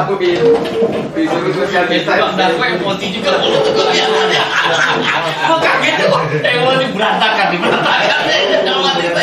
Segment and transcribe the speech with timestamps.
[0.00, 0.16] Aku
[1.52, 2.16] sosial Itu desa.
[2.16, 4.06] bang Darko emosi juga mulut tuh ya.
[5.44, 6.16] Kok kaget tuh?
[6.40, 8.18] Emosi berantakan di berantakan.
[8.24, 9.20] Jangan itu.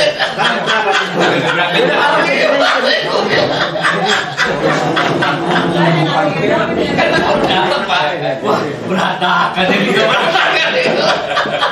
[8.38, 11.08] Wah, berantakan ini berantakan itu.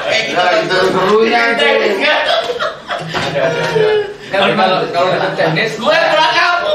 [0.10, 0.42] Kayak gitu.
[0.42, 1.70] Nah, seru-serunya itu.
[4.34, 6.74] Kalau kalau kalau teknis, gue kurang kamu.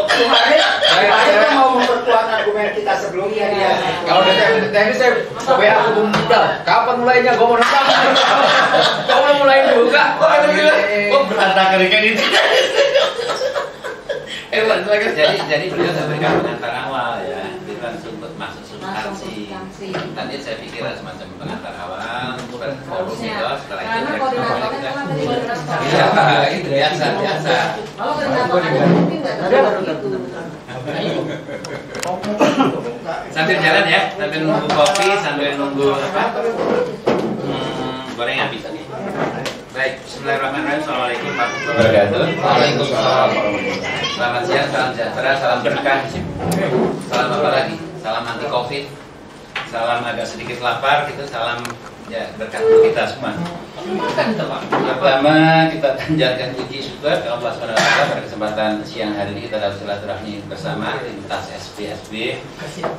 [2.51, 3.71] Mau argumen kita sebelumnya dia.
[4.11, 6.59] Kalau teknis, saya sampai aku muda.
[6.67, 7.39] Kapan mulainya?
[7.39, 7.85] Gue mau nembak.
[9.07, 10.19] Kamu mulai juga.
[10.19, 10.75] Kok itu gitu?
[11.15, 12.25] Kok berantakan kayak gitu?
[14.51, 17.55] Eh, jadi jadi beliau saya berikan pengantar awal ya.
[17.71, 19.47] Kita langsung masuk substansi.
[19.95, 22.35] Tadi saya pikir semacam pengantar awal,
[22.83, 25.23] forum itu, setelah itu Karena koordinatornya kan tadi.
[25.87, 27.55] Iya, itu biasa biasa.
[27.95, 29.39] Kalau koordinatornya mungkin nggak
[33.31, 36.41] Sambil jalan ya, sambil nunggu kopi, sambil nunggu apa?
[37.45, 38.85] Hmm, gorengan bisa nih.
[39.77, 40.81] Baik, Bismillahirrahmanirrahim.
[40.81, 42.23] Assalamualaikum warahmatullahi wabarakatuh.
[42.41, 43.29] Waalaikumsalam.
[44.17, 46.01] Selamat siang, salam sejahtera, salam berkah.
[47.13, 47.77] Salam apa lagi?
[48.01, 48.85] Salam anti covid.
[49.69, 51.29] Salam agak sedikit lapar, gitu.
[51.29, 51.61] Salam
[52.11, 53.33] ya berkah untuk kita semua.
[54.99, 55.35] Pertama
[55.71, 60.43] kita panjatkan puji syukur ke Allah SWT pada kesempatan siang hari ini kita dapat silaturahmi
[60.51, 62.43] bersama lintas SPSB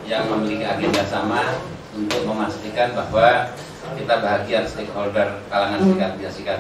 [0.08, 1.60] yang memiliki agenda sama
[1.92, 3.52] untuk memastikan bahwa
[4.00, 6.56] kita bahagia stakeholder kalangan serikat pekerja serikat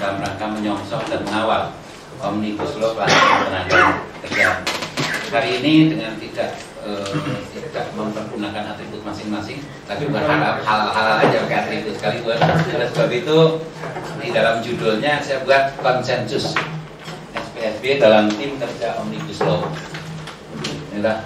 [0.00, 1.62] dalam rangka menyongsong dan mengawal
[2.24, 3.80] omnibus law pelaksanaan tenaga
[4.24, 4.48] kerja.
[5.30, 7.04] Hari ini dengan tidak eh,
[7.52, 12.38] tidak mempergunakan atribut masing-masing, tapi berharap hal-hal aja pakai atribut sekaligus.
[12.40, 13.38] Oleh sebab itu
[14.20, 16.56] di dalam judulnya saya buat konsensus
[17.32, 19.64] SPSB dalam tim kerja omnibus law.
[20.92, 21.24] Inilah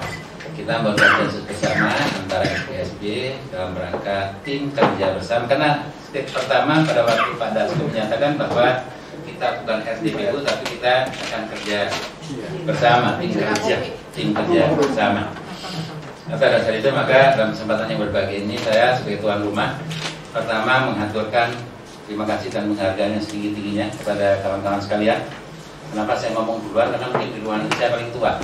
[0.55, 3.03] kita berkonsensus bersama antara SPSB
[3.51, 5.71] dalam rangka tim kerja bersama karena
[6.07, 8.87] step pertama pada waktu Pak Dasko menyatakan bahwa
[9.27, 11.79] kita bukan RDPU tapi kita akan kerja
[12.63, 13.77] bersama tim kerja
[14.15, 15.44] tim kerja bersama.
[16.25, 19.77] Atas dasar itu maka dalam kesempatan yang berbahagia ini saya sebagai tuan rumah
[20.33, 21.53] pertama mengaturkan
[22.09, 25.21] terima kasih dan penghargaan yang setinggi tingginya kepada kawan-kawan sekalian.
[25.93, 26.97] Kenapa saya ngomong duluan?
[26.97, 28.41] Karena mungkin di ruangan ini saya paling tua.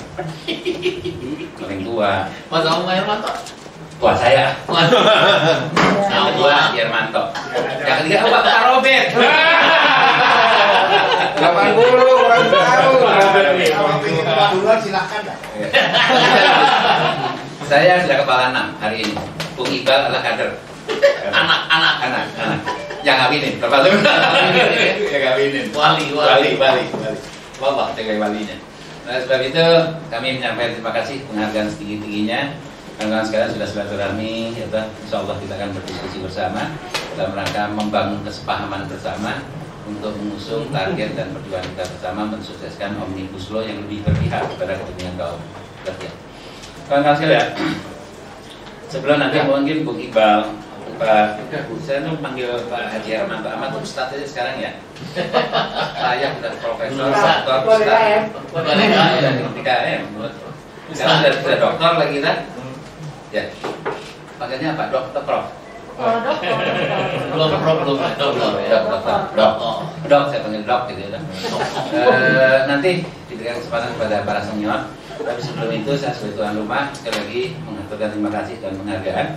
[1.56, 2.28] paling tua.
[2.52, 3.32] Mas Om Hermanto.
[3.96, 4.60] Tua saya.
[6.04, 7.32] Yang kedua Yermanto.
[7.80, 9.06] Yang ketiga oh, Pak Robert.
[11.40, 12.92] 80 orang tahu.
[14.52, 15.38] Duluan silahkan dah.
[17.70, 19.14] Saya sudah kepala enam hari ini.
[19.54, 20.58] Bung Iqbal adalah kader.
[21.30, 21.94] Anak, anak.
[22.02, 22.60] Anak, anak.
[23.06, 23.94] Yang kawinin, termasuk.
[25.06, 25.64] Yang kawinin.
[25.70, 26.50] Wali, Wali, wali.
[26.58, 27.18] wali, wali.
[27.62, 28.58] Wallah, sebagai walinya.
[29.06, 29.66] Nah, sebab itu
[30.10, 32.58] kami menyampaikan terima kasih penghargaan setinggi-tingginya.
[32.98, 34.84] Kawan-kawan sekalian sudah silaturahmi, ya toh.
[35.06, 36.62] Insya Allah kita akan berdiskusi bersama
[37.14, 39.46] dalam rangka membangun kesepahaman bersama
[39.86, 45.14] untuk mengusung target dan perjuangan kita bersama mensukseskan omnibus law yang lebih berpihak kepada kepentingan
[45.22, 45.38] kaum
[45.86, 46.29] kerja.
[46.90, 47.48] Kawan-kawan sekalian,
[48.90, 50.42] sebelum nanti mungkin Bung Iqbal,
[50.98, 51.38] Pak,
[51.86, 54.74] saya tuh panggil Pak Haji Hermanto Ahmad Ustadz aja sekarang ya.
[56.02, 57.14] Saya sudah profesor, ya.
[57.14, 57.62] Ustadz.
[58.50, 59.30] Boleh ya.
[59.54, 60.02] Di KM.
[60.90, 62.36] Sekarang sudah, sudah dokter lagi kan?
[63.30, 63.42] Ya.
[64.42, 64.84] Panggilnya apa?
[64.90, 65.46] Dokter Prof.
[65.94, 66.52] Oh, dokter.
[67.32, 67.96] Belum, belum, belum.
[68.18, 68.68] Dokter ya.
[68.68, 69.18] Dok, dokter.
[69.38, 69.52] Dok.
[69.62, 69.78] Oh.
[70.10, 71.20] Dok, saya panggil dok gitu ya.
[71.94, 72.90] Eh, nanti
[73.30, 74.90] diberikan kesempatan kepada para senior.
[75.20, 79.28] Tapi sebelum itu saya sebagai tuan rumah sekali lagi mengaturkan terima kasih dan penghargaan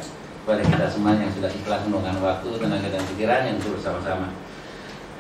[0.44, 4.28] kepada kita semua yang sudah ikhlas meluangkan waktu, tenaga dan pikiran yang untuk bersama-sama.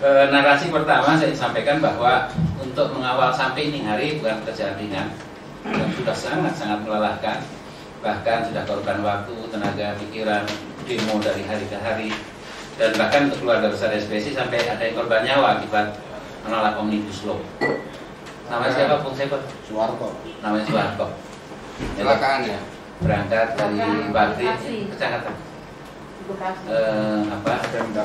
[0.03, 2.27] Eh, narasi pertama saya sampaikan bahwa
[2.59, 5.07] untuk mengawal sampai ini hari bukan pekerjaan ringan
[5.63, 7.39] dan sudah sangat-sangat melelahkan
[8.03, 10.43] bahkan sudah korban waktu, tenaga, pikiran,
[10.83, 12.11] demo dari hari ke hari
[12.75, 15.95] dan bahkan untuk keluarga besar SPSI sampai ada yang korban nyawa akibat
[16.43, 17.39] menolak omnibus law.
[18.53, 19.41] Nama siapa Bung Sekor?
[19.65, 20.13] Suwarto.
[20.45, 21.07] Namanya Suharto.
[21.97, 22.59] Silakan ya.
[23.01, 23.81] Berangkat dari
[24.13, 24.75] Bakri, Bekasi.
[26.69, 27.53] eh, apa?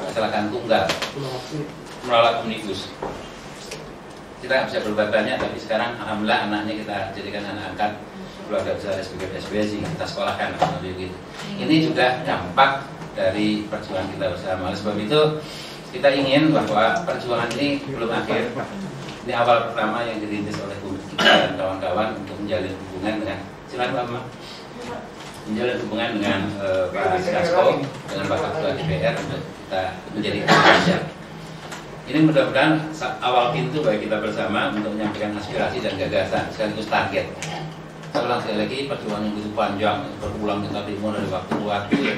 [0.08, 0.88] Kecelakaan tunggal
[2.02, 2.88] menolak omnibus.
[4.40, 7.92] Kita nggak bisa berbuat banyak, tapi sekarang alhamdulillah anaknya kita jadikan anak angkat
[8.48, 11.12] keluarga besar SPG SPSI kita sekolahkan gitu.
[11.60, 14.72] Ini juga dampak dari perjuangan kita bersama.
[14.72, 15.20] Oleh sebab itu
[15.92, 18.50] kita ingin bahwa perjuangan ini belum akhir.
[19.28, 23.38] Ini awal pertama yang dirintis oleh kita dan kawan-kawan untuk menjalin hubungan dengan
[23.68, 24.24] Silakan.
[25.52, 27.76] Ini ada hubungan dengan eh, Pak Dasko,
[28.08, 29.82] dengan Pak Ketua DPR untuk kita
[30.16, 30.98] menjadi Indonesia.
[32.08, 32.72] Ini mudah-mudahan
[33.20, 37.28] awal pintu bagi kita bersama untuk menyampaikan aspirasi dan gagasan sekaligus target.
[38.16, 41.96] Saya sekali lagi, perjuangan begitu panjang, berulang kita demo dari waktu ke waktu.
[42.00, 42.14] Ya?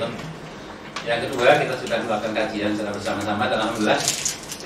[1.11, 3.99] Yang kedua, kita sudah melakukan kajian secara bersama-sama dan Alhamdulillah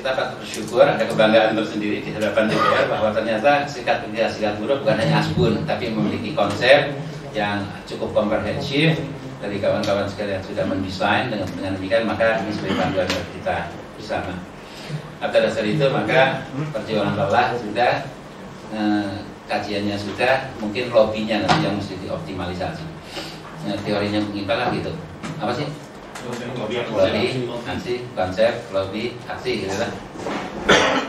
[0.05, 4.77] kita patut bersyukur ada kebanggaan tersendiri di hadapan DPR bahwa ternyata serikat pekerja serikat buruh
[4.85, 6.93] bukan hanya asbun tapi memiliki konsep
[7.33, 9.01] yang cukup komprehensif
[9.41, 13.57] dari kawan-kawan sekalian sudah mendesain dengan dengan demikian maka ini sebagai panduan bagi kita
[13.97, 14.33] bersama.
[15.25, 17.93] Atas dasar itu maka perjuangan lelah sudah
[18.77, 19.13] eh,
[19.49, 22.85] kajiannya sudah mungkin lobbynya nanti yang mesti dioptimalisasi.
[23.65, 24.93] Nah, teorinya mengimpal lah gitu.
[25.41, 25.65] Apa sih?
[26.25, 29.91] Lobby, aksi, konsep, lobby, aksi gitu kan.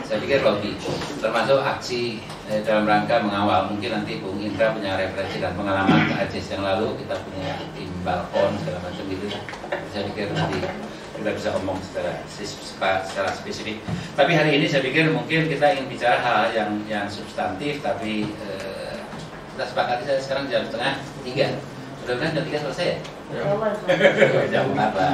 [0.06, 0.76] Saya pikir lobby,
[1.18, 3.72] termasuk aksi eh, dalam rangka mengawal.
[3.72, 7.90] Mungkin nanti Bung Indra punya referensi dan pengalaman ke Aceh yang lalu, kita punya tim
[8.04, 9.26] balkon segala macam gitu.
[9.90, 10.58] Saya pikir nanti
[11.16, 13.80] kita bisa omong secara secara spesifik.
[14.14, 19.00] Tapi hari ini saya pikir mungkin kita ingin bicara hal yang yang substantif, tapi eh,
[19.56, 20.92] kita sepakati saya sekarang jam setengah
[21.24, 21.48] tiga.
[22.06, 22.96] Mudah-mudahan jam tiga selesai ya.
[23.34, 23.66] jam apa?
[24.46, 25.04] Jam berapa?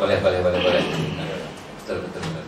[0.00, 0.82] Boleh, boleh, boleh, boleh.
[1.84, 2.44] Betul, betul, betul.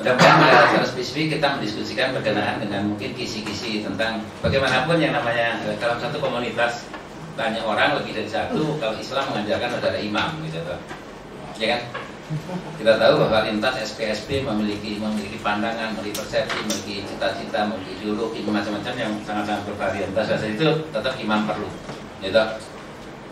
[0.00, 5.76] Mudah-mudahan pada secara spesifik kita mendiskusikan berkenaan dengan mungkin kisi-kisi tentang bagaimanapun yang namanya eh,
[5.76, 6.88] dalam satu komunitas
[7.36, 10.64] banyak orang lebih dari satu kalau Islam mengajarkan ada imam gitu.
[11.60, 11.80] Ya kan?
[12.76, 18.94] Kita tahu bahwa lintas SPSP memiliki memiliki pandangan, memiliki persepsi, memiliki cita-cita, memiliki ideologi macam-macam
[19.00, 20.12] yang sangat-sangat bervarian.
[20.12, 21.68] Atas dasar itu tetap imam perlu.
[22.20, 22.44] Gitu.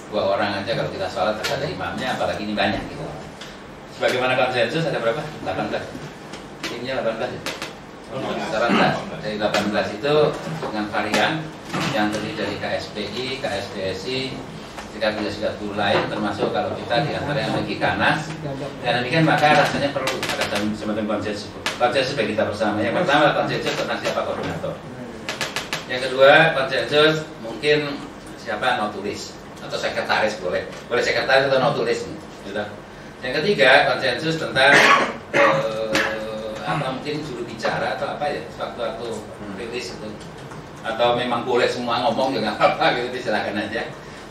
[0.08, 3.04] Dua orang aja kalau kita sholat harus ada imamnya, apalagi ini banyak gitu.
[4.00, 5.20] Sebagaimana konsensus ada berapa?
[5.44, 5.76] 18
[6.64, 7.42] timnya 18 ya?
[8.16, 10.14] 18 dari 18 itu
[10.62, 11.32] dengan varian
[11.92, 14.20] yang terdiri dari KSPI, KSDSI,
[14.96, 18.32] jika bisa sudah guru lain termasuk kalau kita di antara yang memiliki kanas
[18.80, 22.80] dan demikian maka rasanya perlu ada sem- semacam konsensus konsensus bagi kita bersama.
[22.80, 24.72] Yang pertama konsensus tentang siapa koordinator.
[25.92, 28.00] Yang kedua konsensus mungkin
[28.40, 30.64] siapa notulis atau sekretaris boleh.
[30.88, 32.08] Boleh sekretaris atau notulis
[32.48, 32.64] gitu.
[33.20, 34.72] yang ketiga konsensus tentang
[35.36, 39.08] eh, apa mungkin juru bicara atau apa ya waktu-waktu
[39.60, 40.08] rilis itu.
[40.80, 43.84] Atau memang boleh semua ngomong juga apa-apa gitu diserahkan aja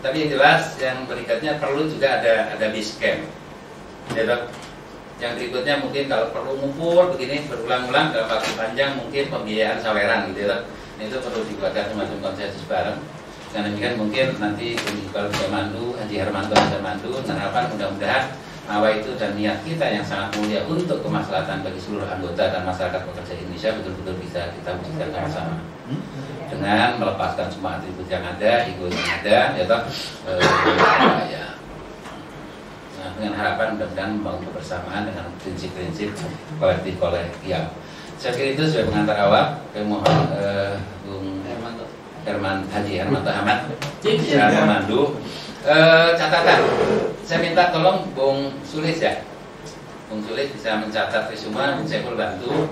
[0.06, 3.26] tapi yang jelas yang berikutnya perlu juga ada ada base camp.
[4.14, 4.38] Ya
[5.18, 10.46] yang berikutnya mungkin kalau perlu ngumpul begini berulang-ulang dalam waktu panjang mungkin pembiayaan saweran gitu
[10.46, 10.62] ya
[11.02, 13.02] itu perlu dibuatkan semacam konsensus bareng.
[13.50, 18.24] Dan demikian mungkin nanti Iqbal bisa mandu, Haji Hermanto bisa mandu, dan harapan mudah-mudahan
[18.68, 23.02] nawa itu dan niat kita yang sangat mulia untuk kemaslahatan bagi seluruh anggota dan masyarakat
[23.06, 25.56] pekerja Indonesia betul-betul bisa kita wujudkan sama-sama
[26.50, 29.82] dengan melepaskan semua atribut yang ada, ego yang ada, ya toh,
[30.30, 31.46] eh, ya.
[32.98, 36.10] Nah, dengan harapan mudah-mudahan membangun kebersamaan dengan prinsip-prinsip
[36.58, 37.64] kolektif kolegial.
[38.16, 39.46] Saya kira itu sebagai pengantar awal.
[39.76, 40.74] Saya mohon eh,
[41.06, 41.46] Bung
[42.26, 43.70] Herman Haji Hermanto Ahmad
[44.02, 45.22] bisa memandu.
[45.66, 46.62] Eh, catatan,
[47.26, 49.22] saya minta tolong Bung Sulis ya.
[50.10, 52.70] Bung Sulis bisa mencatat semua, Bung Saiful bantu.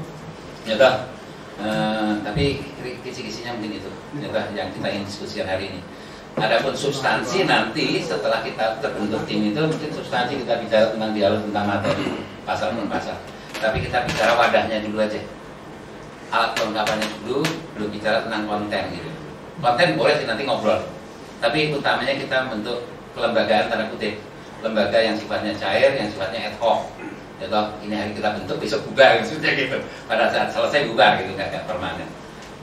[0.65, 1.12] Ya toh.
[1.53, 2.65] Eh, tapi
[3.05, 5.81] kisi-kisinya mungkin itu ya yang kita ingin diskusikan hari ini.
[6.33, 11.65] Adapun substansi nanti setelah kita terbentuk tim itu mungkin substansi kita bicara tentang dialog tentang
[11.69, 13.17] materi pasal per pasal.
[13.61, 15.21] Tapi kita bicara wadahnya dulu aja.
[16.33, 17.45] Alat kelengkapannya dulu,
[17.77, 19.09] belum bicara tentang konten gitu.
[19.61, 20.81] Konten boleh sih nanti ngobrol.
[21.37, 24.17] Tapi utamanya kita bentuk kelembagaan tanda kutip
[24.65, 26.89] lembaga yang sifatnya cair, yang sifatnya ad hoc.
[27.43, 29.75] Ya toh, ini hari kita bentuk besok bubar maksudnya gitu.
[30.07, 32.07] Pada saat selesai bubar gitu nggak nggak permanen.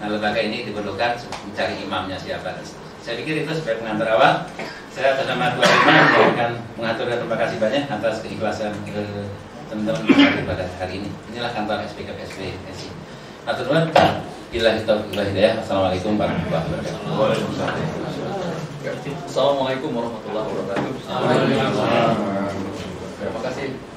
[0.00, 2.56] Nah lembaga ini diperlukan mencari imamnya siapa.
[3.04, 4.48] Saya pikir itu sebagai pengantar awal.
[4.88, 8.72] Saya atas nama dua imam yang akan mengatur dan terima kasih banyak atas keikhlasan
[9.68, 11.12] teman-teman pada hari ini.
[11.28, 12.88] Inilah kantor SPKPSP SI.
[13.44, 13.92] Atur nuhun.
[14.48, 15.60] Bila itu bila hidayah.
[15.60, 16.96] Assalamualaikum warahmatullahi wabarakatuh.
[19.28, 20.88] Assalamualaikum warahmatullahi wabarakatuh.
[23.20, 23.89] Terima kasih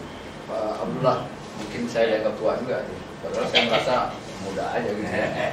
[0.54, 1.18] Pak Abdullah.
[1.54, 2.98] Mungkin saya dianggap tua juga, sih.
[3.22, 3.96] padahal saya merasa
[4.46, 5.06] muda aja gitu.
[5.10, 5.50] ya.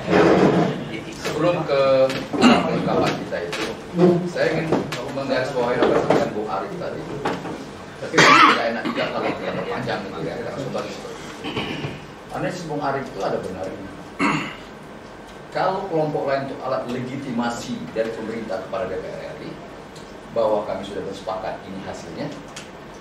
[1.20, 1.80] Sebelum ke
[2.40, 3.64] kelengkapan kita itu,
[4.28, 4.66] saya ingin
[5.12, 7.00] menggarisbawahi apa yang Bung Arif tadi.
[8.00, 10.94] Tapi tidak enak juga kalau terlalu panjang gitu ya, karena sebagai
[12.32, 13.88] Karena si Bung Arif itu ada benarnya.
[15.50, 19.50] Kalau kelompok lain untuk alat legitimasi dari pemerintah kepada DPR RI
[20.30, 22.30] bahwa kami sudah bersepakat ini hasilnya,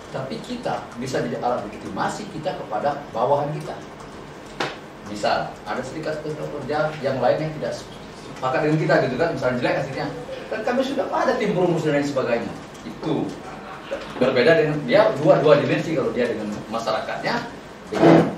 [0.10, 3.78] tapi kita bisa jadi alat legitimasi kita kepada bawahan kita.
[5.10, 7.74] Misal, ada serikat pekerja yang lain yang tidak
[8.40, 10.08] sepakat dengan kita gitu kan misalnya jelek hasilnya
[10.48, 12.54] kan kami sudah ada tim perumus dan lain sebagainya
[12.88, 13.28] itu
[14.16, 17.36] berbeda dengan dia dua dua dimensi kalau dia dengan masyarakatnya
[17.92, 18.32] dengan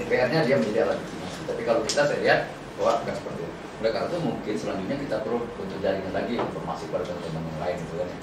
[0.00, 2.40] DPR-nya dia menjadi alat legitimasi tapi kalau kita saya lihat
[2.80, 3.52] bahwa bukan seperti itu
[3.84, 7.76] oleh karena itu mungkin selanjutnya kita perlu untuk jaringan lagi informasi pada teman-teman yang lain
[7.84, 8.18] gitu kan ya.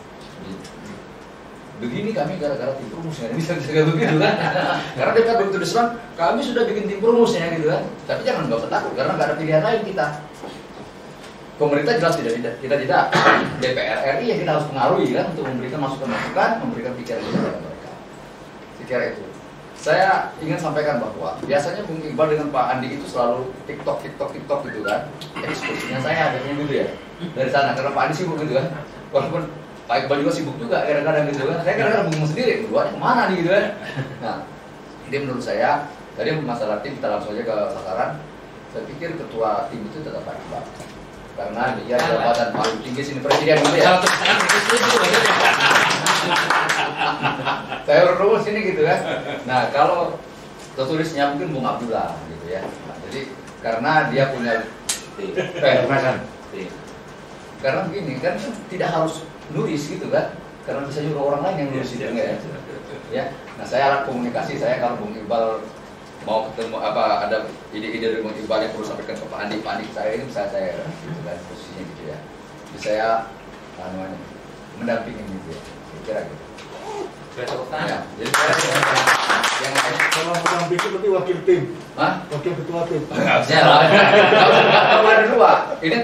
[1.81, 4.35] Begini kami gara-gara tim perumusnya bisa bisa begitu kan?
[4.93, 7.81] Karena DPR begitu diserang kami sudah bikin tim perumusnya gitu kan?
[8.05, 10.07] Tapi jangan nggak usah takut karena nggak ada pilihan lain kita.
[11.57, 13.03] Pemerintah jelas tidak tidak kita tidak.
[13.61, 17.91] DPR RI yang kita harus pengaruhi kan untuk memberikan masukan-masukan memberikan pikiran kepada mereka.
[18.85, 19.23] Saya itu.
[19.81, 24.59] Saya ingin sampaikan bahwa biasanya Bung Iqbal dengan Pak Andi itu selalu TikTok TikTok TikTok
[24.69, 25.09] gitu kan.
[25.41, 26.88] Eksekusinya saya adanya gitu ya
[27.33, 27.73] dari sana.
[27.73, 28.69] Karena Pak Andi sibuk gitu kan.
[29.09, 29.41] Walaupun
[29.91, 31.67] Pak Iqbal juga sibuk juga kadang-kadang gitu kan.
[31.67, 33.65] Saya kadang-kadang bingung sendiri keduanya ke mana nih gitu kan.
[34.24, 34.48] Nah
[35.12, 38.24] ini menurut saya tadi masalah tim kita langsung aja ke sasaran.
[38.71, 40.63] Saya pikir ketua tim itu tetap Pak Iqbal.
[41.36, 44.00] Karena dia jabatan paling tinggi sini presiden gitu ya.
[47.83, 49.00] Saya rumus ini gitu kan.
[49.43, 50.15] Nah kalau
[50.79, 52.63] tertulisnya mungkin Bung Abdullah gitu ya.
[52.63, 53.27] Nah, jadi
[53.60, 54.71] karena dia punya
[55.19, 55.83] eh,
[57.60, 58.39] karena begini kan
[58.71, 62.36] tidak harus nulis gitu kan karena bisa juga orang lain yang nulis itu enggak ya
[63.12, 63.24] ya
[63.57, 65.65] nah saya alat komunikasi saya kalau Bung Iqbal
[66.21, 69.71] mau ketemu apa ada ide-ide dari Bung Iqbal yang perlu sampaikan ke Pak Andi Pak
[69.77, 72.17] Andi saya ini bisa saya gitu kan posisinya gitu ya
[72.71, 73.07] jadi saya
[73.81, 74.17] namanya
[74.79, 76.45] mendampingi gitu ya saya kira gitu
[77.36, 77.43] ya,
[77.89, 78.01] kan?
[78.21, 78.51] jadi saya
[79.62, 81.62] yang lain Kalau pendamping itu berarti wakil tim,
[81.93, 82.12] Hah?
[82.33, 83.01] wakil ketua tim.
[83.05, 83.79] Nggak bisa lah.
[83.86, 85.51] Nggak boleh ada dua.
[85.86, 85.95] Ini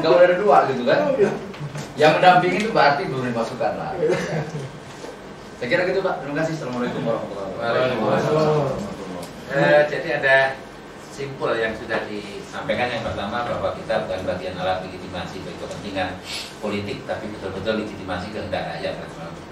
[0.00, 0.98] boleh ada dua gitu kan.
[1.92, 3.90] Yang mendampingi itu berarti belum dimasukkan lah.
[4.00, 4.08] Ya.
[5.60, 6.14] Saya kira gitu Pak.
[6.24, 6.52] Terima kasih.
[6.56, 8.92] Assalamualaikum warahmatullahi wabarakatuh.
[9.52, 10.36] Eh, jadi ada
[11.12, 16.16] simpul yang sudah disampaikan yang pertama bahwa kita bukan bagian alat legitimasi bagi kepentingan
[16.64, 18.96] politik tapi betul-betul legitimasi kehendak rakyat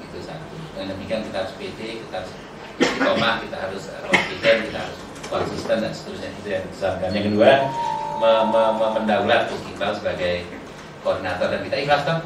[0.01, 2.33] itu satu dengan demikian kita harus pede kita harus
[2.81, 7.51] istiqomah kita harus konsisten kita harus konsisten dan seterusnya itu yang disampaikan yang kedua
[8.25, 9.61] me- me- me- mendaulat Gus
[10.01, 10.35] sebagai
[11.01, 12.19] koordinator dan kita ikhlas kan?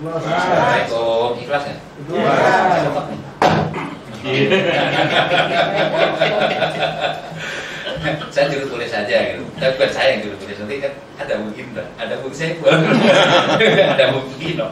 [0.00, 1.76] Assalamualaikum ikhlas ya?
[8.30, 9.44] saya juru tulis saja gitu.
[9.60, 12.52] Tapi bukan saya yang juru tulis nanti kan ada mungkin ada mungkin saya
[13.96, 14.70] ada mungkin loh.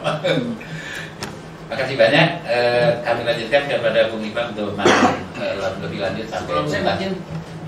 [1.69, 2.27] Makasih banyak.
[2.49, 5.53] Eh, kami lanjutkan kepada Bung Ipan untuk masuk eh,
[5.85, 7.11] lebih lanjut sampai Sebelum saya mungkin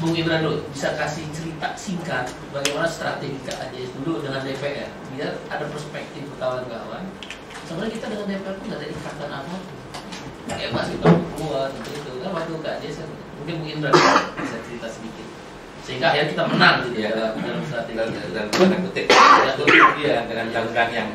[0.02, 1.30] Bung Ibran dulu bisa kasih
[1.62, 7.06] cerita singkat bagaimana strategi KAJS dulu dengan DPR biar ada perspektif kawan-kawan.
[7.70, 9.56] Sebenarnya kita dengan DPR pun nggak ada ikatan apa.
[10.50, 13.10] Kayak masih keluar gitu itu kan waktu KAJS kan.
[13.42, 13.94] mungkin Bung Ibran
[14.38, 15.28] bisa cerita sedikit
[15.82, 18.30] sehingga akhirnya kita menang gitu ya dalam, dalam strategi dan kita.
[18.38, 21.10] dan tanda kutip ya iya dengan undang-undang yang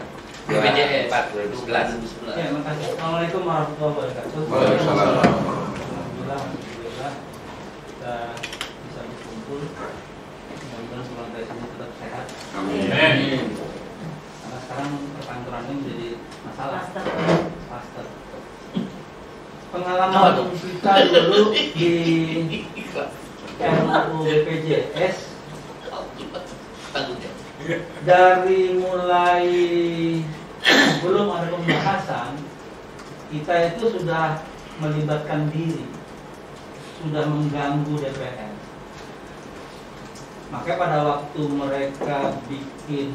[0.46, 2.86] BPJS 2011 Ya, makasih.
[2.94, 4.40] Assalamualaikum warahmatullahi wabarakatuh.
[4.46, 5.10] Waalaikumsalam.
[5.22, 7.12] Alhamdulillah, alhamdulillah
[7.86, 8.14] kita
[8.86, 9.60] bisa berkumpul.
[10.96, 12.26] Mudah-mudahan semua sini tetap sehat.
[12.56, 13.52] Amin.
[13.52, 16.08] Karena sekarang perkantorannya menjadi
[16.40, 16.82] masalah.
[17.68, 18.06] Master.
[19.76, 21.92] Pengalaman kita dulu di
[23.60, 25.16] RUU BPJS
[28.08, 29.44] dari mulai
[31.04, 32.40] belum ada pembahasan
[33.28, 34.40] kita itu sudah
[34.80, 35.84] melibatkan diri
[37.04, 38.55] sudah mengganggu DPR
[40.52, 43.10] makanya pada waktu mereka bikin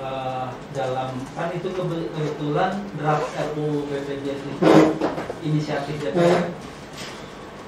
[0.00, 4.72] eh, dalam kan itu kebe- kebetulan draft RUU BPJS itu
[5.44, 6.52] inisiatif DPR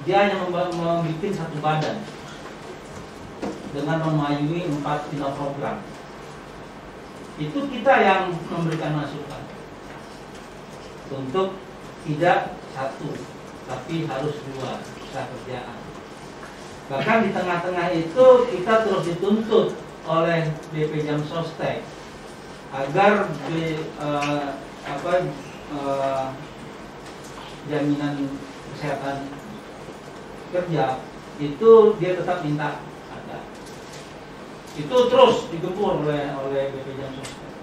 [0.07, 0.73] dia hanya membuat
[1.35, 2.01] satu badan
[3.69, 5.83] dengan memayungi empat final program.
[7.39, 9.43] Itu kita yang memberikan masukan.
[11.09, 11.57] Untuk
[12.05, 13.09] tidak satu
[13.69, 14.81] tapi harus dua
[15.13, 15.78] kerjaan
[16.89, 19.77] bahkan di tengah-tengah itu kita terus dituntut
[20.09, 21.85] oleh BP Jam Sostek
[22.73, 24.47] agar B, eh,
[24.89, 25.11] apa
[25.69, 26.25] eh,
[27.69, 28.33] jaminan
[28.73, 29.29] kesehatan
[30.49, 30.97] kerja
[31.37, 32.81] itu dia tetap minta
[33.13, 33.37] ada
[34.73, 37.53] itu terus digempur oleh oleh BP Jam Sostek.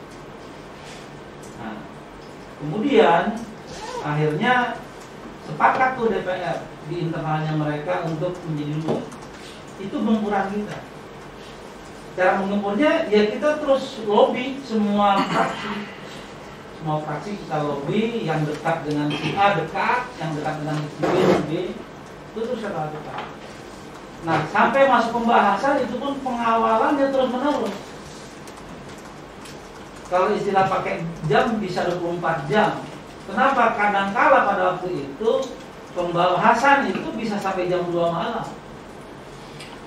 [1.59, 1.83] Nah,
[2.62, 3.35] kemudian
[4.06, 4.78] akhirnya
[5.50, 9.00] sepakat tuh DPR di internalnya mereka untuk menjadi dua.
[9.83, 10.78] Itu gempuran kita.
[12.16, 15.75] Cara menggempurnya ya kita terus lobby semua fraksi.
[16.81, 21.14] Semua fraksi kita lobby yang dekat dengan si A dekat, yang dekat dengan si B,
[21.45, 21.52] B
[22.33, 23.25] itu terus kita lakukan.
[24.25, 27.75] Nah, sampai masuk pembahasan itu pun pengawalannya terus menerus.
[30.07, 32.78] kalau istilah pakai jam bisa 24 jam.
[33.26, 33.75] Kenapa?
[33.75, 35.33] Kadangkala pada waktu itu
[35.97, 38.45] pembahasan itu bisa sampai jam 2 malam.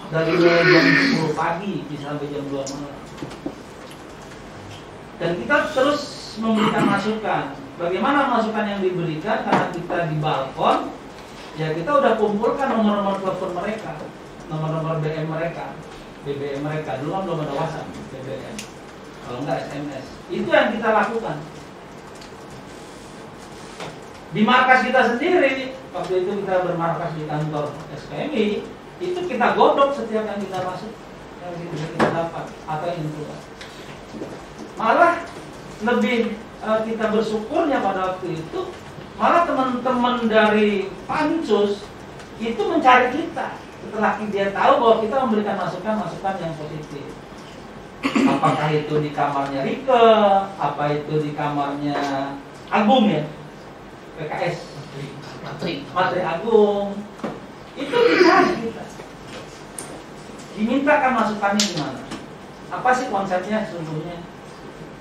[0.09, 0.85] Dari mulai jam
[1.29, 2.97] 10 pagi bisa sampai jam 2 malam.
[5.21, 6.01] Dan kita terus
[6.41, 7.43] memberikan masukan.
[7.79, 10.91] Bagaimana masukan yang diberikan karena kita di balkon,
[11.55, 13.95] ya kita udah kumpulkan nomor-nomor telepon mereka,
[14.51, 15.77] nomor-nomor BM mereka,
[16.27, 16.99] BBM mereka.
[16.99, 18.55] Dulu kan belum ada WhatsApp, BBM.
[19.23, 20.05] Kalau enggak SMS.
[20.27, 21.37] Itu yang kita lakukan.
[24.29, 28.45] Di markas kita sendiri, waktu itu kita bermarkas di kantor SPMI,
[28.99, 30.93] itu kita godok setiap yang kita masuk,
[31.41, 33.39] yang bisa kita dapat atau yang keluar.
[34.75, 35.13] Malah
[35.83, 38.59] lebih eh, kita bersyukurnya pada waktu itu,
[39.15, 41.87] malah teman-teman dari pansus
[42.39, 47.05] itu mencari kita setelah dia tahu bahwa kita memberikan masukan-masukan yang positif.
[47.99, 50.07] Apakah itu di kamarnya Rike,
[50.55, 51.99] apa itu di kamarnya
[52.71, 53.25] Agung ya,
[54.15, 54.68] PKS,
[55.49, 55.73] Matri.
[55.97, 56.93] Matri Agung,
[57.73, 58.37] itu kita.
[60.53, 62.01] Dimintakan masukannya gimana?
[62.69, 64.21] Apa sih konsepnya sesungguhnya?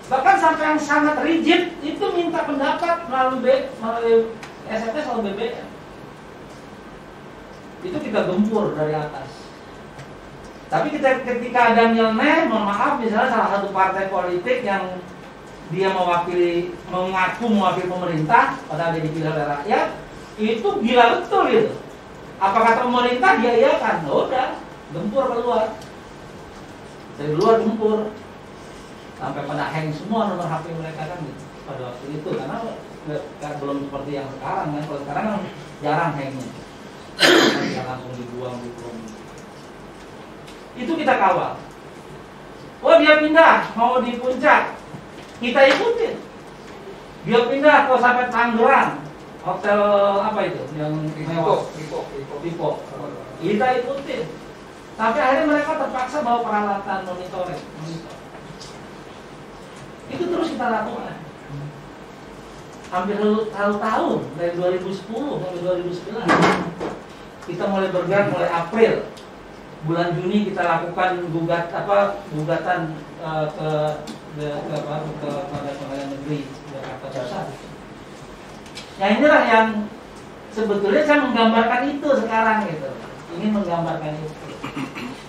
[0.09, 4.33] Bahkan sampai yang sangat rigid itu minta pendapat melalui B, melalui
[4.64, 5.69] SMS atau BBM.
[7.85, 9.28] Itu kita gempur dari atas.
[10.73, 14.97] Tapi kita ketika ada nyeleneh, mohon maaf misalnya salah satu partai politik yang
[15.69, 20.08] dia mewakili mengaku mewakili pemerintah padahal dia dipilih oleh rakyat
[20.38, 21.75] itu gila betul gitu.
[22.38, 24.07] Apa kata pemerintah dia iya kan?
[24.07, 24.62] udah
[24.95, 25.75] gempur keluar.
[27.18, 28.14] Dari luar gempur.
[29.18, 32.28] Sampai pada hang semua nomor HP mereka kan gitu, pada waktu itu.
[32.38, 34.83] Karena nggak- nggak- belum seperti yang sekarang kan.
[34.87, 35.40] Kalau sekarang kan
[35.83, 36.46] jarang hangnya.
[37.18, 38.98] Bisa langsung dibuang dibuang.
[40.79, 41.59] Itu kita kawal.
[42.79, 44.79] Oh dia pindah mau di puncak.
[45.42, 46.14] Kita ikutin.
[47.27, 49.08] Dia pindah ke sampai Tangerang
[49.49, 49.81] hotel
[50.21, 51.65] apa itu yang mewah
[52.45, 52.69] Pipo.
[53.39, 54.25] Kita ikutin.
[54.99, 57.63] Sampai akhirnya mereka terpaksa bawa peralatan monitoring.
[57.79, 58.15] monitor.
[60.11, 61.17] Itu terus kita lakukan.
[62.89, 63.21] Hampir
[63.53, 66.89] satu tahun dari 2010 sampai 2009
[67.49, 68.93] kita mulai bergerak mulai April
[69.85, 73.71] bulan Juni kita lakukan gugat apa gugatan eh, ke
[74.39, 76.39] ke, ke, apa, ke pada pengadilan negeri
[76.73, 77.67] Jakarta Pusat.
[78.99, 79.67] Yang inilah yang
[80.51, 82.91] sebetulnya saya menggambarkan itu sekarang gitu.
[83.39, 84.29] Ingin menggambarkan itu.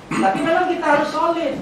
[0.09, 1.55] Tapi memang kita harus solid.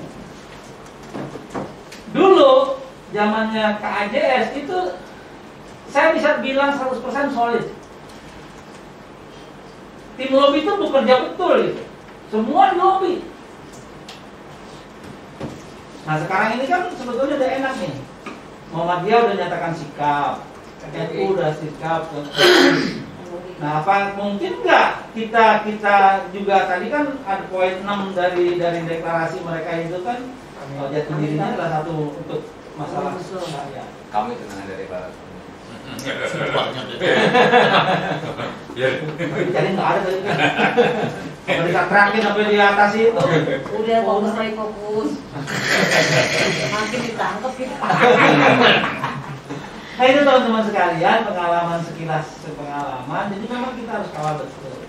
[2.15, 2.79] Dulu
[3.11, 4.79] zamannya KAJS itu
[5.91, 7.67] saya bisa bilang 100% solid.
[10.15, 11.83] Tim lobby itu bekerja betul gitu.
[12.31, 13.19] Semua lobby.
[16.07, 17.93] Nah sekarang ini kan sebetulnya udah enak nih.
[18.71, 20.43] Muhammadiyah udah nyatakan sikap
[20.97, 22.09] NU udah sikap
[23.57, 25.95] Nah, apa mungkin nggak kita kita
[26.29, 30.29] juga tadi kan ada poin 6 dari dari deklarasi mereka itu kan
[30.77, 33.89] oh, jati dirinya adalah satu untuk masalah rakyat.
[34.13, 35.09] Kami tenang dari barat.
[36.53, 36.99] Banyak deh.
[39.17, 40.37] Tapi jadi nggak ada tadi kan.
[41.47, 43.23] Mereka terakhir sampai di atas itu.
[43.73, 45.09] Udah fokus lagi fokus.
[46.77, 47.77] Makin ditangkap kita.
[49.97, 53.33] Nah itu teman-teman sekalian pengalaman sekilas pengalaman.
[53.33, 54.85] Jadi memang kita harus kawal betul.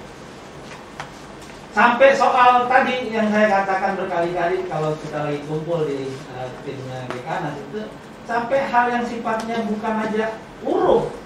[1.73, 7.57] Sampai soal tadi yang saya katakan berkali-kali kalau kita lagi kumpul di uh, timnya Dekanas
[7.57, 7.89] itu
[8.29, 11.17] sampai hal yang sifatnya bukan aja huruf,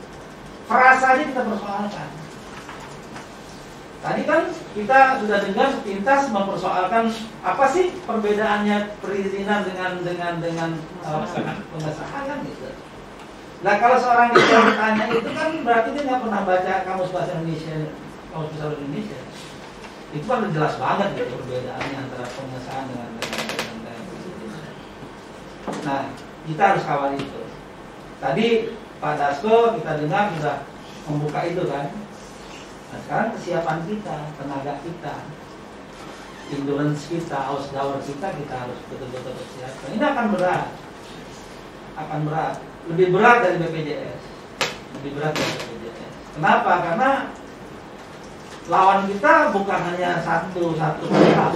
[0.71, 2.09] frasa kita persoalkan.
[4.03, 4.43] Tadi kan
[4.79, 7.11] kita sudah dengar sepintas mempersoalkan
[7.43, 10.71] apa sih perbedaannya perizinan dengan dengan dengan
[11.03, 11.27] uh,
[11.75, 12.92] pengesahan kan gitu.
[13.63, 17.95] Nah kalau seorang itu bertanya itu kan berarti dia nggak pernah baca kamus bahasa Indonesia,
[18.35, 19.21] kamus bahasa Indonesia.
[20.11, 23.11] Itu kan jelas banget gitu perbedaannya antara pengesahan dengan.
[25.87, 26.03] Nah
[26.43, 27.43] kita harus kawal itu.
[28.19, 28.47] Tadi
[28.99, 30.67] Pak Dasko kita dengar sudah
[31.07, 31.87] membuka itu kan.
[32.91, 35.15] Nah sekarang kesiapan kita, tenaga kita,
[36.51, 39.89] endurance kita, horsepower kita kita harus betul-betul persiapkan.
[39.95, 40.67] Ini akan berat,
[41.95, 42.57] akan berat,
[42.91, 44.21] lebih berat dari BPJS,
[44.99, 46.15] lebih berat dari BPJS.
[46.35, 46.73] Kenapa?
[46.83, 47.11] Karena
[48.67, 51.53] lawan kita bukan hanya satu satu pihak.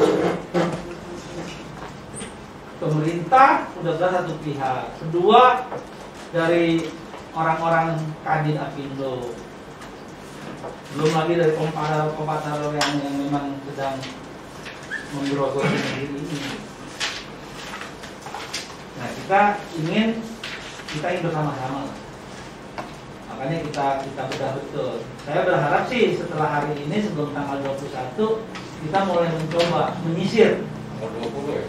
[2.76, 4.84] Pemerintah sudah jelas satu pihak.
[5.02, 5.66] Kedua
[6.30, 6.86] dari
[7.34, 9.32] orang-orang kadin apindo.
[10.94, 13.96] Belum lagi dari kompator-kompator yang, yang memang sedang
[15.12, 16.52] menggerogoti negeri ini.
[18.96, 19.42] Nah kita
[19.76, 20.08] ingin
[20.96, 21.92] kita ingin bersama-sama.
[23.28, 24.92] Makanya kita kita bedah betul.
[25.28, 28.16] Saya berharap sih setelah hari ini sebelum tanggal 21
[28.88, 30.64] kita mulai mencoba menyisir.
[30.96, 31.64] Nomor 20 ya?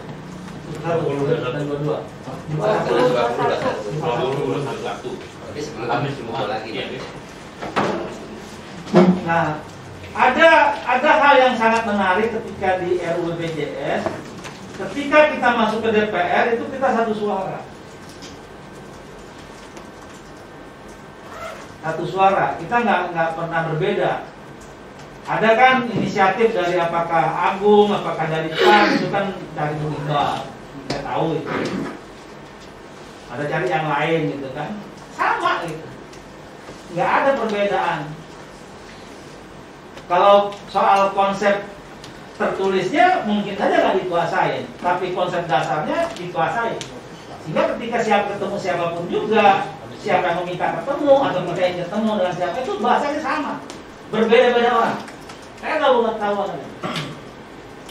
[0.68, 1.98] satu dan dua.
[2.52, 2.68] Dua
[5.48, 6.48] Tapi sebelum sebelum.
[6.48, 6.70] lagi.
[9.28, 9.60] Nah,
[10.16, 10.48] ada
[10.88, 14.02] ada hal yang sangat menarik ketika di RUU BPJS.
[14.78, 17.60] Ketika kita masuk ke DPR itu kita satu suara.
[21.88, 22.52] Satu suara.
[22.60, 24.28] Kita nggak nggak pernah berbeda.
[25.24, 30.36] Ada kan inisiatif dari apakah Agung, apakah dari PAN, itu kan dari Iqbal.
[30.92, 31.48] Saya tahu itu.
[33.32, 34.76] Ada cari yang lain gitu kan.
[35.16, 35.88] Sama gitu.
[36.92, 38.00] Nggak ada perbedaan.
[40.12, 41.72] Kalau soal konsep
[42.36, 46.76] tertulisnya mungkin saja nggak dikuasain, tapi konsep dasarnya dikuasai.
[47.48, 52.10] Sehingga ketika siapa ketemu siapa pun juga, siapa yang meminta ketemu atau kita yang ketemu
[52.18, 53.52] dengan siapa itu bahasanya sama,
[54.14, 54.98] berbeda-beda orang.
[55.58, 56.36] Saya nggak mau tahu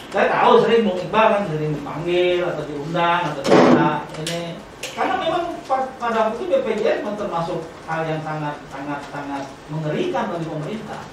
[0.08, 4.56] Saya tahu sering Iqbal kan sering dipanggil atau diundang atau diundang ini
[4.96, 10.48] karena memang pa- pada waktu itu BPJS termasuk hal yang sangat sangat sangat mengerikan bagi
[10.48, 11.04] pemerintah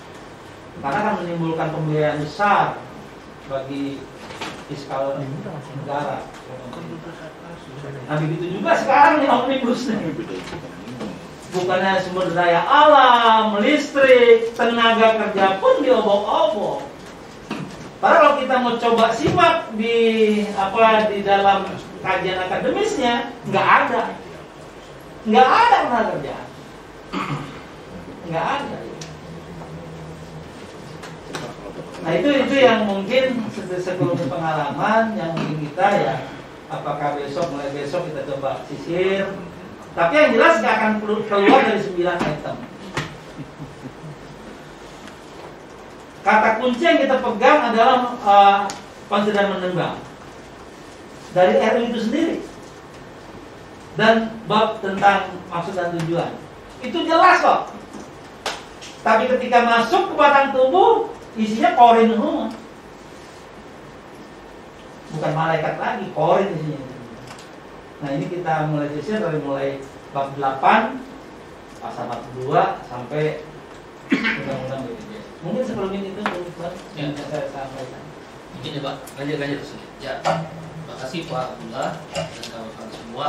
[0.78, 2.78] karena akan menimbulkan pembiayaan besar
[3.50, 3.98] bagi
[4.70, 6.24] fiskal negara.
[8.09, 10.00] Nah begitu juga sekarang nih omnibus nih.
[11.54, 16.82] Bukannya sumber daya alam, listrik, tenaga kerja pun diobok-obok.
[18.02, 19.96] Padahal kalau kita mau coba simak di
[20.58, 21.70] apa di dalam
[22.02, 24.18] kajian akademisnya nggak ada,
[25.24, 26.36] nggak ada tenaga kerja,
[28.28, 28.76] nggak ada.
[32.04, 36.14] Nah itu itu yang mungkin se- sebelum pengalaman yang mungkin kita ya
[36.68, 39.53] apakah besok mulai besok kita coba sisir.
[39.94, 40.92] Tapi yang jelas nggak akan
[41.30, 42.57] keluar dari 9 item.
[46.24, 48.59] Kata kunci yang kita pegang adalah uh,
[49.07, 50.00] konsideran menembang
[51.37, 52.37] dari RU itu sendiri
[53.94, 56.33] dan bab tentang maksud dan tujuan
[56.85, 57.61] itu jelas kok.
[59.04, 62.16] Tapi ketika masuk ke batang tubuh isinya korin.
[65.14, 66.93] Bukan malaikat lagi, korin isinya.
[68.04, 69.80] Nah ini kita mulai sisir dari mulai
[70.12, 70.60] bab 8
[71.80, 72.04] pasal
[72.36, 72.52] 42
[72.84, 73.40] sampai
[74.12, 75.24] undang-undang BPJS.
[75.40, 76.20] Mungkin sebelum ini itu
[76.60, 78.04] Pak, yang bisa saya sampaikan.
[78.52, 79.72] Mungkin ya Pak, lanjut lanjut terus.
[80.04, 83.26] Ya, terima kasih Pak Abdullah dan kawan-kawan semua.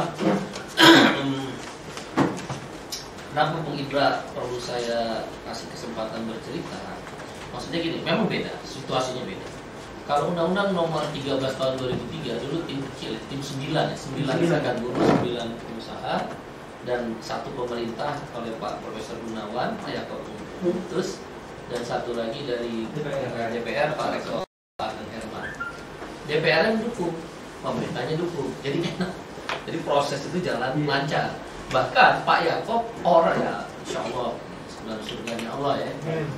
[3.32, 7.00] Kenapa Bung Ibra perlu saya kasih kesempatan bercerita?
[7.56, 9.55] Maksudnya gini, memang beda, situasinya beda.
[10.06, 14.36] Kalau Undang-Undang Nomor 13 Tahun 2003 dulu tim kecil, tim 9 ya, 9 Sembilan.
[14.38, 16.16] serikat buruh, 9 pengusaha
[16.86, 20.22] dan satu pemerintah oleh Pak Profesor Gunawan, Pak Yakob
[20.94, 21.18] Terus
[21.74, 23.50] dan satu lagi dari DPR.
[23.50, 24.46] DPR Pak Rektor
[24.78, 25.46] Pak Herman.
[26.30, 27.14] DPR yang dukung,
[27.66, 28.54] pemerintahnya dukung.
[28.62, 29.10] Jadi enak.
[29.66, 30.86] Jadi proses itu jalan Iya.
[30.86, 31.28] lancar.
[31.74, 34.38] Bahkan Pak Yakob orang ya, Insya Allah
[34.86, 35.92] sebenarnya surganya Allah ya.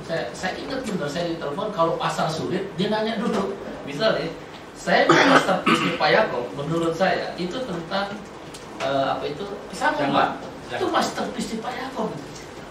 [0.08, 3.52] Saya, saya ingat benar saya ditelepon kalau pasal sulit dia nanya dulu.
[3.84, 4.32] Misalnya
[4.72, 8.08] saya masterpiece Pak Yakob menurut saya itu tentang
[8.80, 10.28] eh, apa itu pisang Pak.
[10.72, 12.08] Itu masterpiece Pak Yakob.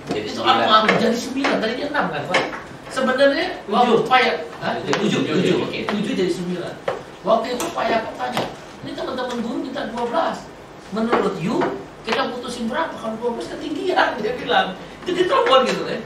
[0.09, 2.41] Jadi itu apa jadi sembilan tadinya enam kan Pak?
[2.89, 4.09] Sebenarnya waktu Tujuh.
[4.09, 4.37] Pak Ya-?
[4.57, 4.81] Tujuh.
[4.81, 5.57] tujuh, Tujuh, tujuh, tujuh.
[5.61, 6.73] oke, tujuh jadi sembilan.
[7.21, 8.43] Waktu itu Pak Yakob tanya,
[8.81, 10.57] ini teman-teman guru minta 12
[10.95, 11.59] Menurut you,
[12.07, 12.95] kita putusin berapa?
[12.95, 14.73] Kalau 12 ketinggian, dia bilang.
[15.07, 16.01] Itu ditelepon gitu kan.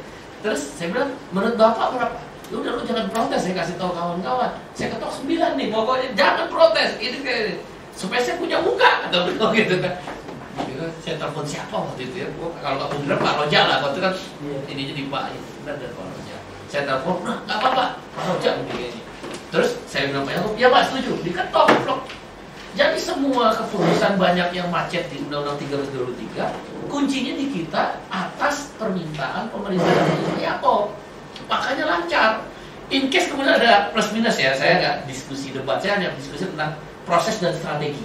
[0.46, 2.18] Terus saya bilang, menurut Bapak berapa?
[2.54, 4.54] Ya udah lu jangan protes, saya kasih tahu kawan-kawan.
[4.78, 7.02] Saya ketok 9 nih, pokoknya jangan protes.
[7.02, 7.66] Ini kayak
[7.98, 9.26] supaya saya punya muka atau
[9.58, 9.94] gitu kan.
[10.68, 12.28] Gitu, saya telepon siapa waktu itu ya?
[12.38, 14.58] Gua Kalau nggak bener Pak Roja lah, waktu itu kan Iya.
[14.70, 16.36] ini jadi Pak ini benar dari Pak Roja.
[16.70, 19.00] Saya telepon, nah nggak apa-apa, Pak Roja begini.
[19.50, 22.00] Terus saya bilang Pak ya Pak setuju, diketok blok.
[22.72, 29.52] Jadi semua keputusan banyak yang macet di Undang-Undang 13 2003 kuncinya di kita atas permintaan
[29.52, 29.92] pemerintah
[30.40, 30.96] Yakob.
[31.52, 32.48] Makanya lancar.
[32.92, 36.76] In case kemudian ada plus minus ya, saya nggak diskusi debat, saya hanya diskusi tentang
[37.08, 38.04] proses dan strategi.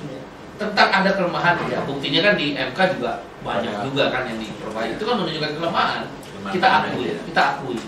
[0.57, 4.95] Tentang ada kelemahan ya, buktinya kan di MK juga banyak juga kan yang diperbaiki.
[4.99, 6.01] Itu kan menunjukkan kelemahan.
[6.55, 7.79] Kita akui, kita akui.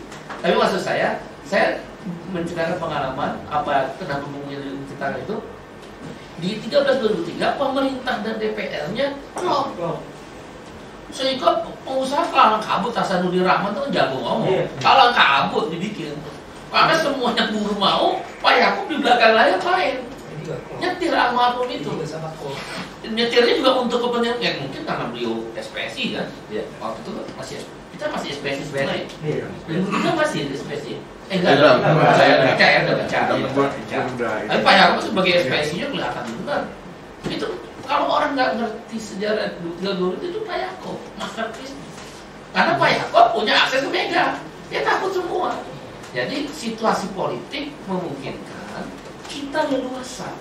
[0.42, 1.78] Tapi maksud saya, saya
[2.34, 5.36] menceritakan pengalaman apa kenapa menceritakan ceritakan itu
[6.38, 9.74] di 1323 pemerintah dan DPR-nya klop.
[11.08, 14.48] Sehingga pengusaha kalang kabut Hasanuddin Rahman itu kan jago ngomong.
[14.48, 14.64] Iya.
[14.78, 16.14] Kalang kabut dibikin.
[16.68, 19.96] Karena semuanya buruh mau, Pak Yakub di belakang layar main.
[20.80, 21.92] nyetir almarhum itu
[23.04, 26.64] nyetirnya juga untuk kepentingan ya mungkin karena beliau SPSI kan Iya.
[26.80, 27.56] waktu itu masih
[27.92, 29.44] kita masih SPSI sebenarnya Iya.
[29.68, 30.94] dan kita masih SPSI
[31.28, 31.76] eh Belum.
[31.80, 32.14] enggak Belum.
[32.16, 34.32] saya udah bicara udah bicara Udah.
[34.48, 36.62] tapi Pak Yakob sebagai SPSI nya kelihatan benar
[37.28, 37.46] itu
[37.84, 39.48] kalau orang nggak ngerti sejarah
[39.80, 41.72] dulu itu Pak Yakob masterpiece
[42.52, 44.40] karena Pak Yakob punya akses ke Mega.
[44.72, 45.52] Dia takut semua.
[46.16, 48.84] Jadi situasi politik memungkinkan
[49.28, 50.32] kita leluasa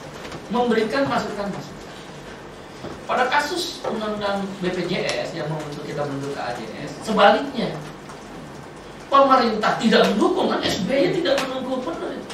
[0.48, 1.76] memberikan masukan-masukan.
[3.04, 7.76] Pada kasus undang-undang BPJS yang membentuk kita bentuk AJS sebaliknya
[9.08, 12.28] pemerintah tidak mendukung kan SBY tidak mendukung benar itu.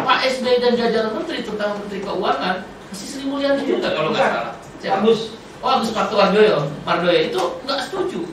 [0.00, 2.56] Pak SBY dan jajaran menteri terutama menteri keuangan
[2.90, 5.04] masih Sri Mulyani juga kalau nggak salah Siapa?
[5.04, 5.20] Bagus.
[5.60, 8.24] Oh Agus Martowardoyo, Mardoyo itu nggak setuju.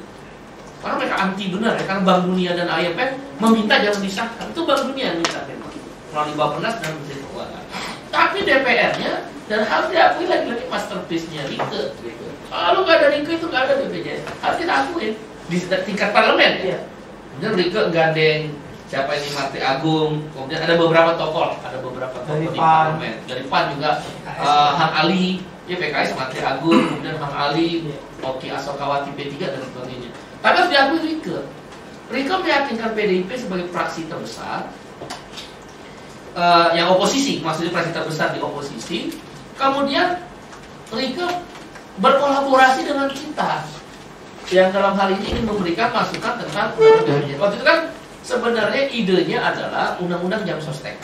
[0.79, 3.12] Karena mereka anti benar ya, karena Bank Dunia dan IMF
[3.43, 4.45] meminta jangan disahkan.
[4.55, 5.71] Itu Bank Dunia yang minta memang
[6.15, 7.63] melalui Bapenas dan Menteri Keuangan.
[8.07, 9.12] Tapi DPR-nya
[9.51, 11.81] dan harus diakui lagi-lagi masterpiece-nya Rike.
[12.47, 14.21] Kalau nggak ada Rike itu nggak ada BPJS.
[14.39, 15.13] Harus kita akuin
[15.51, 16.53] di tingkat parlemen.
[16.63, 16.79] Ya.
[17.38, 17.54] Iya.
[17.54, 18.41] Kemudian Rike gandeng
[18.88, 22.97] siapa ini Marti Agung, kemudian ada beberapa tokoh, ada beberapa tokoh Dari di PAN.
[22.97, 23.15] parlemen.
[23.28, 23.89] Dari PAN juga
[24.26, 27.84] eh, Han Ali, ya PKS Marti Agung, kemudian Han Ali,
[28.23, 30.10] Oki Asokawati P3 dan sebagainya.
[30.39, 31.38] Tapi harus diakui Rike.
[32.08, 34.71] Rike meyakinkan PDIP sebagai fraksi terbesar
[36.34, 39.12] eh, yang oposisi, maksudnya fraksi terbesar di oposisi.
[39.60, 40.15] Kemudian
[40.95, 41.28] Rike
[42.00, 43.67] berkolaborasi dengan kita
[44.47, 47.36] yang dalam hal ini ingin memberikan masukan tentang undang-undang.
[47.36, 47.79] Waktu itu kan
[48.23, 50.95] sebenarnya idenya adalah undang-undang jam sostek.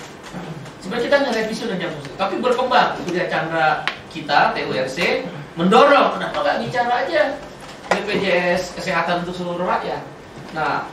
[0.80, 2.96] Sebenarnya kita hanya revisi undang jam sostek, tapi berkembang.
[3.04, 4.98] Surya Chandra kita TURC
[5.60, 7.22] mendorong kenapa nggak bicara aja
[7.92, 10.02] BPJS kesehatan untuk seluruh rakyat.
[10.56, 10.88] Nah,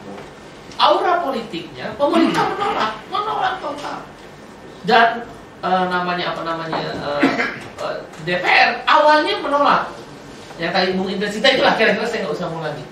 [0.80, 3.98] aura politiknya pemerintah menolak, menolak total.
[4.82, 5.08] Dan
[5.62, 7.24] eh, namanya apa namanya eh,
[7.78, 9.82] eh, DPR awalnya menolak.
[10.60, 12.84] Yang tadi Bung Indra cerita itulah kira-kira saya nggak usah mau lagi.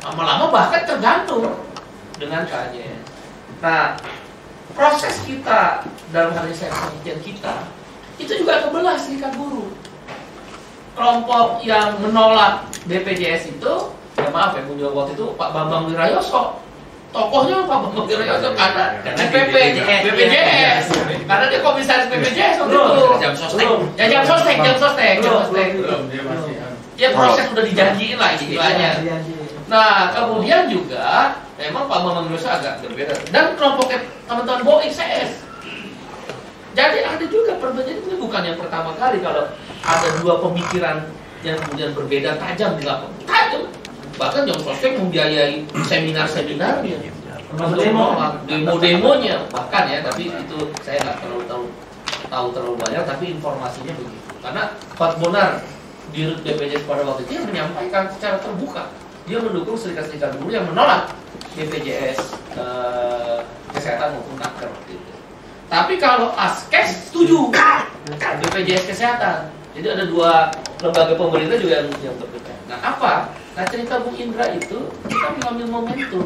[0.00, 1.44] Lama-lama bahkan tergantung
[2.16, 3.04] dengan KJS.
[3.60, 4.00] Nah,
[4.72, 7.68] proses kita dalam hal ini saya penelitian kita
[8.16, 9.68] itu juga kebelah serikat buruh.
[10.96, 13.72] Kelompok yang menolak BPJS itu,
[14.16, 16.64] ya maaf ya, Bung Jawa waktu itu Pak Bambang Wirayoso.
[17.12, 20.84] Tokohnya Pak Bambang Wirayoso karena Karena BPJS, BPJS.
[21.28, 22.80] Karena dia komisaris BPJS itu.
[23.20, 23.68] Jam sostek.
[24.00, 25.68] Ya jam sostek, jam sostek, jam sostek.
[26.96, 28.90] Ya proses udah dijanjiin lah istilahnya.
[29.04, 29.16] Iya.
[29.68, 33.12] Nah, kemudian juga memang Pak Bambang Wirayoso agak berbeda.
[33.28, 33.92] Dan kelompok
[34.24, 35.44] teman-teman Boeing CS.
[36.76, 39.48] Jadi ada juga perbedaan ini bukan yang pertama kali kalau
[39.80, 41.08] ada dua pemikiran
[41.40, 43.16] yang kemudian berbeda tajam di lapangan.
[43.24, 43.62] Tajam.
[44.16, 46.96] Bahkan yang sostek membiayai seminar-seminarnya.
[47.46, 48.06] Termasuk demo.
[48.44, 51.64] demo-demonya bahkan ya, tapi itu saya nggak terlalu tahu
[52.26, 54.34] tahu terlalu banyak, tapi informasinya begitu.
[54.42, 54.62] Karena
[54.98, 55.62] Pak Bonar
[56.16, 58.88] di BPJS pada waktu itu yang menyampaikan secara terbuka
[59.26, 61.12] dia mendukung serikat-serikat buruh yang menolak
[61.58, 62.18] BPJS
[62.56, 63.38] eh,
[63.74, 65.12] kesehatan maupun naker waktu itu.
[65.66, 67.50] Tapi kalau ASKES setuju
[68.14, 69.50] BPJS kesehatan.
[69.74, 70.48] Jadi ada dua
[70.80, 72.54] lembaga pemerintah juga yang, yang berbeda.
[72.70, 73.12] Nah apa?
[73.58, 76.24] Nah cerita Bung Indra itu kita mengambil momentum.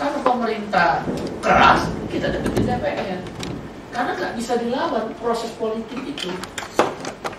[0.00, 1.04] Karena pemerintah
[1.44, 3.20] keras, kita deketin DPR.
[3.92, 6.32] Karena nggak bisa dilawan proses politik itu.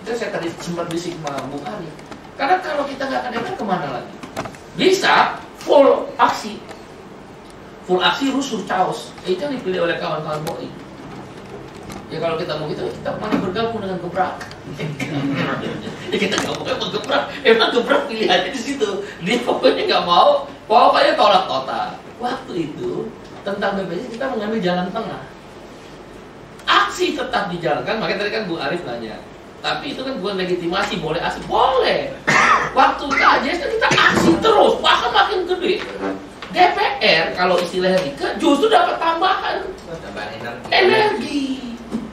[0.02, 1.90] Itu saya tadi sempat bisik sama Bung Ari.
[2.34, 4.14] Karena kalau kita nggak ke DPR ke mana lagi?
[4.74, 6.58] Bisa full aksi.
[7.86, 9.14] Full aksi rusuh chaos.
[9.22, 10.74] Itu yang dipilih oleh kawan-kawan Boeing.
[12.12, 14.36] Ya kalau kita mau gitu, kita mana bergabung dengan gebrak.
[16.12, 17.24] ya kita nggak mau emang gebrak.
[17.48, 18.90] Emang gebrak pilihannya di situ.
[19.24, 21.88] Dia pokoknya nggak mau, pokoknya tolak total.
[22.20, 23.08] Waktu itu
[23.48, 25.22] tentang BPJS kita mengambil jalan tengah.
[26.68, 29.16] Aksi tetap dijalankan, makanya tadi kan Bu Arif nanya.
[29.62, 32.10] Tapi itu kan bukan legitimasi, boleh aksi, boleh.
[32.74, 35.86] Waktu KJS kan kita aksi terus, bahkan makin gede.
[36.52, 40.68] DPR kalau istilahnya Rika justru dapat tambahan Tambahan energi.
[40.70, 41.44] energi.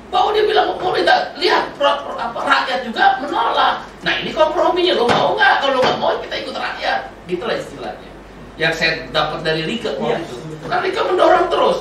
[0.08, 3.82] Bahwa dia bilang pemerintah lihat pro- pro- apa, rakyat juga menolak.
[4.00, 5.54] Nah ini komprominya lo mau nggak?
[5.58, 7.00] Kalau lo nggak mau kita ikut rakyat.
[7.26, 8.08] Gitulah istilahnya.
[8.56, 10.18] Yang saya dapat dari Rika waktu Iya.
[10.22, 10.36] itu.
[10.62, 11.78] Karena Rika mendorong terus.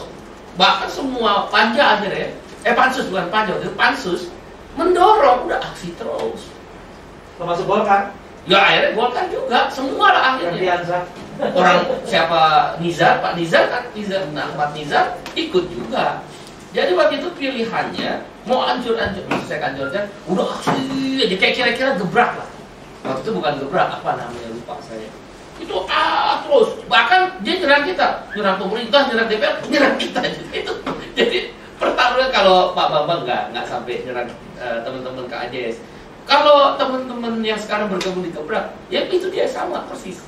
[0.58, 4.22] Bahkan semua panja akhirnya, eh pansus bukan panja, itu pansus
[4.78, 6.54] mendorong udah aksi terus.
[7.38, 8.14] Termasuk Golkar,
[8.48, 10.80] Ya akhirnya Golkar juga, semua lah akhirnya.
[11.58, 13.22] Orang siapa Nizar?
[13.22, 16.24] Pak Nizar kan Nizar nah, Ahmad Nizar ikut juga.
[16.74, 20.74] Jadi waktu itu pilihannya mau ancur-ancur maksud saya ancur-ancur udah aksi
[21.22, 22.50] aja kayak kira-kira gebrak lah.
[23.06, 25.10] Waktu itu bukan gebrak apa namanya lupa saya.
[25.62, 26.74] Itu ah terus.
[26.90, 28.08] Bahkan dia nyerang kita.
[28.34, 30.20] Nyerang pemerintah nyerang DPR nyerang kita
[30.54, 30.74] itu
[31.18, 31.38] jadi
[31.78, 35.78] pertarungan kalau Pak Bambang nggak nggak sampai nyerang eh, teman-teman KAJS.
[36.28, 40.20] Kalau teman-teman yang sekarang bergabung di Gebrak, ya itu dia sama persis.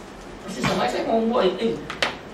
[0.48, 1.76] Persis sama saya ngomong bahwa eh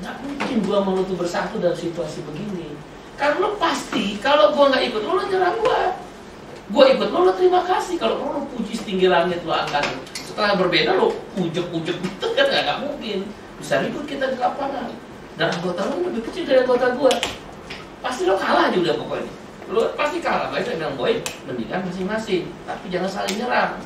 [0.05, 2.77] nggak mungkin gua mau tuh bersatu dalam situasi begini.
[3.17, 5.97] Karena pasti kalau gua nggak ikut lo, lo nyerang gua.
[6.69, 7.97] Gua ikut lo, lo terima kasih.
[7.97, 9.81] Kalau lo, puji setinggi langit lo angkat.
[10.13, 13.17] Setelah berbeda lo ujuk-ujuk gitu kan nggak nggak mungkin.
[13.57, 14.93] Bisa ribut kita di lapangan.
[15.41, 17.13] Dan anggota lo lebih kecil dari anggota gua.
[18.05, 19.31] Pasti lo kalah juga pokoknya.
[19.73, 20.53] Lo pasti kalah.
[20.53, 21.17] Baik saya bilang boy,
[21.49, 22.53] mendingan masing-masing.
[22.69, 23.81] Tapi jangan saling nyerang.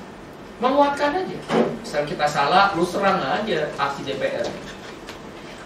[0.59, 1.39] Menguatkan aja.
[1.79, 4.43] Misal kita salah, lo serang aja aksi DPR.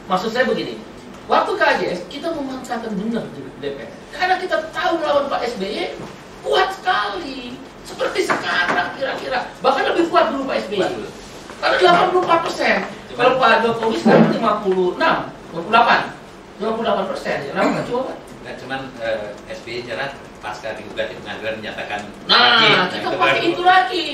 [0.05, 0.77] Maksud saya begini,
[1.25, 3.89] waktu KJS kita memanfaatkan benar di DPR.
[4.13, 5.97] Karena kita tahu melawan Pak SBY
[6.45, 7.57] kuat sekali.
[7.89, 9.49] Seperti sekarang kira-kira.
[9.65, 11.09] Bahkan lebih kuat dulu Pak SBY.
[11.57, 12.85] Karena 84 persen.
[13.17, 15.01] Kalau Pak Jokowi sekarang 56,
[15.57, 16.21] 58.
[16.61, 17.37] 58 persen.
[17.49, 18.13] Kenapa nggak coba?
[18.43, 22.91] Nggak cuman eh, SBY jerat pasca digugat di pengadilan menyatakan Nah, lagi.
[22.91, 23.47] kita Itu pakai baru.
[23.47, 24.05] itu lagi.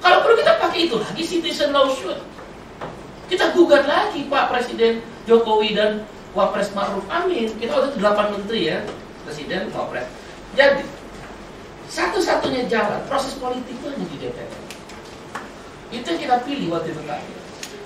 [0.00, 2.20] Kalau perlu kita pakai itu lagi citizen lawsuit.
[3.26, 7.48] Kita gugat lagi Pak Presiden Jokowi dan Wapres Ma'ruf Amin.
[7.52, 8.78] Kita waktu itu 8 menteri ya,
[9.24, 10.06] Presiden, Wapres.
[10.54, 10.84] Jadi
[11.86, 14.50] satu-satunya jalan proses politik itu hanya di DPR.
[15.90, 17.20] Itu yang kita pilih waktu itu kan.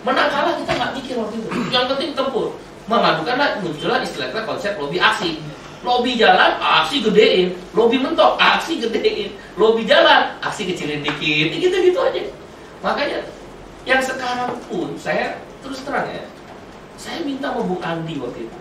[0.01, 1.49] Menang kalah kita nggak mikir waktu itu.
[1.69, 2.57] Yang penting tempur.
[2.85, 5.41] Mengadukanlah muncullah istilahnya konsep lobby aksi.
[5.81, 7.57] Lobby jalan, aksi gedein.
[7.73, 9.33] Lobby mentok, aksi gedein.
[9.57, 11.57] Lobby jalan, aksi kecilin dikit.
[11.57, 12.21] Gitu-gitu aja.
[12.85, 13.25] Makanya
[13.89, 16.25] yang sekarang pun saya terus terang ya,
[17.01, 18.59] saya minta sama Bung Andi waktu itu.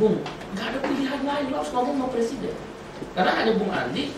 [0.00, 0.24] Bung,
[0.56, 2.54] nggak ada pilihan lain, lo harus ngomong sama presiden.
[3.12, 4.12] Karena hanya Bung Andi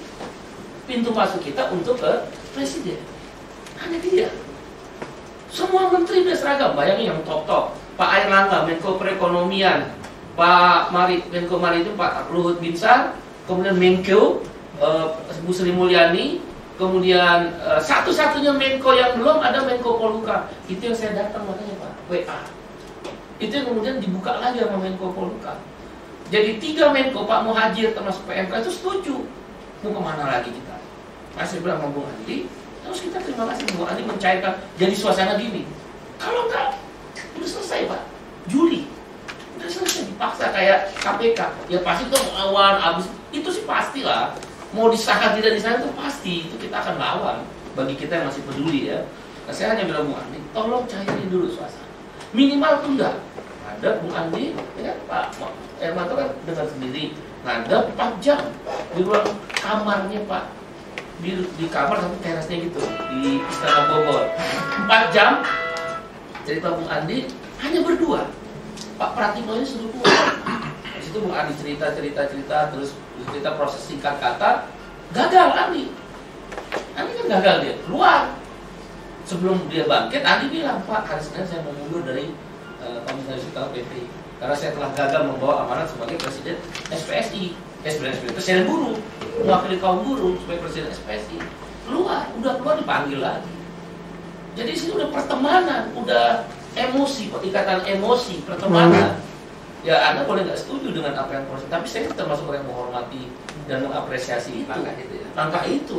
[0.87, 2.99] pintu masuk kita untuk ke presiden.
[3.79, 4.29] Hanya dia.
[5.51, 7.75] Semua menteri udah seragam, bayangin yang top-top.
[7.99, 9.91] Pak Airlangga, Menko Perekonomian,
[10.41, 13.13] Pak Marit, Menko Maritim, Pak Luhut Binsar,
[13.45, 14.41] kemudian Menko,
[14.81, 15.07] eh,
[15.45, 16.41] Bu Sri Mulyani,
[16.81, 20.49] kemudian eh, satu-satunya Menko yang belum ada Menko Poluka.
[20.65, 22.39] Itu yang saya datang makanya Pak, WA.
[23.37, 25.61] Itu yang kemudian dibuka lagi sama Menko Poluka.
[26.33, 29.17] Jadi tiga Menko, Pak Muhajir termasuk PMK itu setuju.
[29.85, 30.77] Mau ke mana lagi kita?
[31.37, 32.49] Masih bilang sama Bung Andi,
[32.81, 35.69] terus kita terima kasih Bung Andi mencairkan jadi suasana gini.
[36.17, 36.81] Kalau enggak,
[37.37, 38.03] udah selesai Pak.
[38.49, 38.89] Juli,
[39.61, 41.41] udah selesai dipaksa kayak KPK.
[41.69, 44.33] Ya pasti tuh lawan abis itu sih pasti lah.
[44.73, 47.37] Mau disahkan tidak disahkan itu pasti itu kita akan lawan.
[47.77, 49.05] Bagi kita yang masih peduli ya.
[49.45, 51.87] Nah, saya hanya bilang Bung Andi, tolong cairin dulu suasana.
[52.33, 53.11] Minimal tunda.
[53.69, 57.15] Ada Bung Andi, ya kan Pak Hermanto kan dengar sendiri.
[57.41, 58.41] Ngadep 4 jam
[58.93, 59.25] di ruang
[59.57, 60.45] kamarnya Pak
[61.21, 62.81] di, di kamar tapi terasnya gitu
[63.13, 64.25] di Istana Bogor
[64.89, 65.45] 4 jam
[66.49, 67.29] cerita Bung Andi
[67.61, 68.29] hanya berdua
[69.01, 72.93] Pak Pratikno ini suruh di situ Bung Andi cerita cerita cerita terus
[73.33, 74.69] cerita proses singkat kata.
[75.17, 75.89] Gagal Andi.
[76.93, 77.75] Andi kan gagal dia.
[77.89, 78.37] Keluar.
[79.25, 82.29] Sebelum dia bangkit Andi bilang Pak hari Senin saya mau mundur dari
[82.85, 84.05] uh, Komisaris Utama PP
[84.37, 86.61] karena saya telah gagal membawa amanat sebagai Presiden
[86.93, 88.97] SPSI Presiden SPSI Presiden buruh
[89.41, 91.41] mewakili kaum buruh sebagai Presiden SPSI
[91.89, 92.29] keluar.
[92.37, 93.49] Udah keluar dipanggil lagi.
[94.61, 96.45] Jadi sini udah pertemanan udah
[96.77, 99.19] emosi ikatan emosi pertemanan.
[99.81, 103.23] Ya anda boleh nggak setuju dengan apa yang proses tapi saya termasuk orang yang menghormati
[103.65, 104.69] dan mengapresiasi itu.
[104.69, 105.29] Langkah itu ya.
[105.33, 105.99] langkah itu.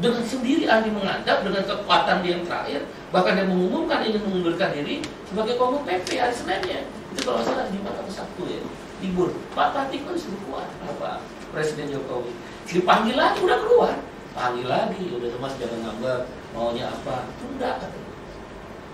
[0.00, 2.80] Dengan sendiri Andi menghadap dengan kekuatan dia yang terakhir
[3.12, 6.80] bahkan dia mengumumkan ingin mengundurkan diri sebagai ketua PP hari Seninnya.
[7.14, 8.60] Itu kalau salah Jumat atau Sabtu ya.
[9.00, 9.32] Libur.
[9.56, 10.66] Pak Pratikno disuruh keluar.
[10.84, 11.22] Apa
[11.54, 12.32] Presiden Jokowi.
[12.66, 13.94] Dipanggil lagi udah keluar.
[14.34, 17.30] Panggil lagi udah mas jangan ngambek maunya apa?
[17.38, 18.09] Tunda katanya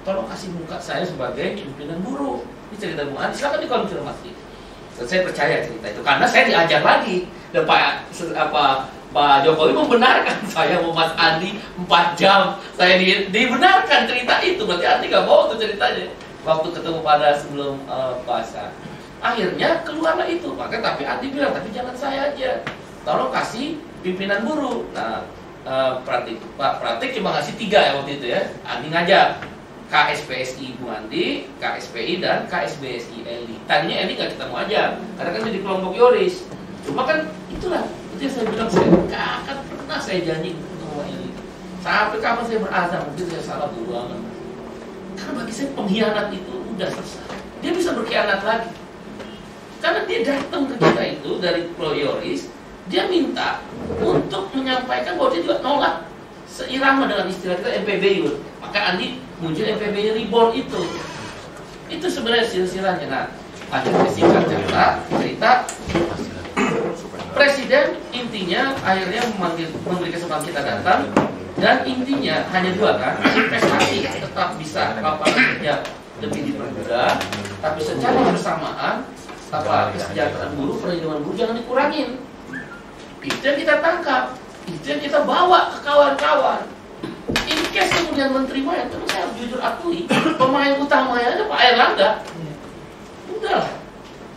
[0.07, 4.31] tolong kasih muka saya sebagai pimpinan buruh ini cerita Bung Andi silakan dikonfirmasi.
[4.97, 6.01] Dan saya percaya cerita itu.
[6.03, 7.29] Karena saya diajar lagi.
[7.55, 12.59] Dan Pak apa Pak Jokowi membenarkan saya mau Mas Andi 4 jam.
[12.75, 14.63] Saya di, dibenarkan cerita itu.
[14.67, 16.11] Berarti Andi nggak mau tuh ceritanya.
[16.43, 18.75] Waktu ketemu pada sebelum eh, puasa.
[19.23, 20.51] Akhirnya keluarlah itu.
[20.55, 22.67] Maka tapi Andi bilang tapi jangan saya aja.
[23.07, 25.23] Tolong kasih pimpinan buruh nah
[25.63, 28.43] eh, Pratik Pak Pratik cuma ngasih tiga ya waktu itu ya.
[28.67, 29.56] Andi ngajak
[29.87, 33.57] KSPSI Bu Andi, KSPI dan KSBSI Eli.
[33.71, 34.83] Tadinya Eli nggak ketemu aja,
[35.15, 36.43] karena kan jadi kelompok Yoris.
[36.83, 41.31] Cuma kan itulah, itu yang saya bilang saya nggak akan pernah saya janji ketemu Eli.
[41.87, 44.21] Sampai kapan saya berazam, mungkin saya salah banget.
[45.17, 47.39] Karena bagi saya pengkhianat itu udah selesai.
[47.63, 48.71] Dia bisa berkhianat lagi.
[49.79, 52.51] Karena dia datang ke kita itu dari Pulau Yoris,
[52.91, 53.63] dia minta
[54.03, 55.95] untuk menyampaikan bahwa dia juga nolak
[56.57, 58.25] seirama dengan istilah kita MPBI.
[58.65, 60.81] Maka Andi muncul MPBI Reborn itu.
[61.93, 63.07] Itu sebenarnya silsilahnya.
[63.13, 63.25] Nah,
[63.69, 64.85] akhirnya singkat cerita,
[65.21, 65.51] cerita
[67.37, 71.13] Presiden intinya akhirnya memanggil, memberi kesempatan kita datang
[71.61, 75.85] dan intinya hanya dua kan investasi tetap bisa lapangan kerja
[76.25, 77.21] lebih dipermudah
[77.61, 79.05] tapi secara bersamaan
[79.53, 82.09] apa kesejahteraan buruh perlindungan buruh jangan dikurangin
[83.21, 84.33] itu yang kita tangkap
[84.67, 86.67] itu yang kita bawa ke kawan-kawan.
[87.47, 90.07] In case kemudian menteri main terus saya harus jujur akui
[90.39, 92.11] pemain utamanya ada Pak Erlangga.
[93.31, 93.63] Udah.
[93.63, 93.67] Lah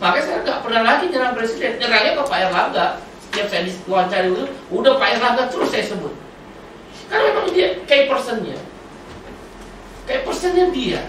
[0.00, 1.78] makanya saya nggak pernah lagi nyerang presiden.
[1.78, 2.86] Nyerangnya ke Pak Erlangga.
[3.30, 6.14] Setiap saya diwawancara itu udah Pak Erlangga terus saya sebut.
[7.10, 8.58] Karena memang dia key personnya.
[10.06, 11.02] Key personnya dia.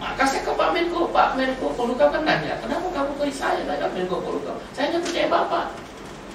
[0.00, 3.92] Maka saya ke Pak Menko, Pak Menko Polhukam kan nanya, kenapa kamu ke saya, kan
[3.92, 4.56] Menko Polhukam?
[4.72, 5.76] Saya hanya percaya Bapak.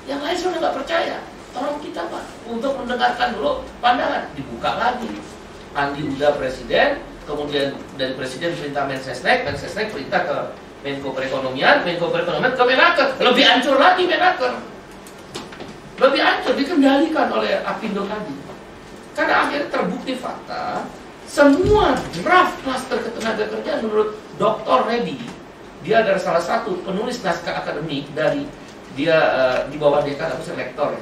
[0.05, 1.17] Yang lain sudah nggak percaya.
[1.55, 4.27] Tolong kita Pak, untuk mendengarkan dulu pandangan.
[4.35, 5.07] Dibuka lagi.
[5.71, 10.37] Andi udah presiden, kemudian dari presiden perintah Mensesnek, Mensesnek perintah ke
[10.83, 13.07] Menko Perekonomian, Menko Perekonomian ke Menaker.
[13.23, 14.53] Lebih hancur lagi Menaker.
[15.95, 18.35] Lebih hancur, dikendalikan oleh Apindo tadi.
[19.15, 20.83] Karena akhirnya terbukti fakta,
[21.23, 24.91] semua draft master ketenaga kerjaan menurut Dr.
[24.91, 25.23] Reddy,
[25.87, 28.43] dia adalah salah satu penulis naskah akademik dari
[28.95, 30.95] dia eh, di bawah dekan apa sih rektor,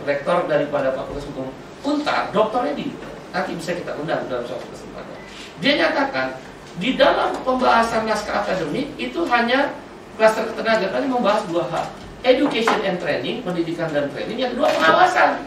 [0.49, 1.47] daripada Fakultas Hukum
[1.85, 2.65] Untar, Dr.
[2.65, 2.89] Reddy.
[3.29, 5.17] Nanti bisa kita undang dalam suatu kesempatan.
[5.61, 6.37] Dia nyatakan
[6.81, 9.77] di dalam pembahasan naskah akademik itu hanya
[10.17, 11.85] klaster ketenaga kerjaan membahas dua hal,
[12.25, 15.45] education and training, pendidikan dan training, yang kedua pengawasan.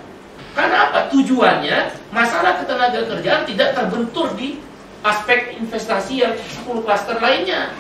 [0.55, 1.13] Karena apa?
[1.13, 1.79] Tujuannya
[2.15, 4.63] masalah ketenaga kerjaan tidak terbentur di
[5.05, 7.75] aspek investasi yang 10 klaster lainnya.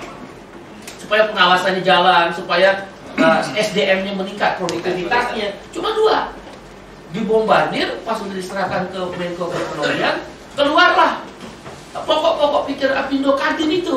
[1.00, 2.84] Supaya pengawasannya jalan, supaya
[3.20, 5.56] uh, SDM-nya meningkat, produktivitasnya.
[5.72, 6.32] Cuma dua.
[7.14, 10.20] Dibombardir, pas sudah diserahkan ke Menko Perekonomian,
[10.52, 11.24] keluarlah
[11.96, 13.96] pokok-pokok pikir Apindo Kadin itu.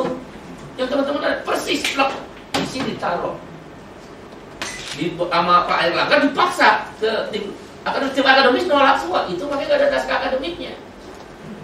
[0.80, 3.36] Yang teman-teman ada persis di sini ditaruh.
[4.96, 7.52] Di sama Pak Erlangga dipaksa ke tim
[7.84, 10.72] akademik tim akademis nolak semua itu makanya nggak ada naskah akademiknya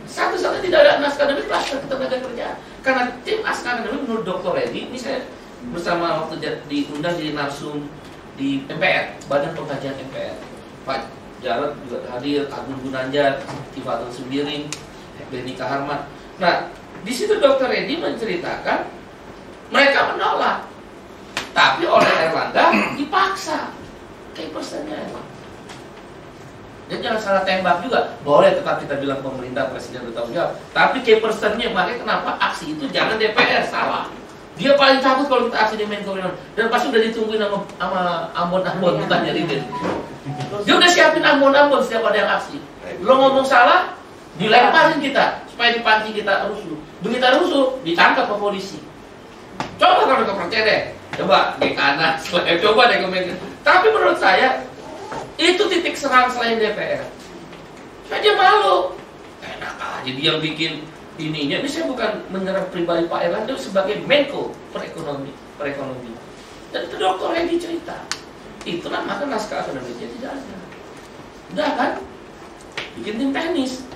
[0.09, 4.53] satu-satunya tidak ada naskah akademik klaster ketenaga kerjaan karena tim naskah akademik menurut Dr.
[4.57, 5.21] Reddy ini saya
[5.73, 7.89] bersama waktu di- diundang jadi narsum
[8.37, 10.37] di MPR Badan Pengkajian MPR
[10.85, 11.09] Pak
[11.41, 13.41] Jarod juga hadir Agung Gunanjar
[13.73, 14.69] Tifatul Sembiring
[15.33, 16.71] Benny Kaharman nah
[17.03, 17.71] di situ Dr.
[17.71, 18.89] Reddy menceritakan
[19.73, 20.69] mereka menolak
[21.57, 23.73] tapi oleh Erlangga dipaksa
[24.37, 25.09] kayak persennya
[26.87, 28.15] dan jangan salah tembak juga.
[28.23, 30.55] Boleh tetap kita bilang pemerintah presiden bertanggung jawab.
[30.71, 34.07] Tapi key personnya makanya kenapa aksi itu jangan DPR salah.
[34.57, 36.17] Dia paling takut kalau kita aksi di Menko.
[36.57, 38.01] Dan pasti udah ditungguin sama sama
[38.33, 39.61] Ambon-Ambon bukan jadi dia.
[40.65, 42.57] Dia udah siapin Ambon-Ambon setiap ada yang aksi.
[43.05, 43.93] Lo ngomong salah,
[44.41, 46.77] dilemparin kita supaya dipancing kita rusuh.
[47.05, 48.81] Begitu kita rusuh, ditangkap ke polisi.
[49.77, 50.81] Coba kalau nggak percaya deh,
[51.21, 52.17] coba di kanan,
[52.65, 53.35] coba deh ke Menko.
[53.61, 54.65] Tapi menurut saya
[55.37, 57.05] itu titik serang selain DPR.
[58.09, 58.97] Saja malu.
[59.45, 60.81] Enak aja dia yang bikin
[61.17, 61.57] ininya.
[61.65, 66.13] Ini saya bukan menyerang pribadi Pak Erlangga sebagai Menko perekonomi, perekonomi.
[66.71, 67.97] Dan itu dokter yang cerita.
[68.67, 70.57] Itulah maka naskah akademiknya tidak ada.
[71.55, 71.91] Udah kan?
[72.99, 73.87] Bikin tim teknis.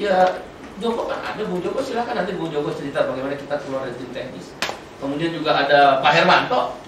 [0.00, 0.40] Ya
[0.80, 4.10] Joko kan ada, Bung Joko silahkan nanti Bung Joko cerita bagaimana kita keluar dari tim
[4.16, 4.54] teknis.
[4.96, 6.78] Kemudian juga ada Pak Hermanto.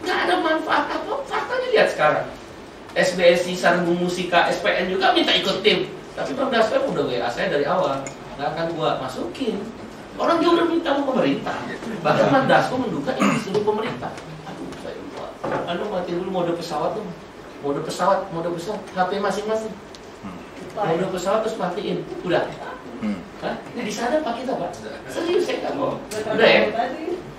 [0.00, 2.26] Nggak ada manfaat apa, faktanya lihat sekarang.
[2.96, 5.86] SBSI Sarbung Musika SPN juga minta ikut tim
[6.20, 8.02] tapi Bang Dasko udah WA saya dari awal
[8.40, 9.60] nggak akan gua masukin
[10.16, 11.56] orang dia udah minta sama pemerintah
[12.00, 14.16] bahkan Dasko menduga ini disuruh pemerintah
[14.48, 15.28] aduh saya lupa
[15.68, 17.04] anu matiin dulu mode pesawat tuh
[17.60, 19.76] mode pesawat mode pesawat HP masing-masing
[20.72, 22.48] mode pesawat terus matiin udah
[23.40, 23.56] Hah?
[23.72, 24.76] Ini di sana Pak kita Pak?
[25.08, 25.96] Serius saya nggak mau.
[26.12, 26.68] Udah ya?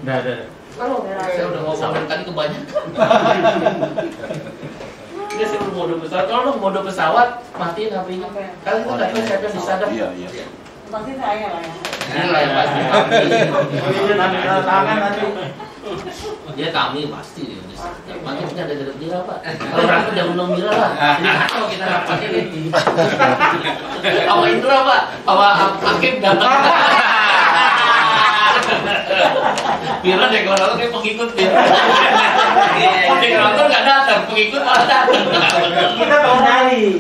[0.02, 0.38] Udah, udah.
[0.74, 2.84] Kalau saya udah ngomong dari tadi kebanyakan.
[5.38, 6.26] Dia sih mode pesawat.
[6.26, 8.26] Kalau mode pesawat matiin HP-nya.
[8.66, 9.88] Kalian tuh nggak tahu siapa yang disadap.
[9.94, 10.46] Iya, iya.
[10.92, 11.72] Pasti saya lah ya.
[12.12, 13.16] Ini lah yang pasti kami.
[14.68, 15.24] tangan nanti.
[16.60, 17.64] Dia kami pasti dia.
[18.28, 19.40] Makanya kita ada gedek mira pak.
[19.56, 20.92] Kalau rapat jangan undang mira lah.
[21.16, 22.60] Jadi kacau kita rapatnya gitu.
[24.04, 25.02] Sama Indra pak.
[25.24, 25.48] Sama
[25.80, 26.60] Hakim datang.
[30.04, 31.30] Mira deh kalau nonton kayak pengikut.
[33.24, 35.24] Dia nonton nggak datang, pengikut malah datang.
[35.96, 37.00] Kita mau nyari.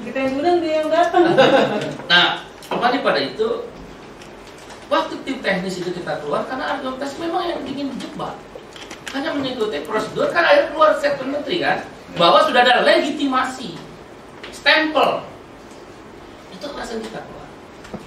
[0.00, 1.24] Kita yang undang dia yang datang.
[2.66, 3.48] Kembali pada itu,
[4.90, 8.34] waktu tim teknis itu kita keluar karena argumentasi memang yang ingin dijebak.
[9.14, 11.86] Hanya mengikuti prosedur, kan akhirnya keluar statement menteri kan,
[12.18, 13.78] bahwa sudah ada legitimasi,
[14.50, 15.24] stempel.
[16.52, 17.48] Itu alasan kita keluar.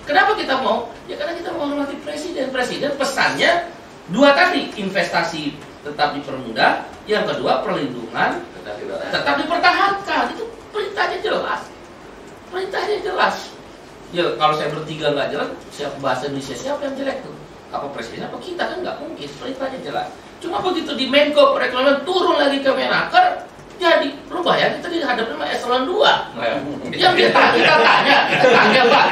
[0.03, 0.91] Kenapa kita mau?
[1.07, 2.51] Ya karena kita mau menghormati presiden.
[2.51, 3.72] Presiden pesannya
[4.12, 8.43] dua tadi, investasi tetap dipermudah, yang kedua perlindungan
[9.10, 11.62] tetap dipertahankan itu perintahnya jelas
[12.53, 13.49] perintahnya jelas
[14.10, 17.36] ya kalau saya bertiga nggak jelas siapa bahasa Indonesia siapa yang jelek tuh?
[17.70, 20.07] Apa presiden apa kita kan nggak mungkin perintahnya jelas
[20.39, 23.43] cuma begitu di Menko perekonomian turun lagi ke Menaker
[23.80, 29.07] jadi lu bayangin tadi dihadapin sama eselon 2 yang kita kita tanya kita tanya pak.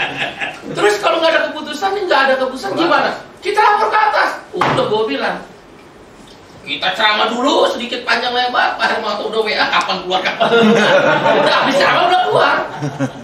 [0.75, 3.11] Terus kalau nggak ada keputusan ini nggak ada keputusan gimana?
[3.39, 4.29] Kita lapor ke atas.
[4.51, 5.39] Udah gue bilang
[6.67, 10.99] kita ceramah dulu sedikit panjang lebar Pak Hermanto udah WA kapan keluar kapan keluar
[11.39, 12.55] udah habis ceramah udah keluar.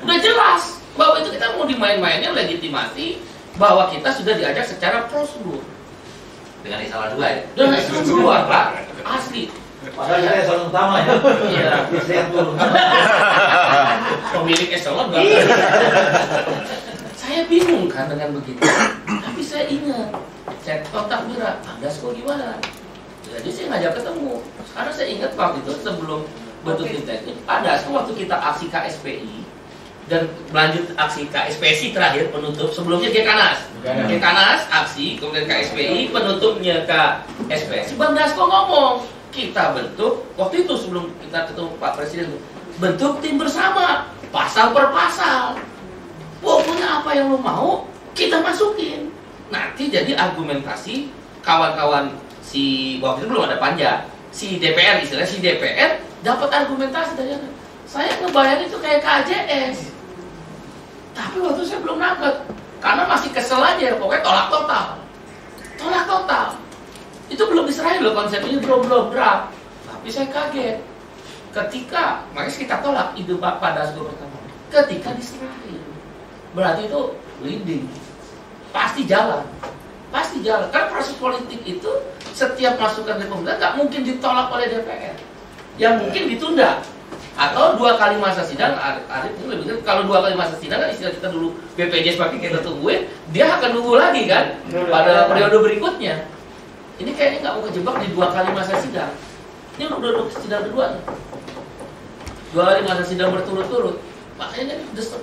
[0.08, 3.18] Udah jelas bahwa itu kita mau dimain-mainnya legitimasi
[3.58, 5.62] bahwa kita sudah diajak secara prosedur.
[6.64, 7.42] Dengan eselon dua ya.
[7.60, 8.88] dan itu keluar pak.
[9.04, 9.52] Asli.
[9.84, 11.12] Padahal kita eselon utama ya.
[11.52, 11.72] Iya.
[12.08, 12.56] Yang turun.
[14.34, 15.24] pemilik eselon nggak
[17.20, 18.64] saya bingung kan dengan begitu.
[19.06, 20.08] Tapi saya ingat
[20.64, 22.56] saya kontak Mira anda kok gimana
[23.28, 24.34] jadi saya ngajak ketemu.
[24.72, 26.22] Karena saya ingat waktu itu sebelum
[26.64, 29.43] bentuk intensif ada waktu kita aksi KSPI
[30.12, 38.12] dan lanjut aksi KSPSI terakhir penutup sebelumnya Gekanas Gekanas aksi kemudian KSPI penutupnya KSPSI Bang
[38.12, 42.38] Dasko ngomong kita bentuk waktu itu sebelum kita ketemu Pak Presiden
[42.78, 45.58] bentuk tim bersama pasal per pasal.
[46.42, 49.14] Pokoknya apa yang lo mau kita masukin.
[49.54, 51.14] Nanti jadi argumentasi
[51.46, 53.92] kawan-kawan si waktu itu belum ada panja
[54.34, 57.38] si DPR istilah si DPR dapat argumentasi dari
[57.86, 59.93] saya ngebayangin itu kayak KJS
[61.14, 62.36] tapi waktu saya belum nangkep
[62.82, 64.86] karena masih kesel aja pokoknya tolak total.
[65.80, 66.48] Tolak total.
[67.32, 69.54] Itu belum diserahin loh konsep ini belum belum draft
[69.88, 70.78] tapi saya kaget.
[71.54, 74.38] Ketika makanya kita tolak ide Pak Dasko pertama
[74.74, 75.82] ketika diserahin
[76.58, 77.02] berarti itu
[77.46, 77.86] leading
[78.74, 79.46] pasti jalan.
[80.10, 80.70] Pasti jalan.
[80.70, 81.90] Kan proses politik itu
[82.34, 85.18] setiap masukan dari pemerintah nggak mungkin ditolak oleh DPR
[85.78, 86.82] yang mungkin ditunda
[87.34, 91.14] atau dua kali masa sidang Arif ini lebih kalau dua kali masa sidang kan istilah
[91.18, 91.58] kita dulu.
[91.74, 94.62] BPJS pakai kita tungguin dia akan nunggu lagi kan?
[94.70, 96.30] Pada periode berikutnya.
[97.02, 99.12] Ini kayaknya nggak mau kejebak di dua kali masa sidang.
[99.82, 101.04] Ini udah udah sidang kedua nih.
[102.54, 103.98] Dua kali masa sidang berturut-turut.
[104.38, 105.18] Makanya ini terus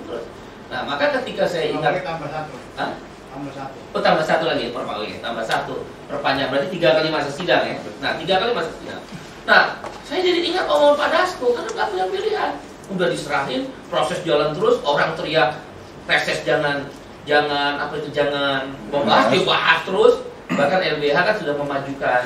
[0.71, 2.55] nah maka ketika saya ingat tambah satu.
[2.75, 2.91] Hah?
[3.31, 3.77] Tambah satu.
[3.95, 5.87] Oh tambah satu lagi per ya, tambah satu.
[6.11, 7.79] Perpanjang berarti tiga kali masa sidang ya.
[8.03, 8.99] Nah tiga kali masa sidang.
[9.45, 12.51] Nah saya jadi ingat omongan Pak Dasko karena nggak punya pilihan.
[12.91, 15.63] Udah diserahin, proses jalan terus, orang teriak
[16.05, 16.83] reses jangan
[17.23, 20.13] jangan apa itu jangan membahas dibahas terus.
[20.51, 22.23] Bahkan LBH kan sudah memajukan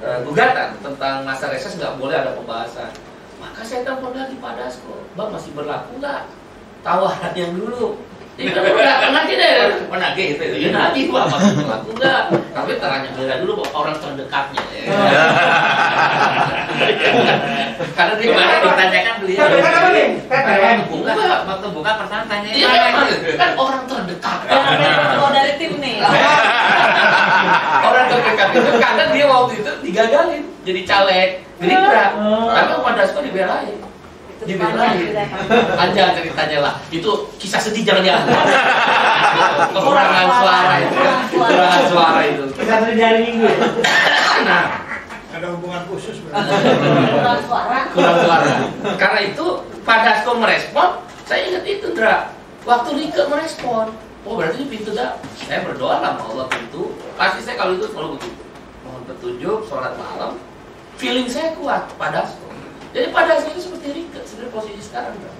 [0.00, 2.90] eh, gugatan tentang masa reses nggak boleh ada pembahasan.
[3.38, 6.26] Maka saya telepon lagi Pak Dasko, Bang masih berlaku nggak
[6.82, 8.00] tawaran yang dulu?
[8.38, 9.54] Deh,
[9.90, 10.44] Menagih itu.
[10.62, 12.22] Ya nanti Pak, masih berlaku enggak?
[12.54, 14.62] Tapi tanya bela dulu orang terdekatnya.
[14.70, 14.82] ya.
[17.98, 19.42] Karena dia Gimana mana ditanyakan beliau?
[19.42, 20.08] Apa nih?
[20.30, 21.14] Waktu Enggak.
[21.18, 22.70] buka, waktu buka pertama tanya Iya
[23.34, 24.38] kan orang terdekat.
[25.18, 25.96] Mau dari tim nih.
[27.78, 32.06] orang terdekat itu kadang dia waktu itu digagalin jadi caleg Gerindra.
[32.22, 32.54] Oh.
[32.54, 33.87] Tapi Pak Dasko dibelain.
[34.44, 34.98] Dibelain.
[35.02, 35.28] sudah.
[35.74, 36.74] Aja ceritanya lah.
[36.88, 38.34] Itu kisah sedih jangan diangkat.
[39.74, 40.94] Kekurangan suara itu.
[41.34, 42.44] Kekurangan suara itu.
[42.54, 43.46] Kita sering di hari Minggu.
[43.46, 43.58] ya?
[44.44, 44.64] Nah,
[45.28, 46.18] Ada hubungan khusus.
[46.24, 47.78] Kurang suara.
[47.92, 48.46] kurang suara.
[48.96, 49.46] Karena itu
[49.82, 50.88] Pak Dasko merespon,
[51.24, 52.32] saya ingat itu Dra.
[52.64, 53.86] Waktu Rike merespon,
[54.24, 55.16] oh berarti pintu dah.
[55.38, 56.96] Saya berdoa lah sama Allah pintu.
[57.14, 58.42] Pasti saya kalau itu selalu begitu.
[58.82, 60.32] Mohon petunjuk, sholat malam.
[60.98, 62.47] Feeling saya kuat Pak Dasko.
[62.98, 65.30] Jadi Dasko itu seperti Rike sebenarnya posisi sekarang Dra.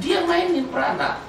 [0.00, 1.20] Dia mainin peranak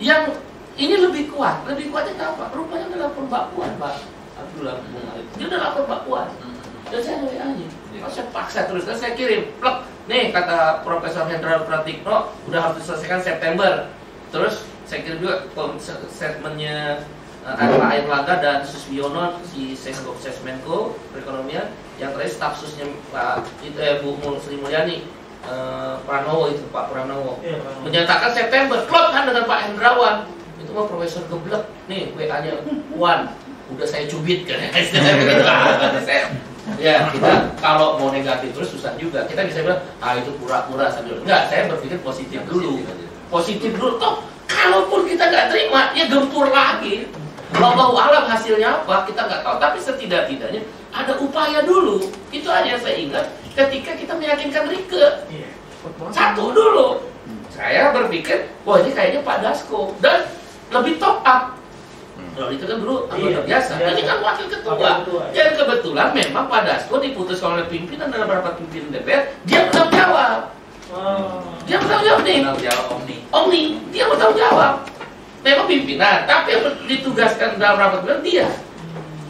[0.00, 0.32] yang
[0.80, 1.68] ini lebih kuat.
[1.68, 2.48] Lebih kuatnya kenapa?
[2.56, 4.08] Rupanya Mbak Puan Pak.
[4.40, 5.04] Abdullah Bung.
[5.36, 6.28] Dia udah lapor Mbak Puan.
[6.88, 7.66] Dan saya nggak aja.
[8.00, 9.76] Kalau saya paksa terus, dan saya kirim, plek.
[10.06, 13.90] Nih kata Profesor Hendra Pratikno, udah harus diselesaikan September.
[14.32, 15.44] Terus saya kirim juga
[16.08, 17.04] statementnya
[17.46, 21.70] uh, Pak Air Langga dan Susbiono, si Sesgo Sesmenko perekonomian,
[22.02, 25.06] yang terakhir staf susnya Pak itu eh, Bu Mul- Sri Mulyani.
[25.46, 27.38] Eh, Pranowo itu Pak Pranowo.
[27.38, 30.26] Iya, menyatakan September klop kan dengan Pak Hendrawan.
[30.58, 31.62] Itu mah Profesor geblek.
[31.86, 32.58] Nih WA nya
[32.98, 33.30] Wan
[33.70, 34.58] udah saya cubit kan?
[36.06, 36.34] Saya
[36.82, 39.22] ya kita kalau mau negatif terus susah juga.
[39.30, 42.82] Kita bisa bilang ah itu pura-pura sambil enggak saya berpikir positif dulu.
[43.30, 44.02] positif dulu.
[44.02, 47.06] Toh kalaupun kita nggak terima ya gempur lagi
[47.54, 49.56] Allah alam hasilnya apa kita nggak tahu.
[49.62, 52.02] Tapi setidak-tidaknya ada upaya dulu.
[52.34, 53.24] Itu aja yang saya ingat
[53.54, 55.04] ketika kita meyakinkan Rike.
[56.10, 57.06] Satu dulu.
[57.54, 59.94] Saya berpikir wah ini kayaknya Pak Dasko.
[60.02, 60.26] Dan
[60.74, 61.54] lebih top up.
[62.36, 63.72] Kalau itu kan dulu anggota Iya, biasa.
[63.80, 63.92] Biasa.
[63.96, 64.72] ini kan wakil ketua.
[64.76, 65.40] Ketua, iya.
[65.40, 70.40] dan kebetulan memang Pak Dasko diputuskan oleh pimpinan dan beberapa pimpinan DPR dia bertanggung jawab.
[70.92, 71.40] Oh.
[71.64, 72.38] Dia bertanggung jawab nih.
[72.44, 73.16] Tanggung jawab Omni.
[73.32, 74.74] Omni, dia bertanggung jawab.
[75.46, 78.50] Memang pimpinan, tapi yang ditugaskan dalam rapat pleno dia.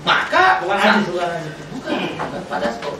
[0.00, 1.04] Maka Bukan bukan Aziz.
[1.12, 1.28] bukan,
[1.76, 2.90] bukan Pak Dasko.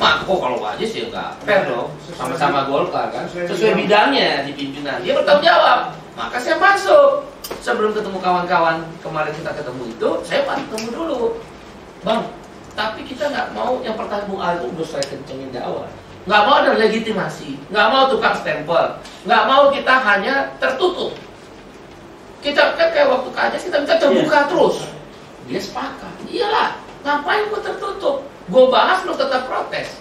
[0.00, 5.04] Mak, kok kalau aja sih nggak fair dong, sama-sama Golkar kan, sesuai bidangnya di pimpinan.
[5.04, 5.92] Dia bertanggung jawab.
[6.16, 7.28] Maka saya masuk.
[7.60, 11.20] Sebelum ketemu kawan-kawan kemarin kita ketemu itu, saya ketemu dulu,
[12.00, 12.24] bang.
[12.72, 15.84] Tapi kita nggak mau yang pertanyaan Bung Ali udah saya kencengin di awal.
[16.24, 18.96] Nggak mau ada legitimasi, nggak mau tukang stempel,
[19.28, 21.12] nggak mau kita hanya tertutup.
[22.42, 24.76] Kita kan kayak waktu KJS kita minta terbuka terus.
[25.46, 26.12] Dia sepakat.
[26.26, 26.74] Iyalah,
[27.06, 28.26] ngapain gua tertutup?
[28.50, 29.94] Gua bahas lu tetap protes.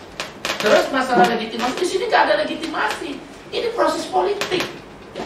[0.57, 3.17] Terus masalah legitimasi di sini nggak ada legitimasi.
[3.53, 4.65] Ini proses politik.
[5.13, 5.25] Ya.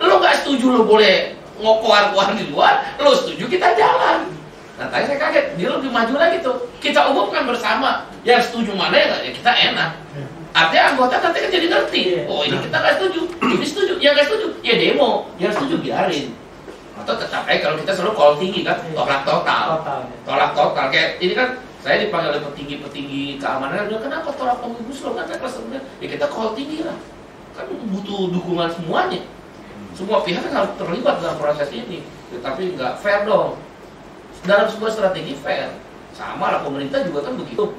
[0.00, 4.32] Lu nggak setuju lu boleh ngokoar-koar di luar, lu setuju kita jalan.
[4.80, 6.56] Nah tadi saya kaget, dia lebih maju lagi tuh.
[6.80, 9.92] Kita umumkan bersama, yang setuju mana ya, ya kita enak.
[10.50, 12.00] Artinya anggota nanti kan jadi ngerti.
[12.02, 12.22] Iya.
[12.26, 13.20] Oh ini kita nggak setuju,
[13.54, 16.26] ini setuju, yang nggak setuju, ya demo, yang setuju biarin.
[16.98, 18.92] Atau tetap kayak kalau kita selalu call tinggi kan, Iya.
[18.98, 19.66] tolak total.
[19.78, 19.98] Total.
[20.04, 20.16] ya.
[20.26, 20.86] tolak total.
[20.90, 21.48] Kayak ini kan
[21.80, 23.88] saya dipanggil oleh petinggi-petinggi keamanan.
[23.88, 25.14] Dia kenapa tolak omnibus law?
[25.16, 26.98] Kan kelas sebenarnya ya kita call tinggi lah.
[27.54, 29.22] Kan butuh dukungan semuanya.
[29.94, 32.04] Semua pihak kan harus terlibat dalam proses ini.
[32.34, 33.56] Tetapi nggak fair dong.
[34.44, 35.72] Dalam sebuah strategi fair.
[36.10, 37.70] Sama lah pemerintah juga kan begitu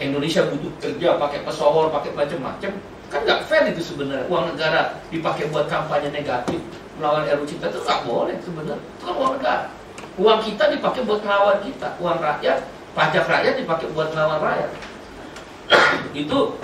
[0.00, 2.72] Indonesia butuh kerja pakai pesohor pakai macam-macam.
[3.12, 4.24] Kan nggak fair itu sebenarnya.
[4.32, 6.58] Uang negara dipakai buat kampanye negatif
[6.96, 8.80] melawan RUU Cipta itu nggak boleh sebenarnya.
[8.80, 9.64] Itu kan uang negara.
[10.16, 11.88] Uang kita dipakai buat melawan kita.
[12.00, 12.58] Uang rakyat
[12.96, 14.70] pajak rakyat dipakai buat melawan rakyat.
[16.26, 16.58] Itu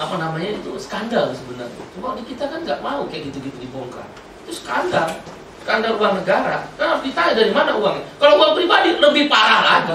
[0.00, 1.84] apa namanya itu skandal sebenarnya.
[1.92, 4.08] Cuma di kita kan nggak mau kayak gitu-gitu dibongkar.
[4.46, 5.12] Itu skandal
[5.60, 8.04] skandal uang negara kan harus ditanya dari mana uangnya.
[8.16, 9.94] Kalau uang pribadi lebih parah lagi.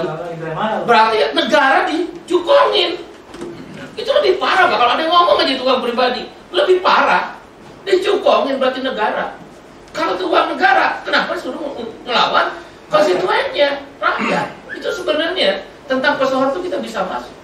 [0.86, 2.90] Berarti negara dicukongin
[3.96, 6.22] itu lebih parah kalau ada yang ngomong aja itu uang pribadi
[6.54, 7.34] lebih parah.
[7.82, 9.34] Dicukongin berarti negara.
[9.90, 11.74] Kalau itu uang negara kenapa suruh
[12.06, 12.56] ngelawan
[12.92, 13.82] konstituennya?
[13.98, 14.46] Rakyat.
[14.76, 17.34] Itu sebenarnya tentang pesohor itu kita bisa masuk.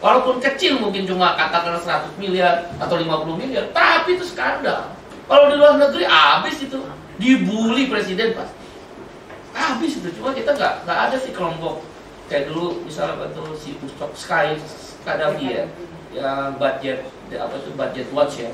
[0.00, 4.92] Walaupun kecil mungkin cuma katakanlah 100 miliar atau 50 miliar tapi itu skandal.
[5.26, 6.78] Kalau di luar negeri habis itu
[7.16, 8.64] dibully presiden pasti.
[9.56, 11.80] Habis itu cuma kita nggak nggak ada sih kelompok.
[12.26, 14.58] Kayak dulu misalnya tuh si Ustok Sky
[15.06, 15.64] Kadafi ya
[16.10, 18.48] yang budget apa itu budget watch ya.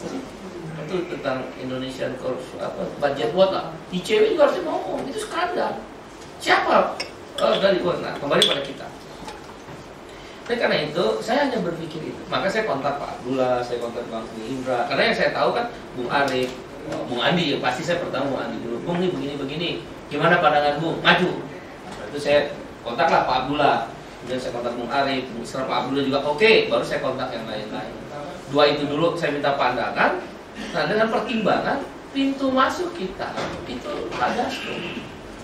[0.82, 3.74] Itu tentang Indonesian Corps apa budget watch lah.
[3.90, 5.82] ICW juga harusnya ngomong itu skandal.
[6.38, 6.98] Siapa
[7.40, 8.86] oh, dari luar nah kembali pada kita.
[10.42, 12.22] Nah, karena itu saya hanya berpikir itu.
[12.26, 14.90] Maka saya kontak Pak Abdullah, saya kontak Bang Indra.
[14.90, 16.50] Karena yang saya tahu kan Bung Arif,
[16.88, 18.76] Bung Andi, ya pasti saya pertama Bung Andi dulu.
[18.82, 19.68] Bung nih begini begini,
[20.10, 20.98] gimana pandangan Bung?
[20.98, 21.30] Maju.
[21.86, 22.52] Nah, itu saya
[22.82, 23.92] kontaklah Pak Abdullah.
[24.22, 27.94] Kemudian saya kontak Bung Arif, setelah Pak Abdullah juga oke, baru saya kontak yang lain-lain.
[28.54, 30.22] Dua itu dulu saya minta pandangan.
[30.70, 31.82] Nah dengan pertimbangan
[32.14, 33.34] pintu masuk kita
[33.66, 34.46] itu ada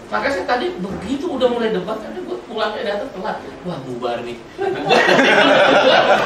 [0.08, 3.36] maka saya tadi begitu udah mulai debat kan gue pulangnya datang telat.
[3.68, 4.36] Wah bubar nih.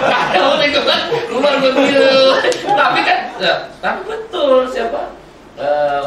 [0.06, 2.16] Kacau nih gue kan keluar begitu
[2.62, 5.14] tapi kan ya, tapi betul siapa?
[5.58, 6.04] Eh,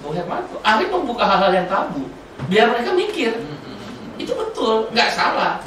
[0.00, 0.56] Bung Hermanto.
[0.64, 2.08] Arif membuka hal-hal yang tabu.
[2.48, 3.36] Biar mereka mikir.
[4.16, 5.60] Itu betul nggak salah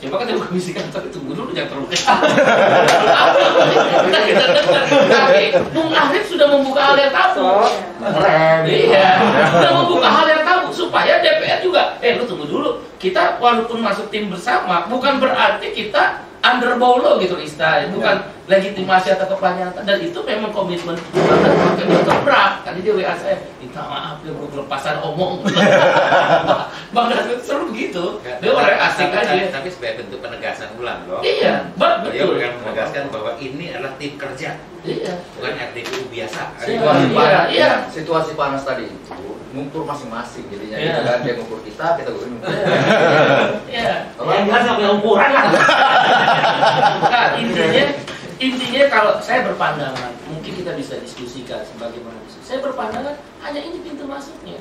[0.00, 2.16] Coba kan dia bisikan tapi tunggu dulu jangan terlalu kesal.
[4.08, 4.84] Kita kita dengar.
[4.88, 5.44] Tapi
[5.76, 7.68] Bung Arif sudah membuka hal yang tabu.
[8.64, 9.08] Iya,
[9.52, 12.00] sudah membuka hal yang tabu supaya DPR juga.
[12.00, 12.80] Eh, lu tunggu dulu.
[12.96, 17.92] Kita walaupun masuk tim bersama, bukan berarti kita underbow lo gitu istilahnya.
[17.92, 18.16] Bukan
[18.50, 19.86] legitimasi atau kepanjangan.
[19.86, 22.52] Dan itu memang komitmen banget pakai bergebrak.
[22.66, 25.46] Tadi dia WA saya, minta maaf ya bro, kelepasan omong.
[26.94, 28.18] Bang David seru begitu.
[28.20, 29.46] Dia orang asik aja.
[29.54, 31.22] tapi sebagai bentuk penegasan ulang loh.
[31.22, 32.34] Iya, betul.
[32.42, 35.12] akan menegaskan bahwa ini adalah tim kerja, Iya.
[35.38, 36.42] bukan RDPU biasa.
[36.58, 37.70] situasi Iya, panas iya.
[37.86, 39.12] situasi panas tadi itu
[39.50, 40.86] ngumpul masing-masing jadinya Iya.
[40.90, 42.48] gitu kan dia ngumpul kita kita ngumpul
[43.70, 43.94] Iya.
[44.18, 45.44] Yang jelas nggak punya ukuran lah.
[47.10, 47.84] Nah, intinya
[48.40, 52.56] intinya kalau saya berpandangan, mungkin kita bisa diskusikan sebagaimana diskusi.
[52.56, 53.14] Saya berpandangan
[53.44, 54.56] hanya ini pintu masuknya.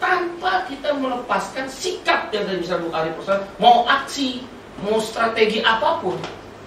[0.00, 4.44] Tanpa kita melepaskan sikap yang tadi bisa Bung Arif pesan, mau aksi,
[4.80, 6.16] mau strategi apa pun.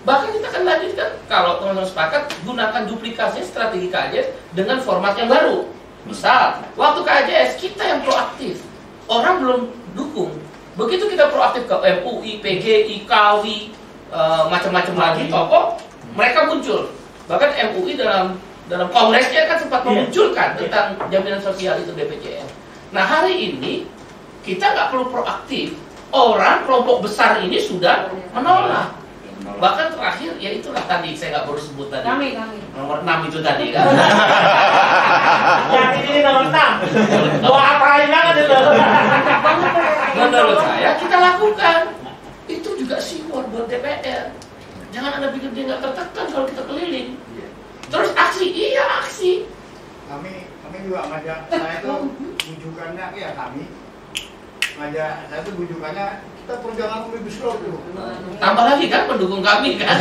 [0.05, 5.65] Bahkan kita akan lanjutkan kalau teman-teman sepakat gunakan duplikasi strategi KJS dengan format yang baru.
[6.07, 8.61] Misal, waktu KJS kita yang proaktif,
[9.09, 9.61] orang belum
[9.97, 10.33] dukung.
[10.79, 13.57] Begitu kita proaktif ke MUI, PGI, KAWI,
[14.09, 15.75] eh, macam-macam lagi tokoh,
[16.13, 16.89] mereka muncul.
[17.29, 18.37] Bahkan MUI dalam
[18.69, 19.87] dalam kongresnya kan sempat Iya.
[19.89, 20.59] memunculkan Iya.
[20.65, 22.49] tentang jaminan sosial itu BPJS.
[22.93, 23.85] Nah hari ini
[24.45, 25.73] kita nggak perlu proaktif.
[26.09, 28.97] Orang kelompok besar ini sudah menolak.
[29.39, 32.05] Bahkan terakhir ya itulah tadi saya nggak perlu sebut tadi.
[32.05, 32.57] Kami, kami.
[32.73, 33.85] Nomor 6 itu tadi kan.
[35.73, 36.71] Yang ini nomor enam.
[37.45, 38.57] Doa apa banget itu.
[40.17, 41.77] Menurut saya kita lakukan.
[42.49, 44.33] Itu juga siwar buat DPR.
[44.89, 47.09] Jangan ada pikir dia nggak tertekan kalau kita keliling.
[47.89, 49.45] Terus aksi, iya aksi.
[50.09, 52.09] kami kami juga ngajak saya tuh
[52.41, 53.69] bujukannya ya kami
[54.81, 57.77] ngajak saya tuh bujukannya kita perjuangan omnibus law tuh
[58.41, 59.93] Tambah lagi kan pendukung kami kan.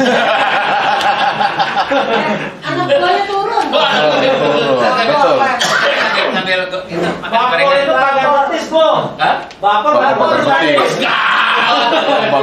[2.72, 3.64] Anak buahnya turun.
[3.68, 5.36] Betul.
[6.89, 8.97] Kita Bapak itu kagak artis kok.
[9.20, 9.36] Hah?
[9.61, 10.41] Bapak Bapak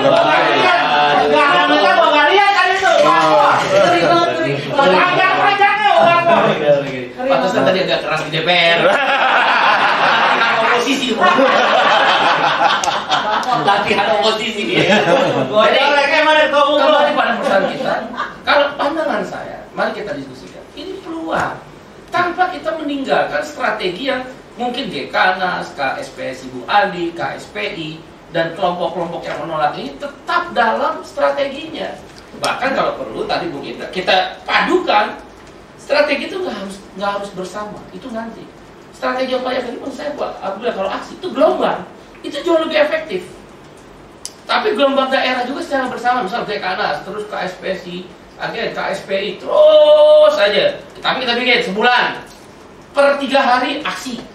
[0.06, 0.85] bapak
[1.16, 1.32] artis.
[1.32, 2.92] Enggak namanya bapak lihat kan itu.
[4.76, 6.38] Panjang-panjangnya bapak.
[7.16, 8.80] Pantesan tadi agak keras di DPR.
[8.86, 11.08] Latihan oposisi.
[13.66, 15.00] Latihan oposisi dia.
[15.48, 15.80] Jadi
[16.56, 17.94] Kembali pada pesan kita,
[18.46, 20.64] kalau pandangan saya, mari kita diskusikan.
[20.78, 21.60] Ini peluang.
[22.14, 24.24] Tanpa kita meninggalkan strategi yang
[24.56, 28.00] mungkin Dekanas, KSPSI Bu Adi, KSPI,
[28.32, 31.94] dan kelompok-kelompok yang menolak ini tetap dalam strateginya.
[32.42, 35.20] Bahkan kalau perlu tadi Bu kita, kita padukan
[35.80, 38.44] strategi itu nggak harus nggak harus bersama, itu nanti.
[38.96, 41.80] Strategi yang paling efektif menurut saya Pak Abdullah kalau aksi itu gelombang,
[42.24, 43.22] itu jauh lebih efektif.
[44.46, 48.06] Tapi gelombang daerah juga secara bersama, misal Dekanas, terus KSPSI,
[48.38, 50.66] akhirnya KSPI, terus aja.
[51.02, 52.22] Tapi kita bikin sebulan,
[52.94, 54.35] per tiga hari aksi.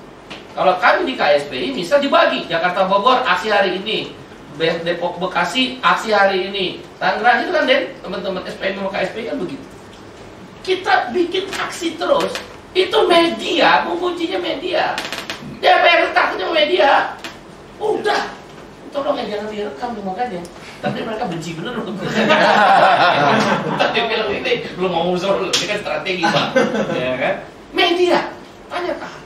[0.50, 4.10] Kalau kami di KSPI bisa dibagi, Jakarta Bogor aksi hari ini,
[4.58, 9.66] Depok Bekasi aksi hari ini, Tangerang itu kan Den, teman-teman SPM sama KSPI kan begitu.
[10.66, 12.34] Kita bikin aksi terus,
[12.74, 14.98] itu media, mengujinya media.
[15.62, 17.14] DPR takutnya media.
[17.78, 18.34] Udah,
[18.90, 20.42] tolong ya jangan direkam tuh makanya.
[20.82, 21.86] Tapi mereka benci bener loh.
[23.80, 26.46] Tapi film ini belum mau musuh ini kan strategi pak.
[26.96, 27.34] Ya kan?
[27.72, 28.18] Media.
[28.68, 29.20] Tanya kah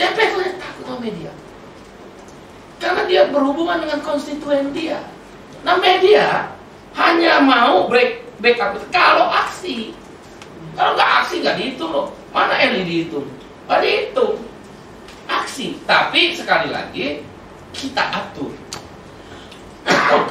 [0.00, 1.32] DPR tuh yang takut sama media.
[2.80, 5.04] Karena dia berhubungan dengan konstituen dia.
[5.60, 6.56] Nah media
[6.96, 9.92] hanya mau break backup itu kalau aksi
[10.72, 12.16] kalau nggak aksi nggak dihitung loh.
[12.32, 13.28] Mana yang dihitung?
[13.68, 14.40] Nggak dihitung.
[15.28, 15.76] Aksi.
[15.84, 17.20] Tapi sekali lagi
[17.76, 18.56] kita atur.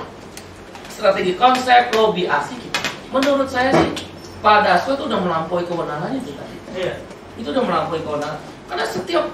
[0.98, 4.06] Strategi konsep lobby aksi kita menurut saya sih
[4.40, 6.96] Pak Dasko itu udah melampaui kewenangannya itu tadi Iya.
[7.36, 8.40] itu udah melampaui kewenangan.
[8.70, 9.26] Karena setiap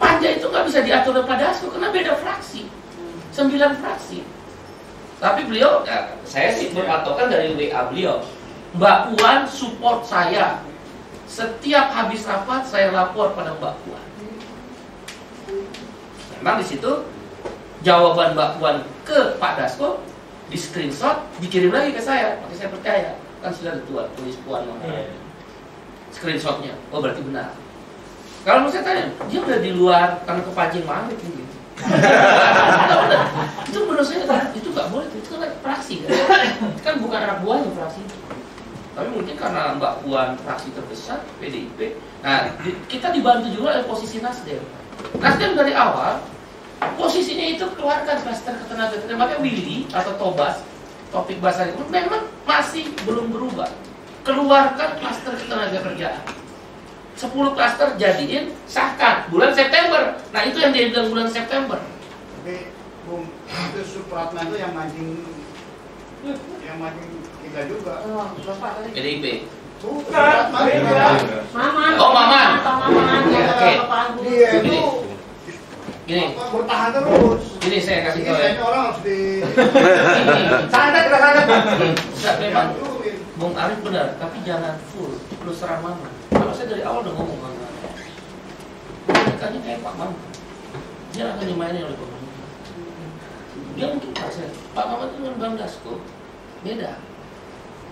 [0.00, 2.68] panja itu nggak bisa diatur oleh Pak Dasko karena beda fraksi.
[3.32, 4.20] Sembilan fraksi.
[5.22, 8.20] Tapi beliau ya, saya sih berpatokan dari WA beliau.
[8.76, 10.60] Mbak Puan support saya.
[11.30, 14.04] Setiap habis rapat saya lapor pada Mbak Puan.
[16.42, 16.92] Memang di situ
[17.80, 18.76] jawaban Mbak Puan
[19.06, 20.02] ke Pak Dasko
[20.50, 22.36] di screenshot dikirim lagi ke saya.
[22.42, 23.10] Makanya saya percaya.
[23.40, 25.08] Kan sudah tuan tulis Puan nama Iya.
[26.12, 26.74] screenshotnya.
[26.92, 27.61] Oh berarti benar
[28.42, 31.14] kalau saya tanya dia udah di luar karena kepancing banget
[33.06, 33.22] benar.
[33.70, 36.10] itu menurut saya itu nggak boleh itu kan fraksi kan?
[36.82, 38.16] Kan bukan anak buahnya fraksi itu.
[38.92, 44.18] Tapi mungkin karena Mbak Puan fraksi terbesar PDIP nah di- kita dibantu juga oleh posisi
[44.20, 44.62] Nasdem.
[45.22, 46.20] Nasdem dari awal
[46.98, 50.60] posisinya itu keluarkan klaster ketenaga kerjaan makanya Willy atau Tobas
[51.14, 53.70] topik bahasa itu memang masih belum berubah.
[54.26, 56.41] Keluarkan klaster ketenaga kerjaan
[57.14, 61.78] 10 klaster jadiin sahkan bulan September nah itu yang dia bilang bulan September
[62.34, 62.72] tapi
[63.04, 65.08] bung itu Supratman itu yang mancing
[66.60, 67.10] yang mancing
[67.42, 68.88] kita juga Oh, Bapak tadi.
[68.92, 69.24] PDIP
[69.78, 71.06] bukan Supratman beda.
[71.50, 71.92] Maman.
[71.96, 72.48] Oh, Maman.
[72.62, 73.20] Maman.
[73.28, 73.70] Oke,
[74.22, 74.78] dia itu
[76.02, 76.34] Gini.
[76.34, 80.42] bertahan terus gini saya kasih tahu ya saya orang harus di Gini,
[80.74, 81.18] santai kita
[82.12, 83.16] santai memang Diaturin.
[83.34, 86.10] Bung Arif benar, tapi jangan full, lu serang Mama.
[86.32, 87.66] Kalau saya dari awal udah ngomong Mama.
[89.12, 90.16] Mereka kayak Pak Mama.
[91.12, 92.48] Dia akan dimainin oleh pemerintah.
[93.76, 95.92] Dia mungkin Pak saya, Pak Mama itu dengan Bang Dasko
[96.64, 96.92] beda.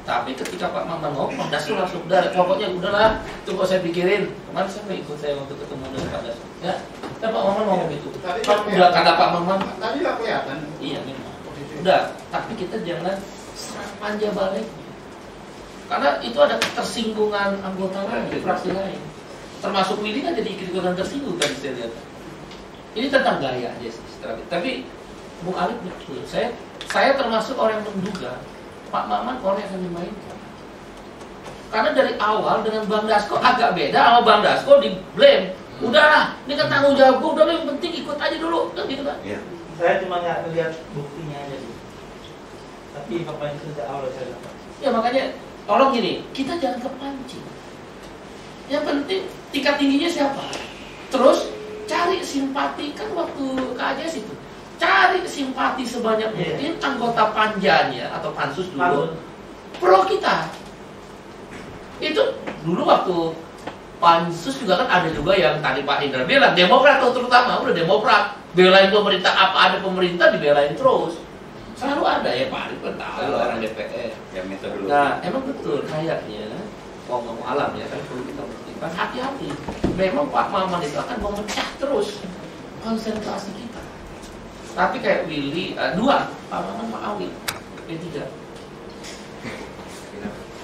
[0.08, 4.32] Tapi ketika Pak Maman ngomong, Bang Dasko langsung udah, pokoknya udahlah, itu kok saya pikirin.
[4.48, 6.46] Kemarin saya ikut saya waktu ketemu dengan Pak Dasko.
[6.64, 6.74] Ya,
[7.20, 8.08] dan Pak Maman ngomong gitu.
[8.24, 11.32] Tadi Pak, kan udah kata Pak Maman, tadi nggak kelihatan iya memang.
[11.80, 12.00] Udah,
[12.32, 13.16] tapi kita jangan
[13.56, 14.64] serang panja balik.
[15.90, 19.02] Karena itu ada ketersinggungan anggota lain, fraksi lain.
[19.58, 21.92] Termasuk Willy kan jadi ikut-ikutan tersinggung tadi saya lihat.
[22.94, 24.46] Ini tentang gaya aja sih strategi.
[24.46, 24.70] Tapi
[25.42, 26.22] Bung Alif betul.
[26.30, 26.54] Saya
[26.86, 28.38] saya termasuk orang yang menduga
[28.94, 30.36] Pak Maman orang yang akan dimainkan.
[31.70, 35.54] Karena dari awal dengan Bang Dasko agak beda sama Bang Dasko di blame.
[35.80, 39.16] Udahlah, ini kan tanggung jawab gue, udah yang penting ikut aja dulu, kan gitu kan.
[39.80, 41.56] Saya cuma nggak ngeliat buktinya aja.
[41.56, 41.74] sih.
[42.92, 44.52] Tapi informasi sejak awal saya dapat.
[44.84, 45.24] Ya makanya
[45.70, 47.46] tolong gini, kita jangan kepancing.
[48.66, 49.22] Yang penting
[49.54, 50.42] tingkat tingginya siapa?
[51.14, 51.54] Terus
[51.86, 53.46] cari simpati kan waktu
[53.78, 54.34] KJS itu.
[54.82, 56.58] Cari simpati sebanyak Iya.
[56.58, 59.02] mungkin anggota panjanya atau pansus dulu Lalu,
[59.78, 60.50] pro kita.
[62.02, 62.34] Itu
[62.66, 63.16] dulu waktu
[64.02, 68.88] pansus juga kan ada juga yang tadi Pak Indra bilang Demokrat terutama udah Demokrat belain
[68.90, 71.20] pemerintah apa ada pemerintah dibelain terus
[71.80, 73.58] selalu ada ya Pak Arif kan tahu Selalu orang.
[73.64, 74.86] DPR Ya metode dulu.
[74.92, 76.44] Nah, emang betul kayaknya
[77.08, 79.48] ngomong alam ya kan perlu kita buktikan hati-hati.
[79.96, 82.20] Memang Pak Maman itu akan memecah terus
[82.84, 83.82] konsentrasi kita.
[84.76, 87.28] Tapi kayak Willy eh, dua, Pak Maman Pak Awi,
[87.88, 88.06] P3.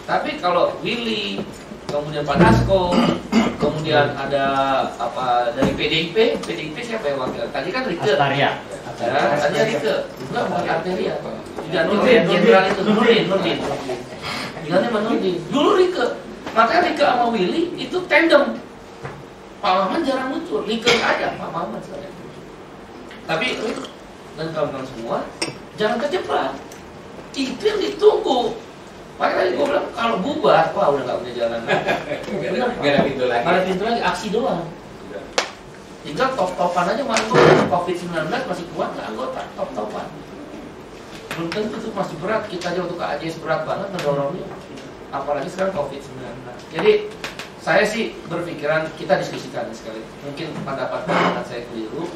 [0.06, 1.42] Tapi kalau Willy,
[1.86, 2.92] kemudian Pak Dasko,
[3.56, 4.44] kemudian ada
[4.98, 7.46] apa dari PDIP, PDIP siapa yang wakil?
[7.50, 8.02] Tadi kan Rike.
[8.02, 8.50] Astaria.
[8.96, 9.94] Ya, tadi Rike,
[10.28, 11.14] bukan bukan Arteria.
[11.66, 13.58] Juga Nurdin, jenderal itu Nurdin, Nurdin.
[14.66, 15.36] Bilangnya sama Nurdin.
[15.50, 16.04] Dulu Rike,
[16.52, 18.44] makanya Rike sama Willy itu tandem.
[19.56, 22.14] Pak Maman jarang muncul, Rike aja Pak Maman sekarang.
[23.26, 23.46] Tapi
[24.36, 25.18] dan kawan-kawan semua
[25.80, 26.50] jangan kejebak.
[27.36, 28.56] Itu yang ditunggu.
[29.16, 31.60] Makanya tadi gue bilang kalau bubar, wah udah gak punya jalan.
[31.64, 33.42] Benar, Gak ada pintu lagi.
[33.42, 34.62] Gak ada pintu lagi, aksi doang.
[36.06, 37.64] Tinggal top-topan aja sama anggota.
[37.66, 40.06] Covid-19 masih kuat nggak anggota, top-topan.
[41.34, 42.46] Belum tentu itu masih berat.
[42.46, 44.46] Kita aja untuk AJS berat banget ngedorongnya.
[45.10, 46.22] Apalagi sekarang Covid-19.
[46.78, 46.92] Jadi
[47.58, 49.98] saya sih berpikiran kita diskusikan sekali.
[50.22, 52.06] Mungkin pendapat-pendapat saya keliru.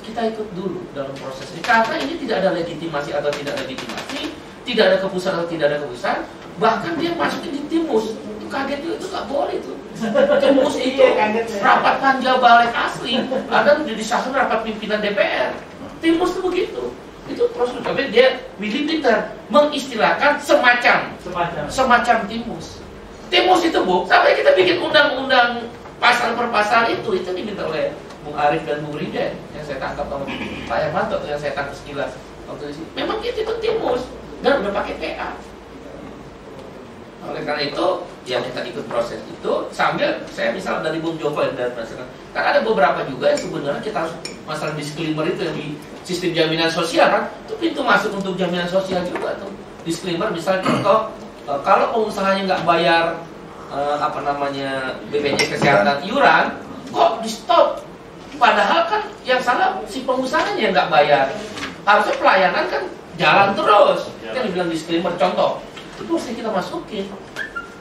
[0.00, 1.60] Kita ikut dulu dalam proses ini.
[1.60, 4.32] Karena ini tidak ada legitimasi atau tidak legitimasi,
[4.66, 6.16] tidak ada keputusan atau tidak ada keputusan.
[6.58, 8.12] Bahkan dia masukin di timus.
[8.12, 9.72] Itu kaget juga, itu nggak boleh itu.
[10.44, 11.08] Timus itu Iya,
[11.40, 11.56] ya.
[11.64, 13.16] rapat panja balik asli.
[13.48, 15.56] Ada di disahkan rapat pimpinan DPR.
[16.04, 16.82] Timus itu begitu.
[17.26, 17.80] Itu prosedur.
[17.80, 21.64] Tapi dia Willy Peter mengistilahkan semacam Semacam.
[21.72, 22.78] semacam timus.
[23.26, 25.66] Timus itu bu, sampai kita bikin undang-undang
[25.98, 27.90] pasal per pasal itu itu diminta oleh
[28.22, 30.22] Bung Arif dan Bung Riden yang saya tangkap sama
[30.68, 32.12] Pak Hermanto yang saya tangkap sekilas
[32.46, 32.86] waktu sini.
[32.94, 34.04] Memang itu itu timus
[34.46, 35.30] dan udah pakai PA.
[37.26, 37.86] Oleh karena itu,
[38.22, 42.06] ya kita ikut proses itu sambil saya misal dari Bung Joko yang dari masyarakat.
[42.30, 44.06] Kan ada beberapa juga yang sebenarnya kita
[44.46, 45.74] masalah disclaimer itu yang di
[46.06, 49.50] sistem jaminan sosial kan, itu pintu masuk untuk jaminan sosial juga tuh.
[49.82, 51.10] Disclaimer misalnya contoh
[51.50, 53.04] eh, kalau pengusahanya nggak bayar
[53.74, 56.54] eh, apa namanya BPJS kesehatan iuran,
[56.94, 57.82] kok di stop?
[58.38, 61.26] Padahal kan yang salah si pengusahanya yang nggak bayar.
[61.82, 62.82] Harusnya pelayanan kan
[63.16, 64.00] jalan terus.
[64.22, 65.60] Kan dibilang disclaimer contoh.
[65.96, 67.08] Itu harus kita masukin.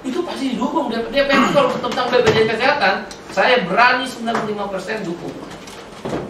[0.05, 0.87] Itu pasti didukung.
[0.87, 2.93] Dia, dia pengen kalau tentang BPJS kesehatan
[3.35, 5.35] saya berani 95% dukung.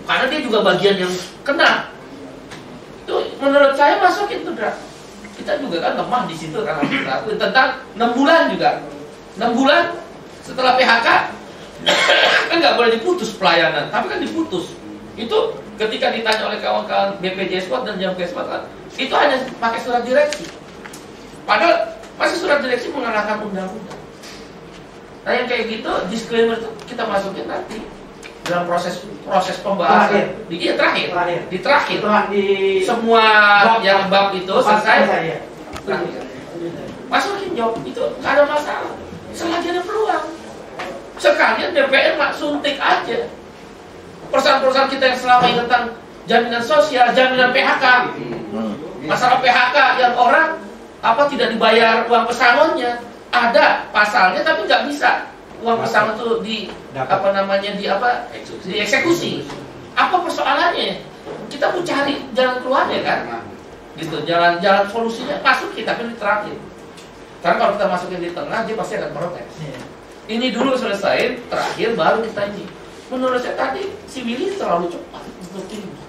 [0.06, 1.14] Karena dia juga bagian yang
[1.46, 1.92] kena.
[3.06, 4.74] Itu menurut saya masukin tuh Dra.
[5.36, 6.80] kita juga kan lemah di situ kan.
[6.80, 7.38] Harus dilakuin.
[7.38, 8.72] tentang 6 bulan juga.
[9.36, 9.84] 6 bulan
[10.46, 11.08] setelah PHK
[12.50, 13.92] kan nggak boleh diputus pelayanan.
[13.92, 14.74] Tapi kan diputus.
[15.20, 18.64] Itu ketika ditanya oleh kawan-kawan BPJS Squad dan Jam Squad kan
[18.96, 20.48] itu hanya pakai surat direksi
[21.46, 24.02] Padahal masih surat direksi mengarahkan undang-undang.
[25.26, 27.86] Nah yang kayak gitu disclaimer itu kita masukin nanti
[28.46, 30.10] dalam proses proses pembahasan.
[30.10, 30.26] Terakhir.
[30.50, 31.08] Di, iya terakhir.
[31.14, 31.42] Terakhir.
[31.50, 32.00] Di terakhir.
[32.30, 32.46] Di
[32.82, 33.26] Semua
[33.66, 34.98] Bab- yang bab itu selesai.
[35.86, 36.22] Terakhir.
[37.10, 38.94] Masukin job itu nggak ada masalah.
[39.34, 40.26] Selagi ada peluang.
[41.22, 43.30] Sekalian DPR mak suntik aja.
[44.34, 45.84] Perusahaan-perusahaan kita yang selama ini tentang
[46.26, 47.86] jaminan sosial, jaminan PHK,
[49.06, 50.58] masalah PHK yang orang
[51.06, 53.02] apa tidak dibayar uang pesangonnya.
[53.36, 55.28] Ada pasalnya tapi nggak bisa.
[55.60, 56.58] Uang pesangon itu di
[56.96, 57.20] Dapat.
[57.20, 58.32] apa namanya di apa?
[58.64, 59.44] Dieksekusi.
[59.96, 61.04] Apa persoalannya?
[61.52, 63.20] Kita mau cari jalan keluarnya kan?
[64.00, 66.56] Gitu jalan jalan solusinya masuk kita tapi di terakhir
[67.46, 69.46] karena kalau kita masukin di tengah dia pasti akan protes.
[69.62, 69.80] Iya.
[70.26, 72.66] ini dulu selesai terakhir baru kita ini.
[73.14, 75.22] Menurut saya tadi si Willy terlalu cepat
[75.54, 76.05] untuk ini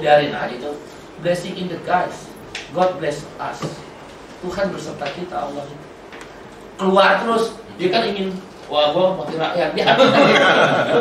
[0.00, 0.70] biarin aja itu
[1.20, 2.30] blessing in the guys
[2.70, 3.58] God bless us.
[4.40, 5.66] Tuhan berserta kita Allah.
[6.78, 7.58] Keluar terus.
[7.76, 8.30] Dia kan ingin
[8.70, 9.74] wah gua wakil rakyat.
[9.74, 9.90] Dia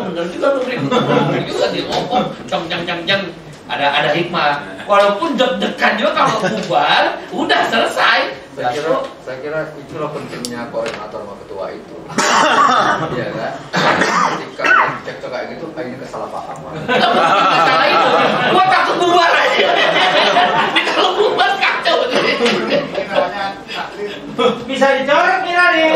[0.02, 2.26] bener juga Rik bener juga dia ngomong.
[2.50, 3.22] Jam jam jam jam
[3.70, 8.20] ada ada hikmah walaupun deg-degan juga kalau bubar udah selesai
[8.60, 8.92] Saya kira,
[9.24, 11.96] saya kira itulah pentingnya koordinator sama ketua itu.
[13.16, 13.54] Iya kan?
[14.36, 14.64] Ketika
[15.08, 16.76] cek kayak gitu, kayaknya kesalahpahaman.
[16.84, 18.08] Masalah itu,
[18.52, 19.68] gua takut bubar aja.
[20.76, 21.98] Ini kalau bubar kacau.
[24.68, 25.88] Bisa dicoret Mira guy.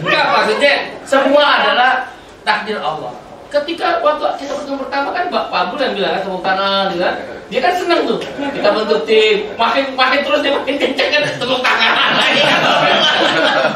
[0.00, 0.72] Enggak maksudnya
[1.04, 2.17] semua adalah
[2.48, 3.12] takdir Allah.
[3.48, 7.16] Ketika waktu kita bertemu pertama kan Pak Abdul yang bilang kan tepuk tangan gitu kan.
[7.48, 8.20] Dia kan seneng tuh.
[8.28, 12.42] Kita bentuk tim, makin makin terus dia makin kenceng kan tepuk tangan lagi.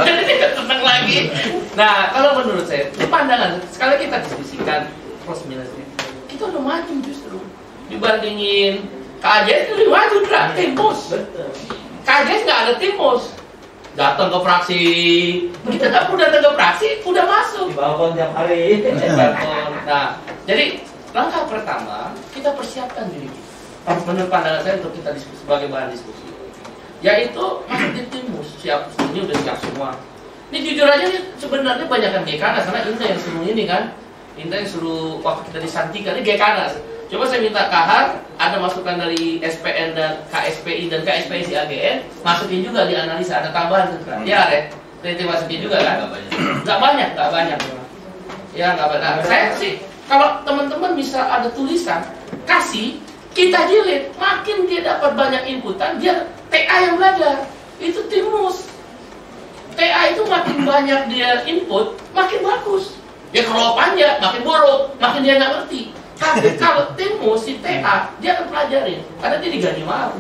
[0.05, 1.19] Jadi dia seneng lagi.
[1.73, 3.61] Nah, kalau menurut saya, itu pandangan.
[3.73, 4.93] Sekali kita diskusikan
[5.25, 5.85] plus minusnya.
[6.29, 7.41] Kita udah maju justru
[7.89, 8.89] dibandingin
[9.25, 10.17] KJS itu lebih maju
[10.53, 11.01] timus.
[12.05, 13.33] KJS nggak ada timus.
[13.93, 14.83] Datang ke fraksi,
[15.69, 17.67] kita nggak perlu datang ke fraksi, udah masuk.
[17.69, 18.81] Di balkon tiap hari.
[19.85, 20.17] Nah,
[20.49, 20.81] jadi
[21.13, 23.53] langkah pertama kita persiapkan diri kita.
[24.09, 26.25] Menurut pandangan saya untuk kita diskusi sebagai bahan diskusi,
[27.05, 29.93] yaitu masuk di timus siap ini udah siap semua.
[30.49, 33.93] Ini jujur aja nih sebenarnya banyak kan Gekanas karena Indah yang suruh ini kan,
[34.41, 36.81] Indah yang suruh waktu kita disantikan ini Gekanas.
[37.13, 42.65] Coba saya minta Kahar ada masukan dari SPN dan KSPI dan KSPI si AGN masukin
[42.65, 44.25] juga di analisa ada tambahan kan?
[44.25, 44.73] Ya, Re.
[45.05, 46.09] Nanti masukin juga kan?
[46.65, 47.59] Nggak banyak, nggak banyak.
[48.57, 49.13] Ya nggak banyak.
[49.21, 49.77] Nah, saya sih
[50.09, 52.01] kalau teman-teman bisa ada tulisan
[52.49, 52.97] kasih
[53.37, 57.45] kita jilid makin dia dapat banyak inputan dia TA yang belajar
[57.77, 58.73] itu timus
[59.77, 62.97] TA itu makin banyak dia input makin bagus
[63.33, 68.39] ya kalau panjang makin buruk makin dia nggak ngerti tapi kalau timus si TA dia
[68.39, 70.15] akan pelajarin karena dia digaji mahal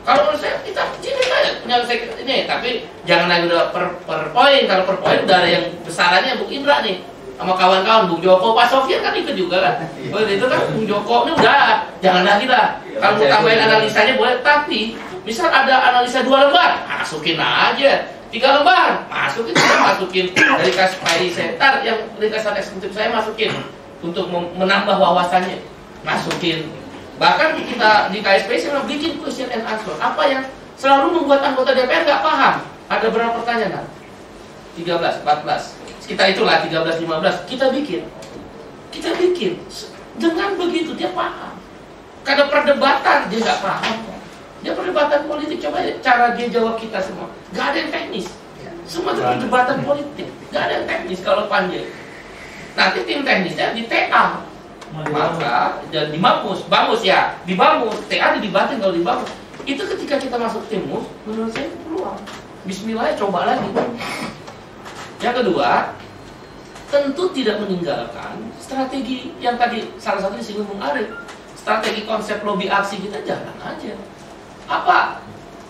[0.00, 4.62] kalau menurut saya kita jilid aja penyelesaian ini tapi jangan lagi udah per, per poin.
[4.64, 7.04] Kalau per poin udah ada yang besarannya Bung Indra nih.
[7.36, 9.74] Sama kawan-kawan Bung Joko, Pak Sofian kan ikut juga kan.
[10.12, 11.84] Oh, itu kan Bung Joko ini udah.
[12.00, 12.80] Jangan lagi lah.
[12.96, 17.92] Kalau mau tambahin analisanya boleh, tapi misal ada analisa dua lembar, masukin aja.
[18.34, 20.26] Tiga lembar, masukin saya masukin.
[20.32, 23.52] Dari kaspai setar yang dari kasar eksekutif saya masukin
[24.00, 25.60] untuk menambah wawasannya,
[26.04, 26.68] masukin.
[27.20, 29.92] Bahkan kita di KSP saya bikin question and answer.
[30.00, 30.42] Apa yang
[30.80, 32.64] selalu membuat anggota DPR nggak paham?
[32.88, 33.84] Ada berapa pertanyaan?
[34.80, 35.80] 13, 14
[36.10, 38.02] kita itulah 13 15 kita bikin.
[38.90, 39.62] Kita bikin.
[40.18, 41.54] Dengan begitu dia paham.
[42.26, 43.96] Karena perdebatan dia nggak paham.
[44.66, 45.62] Dia perdebatan politik.
[45.62, 47.30] Coba aja cara dia jawab kita semua.
[47.54, 48.26] Nggak ada yang teknis.
[48.90, 50.28] Semua itu perdebatan politik.
[50.50, 51.86] Nggak ada yang teknis kalau panjang
[52.80, 54.40] nanti tim teknisnya di TA
[54.90, 59.28] maka dan di Bamus Bamus ya di Bamus TA dibatin kalau di Bamus
[59.68, 62.16] itu ketika kita masuk timus menurut saya itu peluang
[62.64, 63.68] Bismillah ya coba lagi
[65.20, 65.92] yang kedua,
[66.88, 71.12] tentu tidak meninggalkan strategi yang tadi salah satu disinggung Bung Arif.
[71.52, 73.92] Strategi konsep lobby aksi kita jalan aja.
[74.64, 75.20] Apa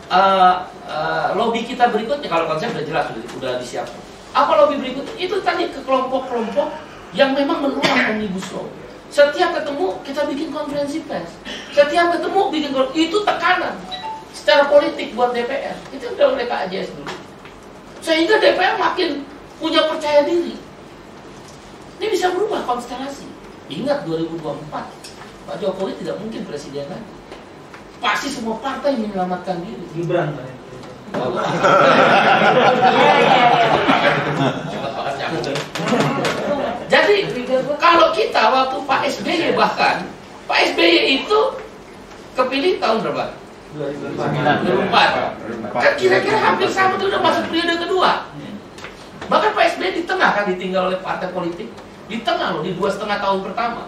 [0.06, 0.54] uh,
[0.86, 2.30] uh, lobby kita berikutnya?
[2.30, 4.02] Kalau konsep udah jelas sudah, udah disiapkan.
[4.30, 5.14] Apa lobby berikutnya?
[5.18, 6.70] Itu tadi ke kelompok-kelompok
[7.14, 8.66] yang memang menolak omnibus law.
[9.10, 11.34] Setiap ketemu kita bikin konferensi pers.
[11.74, 13.74] Setiap ketemu bikin itu tekanan
[14.30, 15.74] secara politik buat DPR.
[15.90, 17.10] Itu udah oleh KAJS dulu.
[18.00, 19.26] Sehingga DPR makin
[19.58, 20.54] punya percaya diri.
[22.00, 23.26] Ini bisa berubah konstelasi.
[23.70, 24.70] Ingat 2024,
[25.46, 27.12] Pak Jokowi tidak mungkin presiden lagi.
[28.00, 29.84] Pasti semua partai menyelamatkan diri.
[29.92, 30.48] Gibran Pak.
[36.90, 37.30] Jadi
[37.78, 40.10] kalau kita waktu Pak SBY bahkan
[40.50, 41.38] Pak SBY itu
[42.34, 43.30] kepilih tahun berapa?
[43.78, 45.70] 2004.
[45.70, 48.26] Kan kira-kira hampir sama itu udah masuk periode kedua.
[49.30, 51.70] Bahkan Pak SBY di tengah kan ditinggal oleh partai politik.
[52.10, 53.86] Di tengah loh, di dua setengah tahun pertama.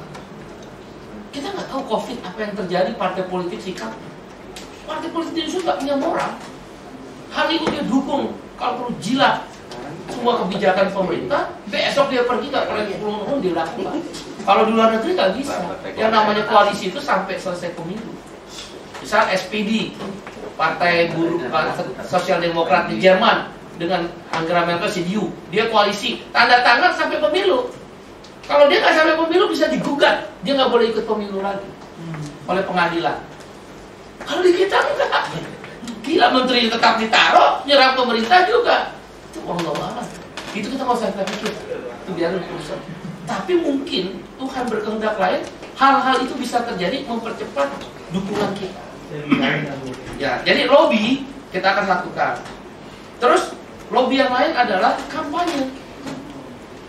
[1.34, 3.90] Kita nggak tahu COVID apa yang terjadi partai politik sikap.
[4.86, 6.30] Partai politik Indonesia nggak punya moral.
[7.34, 9.42] Hari itu dia dukung kalau perlu jilat
[10.12, 11.50] semua kebijakan pemerintah.
[11.66, 13.96] Besok dia pergi nggak boleh pulang dia lakukan.
[14.42, 15.54] Kalau di luar negeri nggak bisa.
[15.94, 18.12] Yang namanya koalisi itu sampai selesai pemilu.
[19.02, 19.98] Misal SPD,
[20.54, 21.42] Partai Buruh
[22.06, 23.50] Sosial Demokrat di Jerman
[23.80, 27.66] dengan Angela Merkel CDU, dia koalisi tanda tangan sampai pemilu.
[28.46, 31.66] Kalau dia nggak sampai pemilu bisa digugat, dia nggak boleh ikut pemilu lagi
[32.46, 33.18] oleh pengadilan.
[34.22, 35.34] Kalau di kita enggak,
[36.06, 39.01] gila menteri tetap ditaruh, nyerang pemerintah juga.
[39.32, 40.06] Itu Allah banget.
[40.52, 42.76] Itu kita nggak usah kita pikir, itu biarin urusan.
[43.24, 45.40] Tapi mungkin Tuhan berkehendak lain,
[45.80, 47.72] hal-hal itu bisa terjadi mempercepat
[48.12, 48.82] dukungan kita.
[50.20, 52.44] Ya, jadi lobby kita akan lakukan.
[53.16, 53.56] Terus
[53.88, 55.72] lobby yang lain adalah kampanye.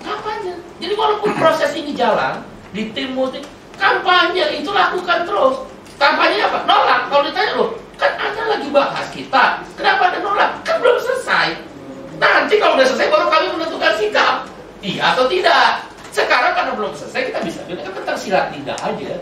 [0.04, 0.60] Kampanye.
[0.84, 2.44] Jadi walaupun proses ini jalan
[2.76, 3.40] di tim multi,
[3.80, 5.64] kampanye itu lakukan terus.
[5.96, 6.68] Kampanye apa?
[6.68, 7.08] Nolak.
[7.08, 9.64] Kalau ditanya loh, kan Anda lagi bahas kita.
[9.80, 10.52] Kenapa Anda nolak?
[10.68, 11.72] Kan belum selesai.
[12.20, 14.36] Nanti kalau udah selesai baru kami menentukan sikap.
[14.84, 15.88] Iya atau tidak.
[16.14, 19.14] Sekarang karena belum selesai kita bisa bilang kan tentang silat lidah aja.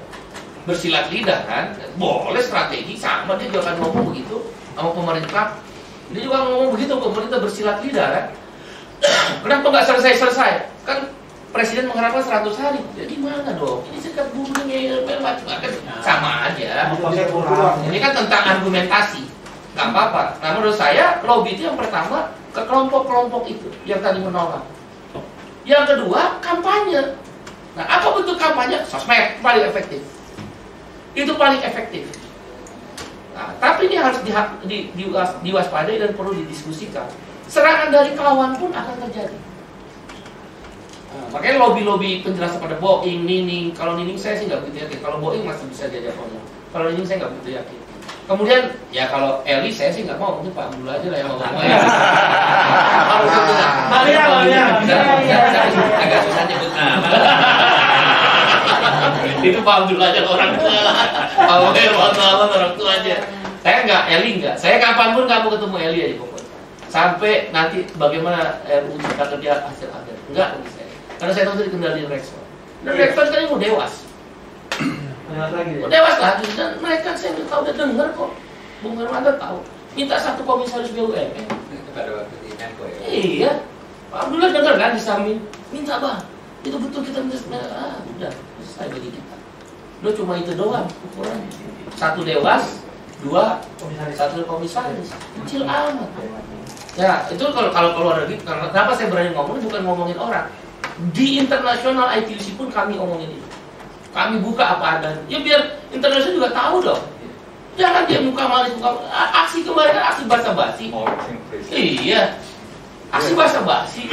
[0.61, 4.37] Bersilat lidah kan, boleh strategi sama dia juga akan ngomong begitu
[4.77, 5.57] sama pemerintah.
[6.11, 8.25] Dia juga ngomong begitu pemerintah bersilat lidah kan.
[9.47, 10.51] Kenapa nggak selesai-selesai?
[10.85, 11.09] Kan
[11.51, 12.81] presiden mengharapkan 100 hari.
[12.99, 13.83] Ya gimana dong?
[13.91, 15.71] Ini sikat bumi macam-macam
[16.03, 16.91] sama aja.
[17.87, 19.23] Ini kan tentang argumentasi.
[19.71, 20.35] Gak apa-apa.
[20.43, 24.63] Nah menurut saya lobby itu yang pertama ke kelompok-kelompok itu yang tadi menolak.
[25.63, 27.15] Yang kedua kampanye.
[27.77, 28.83] Nah apa bentuk kampanye?
[28.83, 30.03] Sosmed paling efektif.
[31.15, 32.07] Itu paling efektif.
[33.31, 34.31] Nah, tapi ini harus di,
[34.67, 37.07] di, diwas- diwaspadai dan perlu didiskusikan.
[37.47, 39.35] Serangan dari kawan pun akan terjadi.
[41.11, 43.75] Nah, makanya lobby-lobby penjelasan pada Boeing, Nining.
[43.75, 44.99] Kalau Nining saya sih nggak begitu yakin.
[45.03, 46.43] Kalau Boeing masih bisa diajak ngomong.
[46.71, 47.79] Kalau Nining saya nggak begitu yakin.
[48.25, 51.51] Kemudian ya kalau Eli saya sih nggak mau, mungkin Pak Abdul aja lah yang ngomong.
[51.51, 54.63] Kalau itu nggak- Bang Ria, Bang Ria.
[54.79, 57.07] Bisa- bisa- bisa- agak susah nyebut nama.
[59.41, 60.95] itu Pak Abdul aja orang tua lah.
[61.35, 63.15] Pak Boel, Pak Abdul orang tua aja.
[63.61, 64.55] Saya nggak, Eli nggak.
[64.57, 66.49] Saya kapan pun nggak mau ketemu Eli aja pokoknya.
[66.91, 70.15] Sampai nanti bagaimana RUU Cipta Kerja hasil akhir.
[70.29, 70.89] Enggak bagi saya.
[71.17, 72.41] Karena saya tahu itu dikendalikan Rektor.
[72.81, 73.93] Dan Rektor sekarang mau dewas.
[75.31, 75.87] Ada lagi deh.
[75.87, 76.45] dewas lagi.
[76.59, 78.31] Dan mereka saya udah tahu, udah dengar kok.
[78.81, 79.57] Bung Hermanto tahu.
[79.95, 81.29] Minta satu komisaris BUMN.
[81.91, 82.99] pada waktu di Menko ya.
[83.03, 83.51] Iya.
[84.11, 85.39] Pak Abdullah dengar kan di samping.
[85.75, 86.19] Minta bang.
[86.63, 87.59] Itu betul kita minta.
[87.71, 88.31] Ah, udah.
[88.63, 89.35] Selesai bagi kita.
[90.01, 91.51] Lo cuma itu doang ukurannya.
[91.99, 92.79] Satu dewas,
[93.21, 94.15] dua Komisaris.
[94.17, 95.09] satu komisaris.
[95.43, 96.09] Kecil amat.
[96.97, 100.47] Ya, itu kalau kalau keluar negeri, karena kenapa saya berani ngomong bukan ngomongin orang.
[101.15, 103.47] Di internasional ITUC pun kami omongin itu.
[104.11, 105.23] Kami buka apa adanya.
[105.31, 105.61] Ya biar
[105.95, 107.03] internasional juga tahu dong.
[107.79, 110.85] Jangan dia muka manis, muka aksi kemarin kan aksi basa-basi.
[111.71, 112.35] Iya.
[113.15, 114.11] Aksi basa-basi.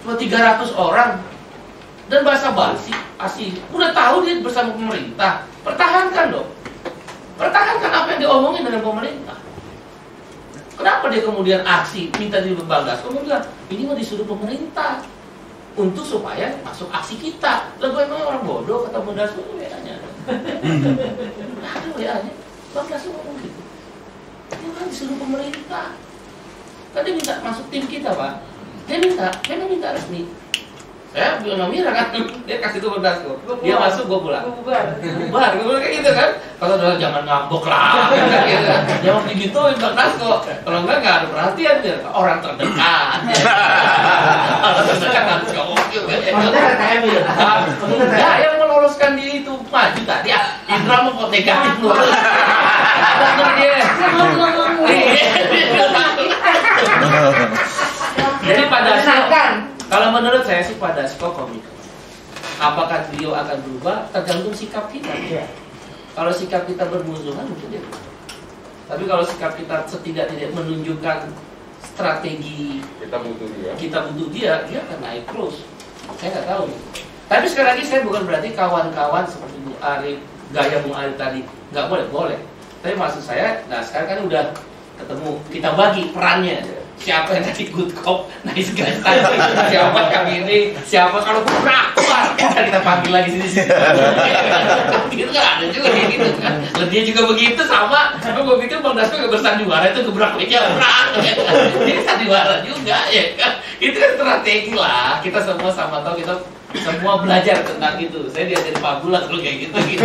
[0.00, 1.20] Cuma 300 orang
[2.08, 3.60] dan basa-basi aksi.
[3.68, 5.44] Udah tahu dia bersama pemerintah.
[5.60, 6.48] Pertahankan dong.
[7.36, 9.36] Pertahankan apa yang diomongin dengan pemerintah.
[10.76, 13.00] Kenapa dia kemudian aksi minta di Bagas?
[13.04, 13.40] Kemudian
[13.72, 15.04] ini mah disuruh pemerintah
[15.76, 17.76] untuk supaya masuk aksi kita.
[17.76, 19.94] Lah gue emang orang bodoh kata Bagas itu bedanya.
[21.60, 22.32] Ada bedanya.
[22.72, 23.60] Bagas ngomong gitu.
[24.50, 25.88] Dia kan disuruh pemerintah.
[26.96, 28.40] Kan dia minta masuk tim kita pak.
[28.88, 30.30] Dia minta, memang minta resmi.
[31.16, 32.12] Saya bilang sama Mira kan,
[32.46, 32.92] dia kasih tuh.
[33.00, 33.24] Bagas
[33.64, 34.44] Dia masuk, gue pulang.
[34.52, 35.00] Bubar.
[35.00, 36.30] bubar gue bilang kayak gitu kan?
[36.60, 37.80] Kalau udah jangan ngambek lah
[38.12, 38.82] kan gitu kan?
[39.00, 41.96] Jangan digituin Nasko kalau enggak nggak ada perhatian dia.
[42.12, 43.18] Orang terdekat.
[44.68, 46.14] Orang terdekat harus ngomong juga.
[46.20, 47.20] Maksudnya KKM ya?
[48.12, 52.12] Ya yang meloloskan di itu maju tadi ya Indra mau kok negatif lulus
[53.16, 53.76] Bener dia.
[58.46, 59.65] Jadi pada Menyenangkan.
[59.86, 61.62] Kalau menurut saya sih pada Dasko komik
[62.58, 65.44] apakah beliau akan berubah tergantung sikap kita Iya.
[66.16, 68.04] kalau sikap kita bermusuhan mungkin dia berubah.
[68.86, 71.26] Tapi kalau sikap kita setidak-tidak menunjukkan
[71.82, 73.72] strategi Kita butuh dia.
[73.74, 75.66] kita butuh dia, dia akan naik terus.
[76.22, 76.66] Saya nggak tahu.
[77.26, 80.22] Tapi sekali lagi saya bukan berarti kawan-kawan seperti Bu Arif,
[80.54, 81.42] gaya Bung Arif tadi
[81.74, 82.38] nggak boleh, boleh.
[82.78, 84.44] Tapi maksud saya, nah sekarang kan udah
[85.02, 86.58] ketemu, kita bagi perannya.
[86.96, 89.36] Siapa yang tadi good cop, nice guy tadi,
[89.68, 93.68] siapa yang ini, siapa kalau kurang keluar, kan kita panggil lagi sini sini.
[95.12, 96.54] Gitu nggak ada juga kayak gitu kan.
[96.88, 98.16] Dia juga begitu sama.
[98.18, 101.06] Tapi gue pikir Bang Dasko nggak bersandiwara itu gebrak meja perang.
[101.84, 103.52] Dia sandiwara juga ya kan.
[103.78, 105.20] Itu kan strategi lah.
[105.20, 106.34] Kita semua sama tahu kita
[106.80, 108.24] semua belajar tentang itu.
[108.32, 110.04] Saya diajarin Abdullah kalau kayak gitu gitu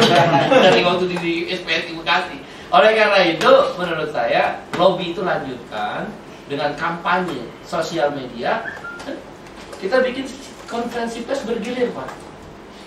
[0.51, 2.37] dari waktu di, di SPSI Bekasi.
[2.71, 6.07] Oleh karena itu, menurut saya lobby itu lanjutkan
[6.51, 8.67] dengan kampanye sosial media.
[9.79, 10.27] Kita bikin
[10.67, 12.11] konferensi pers bergilir pak.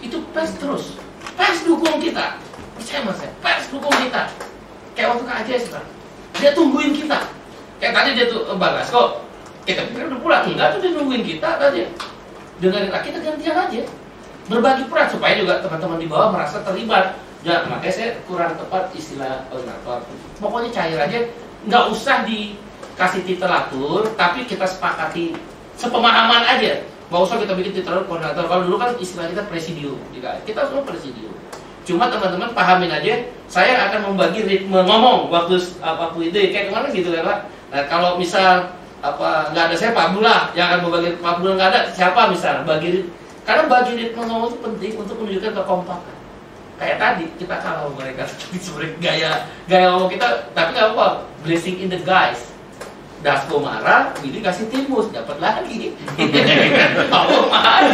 [0.05, 1.01] Itu pers terus.
[1.33, 2.37] Pers dukung kita.
[2.77, 3.33] Percaya mas saya.
[3.41, 4.29] Pers dukung kita.
[4.93, 5.85] Kayak waktu KJS pak.
[6.39, 7.19] Dia tungguin kita.
[7.81, 9.25] Kayak tadi dia tuh eh, bagas kok.
[9.65, 10.45] Kita pikir udah pulang.
[10.45, 11.89] Enggak tuh dia nungguin kita tadi.
[12.61, 13.83] Dengerin ah, kita gantian aja.
[14.45, 17.17] Berbagi peran supaya juga teman-teman di bawah merasa terlibat.
[17.43, 20.05] Ya, makanya saya kurang tepat istilah koordinator.
[20.37, 21.19] Pokoknya cair aja.
[21.65, 22.29] Nggak usah
[22.95, 25.35] dikasih titelatur, tapi kita sepakati
[25.75, 26.87] sepemahaman aja.
[27.11, 28.47] Nggak usah kita bikin titelatur koordinator.
[28.47, 29.99] Kalau dulu kan istilah kita presidium.
[30.15, 31.35] Kita kita semua presidium.
[31.85, 37.13] Cuma teman-teman pahamin aja, saya akan membagi ritme ngomong waktu waktu itu kayak kemarin gitu
[37.13, 37.39] kan Pak.
[37.75, 38.73] Nah kalau misal
[39.05, 42.65] apa nggak ada saya Pak Abdullah yang akan membagi Pak Abdullah nggak ada siapa misal
[42.65, 43.05] bagi
[43.45, 46.17] karena bagi ritme ngomong itu penting untuk menunjukkan kekompakan.
[46.81, 48.23] Kayak tadi kita sama mereka
[48.65, 49.31] sebenarnya gaya
[49.69, 50.27] gaya ngomong kita
[50.57, 51.07] tapi nggak apa
[51.45, 52.54] blessing in the guys.
[53.25, 55.97] Dasko marah, Billy kasih timus, dapat lagi.
[57.13, 57.89] Mau mahal.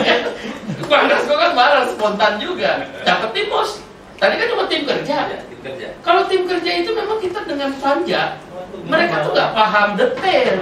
[0.90, 3.84] Bang Dasko kan marah, spontan juga, dapat timus.
[4.16, 5.28] Tadi kan cuma tim kerja.
[5.28, 5.92] Ya, tim kerja.
[6.00, 8.40] Kalau tim kerja itu memang kita dengan panja,
[8.88, 10.56] mereka tuh nggak paham detail,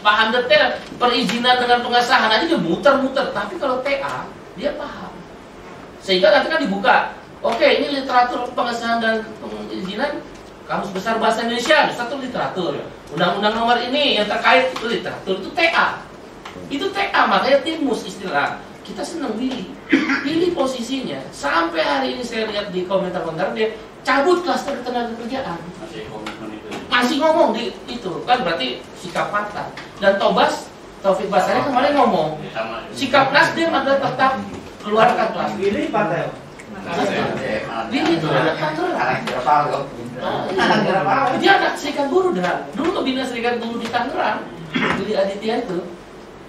[0.00, 0.64] paham detail
[0.96, 3.28] perizinan dengan pengesahan aja dia muter-muter.
[3.28, 4.24] Tapi kalau TA
[4.56, 5.12] dia paham.
[6.00, 6.96] Sehingga nanti kan dibuka.
[7.44, 10.24] Oke, ini literatur pengesahan dan pengizinan
[10.64, 12.80] Kamus Besar Bahasa Indonesia, satu literatur.
[13.12, 16.00] Undang-undang nomor ini yang terkait itu literatur itu TA.
[16.72, 18.56] Itu TA, makanya timus istilah.
[18.80, 19.68] Kita senang pilih.
[20.24, 21.20] Pilih posisinya.
[21.36, 25.60] Sampai hari ini saya lihat di komentar-komentar dia cabut klaster tenaga kerjaan.
[26.88, 29.68] Masih ngomong di itu kan berarti sikap patah.
[30.00, 30.68] Dan Tobas
[31.04, 32.40] Taufik Basari kemarin ngomong
[32.96, 34.32] sikap Nasdem adalah tetap
[34.80, 35.60] keluarkan klaster.
[35.60, 36.43] Ini partai.
[37.88, 38.98] Ini itu anak Tangerang.
[40.20, 40.98] Ah, iya.
[41.40, 42.68] Dia anak serikat buruh dah.
[42.76, 44.44] Dulu bina serikat buruh di Tangerang.
[44.74, 45.78] Willy Aditya itu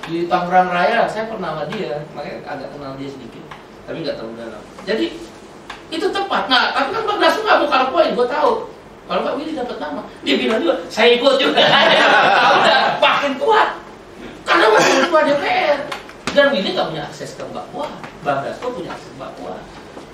[0.09, 1.07] di Tangerang Raya.
[1.07, 3.43] Saya pernah sama dia, makanya agak kenal dia sedikit.
[3.85, 4.61] Tapi nggak terlalu dalam.
[4.83, 5.05] Jadi
[5.93, 6.49] itu tepat.
[6.49, 8.09] Nah, tapi kan Bang Dasu nggak mau poin.
[8.11, 8.51] Gue tahu.
[9.05, 11.61] Kalau Pak Willy dapat nama, dia bilang juga, saya ikut juga.
[11.61, 13.77] Udah makin kuat.
[14.41, 15.79] Karena masih ketua DPR.
[16.33, 17.93] Dan Willy nggak punya akses ke Mbak Puan.
[18.25, 19.61] Bang Dasko punya akses ke Mbak Puan.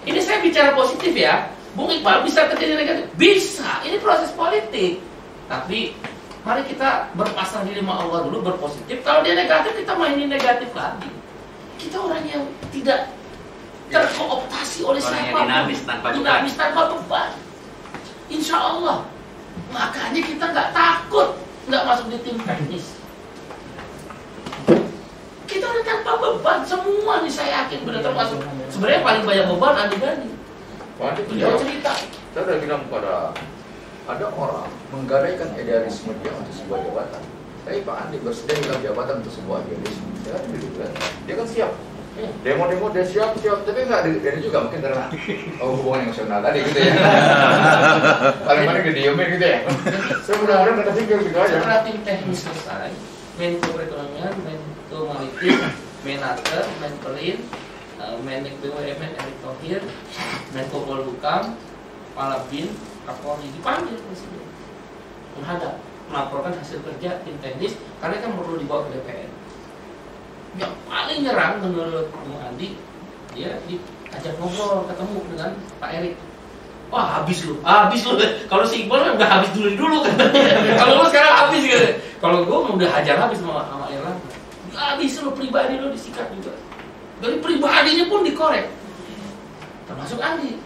[0.01, 1.49] Ini saya bicara positif ya.
[1.77, 3.05] Bung Iqbal bisa terjadi negatif?
[3.15, 3.79] Bisa.
[3.85, 4.99] Ini proses politik.
[5.47, 5.95] Tapi
[6.41, 9.05] mari kita berpasrah diri sama Allah dulu berpositif.
[9.05, 11.11] Kalau dia negatif kita mainin negatif lagi.
[11.77, 13.13] Kita orang yang tidak
[13.91, 16.17] terkooptasi oleh Orang siapa dinamis tanpa beban.
[16.19, 17.31] dinamis tanpa beban.
[18.31, 18.97] Insya Allah.
[19.71, 21.35] Makanya kita nggak takut
[21.67, 22.85] nggak masuk di tim teknis.
[25.51, 28.39] Kita udah tanpa beban semua nih saya yakin benar termasuk
[28.71, 30.29] sebenarnya paling banyak beban Andi Gani.
[30.95, 31.93] Pak Andi Beliau punya cerita.
[32.31, 33.35] Saya udah bilang pada
[34.07, 37.21] ada orang menggadaikan idealisme dia untuk sebuah jabatan.
[37.67, 40.07] Tapi Pak Andi bersedia dalam jabatan untuk sebuah idealisme.
[40.23, 40.91] Dia kan dulu kan,
[41.27, 41.71] dia kan siap.
[42.11, 42.29] Iya.
[42.43, 45.07] Demo-demo dia siap siap, tapi nggak dari, juga mungkin karena
[45.63, 46.93] oh, hubungan emosional tadi gitu ya.
[48.47, 49.59] Paling paling didiemin gitu ya.
[50.27, 51.55] Saya mudah-mudahan kata pikir gitu aja.
[51.59, 52.91] Setelah tim teknis selesai,
[53.39, 54.70] Menko Perekonomian, Menko
[55.31, 55.59] Maritim,
[56.03, 57.37] Menaker, Menperin,
[57.99, 59.81] eh, Menek BUMN Erick Thohir,
[60.51, 61.55] Menko Polhukam,
[62.11, 62.67] Kepala BIN,
[63.07, 64.45] Kapolri dipanggil presiden
[65.33, 65.79] menghadap
[66.11, 69.31] melaporkan hasil kerja tim teknis karena kan perlu dibawa ke DPR.
[70.59, 72.75] Yang paling nyerang menurut Bung Andi,
[73.31, 76.15] dia diajak ngobrol ketemu dengan Pak Erik.
[76.91, 78.19] Wah habis lu, habis lu.
[78.51, 80.19] Kalau si Iqbal kan udah habis dulu dulu kan.
[80.83, 81.89] Kalau lu sekarang habis gitu.
[82.19, 84.30] Kalau gue udah hajar habis sama sama Erlangga.
[84.81, 86.57] Habis lu pribadi lu disikat juga.
[87.21, 88.65] Dari pribadinya pun dikorek.
[89.85, 90.57] Termasuk Andi.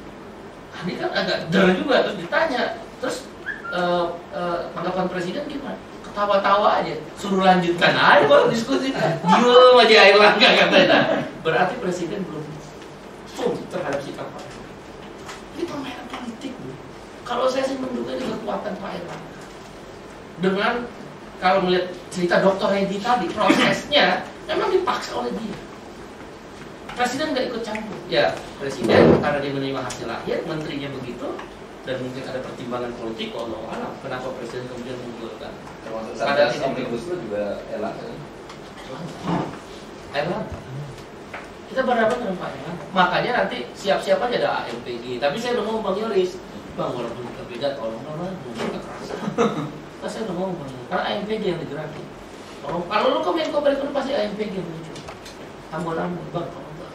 [0.71, 2.79] Andi kan agak der juga terus ditanya.
[3.03, 3.27] Terus
[3.75, 5.75] eh, eh, tanggapan presiden gimana?
[6.07, 8.95] Ketawa-tawa aja, suruh lanjutkan aja kalau diskusi.
[8.95, 11.27] Diem aja air langga katanya.
[11.43, 12.45] Berarti presiden belum
[13.35, 14.43] firm terhadap sikap Pak.
[15.59, 16.55] Ini permainan politik.
[17.27, 19.43] Kalau saya sih menduga ini kekuatan Pak Erlangga.
[20.39, 20.73] Dengan
[21.39, 22.69] kalau melihat cerita Dr.
[22.71, 25.57] Hedi tadi, prosesnya memang dipaksa oleh dia.
[26.95, 27.97] Presiden nggak ikut campur.
[28.07, 31.27] Ya, presiden karena dia menerima hasil akhir, menterinya begitu,
[31.83, 33.91] dan mungkin ada pertimbangan politik, Allah alam.
[33.99, 35.53] Kenapa presiden kemudian menggolkan?
[35.83, 36.55] Termasuk Ada.
[36.71, 38.07] Omnibus Law juga Erlangga.
[40.15, 40.57] Erlangga.
[41.65, 42.85] Kita berhadapan dengan Pak Erlangga.
[42.95, 45.19] Makanya nanti siap-siap aja ada AMPG.
[45.19, 46.39] Tapi saya udah ngomong Bang Yoris,
[46.79, 49.19] Bang walaupun kita beda, tolong dong bukan kekerasan.
[50.05, 52.05] Nah, saya udah ngomong karena AMPG yang digerakin.
[52.61, 54.97] Tolong, kalau lu ke Menko Perekonomian pasti AMPG yang muncul.
[55.73, 56.93] Ambon-ambon, Bang, tolong Bang.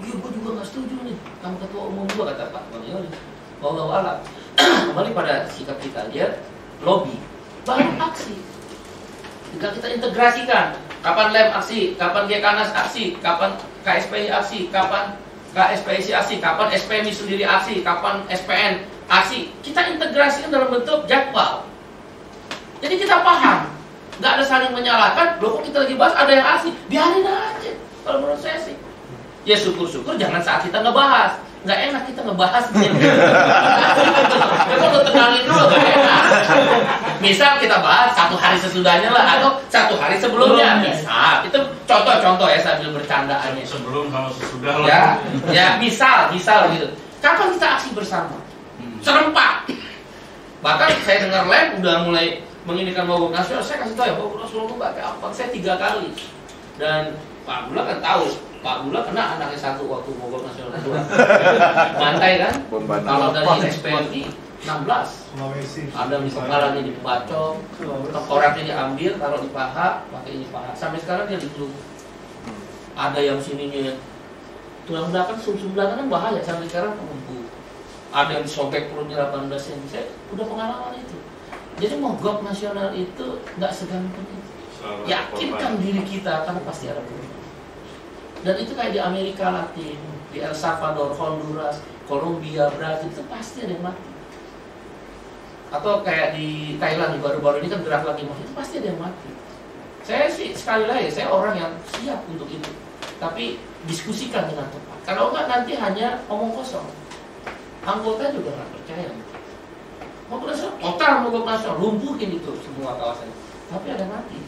[0.00, 1.16] Iya, gue juga nggak setuju nih.
[1.44, 3.12] Kamu ketua umum gua kata Pak Bang Yoris.
[3.60, 4.24] Wallahu alam.
[4.56, 6.40] Kembali pada sikap kita dia
[6.80, 7.20] lobby,
[7.68, 8.40] baru aksi.
[9.52, 13.52] Jika kita integrasikan, kapan lem aksi, kapan Gekanas aksi, kapan
[13.84, 15.12] KSPI aksi, kapan
[15.52, 18.80] KSPIC aksi, kapan SPMI sendiri aksi, kapan SPN
[19.12, 19.52] aksi.
[19.60, 21.75] Kita integrasikan dalam bentuk jadwal.
[22.86, 23.66] Jadi kita paham,
[24.22, 25.42] nggak ada saling menyalahkan.
[25.42, 27.74] Loh kok kita lagi bahas ada yang aksi, biarin aja.
[28.06, 28.78] Kalau menurut saya sih,
[29.42, 31.34] ya syukur-syukur jangan saat kita ngebahas.
[31.66, 32.86] Nggak enak kita ngebahasnya.
[34.70, 36.22] Kita udah tenangin dulu, nggak enak.
[37.18, 41.42] Misal kita bahas satu hari sesudahnya lah atau satu hari sebelumnya bisa.
[41.42, 41.58] Itu
[41.90, 43.66] contoh-contoh ya sambil bercandaannya.
[43.66, 44.86] sebelum sama sesudah lah.
[44.86, 45.02] Ya,
[45.50, 46.86] ya misal, misal gitu.
[47.18, 48.38] Kapan kita aksi bersama?
[49.02, 49.66] Serempak.
[50.62, 53.62] Bahkan saya dengar lem udah mulai menginginkan mogok nasional.
[53.62, 55.32] Saya kasih tahu ya mogok nasional itu nggak gampang.
[55.32, 56.10] Saya tiga kali.
[56.76, 57.02] Dan
[57.46, 58.26] Pak Bula kan tahu.
[58.60, 60.98] Pak Bula kena anaknya satu waktu mogok nasional kedua.
[62.02, 62.54] Mantai kan?
[63.06, 64.22] Kalau dari SPMI
[64.66, 64.82] 16
[65.30, 65.82] Sulawesi.
[65.94, 67.54] ada di kepalanya dibacok,
[68.10, 70.74] tengkoraknya diambil, taruh di paha, pakai ini paha.
[70.74, 71.70] Sampai sekarang dia dikeluk.
[72.98, 73.94] Ada yang sininya
[74.90, 77.46] tulang belakang, sum-sum belakang kan bahaya sampai sekarang kemumpu.
[78.10, 79.82] Ada yang disobek perutnya 18 cm.
[79.86, 81.18] Saya udah pengalaman itu.
[81.76, 84.50] Jadi mogok nasional itu nggak segampang itu.
[85.04, 87.44] Yakinkan diri kita karena pasti ada perubahan.
[88.44, 89.98] Dan itu kayak di Amerika Latin,
[90.32, 94.08] di El Salvador, Honduras, Kolombia, Brazil itu pasti ada yang mati.
[95.74, 99.30] Atau kayak di Thailand baru-baru ini kan gerak lagi mati, itu pasti ada yang mati.
[100.06, 102.70] Saya sih sekali lagi saya orang yang siap untuk itu.
[103.18, 103.58] Tapi
[103.90, 104.98] diskusikan dengan tepat.
[105.02, 106.86] Kalau enggak nanti hanya omong kosong.
[107.82, 109.10] Anggota juga nggak percaya.
[110.26, 113.30] Nasional, total mogok nasional, lumpuhin itu semua kawasan.
[113.70, 114.38] Tapi ada mati.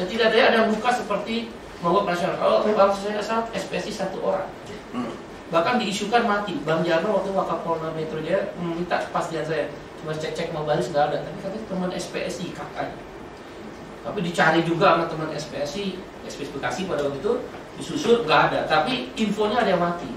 [0.00, 1.52] Setidaknya ada luka seperti
[1.84, 2.40] mogok nasional.
[2.40, 4.48] Kalau bangsa saya salah, SPSI satu orang.
[5.52, 6.56] Bahkan diisukan mati.
[6.64, 9.68] Bang Jarno waktu Wakapolda Metro Jaya meminta kepastian saya.
[10.00, 11.16] Cuma cek-cek mau baris nggak ada.
[11.20, 12.98] Tapi katanya teman SPSI kakaknya.
[14.02, 17.32] Tapi dicari juga sama teman SPSI, SPSI Bekasi pada waktu itu
[17.76, 18.60] disusur nggak ada.
[18.66, 20.08] Tapi infonya ada yang mati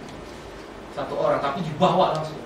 [0.96, 2.40] satu orang, tapi dibawa langsung.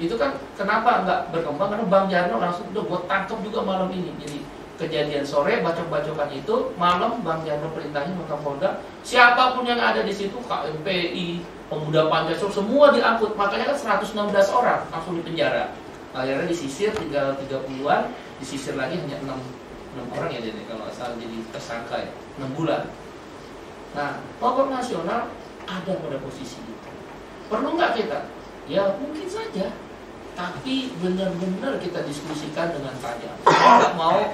[0.00, 1.68] Itu kan kenapa nggak berkembang?
[1.76, 4.16] Karena Bang Jarno langsung udah buat tangkap juga malam ini.
[4.16, 4.40] Jadi
[4.80, 10.08] kejadian sore bacok-bacokan itu malam Bang Jarno perintahin ke Polda siapa pun yang ada di
[10.08, 13.36] situ KMPI pemuda Pancasila semua diangkut.
[13.36, 15.76] Makanya kan 116 orang langsung di penjara.
[16.16, 18.10] Akhirnya disisir tinggal 30-an
[18.40, 19.36] disisir lagi hanya 6,
[20.00, 22.12] 6 orang ya jadi kalau asal jadi tersangka ya.
[22.40, 22.88] 6 bulan.
[23.92, 25.28] Nah pokok nasional
[25.68, 26.88] ada pada posisi itu.
[27.52, 28.32] Perlu nggak kita?
[28.64, 29.68] Ya mungkin saja
[30.40, 34.32] tapi benar-benar kita diskusikan dengan tajam nggak mau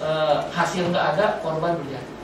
[0.00, 2.22] eh, hasil nggak ada korban berjatuhan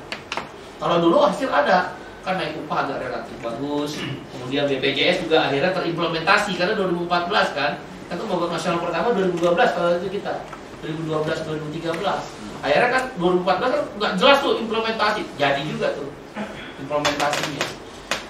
[0.78, 3.98] kalau dulu hasil ada kan naik upah agak relatif bagus.
[4.30, 7.72] Kemudian BPJS juga akhirnya terimplementasi karena 2014 kan.
[8.08, 10.34] Itu mogok nasional pertama 2012 kalau itu kita.
[10.78, 11.98] 2012 2013
[12.62, 15.22] akhirnya kan 2014 kan nggak jelas tuh implementasi.
[15.34, 16.08] Jadi juga tuh
[16.78, 17.64] implementasinya.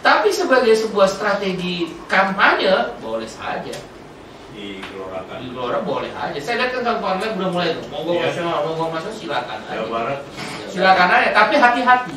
[0.00, 3.76] Tapi sebagai sebuah strategi kampanye boleh saja
[4.52, 6.38] di Gelora boleh aja.
[6.40, 7.84] Saya lihat kan kampanye udah mulai tuh.
[7.92, 8.24] Mogok Iya.
[8.32, 9.84] nasional mogok nasional silakan aja.
[9.86, 10.20] Barat.
[10.66, 11.28] Silakan aja.
[11.36, 12.16] Tapi hati-hati.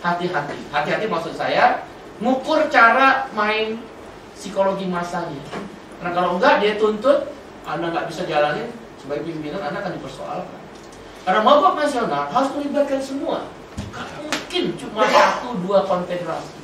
[0.00, 0.56] Hati-hati.
[0.70, 1.84] Hati-hati maksud saya.
[2.20, 3.80] Ngukur cara main
[4.36, 5.40] psikologi masanya.
[5.98, 7.32] Karena kalau enggak dia tuntut
[7.64, 8.68] anda nggak bisa jalanin.
[9.00, 10.60] Sebagai pimpinan anda akan dipersoalkan.
[11.24, 13.48] Karena mogok nasional harus melibatkan semua.
[13.90, 16.59] Gak mungkin cuma satu dua konfederasi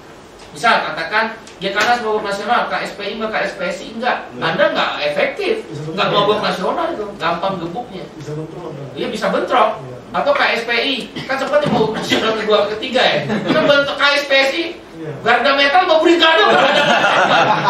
[0.57, 5.65] misal katakan Gekanas mogok nasional KSPI maka KSPSI enggak anda nggak efektif.
[5.93, 7.05] Nggak mogok nasional itu.
[7.17, 8.73] Gampang gebuknya bisa bentrok?
[8.97, 9.71] Iya bisa bentrok.
[9.85, 9.97] Iya.
[10.17, 13.19] atau KSPI kan sempat mau nasional kedua ketiga ya.
[13.29, 14.65] Kan bentuk KSPSI
[14.97, 15.13] Iya.
[15.21, 16.41] Garda Metal mau brigade.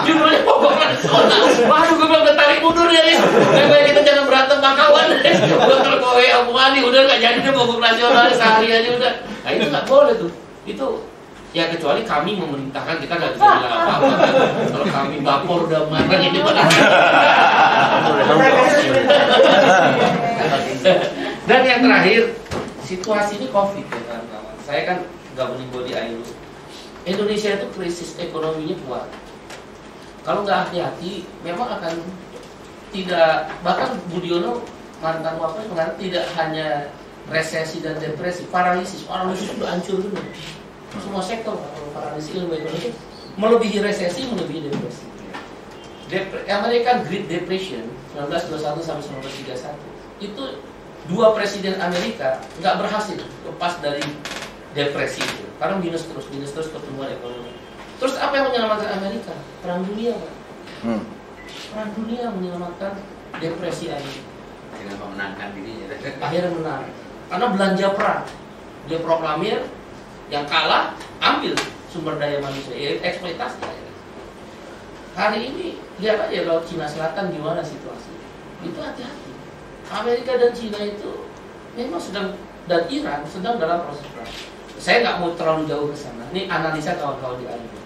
[0.06, 1.42] Judulnya pokok nasional.
[1.66, 3.02] Waduh gue bilang tarik mundur ya
[3.66, 7.78] baik kita jangan berantem sama kawan gue kalau Bung Andi udah nggak jadi deh pokok
[7.82, 9.12] nasional sehari aja udah.
[9.42, 10.30] Nah itu nggak boleh tuh.
[10.66, 10.86] Itu
[11.56, 14.12] ya kecuali kami memerintahkan kita nggak bisa bilang apa-apa
[14.68, 16.62] kalau kami bapor udah marah ini pada
[21.46, 22.34] Dan yang terakhir,
[22.82, 24.56] situasi ini COVID ya kawan-kawan.
[24.66, 24.98] Saya kan
[25.38, 26.26] governing body ILO.
[27.06, 29.06] Indonesia itu krisis ekonominya kuat.
[30.26, 32.02] Kalau nggak hati-hati, memang akan
[32.90, 34.66] tidak bahkan Budiono
[34.98, 36.90] mantan wapres mengatakan tidak hanya
[37.30, 39.06] resesi dan depresi, paralisis.
[39.06, 40.18] Paralisis sudah hancur dulu.
[40.94, 42.90] Semua sektor kalau paralisis ilmu ekonomi
[43.36, 45.04] melebihi resesi, melebihi depresi.
[46.06, 47.82] Dep- American Great Depression
[48.14, 50.42] 1921 sampai 1931 itu
[51.10, 54.02] dua presiden Amerika nggak berhasil lepas dari
[54.72, 57.50] depresi itu karena minus terus minus terus pertumbuhan ekonomi
[57.98, 60.32] terus apa yang menyelamatkan Amerika perang dunia Pak.
[60.86, 61.02] Hmm.
[61.74, 62.92] perang dunia menyelamatkan
[63.42, 64.30] depresi Amerika
[64.76, 65.86] dengan memenangkan dirinya.
[66.22, 66.82] akhirnya menang
[67.26, 68.22] karena belanja perang
[68.86, 69.58] dia proklamir
[70.32, 71.54] yang kalah ambil
[71.90, 72.74] sumber daya manusia.
[72.74, 73.62] Ya, eksploitasi.
[75.16, 78.12] Hari ini lihat aja laut Cina Selatan gimana situasi.
[78.60, 79.32] Itu hati-hati.
[79.88, 81.24] Amerika dan Cina itu
[81.78, 82.36] memang sedang
[82.66, 84.32] dan Iran sedang dalam proses perang.
[84.76, 86.26] Saya nggak mau terlalu jauh ke sana.
[86.34, 87.80] Ini analisa kawan-kawan di Indo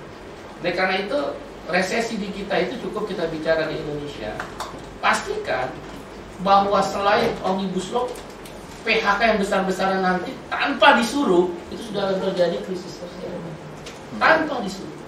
[0.61, 1.19] Oleh karena itu
[1.71, 4.35] resesi di kita itu cukup kita bicara di Indonesia.
[4.99, 5.71] Pastikan
[6.41, 8.09] bahwa selain omnibus law
[8.81, 13.37] PHK yang besar-besaran nanti tanpa disuruh itu sudah terjadi krisis sosial.
[14.17, 14.99] Tanpa disuruh.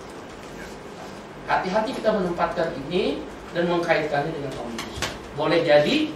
[1.48, 3.20] Hati-hati kita menempatkan ini
[3.52, 4.68] dan mengkaitkannya dengan law
[5.32, 6.12] boleh jadi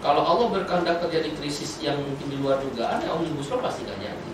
[0.00, 4.00] kalau Allah berkehendak terjadi krisis yang mungkin di luar dugaan ya omnibus law pasti nggak
[4.00, 4.30] jadi.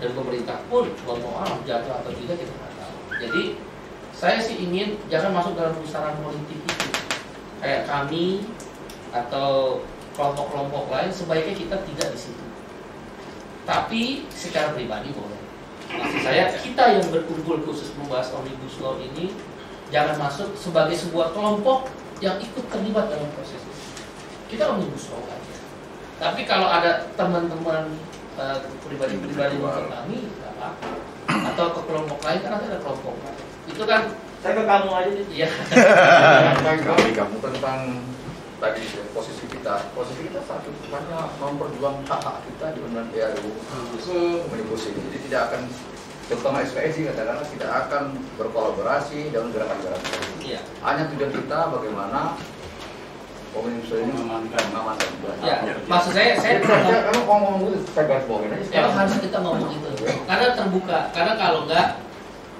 [0.00, 2.96] Dan pemerintah pun mau ah jatuh atau tidak kita nggak tahu.
[3.20, 3.42] Jadi
[4.16, 6.88] saya sih ingin jangan masuk dalam pusaran politik itu.
[7.60, 8.48] Kayak kami
[9.12, 9.82] atau
[10.14, 12.44] kelompok-kelompok lain sebaiknya kita tidak di situ.
[13.68, 15.40] Tapi secara pribadi boleh.
[15.90, 19.34] Maksud saya kita yang berkumpul khusus membahas omnibus law ini
[19.90, 21.90] jangan masuk sebagai sebuah kelompok
[22.22, 23.82] yang ikut terlibat dalam proses itu.
[24.54, 25.56] Kita omnibus law aja.
[26.20, 27.90] Tapi kalau ada teman-teman
[28.38, 30.88] eh, pribadi-pribadi untuk kami, apa-apa.
[31.30, 33.38] Atau atau ke kelompok lain kan nanti ada kelompok lain.
[33.68, 34.02] Itu kan
[34.40, 35.26] Saya ke kamu aja deh.
[35.36, 35.48] ya
[36.64, 37.80] kami kamu tentang
[38.60, 39.74] tadi ya, posisi kita.
[39.96, 43.18] Posisi kita satu hanya memperjuangkan hak hak kita di undang ke
[44.46, 45.62] omnibus ini jadi tidak akan
[46.30, 48.02] terutama SPSI katakanlah tidak akan
[48.38, 50.12] berkolaborasi dalam gerakan-gerakan.
[50.44, 50.60] Iya.
[50.84, 52.20] hanya tujuan kita bagaimana
[53.50, 54.62] omnibus ini Mengamankan.
[54.70, 55.10] mengamankan.
[55.42, 55.56] Ya
[55.88, 58.92] maksud saya saya saya kalau ngomong itu saya garis bawahin aja sekarang.
[58.94, 59.88] harus kita ngomong itu.
[60.28, 60.98] Karena terbuka.
[61.10, 61.86] Karena kalau enggak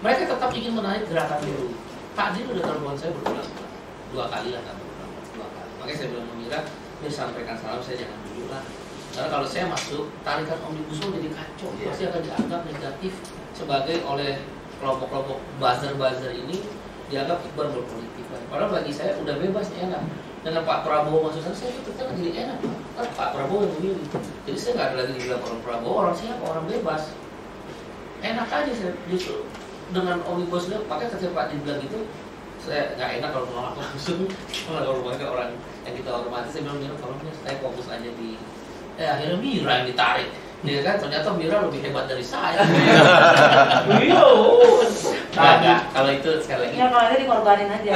[0.01, 1.77] mereka tetap ingin menarik gerakan dulu
[2.16, 3.68] Pak Din udah telepon saya berulang-ulang
[4.10, 4.80] dua kali lah kan berulang
[5.91, 6.61] makanya saya bilang Mira
[7.03, 8.62] ini sampaikan salam saya jangan dulu lah.
[9.11, 11.69] Karena kalau saya masuk tarikan omnibus law jadi kacau.
[11.75, 11.87] Iya.
[11.91, 13.12] pasti akan dianggap negatif
[13.59, 14.39] sebagai oleh
[14.79, 16.62] kelompok-kelompok buzzer-buzzer ini
[17.11, 18.23] dianggap Iqbal berpolitik.
[18.47, 20.03] Padahal bagi saya udah bebas enak.
[20.41, 22.57] Dengan Pak Prabowo masuk sana saya tetap kan jadi enak.
[22.95, 24.07] Kan Pak Prabowo yang memilih.
[24.47, 25.95] Jadi saya nggak ada lagi dibilang orang Prabowo.
[26.07, 26.43] Orang siapa?
[26.47, 27.03] Orang bebas.
[28.23, 28.95] Enak aja saya.
[29.11, 29.43] Justru
[29.91, 31.99] dengan omnibus law makanya ketika Pak dibilang itu
[32.61, 34.21] saya nggak enak kalau menolak langsung
[34.69, 35.51] kalau rumahnya orang
[35.91, 38.39] yang kita hormati saya bilang Mira tolong ya saya fokus aja di
[38.95, 40.29] eh akhirnya Mira yang ditarik
[40.61, 42.62] dia kan ternyata Mira lebih hebat dari saya
[43.91, 44.23] Iya.
[45.31, 45.81] Nah, enggak.
[45.95, 47.91] kalau itu sekali lagi Ya kalau itu dikorbanin aja.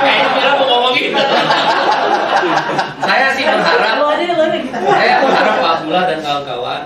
[0.00, 1.20] Kayaknya Mira mau ngomong gitu
[3.02, 4.64] saya sih berharap Lu aja yang ngomong.
[4.86, 6.82] saya berharap Pak Abdullah dan kawan-kawan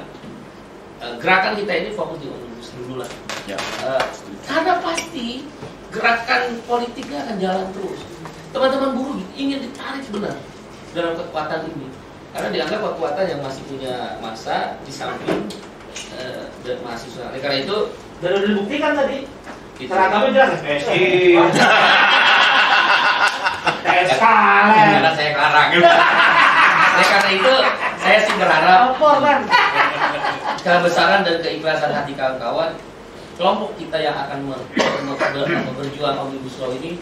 [1.00, 3.10] eh, gerakan kita ini fokus di omnibus dulu lah.
[3.44, 3.58] Ya.
[3.58, 4.04] Eh,
[4.46, 5.44] karena pasti
[5.90, 8.00] gerakan politiknya akan jalan terus.
[8.50, 10.36] Teman-teman buruh ingin ditarik benar
[10.90, 11.86] dalam kekuatan ini.
[12.30, 15.46] Karena dianggap kekuatan yang masih punya masa di samping
[16.18, 17.30] eh, dan mahasiswa.
[17.30, 17.76] Oleh karena itu,
[18.20, 19.24] Dan udah dibuktikan tadi.
[19.80, 21.00] itu Seragamnya jelas SPSI.
[23.80, 24.24] TSK.
[24.92, 25.68] karena saya karang.
[25.72, 27.54] Oleh karena itu,
[27.96, 28.80] saya sih berharap
[30.60, 32.76] kebesaran dan keikhlasan hati kawan-kawan
[33.40, 34.52] kelompok kita yang akan
[35.80, 37.00] berjuang omnibus law ini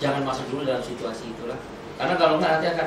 [0.00, 1.60] jangan masuk dulu dalam situasi itulah.
[2.00, 2.86] Karena kalau nggak nanti akan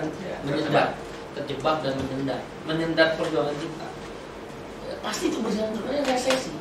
[0.49, 0.97] menyendat
[1.37, 2.41] terjebak dan menyendat.
[2.65, 3.87] Menyendat perjuangan kita.
[4.89, 5.87] Ya, pasti itu berjalan terus.
[5.93, 6.51] Ya resesi.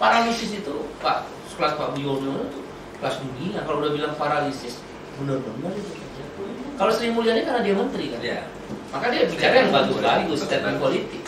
[0.00, 1.28] Paralisis itu pak
[1.58, 2.60] kelas Pak Biono itu
[2.98, 3.60] kelas dunia.
[3.68, 4.80] Kalau udah bilang paralisis
[5.18, 6.46] benar-benar itu terjadi.
[6.78, 8.20] kalau Sri Mulyani karena dia menteri kan?
[8.22, 8.40] Ya.
[8.94, 11.22] maka dia bicara yang bagus-bagus statement politik.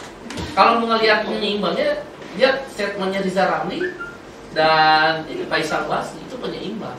[0.55, 2.07] Kalau melihat penyeimbangnya
[2.39, 3.83] dia statementnya Riza Ramli
[4.55, 6.95] dan ini Faisal Basri itu penyeimbang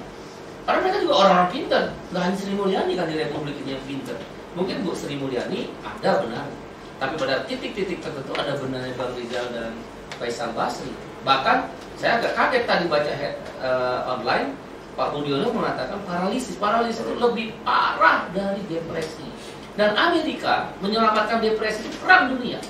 [0.72, 1.84] karena mereka juga orang-orang pintar.
[2.16, 4.16] Nggak hanya Sri Mulyani kan di Republik ini yang pintar.
[4.56, 6.48] Mungkin Bu Sri Mulyani ada benar.
[6.96, 9.76] Tapi pada titik-titik tertentu ada benarnya Bang Rizal dan
[10.16, 10.96] Faisal Basri.
[11.28, 11.68] Bahkan
[12.00, 14.56] saya agak kaget tadi baca head, eh, online
[14.96, 16.56] Pak Budiono mengatakan paralisis.
[16.56, 19.28] Paralisis itu lebih parah dari depresi.
[19.76, 22.64] Dan Amerika menyelamatkan depresi perang dunia.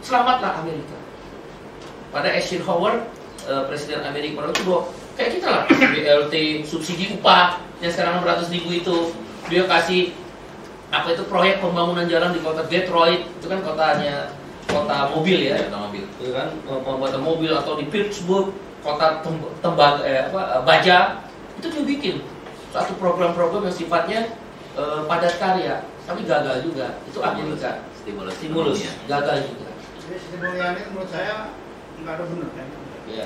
[0.00, 0.96] Selamatlah Amerika.
[2.08, 3.04] Pada Eisenhower
[3.44, 4.80] eh, presiden Amerika pada itu
[5.22, 5.64] kayak kita lah.
[5.70, 6.34] BLT
[6.66, 8.96] subsidi upah yang sekarang 600 ribu itu.
[9.46, 10.10] Dia kasih
[10.90, 13.30] apa itu proyek pembangunan jalan di kota Detroit.
[13.38, 14.34] Itu kan kotanya
[14.66, 15.70] kota mobil ya.
[15.70, 16.04] Sama mobil.
[16.18, 18.50] itu kan pembuatan mobil atau di Pittsburgh
[18.82, 20.98] kota tem tembag eh, apa, eh, baja.
[21.62, 22.16] Itu dia bikin.
[22.74, 24.20] Satu program-program yang sifatnya
[24.74, 26.98] eh, padat karya tapi gagal juga.
[27.06, 28.34] Itu Amerika Stimulus.
[28.34, 28.78] stimulus.
[29.06, 29.70] Gagal juga.
[30.42, 31.54] Mulyani menurut saya
[32.02, 32.81] nggak ada benar kan.
[33.12, 33.24] Ya.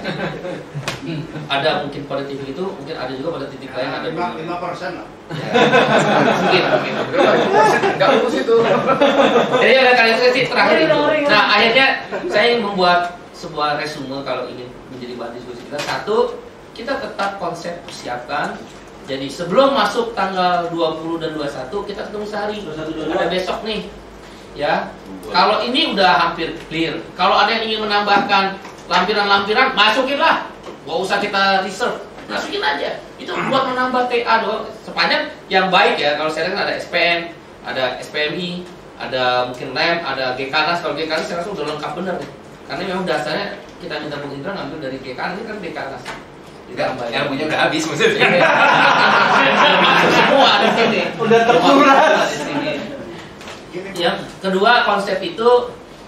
[1.47, 3.89] ada mungkin pada titik itu mungkin ada juga pada titik lain.
[3.89, 5.09] Ada lima lima persen lah.
[5.31, 6.93] Mungkin mungkin.
[7.99, 8.57] Nggak lulus itu.
[9.63, 10.77] jadi oleh karena itu sih terakhir.
[10.91, 10.99] Itu
[11.31, 11.87] nah akhirnya
[12.27, 15.79] saya ingin membuat sebuah resume kalau ingin menjadi bahan diskusi kita.
[15.81, 16.37] Satu
[16.77, 18.59] kita tetap konsep persiapkan
[19.07, 22.57] jadi sebelum masuk tanggal 20 dan 21 kita ketemu sehari.
[22.59, 23.15] 21, 22.
[23.15, 23.81] ada besok nih
[24.59, 24.91] ya.
[25.31, 26.99] Kalau ini udah hampir clear.
[27.15, 30.51] Kalau ada yang ingin menambahkan lampiran-lampiran masukinlah.
[30.87, 31.99] Gak usah kita reserve.
[32.27, 32.99] Masukin aja.
[33.19, 34.67] Itu buat menambah TA doang.
[34.83, 37.21] Sepanjang yang baik ya kalau saya lihat kan ada SPM
[37.67, 38.51] ada SPMI
[38.97, 42.31] ada mungkin LEM ada GKNAS kalau GKNAS saya rasa udah lengkap benar nih.
[42.67, 43.47] Karena memang dasarnya
[43.79, 46.05] kita minta Bung Indra ngambil dari GKNAS ini kan GKNAS
[46.67, 48.27] Enggak, yang punya udah habis maksudnya.
[49.79, 51.01] Masuk semua di sini.
[51.15, 52.29] Udah terkuras.
[53.95, 55.49] Yang kedua konsep itu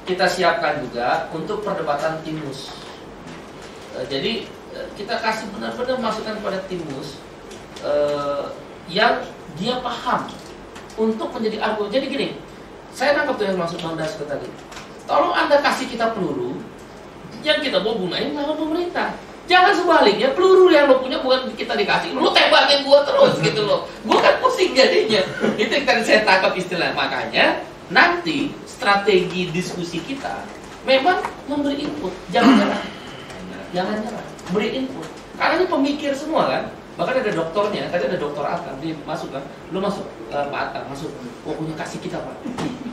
[0.09, 2.73] kita siapkan juga untuk perdebatan timus.
[3.93, 4.33] Eh, jadi
[4.73, 7.21] eh, kita kasih benar-benar masukan pada timus
[7.85, 8.45] eh,
[8.89, 9.21] yang
[9.61, 10.33] dia paham
[10.97, 11.93] untuk menjadi argumen.
[11.93, 12.29] Jadi gini,
[12.97, 14.49] saya nangkep tuh yang maksud Bang Dasko tadi.
[15.05, 16.57] Tolong anda kasih kita peluru
[17.45, 19.13] yang kita mau gunain lawan pemerintah.
[19.49, 23.89] Jangan sebaliknya, peluru yang lo punya bukan kita dikasih, lo tembakin gua terus gitu loh.
[24.05, 25.25] Gua kan pusing jadinya.
[25.57, 26.93] Itu yang tadi saya tangkap istilah.
[26.93, 30.47] Makanya nanti strategi diskusi kita
[30.87, 31.19] memang
[31.51, 32.15] memberi input.
[32.31, 32.81] Jangan-jangan
[33.75, 34.25] jangan nyerah,
[34.55, 35.05] beri input.
[35.37, 36.65] Karena ini pemikir semua kan.
[36.99, 39.39] Bahkan ada dokternya, tadi ada dokter Atang, dia masuk kan,
[39.71, 40.03] lu masuk,
[40.35, 41.07] eh, Pak Atang masuk,
[41.47, 42.43] pokoknya kasih kita Pak.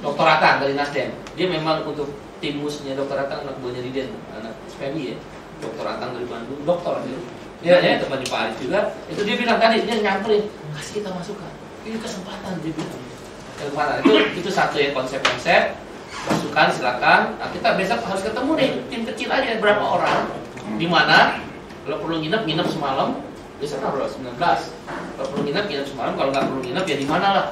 [0.05, 4.53] Dokter Atang dari Nasdem, dia memang untuk tim musnya dokter Atang anak buahnya Diden, anak
[4.69, 5.17] SPMI ya,
[5.57, 7.17] dokter Atang dari Bandung, dokter dia.
[7.65, 10.43] Dia ya, teman Pak Arif juga, itu dia bilang tadi, dia nyamperin,
[10.77, 11.49] kasih kita masukan,
[11.81, 13.14] ini kesempatan dia bilang.
[13.65, 15.73] Kesempatan itu itu satu ya konsep-konsep,
[16.29, 17.33] masukan silakan.
[17.41, 20.29] Nah, kita besok harus ketemu nih tim kecil aja berapa orang,
[20.77, 21.41] di mana
[21.81, 23.17] kalau perlu nginep nginep semalam,
[23.57, 24.37] kan bro 19.
[24.37, 27.47] Kalau perlu nginep nginep semalam, kalau nggak perlu nginep ya di mana lah.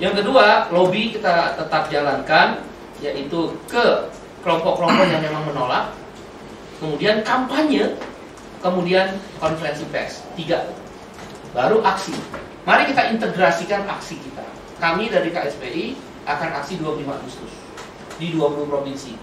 [0.00, 2.64] Yang kedua, lobby kita tetap jalankan,
[3.04, 4.08] yaitu ke
[4.40, 5.92] kelompok-kelompok yang memang menolak.
[6.80, 8.00] Kemudian kampanye,
[8.64, 10.24] kemudian konferensi pers.
[10.40, 10.72] Tiga.
[11.52, 12.16] Baru aksi.
[12.64, 14.53] Mari kita integrasikan aksi kita.
[14.84, 15.96] Kami dari KSPI
[16.28, 17.52] akan aksi 25 Agustus
[18.20, 19.16] di 20 provinsi.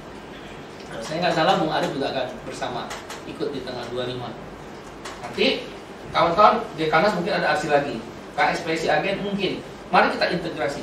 [0.90, 2.90] Kalau saya nggak salah, Bung Arif juga akan bersama
[3.30, 4.26] ikut di tanggal 25.
[5.22, 5.70] Nanti
[6.10, 8.02] kawan-kawan Dekanas mungkin ada aksi lagi.
[8.34, 9.62] KSPC agen mungkin.
[9.94, 10.82] Mari kita integrasi.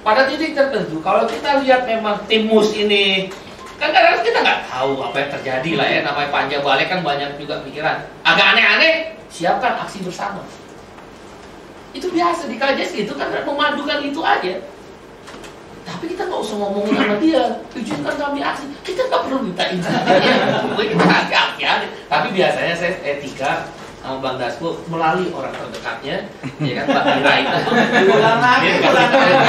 [0.00, 3.28] Pada titik tertentu, kalau kita lihat memang timus ini
[3.76, 7.38] kan kadang kita nggak tahu apa yang terjadi lah ya namanya panja balik kan banyak
[7.38, 10.42] juga pikiran agak aneh-aneh siapkan aksi bersama
[11.98, 14.54] itu biasa di KJS itu kan memadukan itu aja.
[15.88, 17.42] Tapi kita nggak usah ngomongin sama dia.
[17.74, 18.64] Izinkan kami aksi.
[18.86, 19.92] Kita nggak perlu minta izin.
[20.78, 23.68] Kita hati-hati aja tapi biasanya saya etika
[23.98, 26.24] sama Bang Dasko melalui orang terdekatnya
[26.62, 27.58] ya kan Pak Dira itu.
[28.14, 29.42] Ulang lagi, ulang lagi.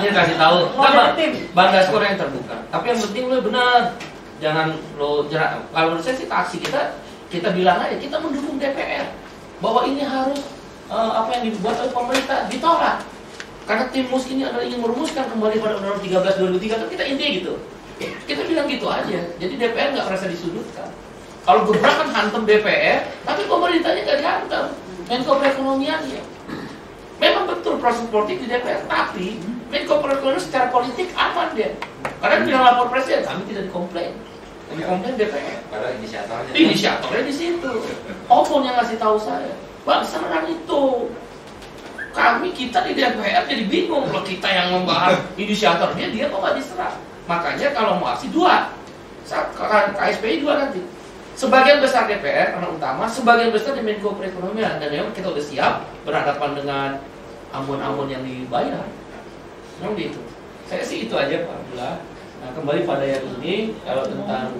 [0.00, 0.58] Dia kasih tahu.
[0.78, 1.12] Kan Bang.
[1.50, 2.56] Bang Dasko yang terbuka.
[2.70, 3.80] Tapi yang penting lo benar.
[4.36, 5.64] Jangan lo jangan.
[5.72, 6.94] Kalau menurut saya sih aksi kita
[7.30, 9.10] kita bilang aja kita mendukung DPR
[9.58, 10.40] bahwa ini harus
[10.90, 13.02] eh, apa yang dibuat oleh pemerintah ditolak.
[13.66, 17.30] Karena tim mus ini adalah ingin merumuskan kembali pada Undang-Undang 13 2003 kan kita intinya
[17.34, 17.52] gitu.
[18.30, 19.20] Kita bilang gitu aja.
[19.42, 20.86] Jadi DPR nggak merasa disudutkan.
[21.42, 24.66] Kalau gebrakan hantem DPR tapi pemerintahnya nggak dihantam.
[25.06, 26.22] Menko perekonomian ya
[27.16, 29.38] memang betul proses politik di DPR tapi
[29.70, 31.74] Menko perekonomian secara politik aman dia.
[32.22, 34.14] Karena bilang lapor presiden kami tidak dikomplain
[34.66, 36.52] yang dikomplain DPR Padahal inisiatornya.
[36.52, 37.72] inisiatornya di situ.
[38.26, 39.54] Opon yang ngasih tahu saya.
[39.82, 40.82] Bang serang itu
[42.10, 46.96] kami kita di DPR jadi bingung kalau kita yang membahas inisiatornya dia kok nggak diserang
[47.26, 48.72] makanya kalau mau aksi dua.
[49.22, 49.50] Sa-
[49.92, 50.78] KSPI dua nanti.
[51.36, 54.78] Sebagian besar DPR karena utama sebagian besar di Menko Perekonomian.
[54.78, 56.88] Dan memang kita udah siap berhadapan dengan
[57.50, 58.86] ambon-ambon yang dibayar.
[59.78, 60.16] Memang gitu.
[60.64, 61.94] Saya sih itu aja Pak Abdullah
[62.46, 64.54] nah kembali pada yang ini kalau tentang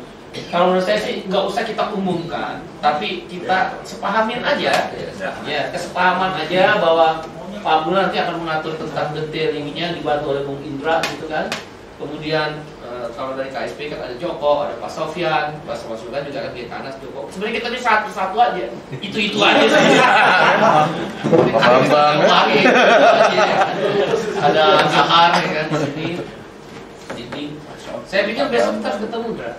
[0.50, 4.90] kalau menurut saya sih nggak usah kita umumkan tapi kita sepahamin aja.
[5.46, 5.62] Ya.
[5.70, 7.22] Kesepahaman aja bahwa
[7.62, 11.46] Pak Abdullah nanti akan mengatur tentang detail ininya dibantu oleh Bung Indra gitu kan.
[11.96, 16.50] Kemudian eh, kalau dari KSP kan ada Joko ada Pak Sofyan Pak Sofyan juga ada
[16.52, 17.30] Getanas Joko.
[17.32, 18.64] Sebenarnya kita ini satu-satu aja.
[19.00, 19.64] Itu itu aja
[21.88, 22.18] Bambang.
[24.36, 26.06] Ada Zahar ya kan di sini
[28.06, 29.52] saya pikir besok kita harus ketemu Dra.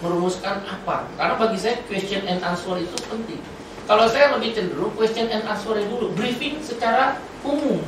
[0.00, 0.96] Merumuskan apa?
[1.20, 3.40] Karena bagi saya question and answer itu penting.
[3.84, 7.84] Kalau saya lebih cenderung question and answer dulu briefing secara umum.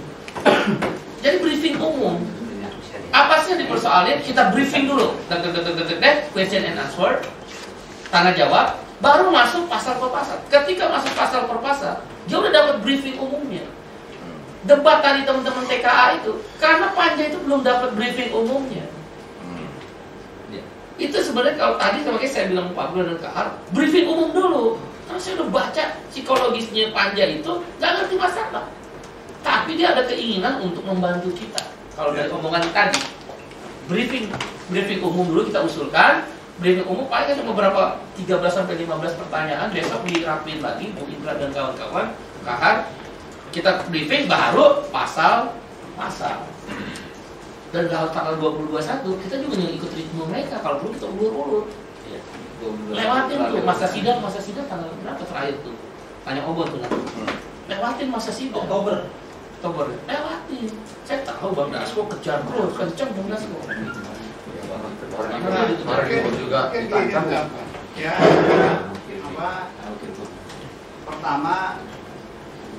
[1.24, 2.20] Jadi briefing umum.
[3.16, 4.20] Apa sih yang dipersoalin?
[4.20, 5.16] Kita briefing dulu.
[5.33, 7.24] Dek, question and answer.
[8.12, 8.77] Tanya jawab.
[9.01, 10.37] Baru masuk pasal per pasal.
[10.53, 13.65] Ketika masuk pasal per pasal dia udah dapat briefing umumnya.
[14.69, 18.85] Debat tadi teman-teman TKA itu karena panja itu belum dapat briefing umumnya
[20.97, 24.81] itu sebenarnya kalau tadi makanya saya bilang Pak Abdul dan Kahar briefing umum dulu.
[25.06, 28.64] Karena saya udah baca psikologisnya panja itu nggak ngerti masalah.
[29.44, 31.62] Tapi dia ada keinginan untuk membantu kita.
[31.94, 32.98] Kalau dari omongan tadi
[33.86, 34.32] briefing
[34.73, 36.27] briefing umum dulu kita usulkan.
[36.56, 39.68] Briefing umum paling cuma beberapa 13 sampai 15 pertanyaan.
[39.68, 42.89] Besok dirapin lagi Bu Indra dan kawan-kawan Kahar
[43.52, 45.52] kita briefing baru pasal
[45.93, 46.44] pasal
[47.77, 50.57] dan kalau tanggal 2021 kita juga yang ikut ritme mereka.
[50.65, 51.65] Kalau perlu kita ulur-ulur
[52.09, 52.20] Iya.
[52.89, 55.77] lewatin tuh masa sidang masa sidang tanggal berapa terakhir tuh?
[56.24, 56.97] Tanya obon tuh nanti
[57.69, 58.65] lewatin masa sidang.
[58.65, 59.12] Oktober.
[59.61, 59.86] Oktober.
[60.09, 60.73] Lewatin.
[61.05, 61.69] Saya tahu bang.
[61.77, 63.27] Dasko kejar terus kenceng bang.
[63.28, 63.57] Dasko
[65.77, 66.61] Kemarin ikut juga.
[66.73, 66.81] Ya.
[67.12, 67.48] Bang.
[68.01, 68.12] ya.
[69.20, 69.51] Apa?
[71.05, 71.57] Pertama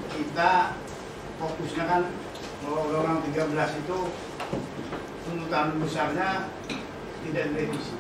[0.10, 0.52] kita
[1.38, 2.02] fokusnya kan
[2.66, 3.98] kalau undang 13 itu
[5.48, 6.52] tuntutan besarnya
[7.24, 7.96] tidak direvisi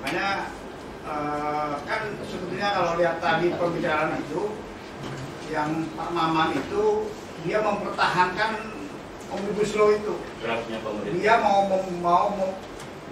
[0.00, 0.48] makanya
[1.04, 4.56] eh, kan sebetulnya kalau lihat tadi pembicaraan itu
[5.52, 7.12] yang Pak Maman itu
[7.44, 8.72] dia mempertahankan
[9.28, 10.16] omnibus law itu.
[11.20, 12.50] Dia mau mau mau mau,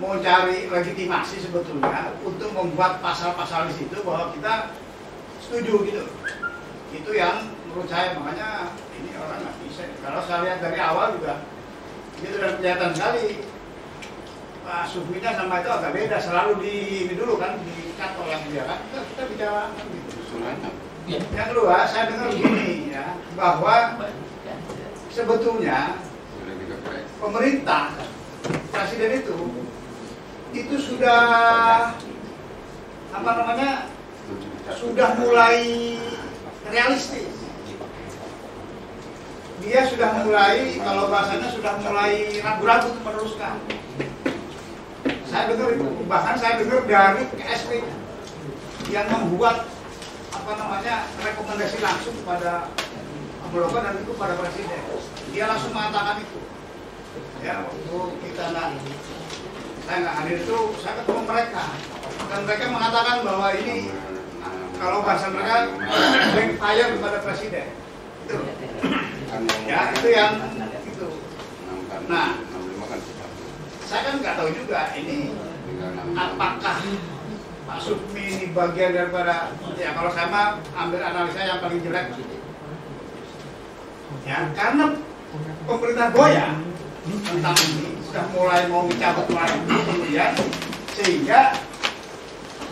[0.00, 4.72] mau cari legitimasi sebetulnya untuk membuat pasal-pasal di situ bahwa kita
[5.44, 6.04] setuju gitu.
[6.96, 9.84] Itu yang menurut saya makanya ini orang nggak bisa.
[10.00, 11.51] Kalau saya lihat dari awal juga
[12.22, 13.26] itu sudah kelihatan sekali.
[14.62, 16.16] Pak Sufminya sama itu agak beda.
[16.22, 16.74] Selalu di
[17.10, 18.78] ini dulu kan di kantor yang dia kan.
[18.86, 20.10] Kita, kita bicara kan gitu.
[21.10, 21.18] Ya.
[21.34, 23.98] Yang kedua saya dengar begini ya bahwa
[25.10, 25.98] sebetulnya
[27.18, 27.90] pemerintah
[28.70, 29.38] presiden itu
[30.54, 31.22] itu sudah
[33.12, 33.90] apa namanya
[34.78, 35.98] sudah mulai
[36.70, 37.31] realistis
[39.62, 43.62] dia sudah mulai kalau bahasanya sudah mulai ragu-ragu untuk meneruskan.
[45.30, 47.70] Saya dengar itu bahkan saya dengar dari KSP
[48.90, 49.70] yang membuat
[50.34, 52.68] apa namanya rekomendasi langsung kepada
[53.52, 54.80] Bulog dan itu kepada presiden.
[55.30, 56.40] Dia langsung mengatakan itu.
[57.44, 58.68] Ya waktu kita nggak
[59.82, 61.64] saya nggak hadir itu saya ketemu mereka.
[62.32, 63.93] Dan mereka mengatakan bahwa ini
[64.80, 65.70] kalau bahasa mereka
[66.34, 67.66] backfire kepada presiden
[69.64, 70.32] ya itu yang
[70.84, 71.09] itu
[72.09, 72.34] Nah.
[73.84, 75.36] saya kan nggak tahu juga ini
[76.16, 76.76] apakah
[77.68, 82.09] Pak Sukmi ini bagian daripada ya kalau saya mah ambil analisa yang paling jelek
[84.24, 84.96] ya karena
[85.68, 86.56] pemerintah goyang
[87.04, 90.32] tentang ini sudah mulai mau mencabut lagi kemudian
[90.96, 91.40] sehingga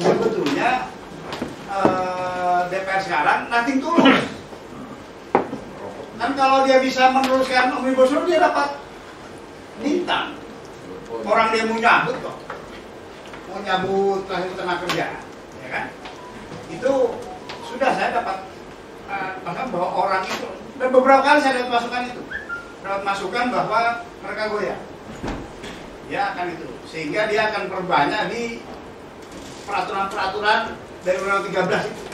[0.01, 0.89] sebetulnya
[1.69, 4.40] eh, DPR sekarang nothing tulus
[6.21, 8.77] kan kalau dia bisa meneruskan omnibus law dia dapat
[9.81, 10.37] bintang
[11.25, 12.37] orang dia mau nyabut kok.
[13.51, 15.07] Mau nyabut hasil tenaga kerja
[15.65, 15.85] ya kan?
[16.71, 17.19] Itu
[17.67, 18.37] sudah saya dapat
[19.11, 20.49] eh, bahkan bahwa orang itu
[20.81, 22.23] dan beberapa kali saya dapat masukan itu.
[22.81, 23.81] Dapat masukan bahwa
[24.25, 24.79] mereka goyah.
[26.09, 26.67] Ya akan itu.
[26.89, 28.43] Sehingga dia akan perbanyak di
[29.69, 30.75] peraturan-peraturan
[31.05, 32.05] dari undang 13 itu.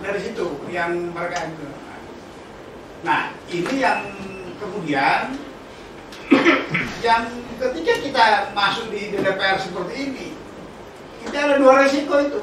[0.00, 1.66] Dari situ yang mereka itu
[3.00, 4.04] nah ini yang
[4.60, 5.34] kemudian
[7.06, 7.22] yang
[7.56, 10.28] ketika kita masuk di DPR seperti ini
[11.24, 12.40] kita ada dua resiko itu.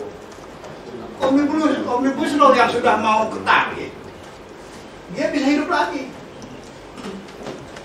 [1.18, 3.90] Omnibus omnibus law yang sudah mau ketarik
[5.16, 6.12] dia bisa hidup lagi.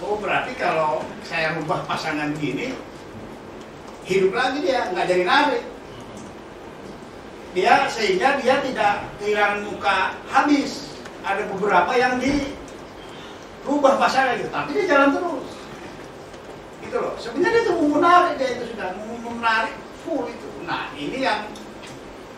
[0.03, 2.74] Oh berarti kalau saya rubah pasangan gini
[4.03, 5.65] hidup lagi dia nggak jadi narik.
[7.53, 10.90] Dia sehingga dia tidak kehilangan muka habis.
[11.23, 12.19] Ada beberapa yang
[13.62, 14.51] dirubah pasangan gitu.
[14.51, 15.47] Tapi dia jalan terus.
[16.82, 17.14] Gitu loh.
[17.14, 18.90] Sebenarnya itu mau menarik dia itu sudah.
[18.98, 20.48] Menarik full itu.
[20.66, 21.47] Nah ini yang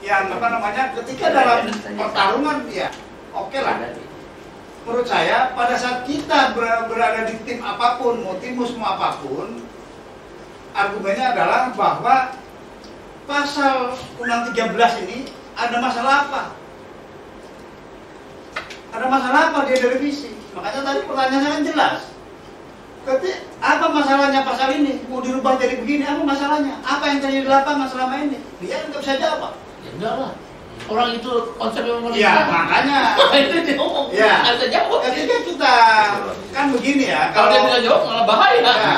[0.05, 1.64] yang apa namanya ketika dalam
[1.96, 2.92] pertarungan dia
[3.32, 3.80] oke lah.
[4.84, 9.16] Menurut saya pada saat kita ber- berada di tim apa pun mau timus mau apa
[9.24, 9.64] pun
[10.76, 12.36] argumennya adalah bahwa
[13.24, 14.76] pasal undang 13
[15.09, 16.42] ini ada masalah apa?
[18.92, 21.98] Ada masalah apa dia direvisi makanya tadi pertanyaannya kan jelas
[23.05, 25.05] Ketika, apa masalahnya pasal ini?
[25.12, 26.81] Mau dirubah jadi begini, apa masalahnya?
[26.81, 28.40] Apa yang terjadi di lapangan selama ini?
[28.64, 29.60] Dia nggak bisa jawab.
[29.85, 30.32] Ya enggak lah.
[30.89, 33.12] Orang itu konsep yang Ya, makanya.
[33.44, 34.09] itu dia ngomong.
[34.09, 34.56] Ya.
[34.56, 35.05] Bisa jawab.
[35.05, 35.74] Ketika kita
[36.56, 38.60] kan begini ya, Kalau dia bisa jawab malah bahaya.
[38.64, 38.97] Ya.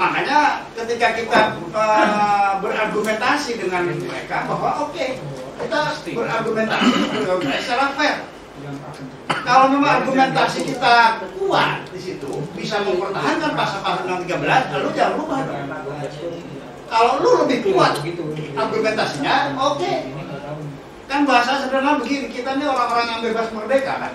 [0.00, 1.40] makanya ketika kita
[1.76, 5.06] eh, berargumentasi dengan mereka bahwa oke
[5.60, 5.80] kita
[6.16, 6.88] berargumentasi
[7.60, 8.16] secara fair.
[9.30, 15.38] Kalau memang argumentasi kita kuat di situ bisa mempertahankan pasal-pasal undang 13, lalu jangan rubah.
[15.46, 15.66] dong.
[16.90, 18.02] Kalau lu lebih kuat
[18.58, 19.94] argumentasinya, oke.
[21.10, 24.14] Kan bahasa sederhana begini, kita ini orang-orang yang bebas merdeka kan.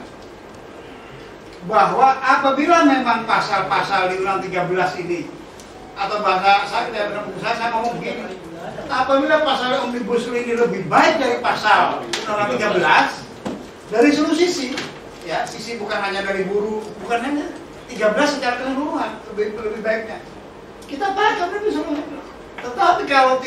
[1.68, 5.28] Bahwa apabila memang pasal-pasal di undang 13 ini
[5.96, 8.40] atau bahasa saya tidak buku saya, saya ngomong begini.
[8.86, 14.76] Apabila pasal omnibus law ini lebih baik dari pasal undang 13 dari seluruh sisi,
[15.26, 17.50] ya sisi bukan hanya dari buruh, bukan hanya
[17.90, 20.22] 13 secara keseluruhan lebih lebih baiknya.
[20.86, 21.98] Kita pakai omnibus law.
[22.62, 23.42] Tetapi kalau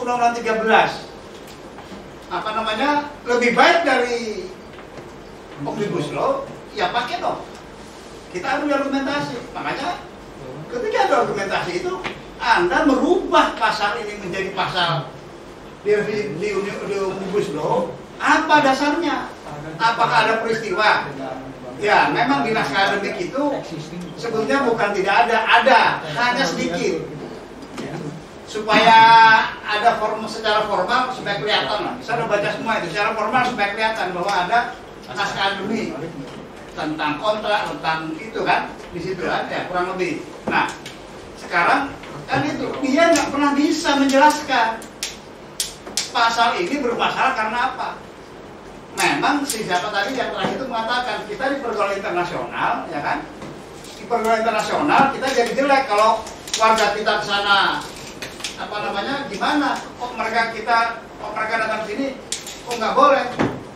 [0.00, 0.68] undang-undang 13
[2.28, 4.48] apa namanya lebih baik dari
[5.64, 6.44] omnibus law,
[6.76, 7.40] ya pakai dong.
[8.36, 9.36] Kita ambil argumentasi.
[9.56, 10.04] Makanya
[10.68, 11.92] ketika ada argumentasi itu,
[12.36, 15.08] Anda merubah pasal ini menjadi pasal
[15.84, 15.92] di,
[16.36, 16.48] di
[17.00, 19.33] omnibus law, apa dasarnya?
[19.80, 21.08] Apakah ada peristiwa?
[21.82, 23.44] Ya, memang di naskah akademik itu
[24.14, 27.02] sebetulnya bukan tidak ada, ada, hanya sedikit
[28.46, 29.00] supaya
[29.66, 31.94] ada form secara formal supaya kelihatan lah.
[31.98, 34.58] Bisa udah baca semua itu secara formal supaya kelihatan bahwa ada
[35.10, 35.98] naskah akademik
[36.74, 40.22] tentang kontrak tentang itu kan di situ kan ya kurang lebih.
[40.46, 40.70] Nah
[41.42, 41.90] sekarang
[42.30, 44.78] kan itu dia nggak pernah bisa menjelaskan
[46.14, 47.88] pasal ini bermasalah karena apa?
[48.94, 53.18] Memang si siapa tadi yang terakhir itu mengatakan kita di pergaulan internasional, ya kan?
[53.98, 56.22] Di pergaulan internasional kita jadi jelek kalau
[56.60, 57.82] warga kita ke sana
[58.54, 59.74] apa namanya gimana?
[59.98, 62.06] Kok mereka kita kok mereka datang ke sini
[62.64, 63.26] kok nggak boleh?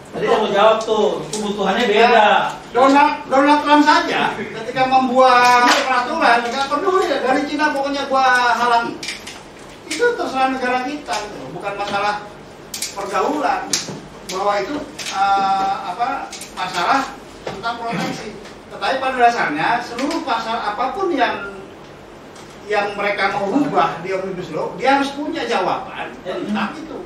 [0.09, 2.29] Tadi mau jawab tuh, kebutuhannya beda.
[2.73, 8.95] Donald Donald Trump saja ketika membuat peraturan nggak peduli ya, dari Cina pokoknya gua halangi.
[9.91, 11.17] Itu terserah negara kita,
[11.53, 12.25] bukan masalah
[12.95, 13.67] pergaulan
[14.33, 14.77] bahwa itu
[15.13, 16.09] eh, apa
[16.57, 17.01] masalah
[17.45, 18.37] tentang proteksi.
[18.69, 21.57] Tetapi pada dasarnya seluruh pasal apa pun yang
[22.69, 26.99] yang mereka mau rubah di omnibus law, dia harus punya jawaban tentang itu.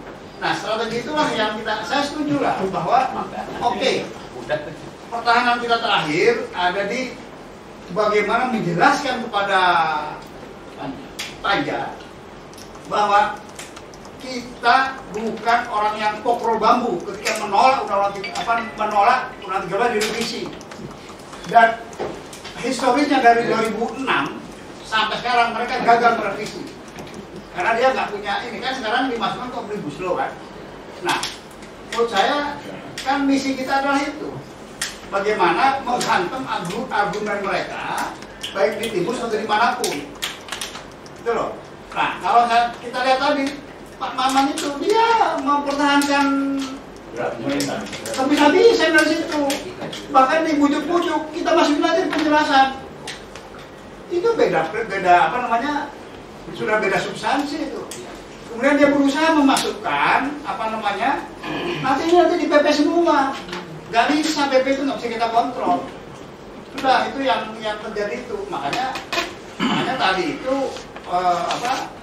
[0.43, 3.31] Nah strategi itulah yang kita saya setuju lah bahwa
[3.63, 3.93] oke
[5.07, 7.15] pertahanan kita terakhir ada di
[7.95, 9.61] bagaimana menjelaskan kepada
[11.43, 11.95] Panja
[12.87, 13.39] bahwa
[14.23, 14.77] kita
[15.11, 17.03] bukan orang yang pokro bambu.
[17.03, 20.43] Ketika menolak undang-undang apa menolak undang-undang 13 direvisi.
[21.51, 21.83] Dan
[22.63, 24.07] historisnya dari 2006
[24.87, 26.63] sampai sekarang mereka gagal merevisi.
[27.53, 28.63] Karena dia nggak punya ini.
[28.63, 30.31] Kan sekarang dimasukkan ke omnibus law kan?
[31.03, 31.19] Nah
[31.91, 32.57] menurut saya
[33.03, 34.31] kan misi kita adalah itu.
[35.13, 38.15] Bagaimana menghantam argu- argumen mereka
[38.55, 40.09] baik di timus atau di mana pun.
[41.21, 41.59] Itu loh.
[41.93, 42.49] Nah kalau
[42.81, 43.45] kita lihat tadi
[44.03, 46.59] Pak Maman itu dia mempertahankan
[48.19, 49.43] habis-habisan dari situ.
[50.11, 52.83] Bahkan dibujuk-bujuk kita masih belajar penjelasan.
[54.11, 55.75] Itu beda beda apa namanya
[56.51, 57.83] sudah beda substansi itu.
[58.51, 61.23] Kemudian dia berusaha memasukkan apa namanya
[61.87, 63.39] nanti ini nanti di PP semua.
[63.95, 65.87] Nggak bisa PP itu nggak bisa kita kontrol.
[66.75, 68.51] Sudah itu yang yang terjadi itu.
[68.51, 68.99] Makanya
[69.63, 70.57] makanya tadi itu
[71.07, 72.02] eh, apa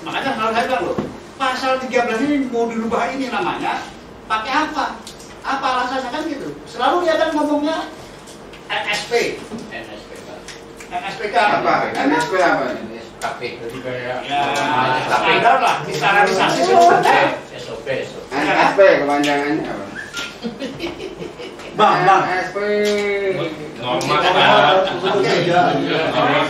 [0.00, 0.96] makanya selalu saya bilang loh
[1.40, 3.80] pasal 13 ini mau dirubah ini namanya
[4.28, 5.00] pakai apa?
[5.40, 6.12] Apa alasannya?
[6.12, 6.52] Kan gitu.
[6.68, 7.88] Selalu dia kan ngomongnya
[8.68, 9.40] NSP
[10.90, 11.74] NSPK Apa?
[11.96, 12.64] NSP apa?
[13.20, 13.40] KP.
[13.60, 14.40] Jadi kayak ya
[15.04, 17.36] standar lah distandarisasi sebenarnya.
[17.60, 18.24] SOP, SOP.
[18.32, 19.84] NSP kepanjangannya apa?
[21.76, 22.22] Bang, bang.
[22.32, 22.56] NSP.
[23.80, 24.16] norma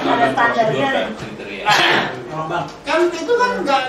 [0.07, 0.91] Ada standarnya.
[2.83, 3.83] Kan itu kan nggak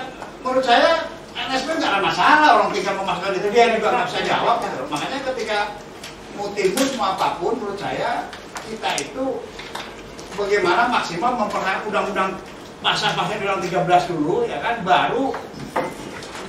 [0.46, 2.48] menurut saya NSP nggak ada masalah.
[2.62, 4.62] Orang tinggal memasukkan itu dia juga nggak bisa jawab.
[4.86, 5.58] Makanya ketika
[6.38, 8.30] mau timbus mau apa pun menurut saya
[8.70, 9.42] kita itu
[10.38, 12.30] bagaimana maksimal mempertahankan undang-undang
[12.80, 15.34] pasal-pasal di undang 13 dulu ya kan baru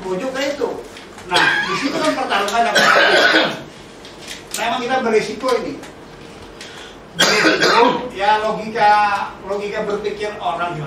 [0.06, 0.70] menuju ke itu.
[1.28, 2.78] Nah di situ kan pertarungan yang
[4.54, 5.74] memang kita berisiko ini.
[7.18, 8.92] Berisiko ya logika
[9.50, 10.78] logika berpikir orang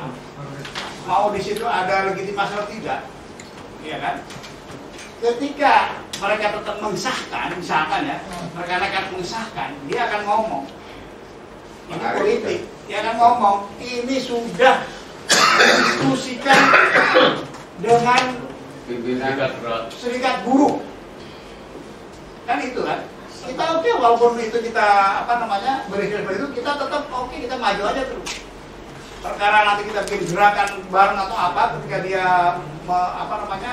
[1.06, 3.00] mau di situ ada legitimasi atau tidak,
[3.86, 4.14] ya kan?
[5.22, 8.18] Ketika mereka tetap mengesahkan, misalkan ya,
[8.52, 10.64] mereka akan mengesahkan, dia akan ngomong.
[11.86, 12.60] Ini politik,
[12.90, 14.82] dia akan ngomong, ini sudah
[15.30, 16.62] didiskusikan
[17.80, 18.22] dengan
[18.86, 19.34] Pimpinan.
[19.90, 20.78] serikat buruh.
[22.46, 23.02] Kan itu kan?
[23.46, 24.86] Kita oke walaupun itu kita
[25.22, 28.45] apa namanya berikhtiar itu kita tetap oke kita maju aja terus
[29.26, 32.24] perkara nanti kita bikin gerakan bareng atau apa ketika dia
[32.82, 33.72] me- apa namanya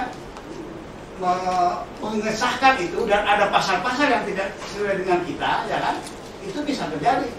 [1.17, 5.95] me- mengesahkan itu dan ada pasal-pasal yang tidak sesuai dengan kita ya kan
[6.41, 7.29] itu bisa terjadi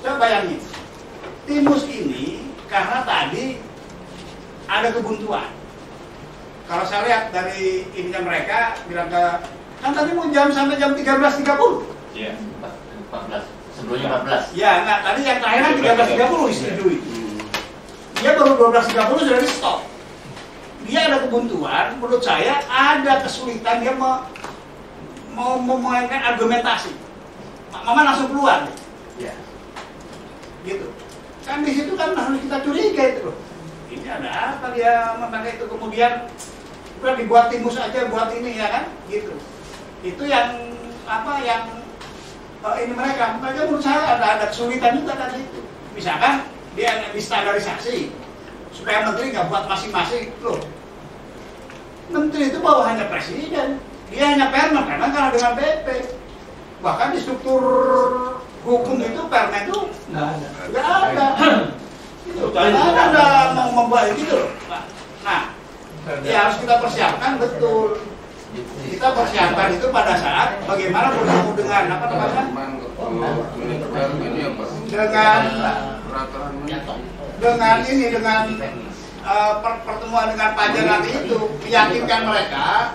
[0.00, 0.60] coba bayangin
[1.44, 3.58] timus ini karena tadi
[4.64, 5.50] ada kebuntuan
[6.64, 9.22] kalau saya lihat dari ininya mereka bilang ke
[9.78, 11.42] kan tadi mau jam sampai jam 13.30
[12.12, 12.36] Iya.
[13.10, 13.44] 14.
[13.72, 14.52] Sebelumnya 14.
[14.54, 15.72] ya enggak tadi yang terakhir kan
[16.16, 17.21] 13.30 disetujui Hmm.
[18.22, 19.80] Dia baru 12.30 sudah di stop
[20.86, 24.22] dia ada kebuntuan menurut saya ada kesulitan dia mau
[25.32, 26.92] mau memainkan argumentasi.
[27.72, 28.68] Mama langsung keluar.
[29.16, 29.32] Ya.
[30.62, 30.86] gitu.
[31.42, 33.36] Kan di situ kan harus kita curiga itu loh.
[33.90, 35.66] Ini ada apa dia memakai itu?
[35.66, 36.30] Kemudian
[37.02, 38.84] udah dibuat timus aja buat ini ya kan?
[39.10, 39.34] Gitu.
[40.06, 40.76] Itu yang
[41.08, 41.62] apa yang
[42.62, 43.40] eh, ini mereka.
[43.42, 45.60] Mereka menurut saya ada ada kesulitan juga tadi itu.
[45.96, 48.08] Misalkan dia distandarisasi
[48.72, 50.32] supaya menteri nggak buat masing-masing.
[50.40, 50.60] Loh.
[52.12, 53.80] Menteri itu bawahannya presiden.
[54.12, 55.88] Dia hanya permen karena kalah dengan PP
[56.82, 57.62] bahkan di struktur
[58.66, 59.78] hukum itu permen itu
[60.10, 60.46] Nggak ada.
[60.68, 61.26] nggak ada.
[62.22, 63.24] Itu nggak ada
[63.74, 64.46] membuat itu loh.
[65.26, 65.50] Nah
[66.22, 67.98] ya harus kita persiapkan betul.
[68.86, 72.44] Kita persiapkan itu pada saat bagaimana bertemu dengan apa namanya?
[73.00, 73.28] Apa?
[74.86, 75.42] dengan
[76.12, 76.52] peraturan
[77.40, 82.92] dengan ini dengan eh, per- pertemuan dengan Pajar nanti itu meyakinkan mereka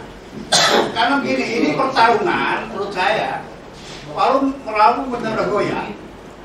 [0.94, 3.42] karena begini ini pertarungan menurut saya
[4.14, 5.98] kalau melalu benar goyang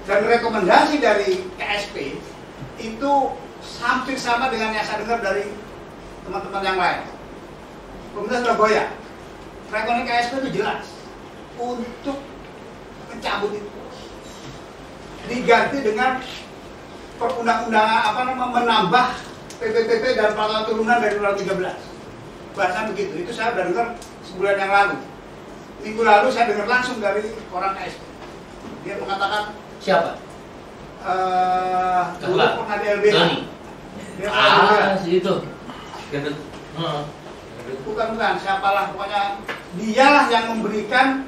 [0.09, 2.19] dan rekomendasi dari KSP
[2.83, 3.13] itu
[3.79, 5.47] hampir sama dengan yang saya dengar dari
[6.27, 7.03] teman-teman yang lain.
[8.13, 8.93] Pemerintah sudah goyang
[9.71, 10.85] rekomendasi KSP itu jelas
[11.61, 12.19] untuk
[13.13, 13.71] mencabut itu.
[15.31, 16.19] Diganti dengan
[17.31, 19.07] perundang-undangan apa namanya menambah
[19.63, 23.13] PPPP dan peraturan turunan dari Undang 13 bahasa begitu.
[23.23, 23.87] Itu saya sudah dengar
[24.27, 24.97] sebulan yang lalu.
[25.83, 28.13] Minggu lalu saya dengar langsung dari orang KSP
[28.83, 30.19] dia mengatakan Siapa?
[31.03, 33.19] eh dulu pernah di LBH
[34.19, 34.29] dia.
[34.31, 35.35] Ah, si itu.
[36.15, 36.37] Gendut.
[37.83, 38.33] Bukan bukan.
[38.39, 38.95] Siapalah.
[38.95, 39.43] Pokoknya
[39.75, 41.27] dialah yang memberikan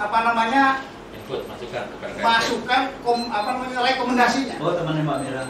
[0.00, 0.80] apa namanya
[1.22, 2.18] Input masukan KSP.
[2.18, 5.44] masukan kom, apa namanya rekomendasinya Oh temannya Mbak Mira.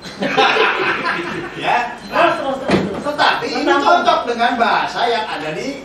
[1.66, 3.02] ya Terus, terus, terus, terus.
[3.10, 5.82] Tetapi ini cocok dengan bahasa yang ada di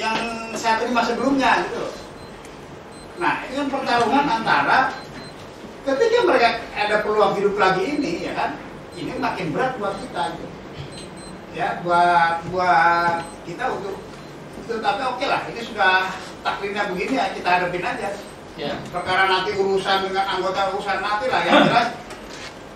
[0.00, 0.16] yang
[0.56, 1.92] saya terima sebelumnya gitu.
[3.20, 4.96] Nah, ini kan pertarungan antara
[5.84, 8.50] ketika mereka ada peluang hidup lagi ini ya kan,
[8.96, 10.48] ini makin berat buat kita gitu.
[11.52, 14.00] Ya, buat buat kita untuk
[14.56, 16.08] itu tapi oke lah, ini sudah
[16.40, 18.08] takdirnya begini ya kita hadapin aja.
[18.58, 18.76] Ya.
[18.92, 21.88] Perkara nanti urusan dengan anggota urusan nanti lah yang jelas.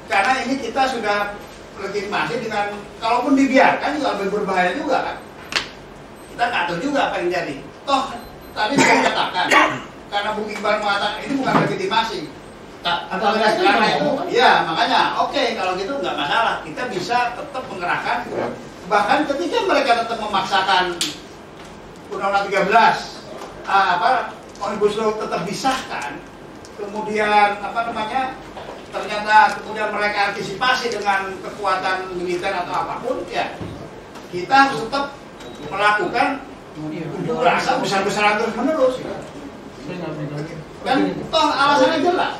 [0.09, 1.37] Karena ini kita sudah
[1.81, 5.17] legitimasi dengan kalaupun dibiarkan juga lebih berbahaya juga kan.
[6.33, 7.57] Kita nggak tahu juga apa yang jadi.
[7.85, 8.05] Toh
[8.55, 9.47] tadi saya katakan
[10.09, 12.21] karena Bung Iqbal mengatakan ini bukan legitimasi.
[12.85, 13.65] Tak, karena itu
[14.29, 16.61] ya makanya oke kalau gitu nggak masalah.
[16.65, 18.29] Kita bisa tetap mengerahkan.
[18.85, 20.93] Bahkan ketika mereka tetap memaksakan
[22.13, 23.14] Undang-Undang 13
[23.69, 24.11] ah, apa
[24.61, 26.21] Omnibus Law tetap disahkan
[26.75, 28.39] kemudian apa namanya
[28.91, 33.59] ternyata kemudian mereka antisipasi dengan kekuatan militer atau apa pun ya
[34.31, 35.15] kita harus tetap
[35.71, 36.43] melakukan
[36.75, 37.07] unjuk
[37.83, 38.95] besar-besaran terus menerus
[40.85, 40.99] kan
[41.33, 42.35] toh alasannya jelas.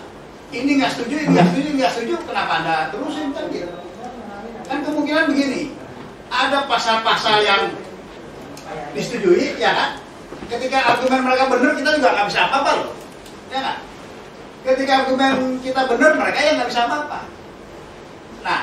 [0.55, 3.75] Ini nggak setuju ini nggak setuju nggak setuju kenapa anda terusin kan gitu?
[4.65, 5.75] Kan kemungkinan begini
[6.31, 7.63] ada pasal-pasal yang
[8.95, 9.91] disetujui ya kan
[10.51, 12.93] ketika argumen mereka benar kita juga nggak bisa apa-apa loh.
[13.53, 13.79] Ya kan
[14.65, 17.21] ketika argumen kita benar mereka yang nggak bisa apa-apa.
[18.45, 18.61] Nah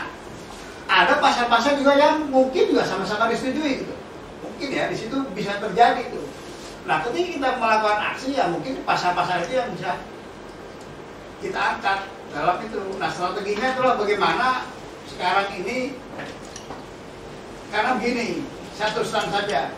[0.92, 3.96] ada pasal-pasal juga yang mungkin juga sama-sama disetujui gitu
[4.44, 6.28] mungkin ya di situ bisa terjadi tuh
[6.84, 10.02] nah ketika kita melakukan aksi ya mungkin pasal-pasal itu yang bisa
[11.42, 12.00] kita angkat
[12.32, 12.82] dalam itu.
[13.02, 14.70] Nah strateginya itulah bagaimana
[15.10, 15.98] sekarang ini?
[17.74, 18.46] Karena begini
[18.78, 19.74] saya terus terang saja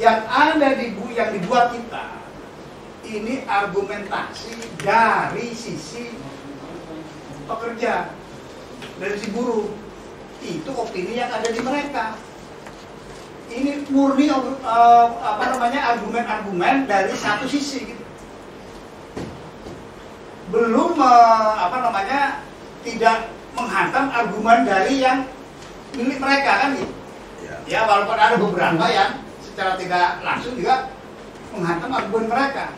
[0.00, 2.24] yang ada di bu yang dibuat kita
[3.04, 6.16] ini argumentasi dari sisi
[7.44, 8.08] pekerja
[8.96, 9.68] dari si buruh
[10.40, 12.16] itu opini yang ada di mereka.
[13.50, 18.04] Ini murni eh, apa namanya argumen-argumen dari satu sisi gitu.
[20.48, 22.20] Belum eh, apa namanya
[22.86, 25.28] tidak menghantam argumen dari yang
[25.92, 26.94] milik mereka kan gitu.
[27.68, 29.29] Ya walaupun ada beberapa yang
[29.60, 30.88] secara tidak langsung juga
[31.52, 32.72] menghantam argumen mereka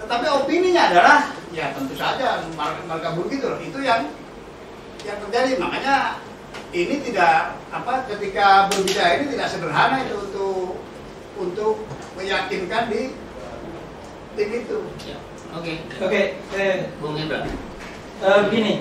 [0.00, 4.08] tetapi opininya adalah ya tentu saja mereka, mereka begitu loh itu yang
[5.04, 6.16] yang terjadi makanya
[6.72, 10.80] ini tidak apa ketika berbicara ini tidak sederhana itu untuk
[11.36, 11.84] untuk
[12.16, 13.12] meyakinkan di
[14.32, 15.20] tim itu Ya.
[15.52, 15.84] Oke.
[16.00, 17.44] Oke, eh, Bung Indra.
[17.44, 18.80] eh, begini.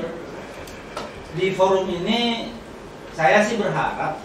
[1.36, 2.52] Di forum ini
[3.16, 4.20] saya sih berharap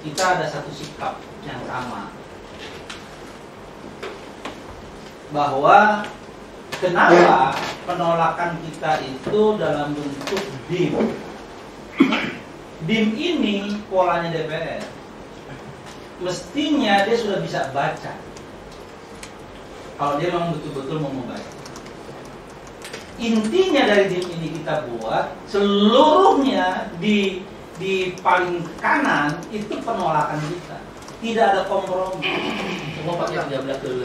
[0.00, 2.12] kita ada satu sikap yang sama.
[5.30, 6.02] Bahwa
[6.82, 7.54] kenapa
[7.86, 10.94] penolakan kita itu dalam bentuk DIM.
[12.84, 14.82] DIM ini polanya DPR.
[16.20, 18.12] Mestinya dia sudah bisa baca.
[19.96, 21.60] Kalau dia memang betul-betul mau membaca
[23.20, 27.44] intinya dari dim ini kita buat seluruhnya di
[27.76, 30.80] di paling kanan itu penolakan kita
[31.20, 32.24] tidak ada kompromi
[32.96, 34.00] Semua pakai 13 dulu.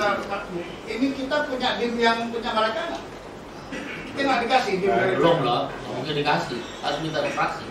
[0.86, 3.04] Ini kita punya dim yang punya mereka nggak?
[4.08, 6.60] Kita nggak dikasih dim dari Belum lah, mungkin dikasih.
[6.80, 7.66] Harus minta fraksi.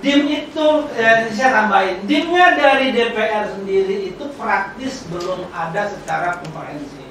[0.00, 0.66] dim itu
[0.96, 7.04] eh, saya tambahin dimnya dari DPR sendiri itu praktis belum ada secara komprehensif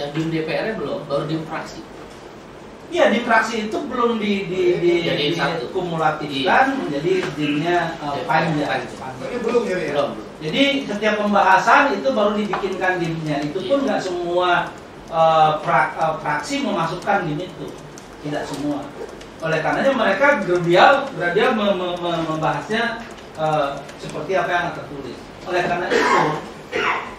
[0.00, 1.84] Yang dim DPR-nya belum, baru dim fraksi.
[2.90, 5.68] Iya di fraksi itu belum di di di, Jadi satu.
[5.68, 8.66] dikumulatifkan menjadi dimnya eh, Iya, panjang.
[8.66, 9.12] panjang.
[9.20, 9.76] Ini belum ya.
[9.76, 9.90] ya?
[9.92, 10.28] Belum, belum.
[10.40, 13.44] Jadi setiap pembahasan itu baru dibikinkan dimnya.
[13.44, 14.72] Itu pun nggak semua
[15.12, 17.68] eh, pra- eh, fraksi memasukkan limit itu,
[18.24, 18.88] tidak semua.
[19.44, 23.04] Oleh karenanya mereka gerdial, gerdial mem- mem- mem- membahasnya
[23.36, 23.68] eh,
[24.00, 25.18] seperti apa yang tertulis.
[25.44, 26.24] Oleh karena itu,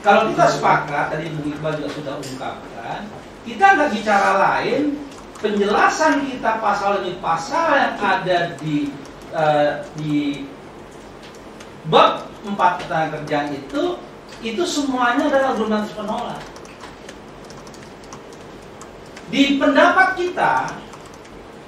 [0.01, 2.99] kalau kita sepakat tadi Bu Iqbal juga sudah ungkapkan,
[3.45, 4.97] kita nggak bicara lain,
[5.41, 8.89] penjelasan kita pasal demi pasal yang ada di
[9.29, 10.45] eh, di
[11.85, 13.97] bab 4 ketenagakerjaan itu
[14.41, 16.41] itu semuanya adalah argumentasi penolak.
[19.31, 20.53] Di pendapat kita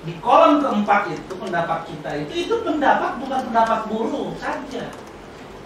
[0.04, 4.90] di kolom keempat itu pendapat kita itu itu pendapat bukan pendapat buruh saja.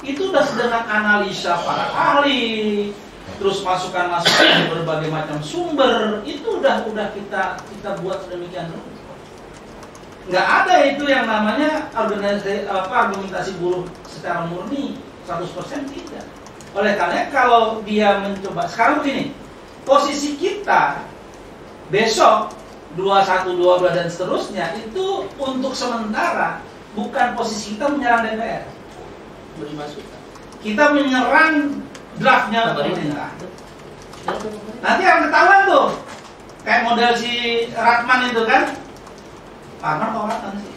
[0.06, 2.94] Itu sudah dengan analisa para ahli,
[3.42, 8.97] terus masukan-masukan dari berbagai macam sumber, itu udah udah kita kita buat sedemikian rupa.
[10.28, 16.26] Nggak ada itu yang namanya organisasi apa argumentasi buruh secara murni 100% tidak.
[16.76, 19.32] Oleh karena kalau dia mencoba sekarang begini,
[19.88, 21.00] posisi kita
[21.88, 22.52] besok
[23.00, 26.60] 21 12 dan seterusnya itu untuk sementara
[26.92, 28.66] bukan posisi kita menyerang DPR.
[29.58, 30.20] beri masukan
[30.62, 31.82] Kita menyerang
[32.20, 33.32] draftnya pemerintah
[34.84, 35.88] Nanti akan ketahuan tuh.
[36.68, 37.32] Kayak model si
[37.72, 38.64] Ratman itu kan.
[40.58, 40.74] Sih?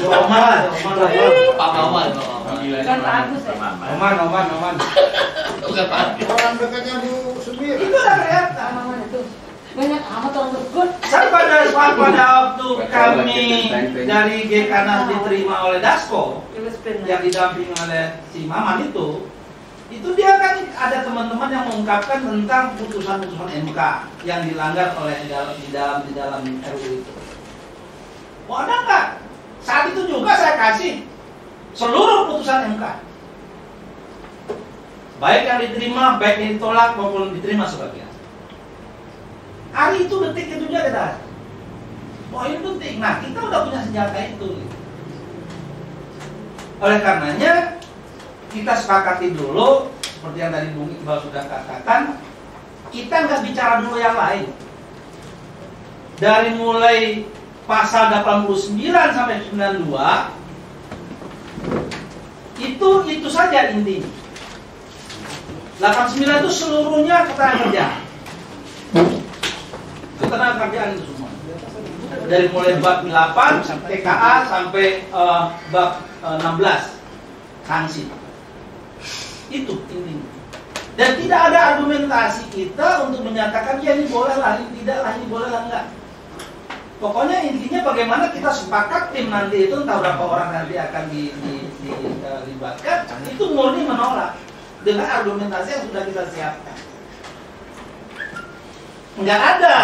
[0.00, 0.62] Oman,
[1.60, 2.08] Oman.
[2.80, 3.54] Pak Agus ya.
[3.96, 4.74] Oman, Oman, Oman.
[5.60, 6.26] bukan Pak Agus.
[6.30, 7.76] Orang dekatnya Bu Sumir.
[7.76, 8.72] Itu kelihatan.
[9.70, 10.50] Banyak amat orang
[11.30, 13.70] pada saat pada waktu kami
[14.02, 16.42] dari Gekanas diterima oleh Dasko
[17.06, 19.29] yang didampingi oleh si Maman itu,
[19.90, 23.80] itu dia kan ada teman-teman yang mengungkapkan tentang putusan-putusan MK
[24.22, 27.12] yang dilanggar oleh di dalam di dalam di dalam RUU itu.
[28.46, 29.06] Oh ada nggak?
[29.58, 31.02] Saat itu juga saya kasih
[31.74, 32.84] seluruh putusan MK.
[35.18, 38.08] Baik yang diterima, baik yang ditolak maupun diterima sebagian.
[39.74, 41.06] Hari itu detik itu juga kita.
[42.30, 42.94] Wah ini penting.
[43.02, 44.46] Nah kita udah punya senjata itu.
[44.54, 44.76] gitu.
[46.80, 47.82] Oleh karenanya
[48.50, 49.88] kita sepakati dulu
[50.20, 52.20] seperti yang tadi Bung Iqbal sudah katakan,
[52.92, 54.52] kita nggak bicara dulu yang lain.
[56.20, 57.24] Dari mulai
[57.64, 58.76] pasal 89
[59.16, 59.88] sampai 92
[62.60, 64.12] itu itu saja intinya.
[65.80, 68.04] 89 itu seluruhnya ketenagakerjaan.
[70.20, 71.32] Ketenagakerjaan itu semua.
[72.28, 77.00] Dari mulai bab 8 TKA sampai eh, bab eh, 16
[77.64, 78.19] sanksi.
[79.50, 80.26] Itu intinya.
[80.94, 85.26] Dan tidak ada argumentasi kita untuk menyatakan ya ini boleh lah, ini tidak lah, ini
[85.26, 85.84] boleh lah enggak.
[87.00, 91.64] Pokoknya intinya bagaimana kita sepakat tim nanti itu entah berapa orang nanti akan di- di-
[91.80, 94.36] dilibatkan itu murni menolak
[94.84, 96.76] dengan argumentasi yang sudah kita siapkan.
[99.16, 99.76] Nggak ada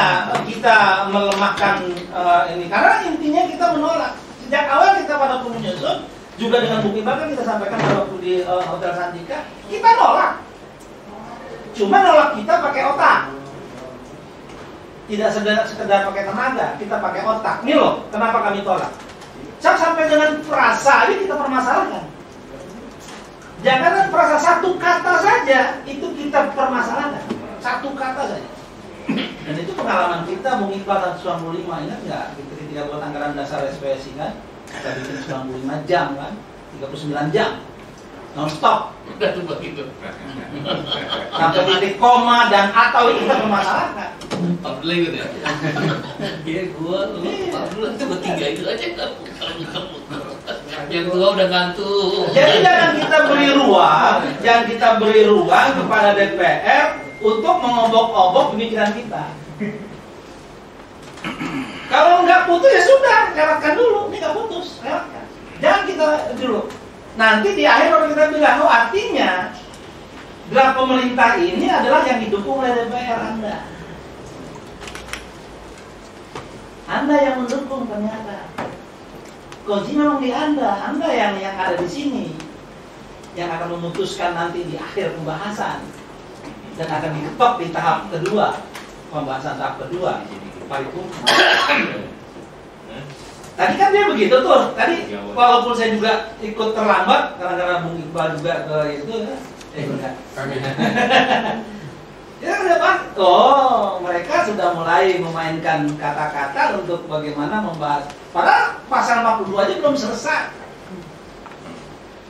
[0.45, 0.77] kita
[1.09, 4.13] melemahkan eh, ini karena intinya kita menolak.
[4.45, 5.99] Sejak awal kita pada menyusun
[6.37, 9.39] juga dengan bukti bahkan kita sampaikan waktu di eh, Hotel Santika
[9.73, 10.33] kita nolak.
[11.77, 13.21] Cuma nolak kita pakai otak.
[15.07, 17.63] Tidak sekedar, sekedar pakai tenaga, kita pakai otak.
[17.63, 18.91] Ini loh, kenapa kami tolak.
[19.63, 22.05] Sampai dengan frasa ini kita permasalahkan.
[23.65, 27.25] Jangan frasa satu kata saja itu kita permasalahkan.
[27.59, 28.51] Satu kata saja.
[29.47, 32.27] Dan itu pengalaman kita Iqbal 195 ingat nggak?
[32.35, 34.35] Ketika buat anggaran dasar SPSI kan,
[34.77, 36.33] kita bikin 95 jam kan,
[36.79, 37.51] 39 jam,
[38.37, 38.93] non stop.
[39.07, 39.87] Udah tuh begitu.
[41.33, 44.11] Sampai titik koma dan atau itu kita permasalahkan.
[44.61, 45.27] Abdullah gitu ya?
[46.45, 47.23] Iya gua lu.
[47.55, 48.87] Abdullah itu bertiga itu aja
[50.87, 52.31] yang tua udah ngantuk.
[52.31, 56.87] Jadi jangan kita beri ruang, jangan kita beri ruang kepada DPR
[57.19, 59.25] untuk mengobok-obok pemikiran kita.
[61.87, 64.11] Kalau nggak putus ya sudah, lewatkan dulu.
[64.11, 65.25] Ini nggak putus, lewatkan.
[65.63, 66.07] Jangan kita
[66.37, 66.61] dulu.
[67.17, 69.55] Nanti di akhir baru kita bilang, oh artinya
[70.53, 73.57] draft pemerintah ini adalah yang didukung oleh DPR Anda.
[76.87, 78.53] Anda yang mendukung ternyata.
[79.67, 82.27] Kunci memang di Anda, Anda yang yang ada di sini
[83.37, 85.85] yang akan memutuskan nanti di akhir pembahasan
[86.81, 88.65] dan akan diketok di tahap kedua
[89.13, 90.25] pembahasan tahap kedua
[93.57, 94.63] Tadi kan dia begitu tuh.
[94.77, 94.97] Tadi
[95.33, 99.35] walaupun saya juga ikut terlambat karena karena Bung Iqbal juga ke itu ya.
[99.77, 100.15] Eh enggak.
[102.37, 102.97] Ya udah Pak.
[103.17, 108.13] Oh, mereka sudah mulai memainkan kata-kata untuk bagaimana membahas.
[108.29, 110.53] Padahal pasal 42 aja belum selesai.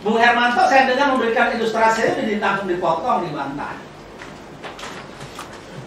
[0.07, 3.75] Bung Hermanto saya dengar memberikan ilustrasi ini langsung dipotong dibantah.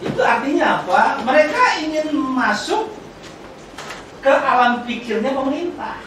[0.00, 1.20] Itu artinya apa?
[1.24, 2.92] Mereka ingin masuk
[4.24, 6.00] ke alam pikirnya pemerintah.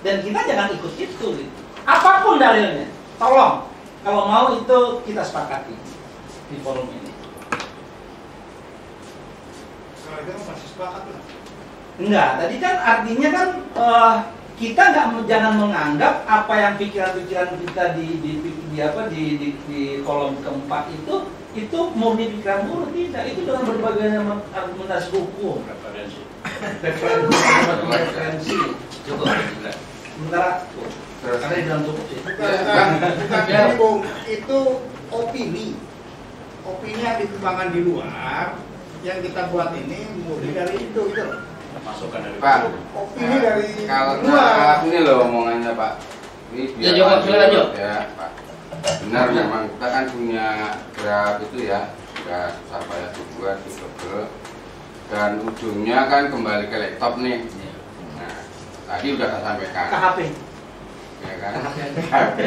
[0.00, 1.26] Dan kita jangan ikut itu.
[1.36, 1.52] Gitu.
[1.86, 2.90] Apa pun dalilnya,
[3.20, 3.68] tolong
[4.06, 5.74] kalau mau itu kita sepakati
[6.46, 7.10] di forum ini.
[10.06, 11.22] Kalau itu masih sepakat lah.
[11.96, 14.14] Enggak, tadi kan artinya kan eh,
[14.62, 19.48] kita nggak jangan menganggap apa yang pikiran-pikiran kita di di, di, di apa di, di
[19.66, 24.08] di kolom keempat itu itu murni pikiran murni tidak itu dengan berbagai
[24.52, 26.20] argumentasi hukum Referensi.
[26.78, 27.36] referensi
[27.86, 28.56] referensi
[29.02, 29.72] Cukup juga.
[30.12, 30.50] sementara
[31.22, 33.98] karena dibilang cukup sih Bukan, bukan, bukan didukung.
[34.26, 34.58] itu
[35.08, 35.68] opini.
[36.62, 38.46] Opini yang dikembangkan di luar
[39.00, 41.22] yang kita buat ini murni dari itu gitu.
[41.22, 41.40] loh.
[41.78, 44.82] Masukan dari Pak, Opini dari kalau luar.
[44.82, 45.92] ini loh omongannya Pak.
[46.48, 47.70] Ini Ya, biar jawab, silakan, jawab.
[47.72, 48.30] Ya, Pak.
[49.06, 50.46] Benar memang kita kan punya
[50.96, 51.94] graf itu ya,
[52.26, 54.20] graf susah payah dibuat ditebel
[55.06, 57.46] dan ujungnya kan kembali ke laptop nih.
[58.18, 58.36] Nah,
[58.90, 59.86] tadi udah saya sampaikan.
[59.88, 60.18] KHP
[61.22, 61.52] ya kan?
[61.96, 62.38] KHP.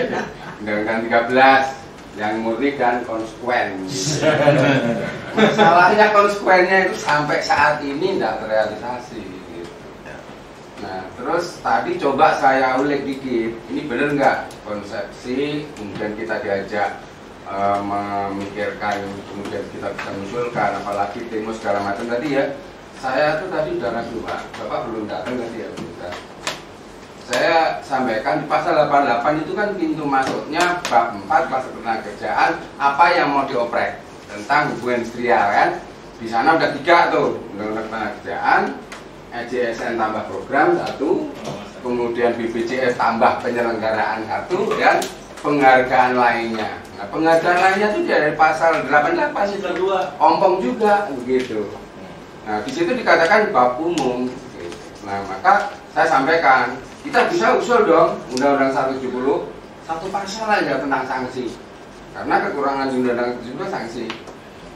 [0.59, 3.87] Undang-Undang 13 yang murni dan konsekuen.
[3.87, 4.27] gitu.
[5.39, 9.38] Masalahnya konsekuennya itu sampai saat ini tidak terrealisasi.
[10.79, 17.03] Nah, terus tadi coba saya ulik dikit, ini benar nggak konsepsi, kemudian kita diajak
[17.51, 22.45] eh, memikirkan, kemudian kita bisa mengusulkan, apalagi demo segala macam tadi ya.
[22.99, 26.15] Saya tuh tadi udah ragu Pak, Bapak belum datang tadi ya, bentar.
[27.29, 32.51] Saya sampaikan di pasal 88 itu kan pintu masuknya bab 4 pasal ketenagakerjaan
[32.81, 34.01] apa yang mau dioprek
[34.31, 35.69] tentang hubungan industrial kan.
[36.19, 38.61] Di sana udah tiga tuh, undang-undang ketenagakerjaan,
[39.29, 41.29] EJSN tambah program satu,
[41.85, 44.97] kemudian BPJS tambah penyelenggaraan satu dan
[45.45, 46.81] penghargaan lainnya.
[46.97, 51.69] Nah, penghargaan lainnya itu dari pasal 88 itu dua, ompong juga begitu.
[52.49, 54.25] Nah, di situ dikatakan bab umum.
[55.05, 56.75] Nah, maka saya sampaikan,
[57.05, 59.45] kita bisa usul dong Undang-Undang 170
[59.85, 61.53] satu pasal aja tentang sanksi.
[62.17, 64.05] Karena kekurangan Undang-Undang 70 sanksi.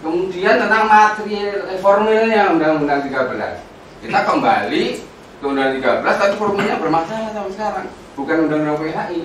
[0.05, 3.72] Kemudian tentang material eh, formilnya Undang-Undang 13.
[4.03, 4.99] Kita kembali
[5.39, 7.87] ke Undang-Undang 13 tapi formilnya bermasalah sampai sekarang.
[8.19, 9.21] Bukan Undang-Undang PHI,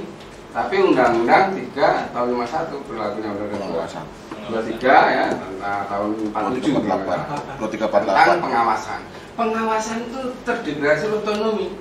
[0.55, 1.45] tapi Undang-Undang
[1.75, 4.07] 3 tahun 51 berlakunya Undang-Undang
[4.49, 5.27] 23 ya
[5.91, 6.79] tahun 47
[7.91, 9.01] tentang pengawasan.
[9.35, 11.75] Pengawasan itu terdegradasi otonomi.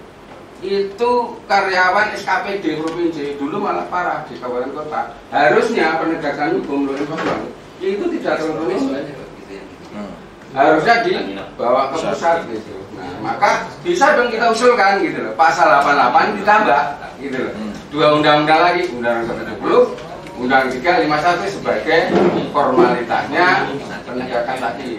[0.66, 5.14] Itu karyawan SKPD provinsi dulu malah parah di kabupaten kota.
[5.30, 8.74] Harusnya penegakan hukum Bambang itu tidak otonomi.
[10.58, 12.77] Harusnya dibawa ke pusat gitu.
[13.28, 15.34] Maka bisa dong kita usulkan gitu loh.
[15.36, 16.82] Pasal 88 ditambah
[17.20, 17.54] gitu loh.
[17.92, 22.00] Dua undang-undang lagi, Undang-Undang 170, Undang-Undang 351 sebagai
[22.56, 23.48] formalitasnya
[24.08, 24.90] penegakan tadi.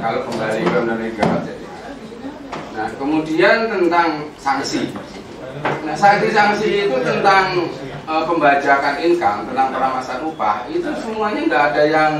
[0.00, 1.60] Kalau kembali ke Undang-Undang 3
[2.70, 4.88] Nah, kemudian tentang sanksi.
[5.84, 7.68] Nah, sanksi-sanksi itu tentang
[8.08, 12.12] eh, pembajakan income, tentang peramasan upah, itu semuanya nggak ada yang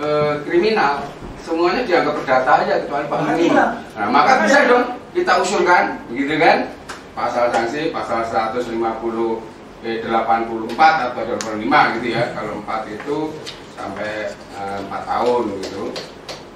[0.00, 1.04] eh, kriminal.
[1.46, 3.54] Semuanya dianggap perdata aja kecuali Pak Minimum.
[3.94, 6.74] Nah, maka bisa dong kita usulkan, begitu kan?
[7.14, 8.66] Pasal sanksi pasal 150
[9.86, 12.34] eh, 84 atau 85 gitu ya.
[12.34, 13.16] Kalau 4 itu
[13.78, 15.82] sampai eh, 4 tahun gitu.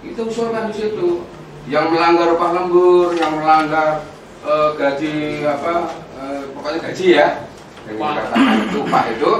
[0.02, 1.22] Itu usulkan di situ.
[1.70, 4.02] Yang melanggar upah lembur, yang melanggar
[4.42, 5.86] eh, gaji apa
[6.18, 7.28] eh, pokoknya gaji ya.
[7.86, 9.32] Yang dikatakan itu upah itu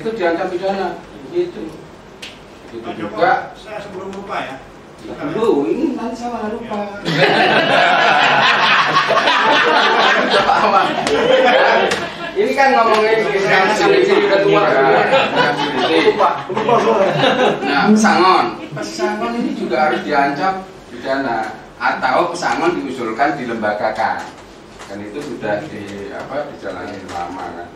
[0.00, 0.88] itu diancam pidana.
[1.28, 1.62] Itu.
[2.72, 4.56] Itu juga saya sebelum lupa ya.
[5.04, 6.80] Dulu, ini nanti malah lupa.
[10.64, 10.86] Aman.
[12.34, 14.62] Ini kan ngomongin responsibility udah tua
[15.86, 16.74] Lupa, lupa
[17.62, 18.46] Nah, pesangon.
[18.74, 24.24] Pesangon ini juga harus diancam pidana atau pesangon diusulkan dilembagakan.
[24.88, 27.68] Dan itu sudah di apa dijalani lama kan.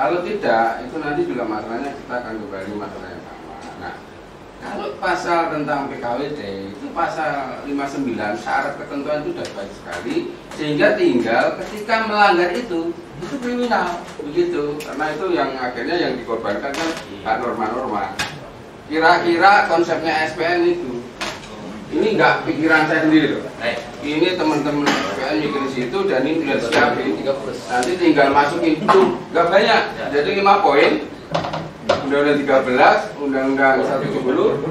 [0.00, 3.19] Kalau tidak, itu nanti juga masalahnya kita akan kembali masalah yang sama.
[3.19, 3.19] Nah,
[4.60, 6.40] kalau pasal tentang PKWT
[6.76, 10.16] itu pasal 59 syarat ketentuan itu sudah baik sekali
[10.52, 14.00] sehingga tinggal ketika melanggar itu itu kriminal.
[14.20, 14.76] Begitu.
[14.80, 16.88] Karena itu yang akhirnya yang dikorbankan kan
[17.24, 18.12] hak norma-norma.
[18.88, 20.92] Kira-kira konsepnya SPN itu
[21.90, 23.44] ini enggak pikiran saya sendiri loh.
[24.00, 27.08] Ini teman-teman SPN mikir situ dan ini sudah disiapin
[27.70, 29.00] nanti tinggal masukin itu
[29.32, 29.82] nggak banyak.
[30.12, 30.92] Jadi lima poin
[32.06, 34.62] Undang-Undang 13, Undang-Undang 170,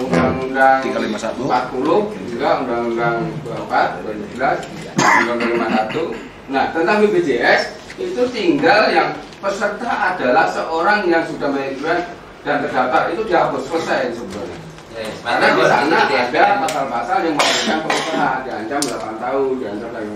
[0.00, 4.00] Undang-Undang 40, juga Undang-Undang 24,
[4.32, 4.64] 2011,
[4.96, 6.50] Undang-Undang 51.
[6.52, 7.62] Nah, tentang BPJS
[8.00, 9.12] itu tinggal yang
[9.44, 11.98] peserta adalah seorang yang sudah mengajukan
[12.42, 14.58] dan terdaftar itu dihapus selesai sebenarnya.
[14.92, 20.08] Yes, Karena di sana ada pasal-pasal yang mengatakan pengusaha diancam 8 tahun, diancam dari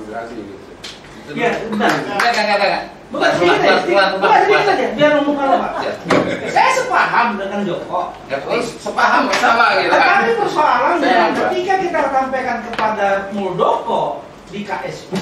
[1.26, 1.34] imigrasi gitu.
[1.34, 1.90] Ya, bentar.
[1.90, 2.84] Enggak, enggak, enggak.
[3.06, 4.42] Bukan keluar, keluar, bukan keluar.
[4.50, 5.72] gini saja, biar umum kalau Pak.
[5.78, 5.92] Ya.
[6.50, 8.00] Saya sepaham dengan Joko.
[8.26, 8.36] Ya,
[8.66, 10.26] sepaham bersama gitu kan.
[10.26, 11.48] Tetapi persoalannya Saya enggak.
[11.54, 15.12] ketika kita sampaikan kepada Muldoko di KSP,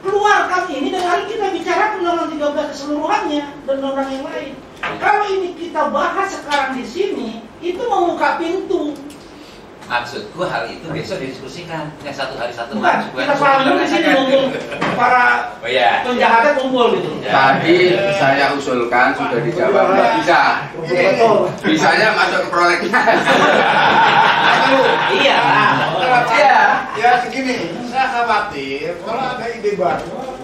[0.00, 4.52] keluarkan ini dan hari kita bicara undang-undang 13 keseluruhannya dan undang-undang yang lain.
[4.98, 7.28] Kalau ini kita bahas sekarang di sini,
[7.62, 8.96] itu membuka pintu.
[9.92, 11.92] Maksudku hal itu besok didiskusikan.
[12.00, 14.44] Yang satu hari satu Bukan, bukan kita selalu di sini ngumpul
[14.96, 16.00] para Oh iya.
[16.00, 17.12] penjahatnya kumpul gitu.
[17.20, 17.32] Ya.
[17.60, 17.76] Tadi
[18.16, 20.40] saya usulkan sudah dijawab nggak bisa.
[20.80, 21.36] Betul.
[21.60, 23.20] Bisanya masuk ke prolegnas.
[25.12, 25.40] Iya.
[26.32, 26.58] Ya,
[26.96, 30.40] ya segini, saya khawatir kalau ada ide baru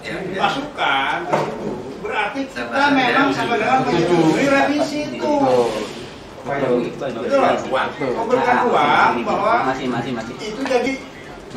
[0.00, 0.48] Ya, ya.
[0.48, 1.28] situ,
[2.00, 3.36] berarti kita memang ya.
[3.36, 5.34] sama dengan menyetujui revisi itu.
[6.46, 6.78] Betul.
[8.14, 10.92] Memberikan ruang bahwa masih masih masih itu jadi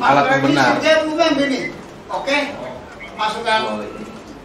[0.00, 0.40] Alat.
[0.80, 1.76] Dia bukan gini,
[2.08, 2.36] oke,
[3.20, 3.84] masukkan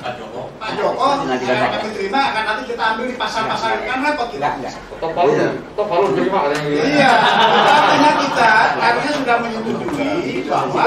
[0.03, 0.51] Pak Joko.
[0.59, 4.59] Pak Joko, akan kami terima, akan nanti kita ambil di pasal-pasal kan repot kita.
[4.99, 5.31] Toh palu,
[5.79, 6.83] toh palu terima katanya.
[6.83, 7.11] Iya,
[7.71, 8.49] artinya kita
[8.83, 10.83] harusnya sudah menyetujui bahwa.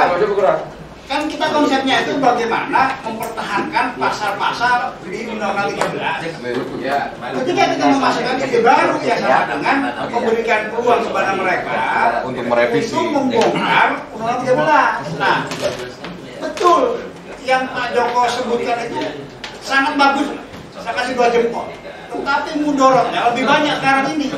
[1.08, 5.72] Kan kita konsepnya itu bagaimana mempertahankan pasal-pasal di Undang-Undang
[6.04, 6.84] 13.
[6.84, 7.16] Ya.
[7.16, 9.76] Ketika kita memasukkan ide baru ya sama dengan
[10.12, 11.76] memberikan peluang kepada mereka
[12.28, 12.92] Untuk merevisi.
[12.92, 15.16] untuk membongkar Undang-Undang 13.
[15.16, 15.38] Nah,
[16.44, 16.82] betul
[17.48, 18.98] yang Pak Joko sebutkan itu
[19.64, 20.28] sangat bagus.
[20.76, 21.64] Saya kasih dua jempol.
[22.12, 24.28] Tetapi mudorotnya lebih banyak sekarang ini.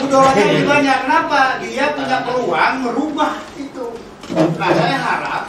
[0.00, 0.96] Mudorotnya lebih banyak.
[1.04, 1.40] Kenapa?
[1.60, 3.51] Dia punya peluang merubah.
[4.32, 5.42] Nah, saya harap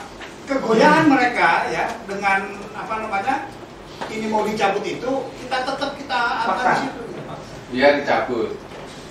[0.44, 3.36] kegoyahan mereka ya dengan apa namanya
[4.12, 7.02] ini mau dicabut itu kita tetap kita akan di situ.
[7.72, 8.60] Dia dicabut.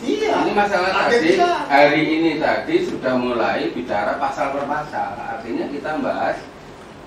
[0.03, 0.35] Iya.
[0.45, 1.49] Ini masalah Ada tadi bisa.
[1.71, 5.15] hari ini tadi sudah mulai bicara pasal per pasal.
[5.15, 6.37] Artinya kita bahas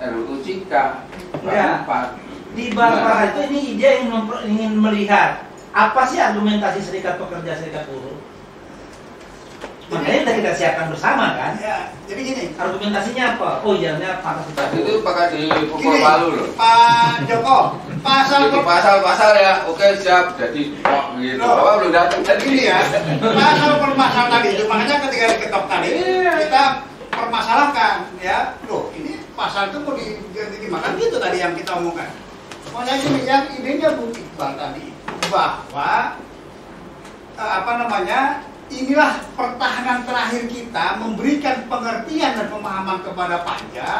[0.00, 1.04] RUU Cika
[1.44, 1.84] Ya.
[1.84, 2.16] Empat.
[2.56, 5.44] Di Bangka itu ini ide yang ingin melihat
[5.76, 8.15] apa sih argumentasi serikat pekerja serikat buruh.
[9.86, 11.54] Makanya kita kita siapkan bersama kan.
[11.62, 12.44] Ya, jadi gini.
[12.58, 13.62] Argumentasinya apa?
[13.62, 14.62] Oh iya, ini pantas kita.
[14.74, 16.48] Itu pakai di pukul Gini, palu loh.
[16.58, 17.58] Pak Joko,
[18.02, 20.34] pasal Itu pasal-pasal ya, oke siap.
[20.34, 21.38] Jadi kok gitu.
[21.38, 21.54] Loh.
[21.54, 22.78] Bapak belum datang Jadi tadi gini ya,
[23.22, 25.90] pasal permasalahan tadi itu makanya ketika diketok tadi
[26.42, 26.62] kita
[27.14, 32.10] permasalahkan ya, loh ini pasal itu mau diganti gimana kan gitu tadi yang kita omongkan.
[32.74, 34.90] Makanya gini yang idenya Bu Iqbal tadi
[35.30, 36.18] bahwa
[37.38, 43.90] eh, apa namanya inilah pertahanan terakhir kita memberikan pengertian dan pemahaman kepada panja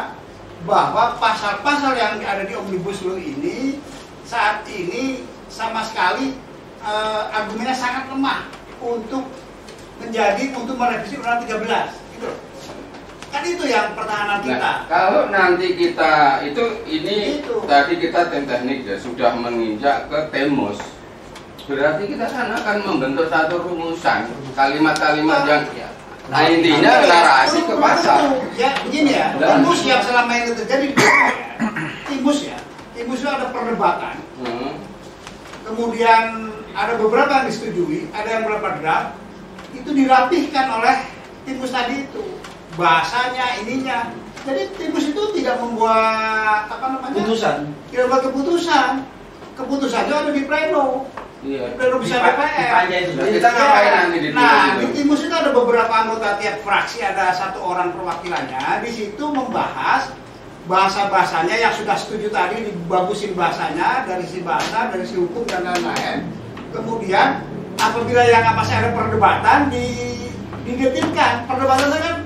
[0.66, 3.78] bahwa pasal-pasal yang ada di omnibus law ini
[4.26, 6.34] saat ini sama sekali
[6.82, 8.51] eh, argumennya sangat lemah
[8.82, 9.30] untuk
[10.02, 12.30] menjadi untuk merevisi undang 13 gitu
[13.30, 17.62] kan itu yang pertahanan kita Nah, kalau nanti kita itu ini Itu.
[17.68, 20.78] tadi kita teknik ya sudah menginjak ke temus.
[21.66, 25.62] Berarti kita kan akan membentuk satu rumusan kalimat-kalimat yang
[26.30, 28.38] nah, intinya narasi ke pasal.
[28.55, 31.34] ya begini ya Dan- timus yang selama ini terjadi di DPR,
[32.06, 32.59] timus ya
[32.94, 34.78] timus itu ada perdebatan Hmm.
[35.62, 39.16] kemudian ada beberapa yang disetujui, ada yang beberapa draft,
[39.72, 40.97] itu dirapihkan oleh
[41.43, 42.22] timus tadi itu
[42.74, 44.12] bahasanya ininya.
[44.44, 47.16] Jadi timus itu tidak membuat apa namanya?
[47.16, 47.72] Putusan.
[47.88, 48.90] Tidak membuat keputusan.
[49.56, 51.09] Keputusannya ada di pleno.
[51.47, 51.78] Iya.
[51.78, 52.70] Bisa DPR.
[53.14, 54.94] Nah, kita ngapain nanti di Nah, timus di itu?
[54.98, 58.82] timus itu ada beberapa anggota tiap fraksi, ada satu orang perwakilannya.
[58.82, 60.10] Di situ membahas
[60.66, 66.27] bahasa-bahasanya yang sudah setuju tadi dibagusin bahasanya dari si bahasa, dari si hukum dan lain-lain.
[66.74, 67.47] Kemudian
[67.78, 69.86] apabila yang masih ada perdebatan di
[70.66, 71.47] didetilkan.
[71.47, 72.16] Perdebatan itu kan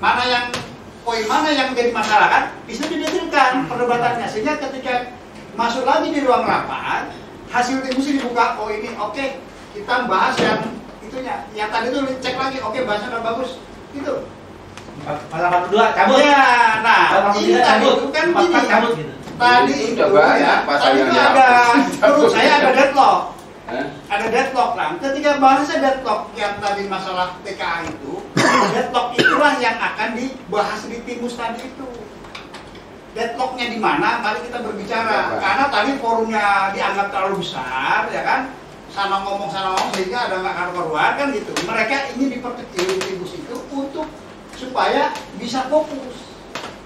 [0.00, 0.44] mana yang
[1.04, 5.12] poin mana yang menjadi masalah kan bisa didetilkan perdebatannya sehingga ketika
[5.52, 7.12] masuk lagi di ruang rapat
[7.50, 9.26] hasil timus ini dibuka oh ini oke
[9.74, 10.58] kita bahas yang
[11.02, 13.50] itunya yang tadi itu cek lagi oke bahasa udah bagus
[13.90, 14.14] gitu
[15.00, 16.20] Pasal 42 cabut.
[16.20, 16.44] ya
[16.84, 17.94] nah Pasal ini 43 tadi cabut.
[17.96, 19.12] itu kan 44 gini cabut gitu.
[19.34, 21.48] tadi Itu itu banyak ya, pasal tadi yang itu ada
[22.06, 23.20] menurut saya ada deadlock
[23.70, 23.86] Hah?
[24.10, 24.88] ada deadlock lah.
[24.98, 28.18] Ketika bahasa deadlock yang tadi masalah TKA itu,
[28.74, 31.86] deadlock itulah yang akan dibahas di timus tadi itu.
[33.10, 34.22] Deadlocknya di mana?
[34.22, 35.34] Mari kita berbicara.
[35.34, 35.42] Apa?
[35.42, 38.40] Karena tadi forumnya dianggap terlalu besar, ya kan?
[38.90, 41.50] Sana ngomong sana ngomong sehingga ada nggak karu-karuan kan gitu.
[41.66, 44.06] Mereka ingin diperkecil di timus itu untuk
[44.54, 46.30] supaya bisa fokus.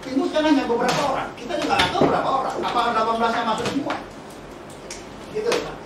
[0.05, 1.29] Timus kan hanya beberapa orang.
[1.37, 2.57] Kita juga nggak tahu berapa orang.
[2.61, 3.95] Apa 18 yang masuk semua?
[5.33, 5.49] Gitu.
[5.49, 5.77] Pak.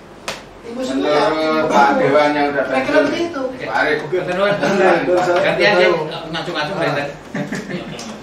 [0.63, 1.27] Timus itu ya.
[1.67, 3.41] Pak Dewan yang udah Saya kira begitu.
[3.63, 3.99] Pak Arif.
[4.07, 6.79] Gantian ya, saya- ngacung-ngacung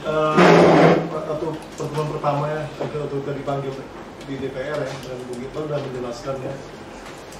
[0.05, 0.13] tadi.
[0.13, 3.73] Eh, waktu pertemuan pertama ya, waktu waktu kita dipanggil
[4.25, 6.53] di DPR ya, dan Bung Iqbal sudah menjelaskan ya.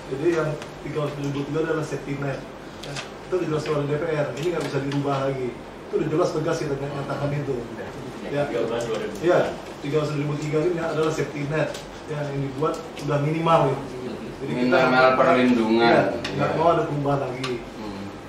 [0.05, 0.49] Jadi yang
[0.85, 2.39] 373 adalah safety net.
[2.85, 5.49] Ya, itu dijelaskan oleh DPR, ini nggak bisa dirubah lagi.
[5.89, 7.55] Itu udah jelas tegas kita nyatakan itu.
[8.25, 8.41] Ya,
[9.21, 9.39] Iya,
[9.85, 11.69] 303 ini adalah safety net
[12.09, 13.77] ya, yang dibuat sudah minimal ya.
[14.35, 15.89] Jadi Minimal perlindungan.
[15.89, 17.51] Iya, nggak mau ada perubahan lagi.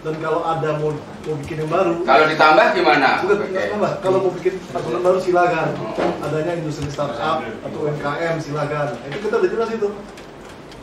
[0.06, 0.94] Dan kalau ada mau
[1.26, 3.26] mau bikin yang baru, Kalau ditambah gimana?
[3.26, 5.74] Bukan, apa Kalau mau bikin aturan baru silakan.
[5.82, 6.22] Oh.
[6.22, 8.94] Adanya industri startup atau UMKM silakan.
[8.94, 9.88] Nah, Itu kita udah jelas itu.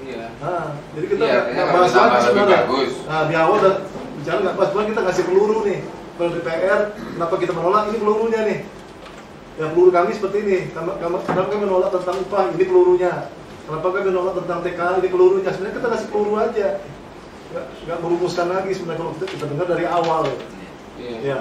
[0.04, 0.28] Iya.
[0.44, 2.62] Nah, jadi kita Iya, nggak bahas lagi sebenarnya.
[3.08, 3.74] Nah, di awal udah
[4.20, 5.80] bicara nggak bahas, cuman kita ngasih peluru nih.
[6.20, 7.84] Kalau DPR, kenapa kita menolak?
[7.88, 8.58] Ini pelurunya nih.
[9.56, 10.58] Ya peluru kami seperti ini.
[10.76, 12.52] Kenapa, kami menolak tentang upah?
[12.52, 13.32] Ini pelurunya.
[13.72, 15.00] Kenapa kami menolak tentang TKA?
[15.00, 15.50] Ini pelurunya.
[15.56, 16.68] Sebenarnya kita kasih peluru aja.
[17.54, 20.26] Nggak, merumuskan lagi sebenarnya kalau kita, kita dengar dari awal.
[20.98, 21.18] Iya.
[21.22, 21.40] Ya,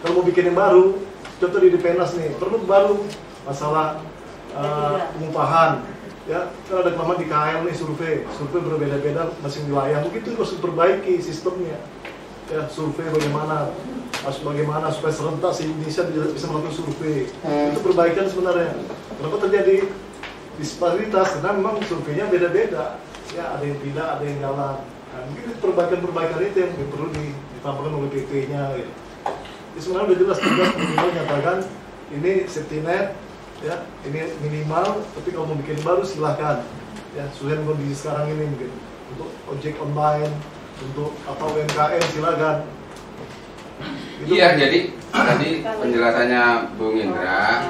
[0.00, 0.96] kalau mau bikin yang baru,
[1.36, 3.04] contoh di Depenas nih, perlu baru
[3.44, 4.00] masalah
[4.56, 5.84] uh, pengupahan.
[6.28, 10.00] Ya, kan ada kelamaan di KL nih survei, survei berbeda-beda masing wilayah.
[10.04, 11.76] Mungkin itu harus diperbaiki sistemnya.
[12.48, 13.72] Ya, survei bagaimana,
[14.24, 17.28] harus bagaimana supaya serentak se Indonesia bisa, bisa melakukan survei.
[17.74, 18.72] Itu perbaikan sebenarnya.
[19.20, 19.76] Kenapa terjadi
[20.56, 21.36] disparitas?
[21.36, 22.96] Karena memang surveinya beda-beda.
[23.34, 24.76] Ya, ada yang tidak, ada yang jalan.
[25.10, 28.92] Nah, mungkin perbaikan-perbaikan itu yang perlu di- ditambahkan oleh PP-nya gitu.
[29.70, 31.58] Jadi sebenarnya udah jelas tugas minimal nyatakan
[32.10, 33.14] ini safety net
[33.60, 36.64] ya ini minimal tapi kalau mau bikin baru silahkan
[37.12, 38.70] ya sesuai dengan kondisi sekarang ini mungkin
[39.10, 40.32] untuk ojek online
[40.80, 42.56] untuk apa UMKM silakan
[44.20, 44.78] Itu Iya, jadi
[45.10, 46.42] tadi penjelasannya
[46.74, 47.68] Bung Indra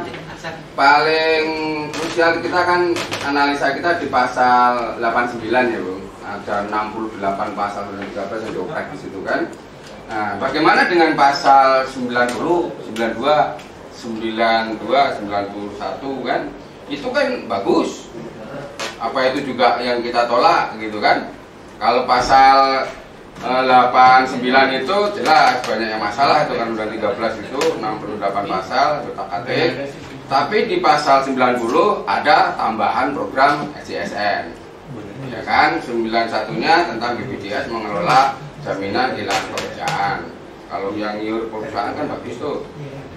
[0.73, 1.45] paling
[1.91, 2.81] krusial kita kan
[3.23, 8.99] analisa kita di pasal 89 ya Bung ada 68 pasal dan 13 yang dioprek di
[9.01, 9.49] situ kan?
[10.11, 13.21] Nah bagaimana dengan pasal 90 92
[14.01, 16.41] 92 91 kan?
[16.91, 18.11] Itu kan bagus.
[19.01, 21.31] Apa itu juga yang kita tolak gitu kan?
[21.81, 22.85] Kalau pasal
[23.41, 29.49] eh, 89 itu jelas banyak yang masalah itu kan udah 13 itu 68 pasal KKT
[30.31, 31.59] tapi di pasal 90
[32.07, 34.60] ada tambahan program SJSN
[35.31, 35.79] ya kan?
[35.79, 38.37] 91 nya tentang BPJS mengelola
[38.67, 40.17] jaminan kehilangan pekerjaan.
[40.71, 42.63] Kalau yang iur perusahaan kan bagus tuh.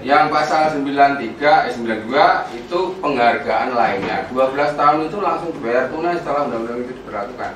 [0.03, 4.27] Yang pasal 93 eh 92 itu penghargaan lainnya.
[4.33, 7.51] 12 tahun itu langsung dibayar tunai setelah undang-undang itu diberlakukan.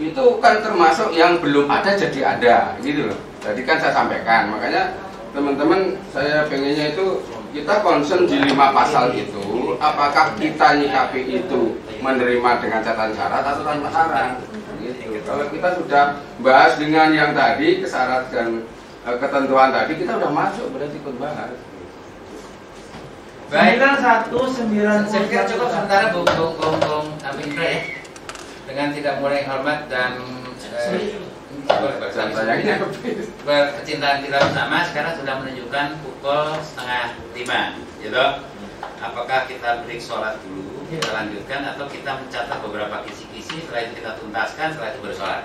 [0.00, 3.18] Itu kan termasuk yang belum ada jadi ada gitu loh.
[3.40, 4.52] Jadi kan saya sampaikan.
[4.52, 4.94] Makanya
[5.32, 12.50] teman-teman saya pengennya itu kita concern di lima pasal itu apakah kita nyikapi itu menerima
[12.60, 14.36] dengan catatan syarat atau tanpa syarat
[14.76, 15.16] gitu.
[15.24, 16.04] kalau kita sudah
[16.44, 18.68] bahas dengan yang tadi kesyarat dan
[19.08, 21.56] eh, ketentuan tadi kita udah masuk berarti ikut bahas
[23.50, 23.82] Baik.
[23.82, 27.82] Satu sembilan Saya pikir cukup sementara Bung Bung Bung Bung Abindra ya.
[28.62, 30.22] Dengan tidak mulai hormat dan
[30.62, 31.18] eh,
[33.42, 38.49] berkecintaan kita bersama sekarang sudah menunjukkan pukul setengah lima, gitu.
[39.00, 44.12] Apakah kita break sholat dulu, kita lanjutkan atau kita mencatat beberapa kisi-kisi, setelah itu kita
[44.20, 45.40] tuntaskan, setelah itu Yuk, lah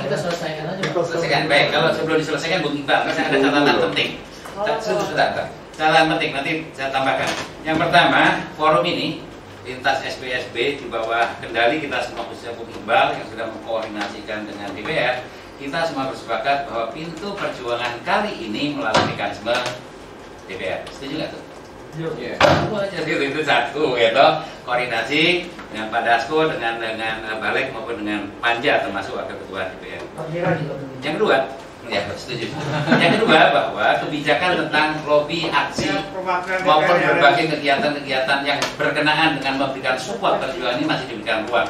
[0.00, 0.22] kita ya.
[0.24, 0.80] selesaikan aja.
[0.80, 1.42] Kita Selesaikan.
[1.44, 4.08] Baik, kalau sebelum diselesaikan Bung Iqbal, karena ada catatan penting.
[4.48, 5.46] Sebentar, sebentar.
[5.76, 7.28] Catatan penting nanti saya tambahkan.
[7.68, 8.22] Yang pertama,
[8.56, 9.20] forum ini
[9.68, 15.24] lintas SPSB di bawah kendali kita semua khususnya Bung Iqbal yang sudah mengkoordinasikan dengan DPR
[15.54, 19.54] kita semua bersepakat bahwa pintu perjuangan kali ini melalui mekanisme
[20.50, 21.53] DPR setuju nggak tuh?
[21.94, 22.12] Yuk.
[22.18, 22.34] Iya.
[22.42, 24.26] Itu aja itu, itu satu gitu
[24.66, 30.02] koordinasi dengan Pak Dasko dengan dengan eh, Balik maupun dengan Panja termasuk wakil ketua DPR
[31.04, 31.36] yang kedua,
[31.86, 32.48] ya setuju.
[32.96, 36.00] Yang kedua bahwa kebijakan tentang lobby aksi Ya,
[36.64, 41.68] maupun berbagai kegiatan-kegiatan yang berkenaan dengan memberikan support perjuangan ini masih diberikan ruang.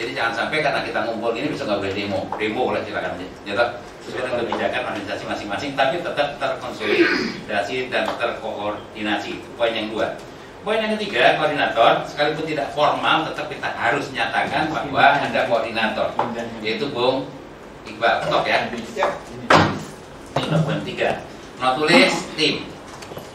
[0.00, 3.52] Jadi jangan sampai karena kita ngumpul ini bisa nggak boleh demo, demo boleh silakan ya
[3.52, 3.68] toh.
[4.10, 9.38] Sesuai kebijakan organisasi masing-masing, tapi tetap terkonsolidasi dan terkoordinasi.
[9.38, 10.18] Itu poin yang dua.
[10.60, 16.12] Poin yang ketiga, koordinator sekalipun tidak formal, tetap kita harus nyatakan bahwa ada koordinator,
[16.60, 17.30] yaitu Bung
[17.86, 18.26] Iqbal.
[18.28, 18.68] Tok ya.
[18.68, 21.22] Ini poin tiga.
[21.60, 22.66] Tulis tim.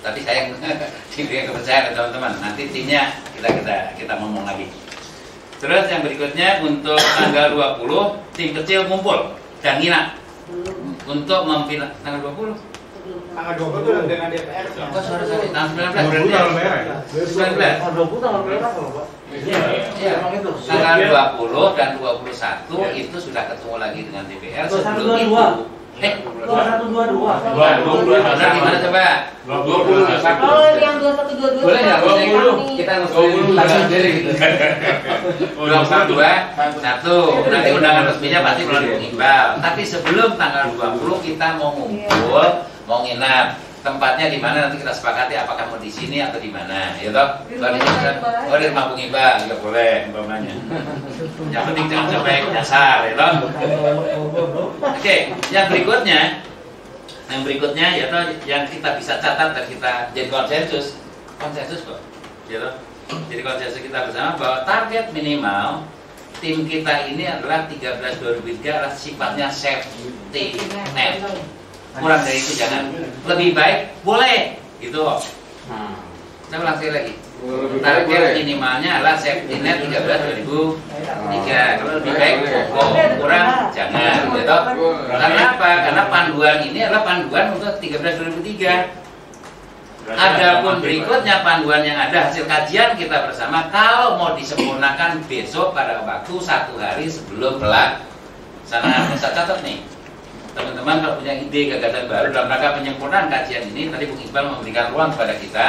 [0.05, 0.53] Tapi saya
[1.15, 2.33] diberi kepercayaan ke teman-teman.
[2.43, 4.69] Nanti timnya kita kita kita ngomong lagi.
[5.57, 9.33] Terus yang berikutnya untuk tanggal 20 tim kecil kumpul
[9.65, 10.24] dan nginap.
[11.05, 12.75] Untuk memfinal tanggal 20
[13.05, 14.65] Sebelum tanggal 20 dengan DPR.
[14.65, 16.95] Kok sorry sorry tanggal 19 Dua berarti tanggal merah ya?
[17.05, 19.05] 19 Oh, 20 tanggal merah kalau Pak.
[19.29, 19.61] Iya,
[20.01, 20.11] iya.
[20.17, 20.49] Emang itu.
[20.65, 20.95] Tanggal
[21.37, 25.05] 20 dan 21 itu sudah ketemu lagi dengan DPR Dua satu,
[25.95, 26.11] sebelum
[26.43, 26.61] dua,
[27.07, 27.13] itu.
[27.15, 27.33] dua.
[27.39, 27.55] Eh, 2122.
[27.55, 28.17] Dua, dua, dua.
[28.19, 29.05] benar gimana coba?
[29.45, 30.43] Dua puluh satu.
[30.43, 31.99] Oh, yang 2122 Boleh nggak?
[32.01, 32.55] Dua Boleh puluh.
[32.75, 33.29] kita Dua puluh.
[33.31, 34.29] ngusulin langsung sendiri gitu.
[35.55, 36.31] Dua puluh dua,
[36.83, 37.17] satu.
[37.47, 39.47] Nanti undangan resminya pasti melalui Bung Iqbal.
[39.63, 42.45] Tapi sebelum tanggal 20 kita mau ngumpul,
[42.85, 43.47] mau nginap.
[43.85, 47.45] Tempatnya di mana nanti kita sepakati apakah mau di sini atau di mana, ya toh?
[47.53, 47.77] Kalau
[48.49, 50.57] oh di rumah Bung Iqbal juga boleh, umpamanya.
[51.53, 53.45] Yang penting jangan sampai nyasar, ya toh?
[54.81, 56.41] Oke, yang berikutnya,
[57.29, 60.97] yang berikutnya ya toh, yang kita bisa catat dan kita jadi konsensus,
[61.37, 62.01] konsensus kok,
[62.49, 62.73] ya toh?
[63.29, 65.85] Jadi konsensus kita bersama bahwa target minimal
[66.41, 70.57] tim kita ini adalah 13 2003 adalah sifatnya safety
[70.97, 71.21] net.
[71.95, 72.83] Kurang dari itu jangan.
[73.25, 74.99] Lebih baik boleh gitu.
[75.01, 75.19] kok.
[76.51, 77.13] Saya ulang sekali lagi.
[77.83, 80.01] Target minimalnya adalah safety net 13
[80.47, 81.77] 2003.
[81.77, 82.35] Kalau lebih baik
[82.71, 82.89] pokok,
[83.21, 84.57] kurang jangan gitu.
[85.13, 85.69] Karena apa?
[85.89, 88.01] Karena panduan ini adalah panduan untuk 13
[88.41, 89.05] 2003.
[90.05, 96.33] Adapun berikutnya panduan yang ada hasil kajian kita bersama kalau mau disempurnakan besok pada waktu
[96.45, 99.81] satu hari sebelum pelaksanaan saya catat nih
[100.55, 104.95] teman-teman kalau punya ide gagasan baru dalam rangka penyempurnaan kajian ini tadi Bung Iqbal memberikan
[104.95, 105.67] ruang kepada kita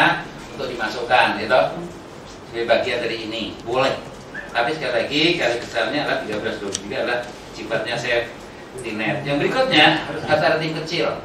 [0.54, 1.60] untuk dimasukkan gitu.
[2.46, 3.42] Sebagai bagian dari ini.
[3.66, 3.98] Boleh.
[4.54, 7.18] Tapi sekali lagi garis besarnya adalah 13 23 adalah
[7.52, 11.20] sifatnya safety net yang berikutnya harus ada tim kecil.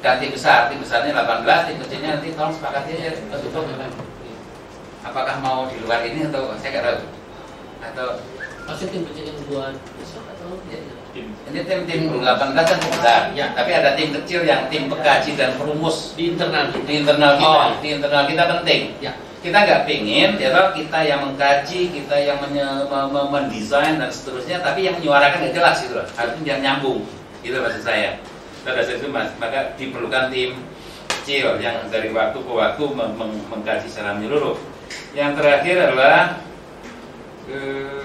[0.00, 3.42] Dan tim besar, tim besarnya 18, tim kecilnya nanti tolong sepakati aja Mas?
[5.06, 6.98] Apakah mau di luar ini atau saya nggak tahu.
[7.86, 8.08] Atau
[8.66, 9.66] Maksudnya tim kecil yang ya,
[11.46, 12.26] ini tim tim 18
[12.58, 13.54] kan besar, ya.
[13.54, 17.70] Tapi ada tim kecil yang tim pekaji dan perumus di internal di internal kita, Oh.
[17.78, 18.82] di internal kita penting.
[18.98, 19.14] Ya.
[19.46, 24.10] Kita nggak pingin, ya toh, kita yang mengkaji, kita yang menye- me- me- mendesain dan
[24.10, 26.06] seterusnya, tapi yang menyuarakan nggak jelas gitu loh.
[26.18, 27.06] Harusnya biar nyambung,
[27.46, 28.18] gitu maksud saya.
[28.66, 30.66] Pada saat itu mas, maka diperlukan tim
[31.06, 34.58] kecil yang dari waktu ke waktu meng- meng- mengkaji secara menyeluruh.
[35.14, 36.42] Yang terakhir adalah,
[37.46, 38.02] eh,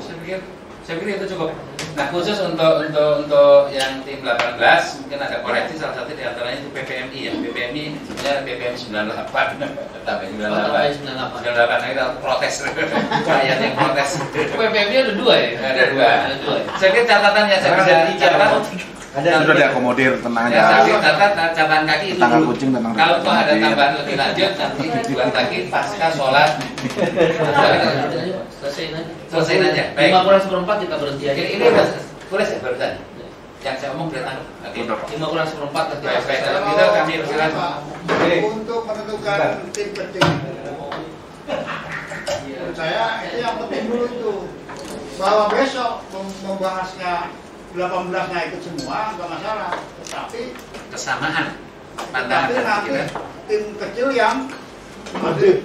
[0.00, 0.40] saya pikir,
[0.88, 1.52] saya pikir itu cukup.
[1.98, 4.56] Nah khusus untuk untuk untuk yang tim 18
[5.04, 7.32] mungkin ada koreksi salah satu di antaranya itu PPMI ya.
[7.38, 11.44] PPMI sebenarnya PPM 98 tambah 98 Oh, tambah 98.
[11.44, 12.54] 98 nah, kita protes.
[13.30, 14.10] Rakyat yang protes.
[14.32, 15.48] PPMI ada dua ya?
[15.60, 16.08] ada dua.
[16.08, 16.64] Ada dua ya?
[16.78, 18.50] saya kira catatan yang saya bisa dicatat
[19.10, 20.86] Sudah diakomodir, tenang ya aja.
[20.86, 22.54] kira catat catatan kaki itu Tanggal dulu.
[22.54, 26.50] kucing, tentang kalau toh ada tambahan lebih lanjut nanti dibuat lagi pasca sholat
[28.52, 29.10] Selesaiin aja.
[29.26, 30.08] Selesaiin aja, baik.
[30.08, 31.42] Lima kurang seperempat kita berhenti aja.
[31.42, 31.90] Ini, udah-
[32.30, 32.92] boleh saya barusan
[33.60, 34.78] yang saya omong kelihatan oke
[35.10, 36.22] Lima kurang seperempat kita Baik, baik.
[36.22, 36.38] selesai.
[36.40, 37.50] Kalau gitu kami persilakan.
[37.52, 37.74] Pak,
[38.46, 39.38] Untuk menentukan
[39.68, 40.24] tim kecil
[42.40, 44.32] Menurut saya itu yang penting dulu itu
[45.16, 47.14] bahwa besok mem- membahasnya
[47.70, 49.70] 18 nya ikut semua nggak masalah
[50.02, 50.42] tetapi
[50.90, 51.46] kesamaan
[52.10, 53.08] pandangan tapi nanti pikiran
[53.46, 54.36] tim kecil yang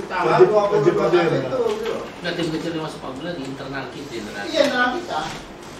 [0.09, 1.37] tanggal wajib, 20 wajib hadir, itu ya.
[1.45, 1.95] gitu.
[2.25, 4.43] Nah, tim kecil yang masuk panggilan di internal kita, internal.
[4.49, 5.19] iya internal kita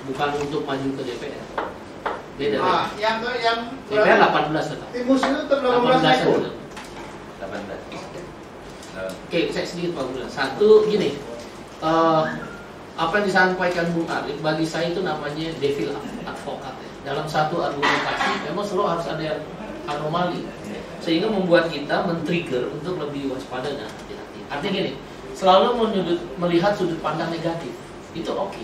[0.06, 1.46] bukan untuk maju ke DPR.
[2.36, 2.58] Beda.
[2.62, 3.02] nah beda.
[3.02, 4.88] yang yang DPR 18 tetap.
[4.94, 6.52] tim musuh itu tetap 18 nya 18 ikut aja.
[7.42, 8.06] 18
[8.96, 10.30] Oke, saya sedikit Pak Bulan.
[10.32, 11.20] Satu gini,
[11.84, 12.24] eh,
[12.96, 15.92] apa yang disampaikan Bung Arif bagi saya itu namanya devil
[16.24, 16.74] advokat.
[16.80, 17.12] Ya.
[17.12, 19.42] Dalam satu argumentasi memang selalu harus ada yang
[19.86, 20.48] anomali,
[21.04, 24.40] sehingga membuat kita men-trigger untuk lebih waspada dan hati-hati.
[24.48, 24.92] Artinya gini,
[25.36, 27.76] selalu menyudut, melihat sudut pandang negatif
[28.16, 28.64] itu oke.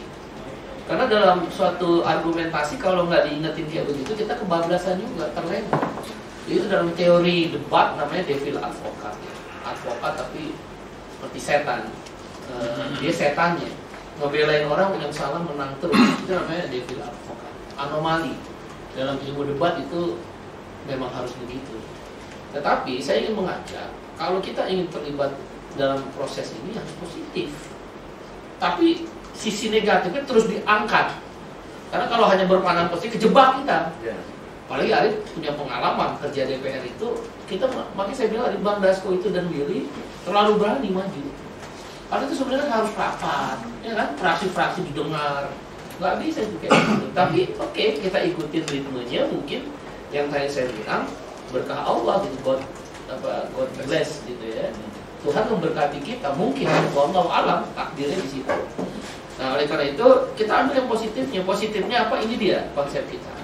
[0.87, 5.77] Karena dalam suatu argumentasi kalau nggak diingetin kayak begitu kita kebablasan juga terlena.
[6.47, 9.13] Itu dalam teori debat namanya devil advokat.
[9.61, 10.55] Advokat tapi
[11.19, 11.91] seperti setan.
[12.51, 13.90] Eh, dia setannya
[14.21, 15.97] ngebelain orang yang salah menang terus.
[16.21, 17.53] Itu namanya devil advokat.
[17.73, 18.37] Anomali
[18.93, 20.21] dalam ilmu debat itu
[20.85, 21.81] memang harus begitu.
[22.53, 23.89] Tetapi saya ingin mengajak
[24.21, 25.33] kalau kita ingin terlibat
[25.73, 27.49] dalam proses ini harus positif.
[28.61, 31.17] Tapi sisi negatifnya terus diangkat.
[31.89, 33.91] Karena kalau hanya berpandang positif kejebak kita.
[34.71, 37.07] Apalagi Arif punya pengalaman kerja DPR itu,
[37.43, 39.91] kita makanya saya bilang Arif Bang Dasko itu dan Willy
[40.23, 41.23] terlalu berani maju.
[42.11, 43.57] Karena itu sebenarnya harus rapat,
[43.87, 44.09] ya kan?
[44.19, 45.47] Fraksi-fraksi didengar,
[45.95, 47.07] nggak bisa juga gitu.
[47.23, 49.71] Tapi oke kita ikutin ritmenya mungkin
[50.11, 51.07] yang tadi saya bilang
[51.55, 52.59] berkah Allah gitu, God
[53.07, 54.75] apa God bless gitu ya.
[55.23, 58.59] Tuhan memberkati kita mungkin Allah alam takdirnya di situ.
[59.39, 61.41] Nah oleh karena itu kita ambil yang positifnya.
[61.47, 62.19] Positifnya apa?
[62.19, 63.40] Ini dia konsep kita.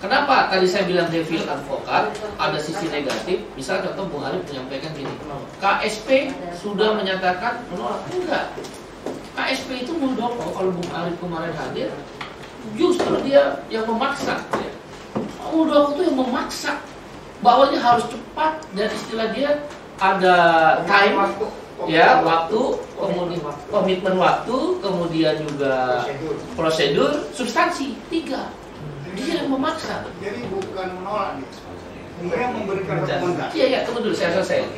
[0.00, 2.08] Kenapa tadi saya bilang devil advokat
[2.40, 3.44] ada sisi negatif?
[3.52, 5.12] Misal contoh Bung Arif menyampaikan gini,
[5.60, 8.48] KSP sudah menyatakan menolak enggak.
[9.36, 11.92] KSP itu Muldoko kalau Bung Arif kemarin hadir,
[12.80, 14.40] justru dia yang memaksa.
[14.56, 14.72] Ya.
[15.52, 16.80] Muldoko itu yang memaksa
[17.44, 19.60] bahwa ini harus cepat dan istilah dia
[20.00, 20.36] ada
[20.88, 21.28] time
[21.88, 22.60] ya waktu
[22.96, 23.40] kemudian
[23.72, 26.04] komitmen waktu kemudian juga
[26.52, 28.52] prosedur substansi tiga
[29.16, 30.06] dia yang memaksa.
[30.22, 31.48] Jadi bukan menolak nih.
[32.20, 33.52] Dia yang memberikan rekomendasi.
[33.56, 34.68] iya iya tunggu dulu saya selesai.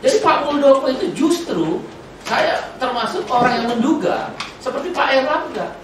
[0.00, 1.82] Jadi Pak Muldoko itu justru
[2.24, 4.32] saya termasuk orang yang menduga
[4.62, 5.76] seperti Pak Erlangga.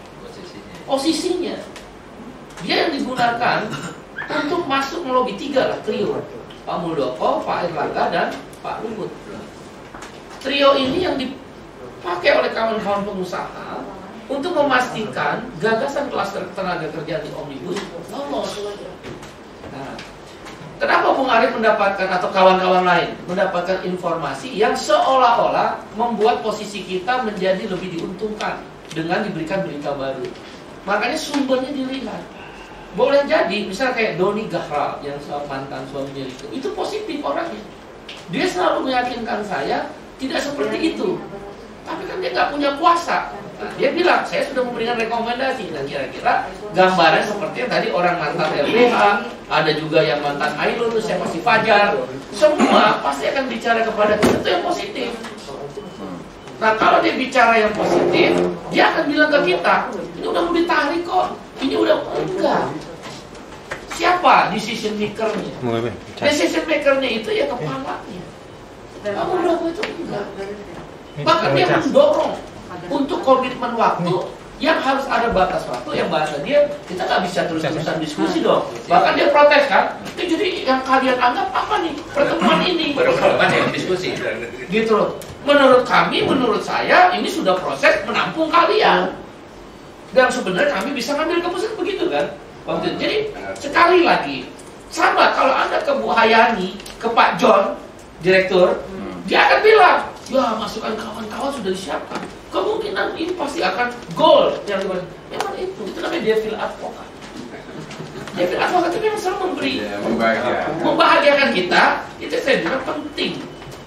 [0.89, 1.57] Posisinya.
[2.65, 3.69] Dia yang digunakan
[4.25, 6.21] untuk masuk melobi tiga lah trio.
[6.65, 8.29] Pak Muldoko, Pak Erlangga dan
[8.65, 9.13] Pak Luhut.
[10.41, 13.94] Trio ini yang dipakai oleh kawan-kawan pengusaha
[14.29, 17.77] untuk memastikan gagasan klaster tenaga kerja di Omnibus
[18.09, 18.51] lolos.
[19.75, 19.95] Nah,
[20.81, 27.69] kenapa Bung Arif mendapatkan atau kawan-kawan lain mendapatkan informasi yang seolah-olah membuat posisi kita menjadi
[27.69, 28.65] lebih diuntungkan
[28.95, 30.25] dengan diberikan berita baru.
[30.85, 32.23] Makanya sumbernya dilihat.
[32.95, 35.19] Boleh jadi, misal kayak Doni Gahral yang
[35.51, 37.59] mantan suaminya itu, itu positif orangnya.
[38.31, 39.91] Dia selalu meyakinkan saya
[40.23, 41.19] tidak seperti itu.
[41.83, 43.35] Tapi kan dia nggak punya kuasa.
[43.55, 45.71] Nah, dia bilang, saya sudah memberikan rekomendasi.
[45.71, 48.99] Nah, kira-kira gambaran seperti yang tadi orang mantan LBH,
[49.47, 51.95] ada juga yang mantan Ainul, saya masih Fajar.
[52.35, 55.11] Semua pasti akan bicara kepada kita itu yang positif.
[56.59, 58.31] Nah, kalau dia bicara yang positif,
[58.75, 59.77] dia akan bilang ke kita,
[60.19, 61.27] ini udah mau ditarik kok.
[61.63, 62.65] Ini udah enggak.
[63.95, 65.55] Siapa decision maker-nya?
[66.19, 68.23] Decision maker-nya itu ya kepalanya.
[69.07, 70.27] Kamu berapa itu enggak.
[71.23, 72.35] Bahkan dia mendorong
[72.89, 74.15] untuk komitmen waktu
[74.63, 78.63] yang harus ada batas waktu yang bahasa dia kita nggak bisa terus-terusan diskusi dong.
[78.87, 81.95] Bahkan dia protes kan ini jadi yang kalian anggap apa nih?
[82.15, 82.95] Pertemuan ini.
[82.95, 84.15] Baru kapan ya diskusi?
[84.71, 85.11] gitu loh.
[85.43, 89.11] Menurut kami menurut saya ini sudah proses menampung kalian.
[90.15, 92.27] Dan sebenarnya kami bisa ngambil keputusan begitu kan?
[92.65, 92.97] Waktu itu.
[92.97, 93.17] jadi
[93.59, 94.49] sekali lagi
[94.89, 97.75] sama kalau anda ke Bu Hayani ke Pak John
[98.23, 98.79] direktur
[99.27, 100.01] dia akan bilang
[100.33, 102.23] ya masukan kawan-kawan sudah disiapkan
[102.55, 107.09] kemungkinan ini pasti akan goal yang di mana memang itu itu namanya devil advokat
[108.35, 110.71] devil advokat itu yang selalu memberi Ya, membahagiakan.
[110.87, 111.83] membahagiakan kita
[112.23, 113.33] itu saya bilang penting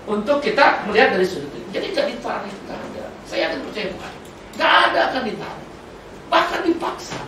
[0.04, 3.06] untuk kita melihat dari sudut itu jadi nggak ditarik nggak ada.
[3.28, 4.12] Saya akan percaya bukan
[4.56, 5.68] nggak ada akan ditarik.
[6.28, 7.20] Bahkan dipaksa.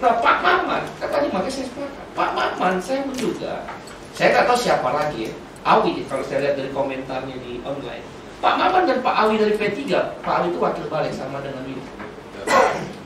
[0.00, 2.06] Nah Pak Maman katanya makanya saya sepakat.
[2.12, 3.52] Pak Maman saya menduga
[4.12, 5.32] saya nggak tahu siapa lagi ya.
[5.60, 8.04] Awi kalau saya lihat dari komentarnya di online
[8.40, 9.92] Pak Maman dan Pak Awi dari P3
[10.24, 11.84] Pak Awi itu wakil balik sama dengan Willy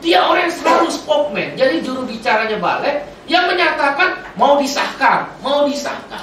[0.05, 1.57] dia orang yang selalu spokesman.
[1.57, 6.21] Jadi juru bicaranya balik yang menyatakan mau disahkan mau disahkan.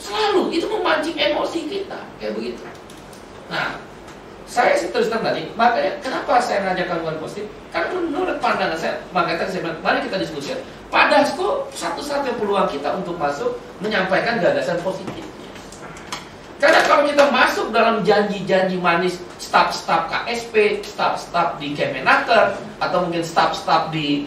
[0.00, 2.64] Selalu itu memancing emosi kita kayak begitu.
[3.52, 3.76] Nah
[4.48, 7.50] saya sih terus terang tadi makanya kenapa saya ngajak gangguan positif?
[7.74, 10.56] Karena menurut pandangan saya makanya saya bilang mari kita diskusi
[10.88, 15.26] Pak Dasko satu-satunya peluang kita untuk masuk menyampaikan gagasan positif
[16.56, 23.92] karena kalau kita masuk dalam janji-janji manis staf-staf KSP, staf-staf di Kemenaker, atau mungkin staf-staf
[23.92, 24.24] di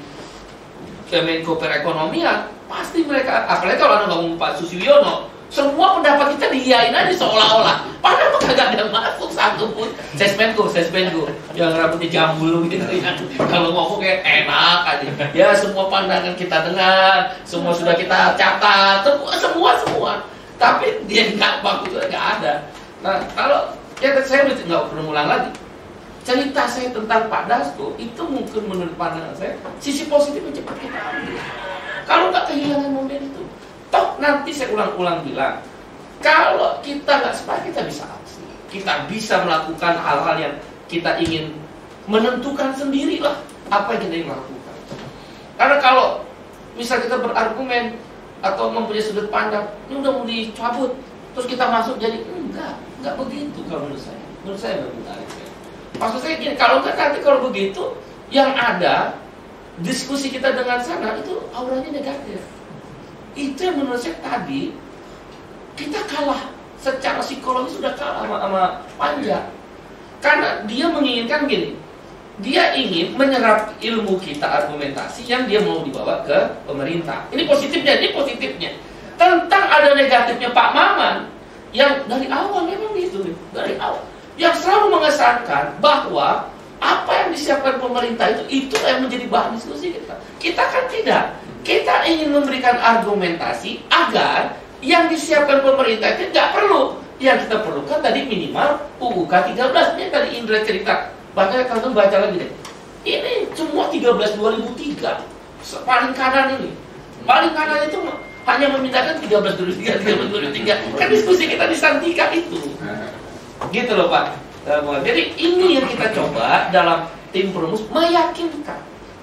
[1.10, 7.10] Kemenko Perekonomian, pasti mereka, apalagi kalau anda ngomong Pak Susyono, semua pendapat kita diiyain aja
[7.18, 7.82] seolah-olah.
[8.06, 9.90] Padahal kok kagak ada yang masuk satu pun.
[10.14, 11.26] Sesmenko, sesmenko,
[11.58, 13.18] yang rambutnya jambul gitu ya.
[13.50, 15.10] Kalau ngomong kayak enak aja.
[15.34, 20.14] Ya semua pandangan kita dengar, semua sudah kita catat, semua, semua, semua.
[20.60, 22.54] Tapi dia nggak bagus nggak ada.
[23.00, 23.72] Nah kalau
[24.04, 25.50] ya saya nggak perlu ulang lagi.
[26.28, 31.42] Cerita saya tentang Pak Dasko itu mungkin menurut pandangan saya sisi positifnya cepat kita ambil.
[32.06, 33.44] Kalau nggak kehilangan momen itu,
[33.90, 35.64] toh nanti saya ulang-ulang bilang,
[36.20, 40.54] kalau kita nggak sepakat kita bisa aksi, kita bisa melakukan hal-hal yang
[40.92, 41.56] kita ingin
[42.06, 43.40] menentukan sendirilah
[43.72, 44.76] apa yang kita ingin lakukan.
[45.56, 46.08] Karena kalau
[46.78, 47.96] misal kita berargumen
[48.40, 50.92] atau mempunyai sudut pandang, ini udah mau dicabut,
[51.36, 54.24] terus kita masuk jadi enggak, enggak begitu kalau menurut saya.
[54.44, 55.52] Menurut saya enggak begitu.
[56.00, 57.84] Maksud saya gini, kalau enggak nanti kalau begitu,
[58.32, 59.20] yang ada
[59.84, 62.40] diskusi kita dengan sana itu auranya negatif.
[63.36, 64.76] Itu yang menurut saya tadi
[65.80, 68.64] kita kalah secara psikologis sudah kalah sama, sama
[68.96, 69.40] panja.
[70.20, 71.80] Karena dia menginginkan gini,
[72.40, 77.28] dia ingin menyerap ilmu kita argumentasi yang dia mau dibawa ke pemerintah.
[77.36, 78.72] Ini positifnya, ini positifnya.
[79.20, 81.28] Tentang ada negatifnya Pak Maman
[81.76, 84.00] yang dari awal memang gitu, dari awal
[84.40, 86.48] yang selalu mengesankan bahwa
[86.80, 90.16] apa yang disiapkan pemerintah itu itu yang menjadi bahan diskusi kita.
[90.40, 91.36] Kita kan tidak.
[91.68, 96.96] Kita ingin memberikan argumentasi agar yang disiapkan pemerintah itu nggak perlu.
[97.20, 100.00] Yang kita perlukan tadi minimal UUK 13.
[100.00, 101.19] Ini tadi Indra cerita.
[101.34, 102.52] Bahkan kalau baca lagi deh.
[103.08, 105.24] Ini semua 13 2003.
[105.64, 106.76] Se- Paling kanan ini.
[107.24, 108.00] Paling kanan itu
[108.44, 111.00] hanya memindahkan 13 2003, 13 2003.
[111.00, 112.60] Kan diskusi kita di Santika itu.
[113.70, 114.36] Gitu loh Pak.
[114.68, 114.82] Eh.
[115.06, 118.80] Jadi ini yang kita coba dalam tim perumus meyakinkan,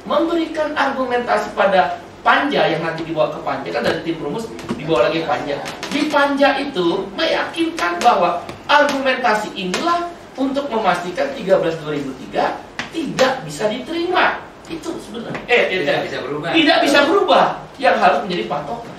[0.08, 5.22] memberikan argumentasi pada panja yang nanti dibawa ke panja kan dari tim perumus dibawa lagi
[5.22, 5.56] ke panja.
[5.92, 14.44] Di panja itu meyakinkan bahwa argumentasi inilah untuk memastikan 13 2003 tidak bisa diterima.
[14.66, 16.50] Itu sebenarnya eh Tidak bisa berubah.
[16.52, 17.46] Tidak bisa berubah
[17.80, 18.94] yang harus menjadi patokan.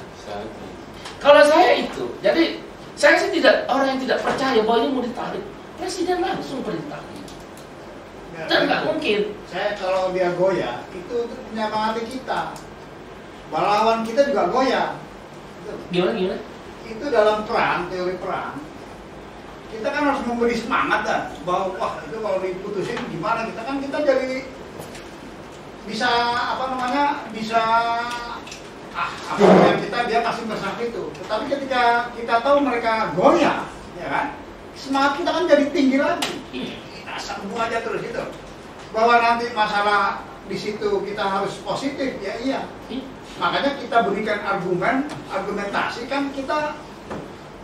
[1.17, 2.61] Kalau saya itu, jadi
[2.93, 5.43] saya sih tidak orang yang tidak percaya bahwa ini mau ditarik.
[5.81, 7.01] Presiden langsung perintah.
[8.37, 9.33] Ya, Dan nggak mungkin.
[9.49, 12.53] Saya kalau dia goyah, itu untuk menyemangati kita.
[13.49, 14.89] Melawan kita juga goyah.
[15.89, 16.41] Gimana gimana?
[16.85, 18.66] Itu dalam perang, teori perang.
[19.67, 23.97] Kita kan harus memberi semangat kan bahwa wah itu kalau diputusin gimana kita kan kita
[23.99, 24.47] jadi
[25.87, 27.61] bisa apa namanya bisa
[28.97, 31.03] ah apa yang kita dia kasih pesan itu.
[31.23, 31.83] Tetapi ketika
[32.15, 33.67] kita tahu mereka goyah,
[33.99, 34.25] ya kan
[34.73, 36.33] semangat kita kan jadi tinggi lagi.
[36.95, 38.23] Kita sambung aja terus itu.
[38.95, 42.61] Bahwa nanti masalah di situ kita harus positif, ya iya.
[43.37, 46.73] Makanya kita berikan argumen, argumentasi kan kita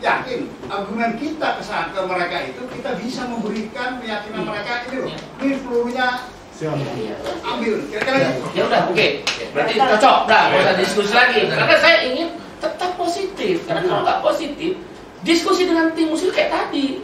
[0.03, 5.11] yakin argumen kita ke saat ke mereka itu kita bisa memberikan keyakinan mereka ini loh.
[5.39, 6.07] Ini pelurunya
[6.53, 6.75] Siap.
[7.41, 7.75] ambil.
[7.89, 8.47] Kira-kira gitu.
[8.53, 9.07] Ya udah, oke.
[9.55, 10.17] Berarti cocok.
[10.27, 11.39] Dah, nggak usah diskusi lagi.
[11.47, 12.27] Karena saya ingin
[12.59, 13.55] tetap positif.
[13.65, 14.71] Karena kalau nggak positif,
[15.23, 16.99] diskusi dengan tim musuh kayak tadi.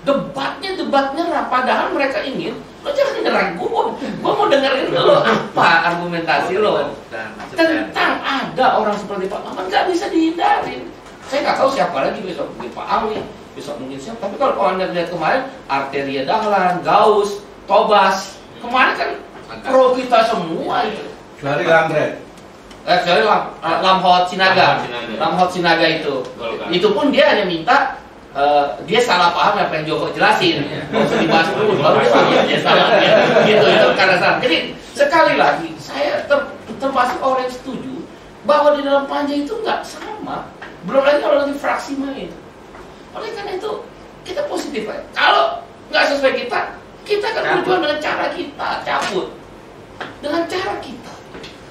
[0.00, 5.68] Debatnya debat nyerah, padahal mereka ingin lo jangan nyerang gue, gue mau dengerin lo apa
[5.92, 6.96] argumentasi lo
[7.52, 10.88] tentang ada orang seperti Pak Maman nggak bisa dihindarin.
[11.30, 13.22] Saya nggak tahu siapa lagi besok mungkin Pak Awi,
[13.54, 14.18] besok mungkin siapa.
[14.18, 17.38] Tapi kalau anda lihat kemarin Arteria Dahlan, Gaus,
[17.70, 19.10] Tobas, kemarin kan
[19.62, 21.06] pro kita semua itu.
[21.38, 22.18] Dari Langret.
[22.82, 24.82] Eh, sorry, Lam, eh, Lamhot Sinaga.
[24.82, 25.18] Lamhot Sinaga.
[25.22, 26.14] Lamhot Sinaga itu.
[26.74, 27.94] Itu pun dia hanya minta
[28.34, 30.66] eh, dia salah paham apa yang Joko jelasin.
[30.90, 32.90] Usah dibahas dulu, baru dia, dia salah.
[32.98, 33.14] Dia,
[33.46, 34.38] gitu, itu karena salah.
[34.42, 34.56] Jadi
[34.98, 36.50] sekali lagi, saya ter-
[36.82, 37.94] termasuk orang yang setuju
[38.48, 40.50] bahwa di dalam panja itu nggak sama.
[40.90, 42.28] Belum lagi kalau lagi fraksi main.
[43.14, 43.72] Oleh karena itu,
[44.26, 45.06] kita positif aja.
[45.14, 46.60] Kalau nggak sesuai kita,
[47.06, 49.28] kita akan berjuang dengan cara kita, cabut.
[50.18, 51.12] Dengan cara kita.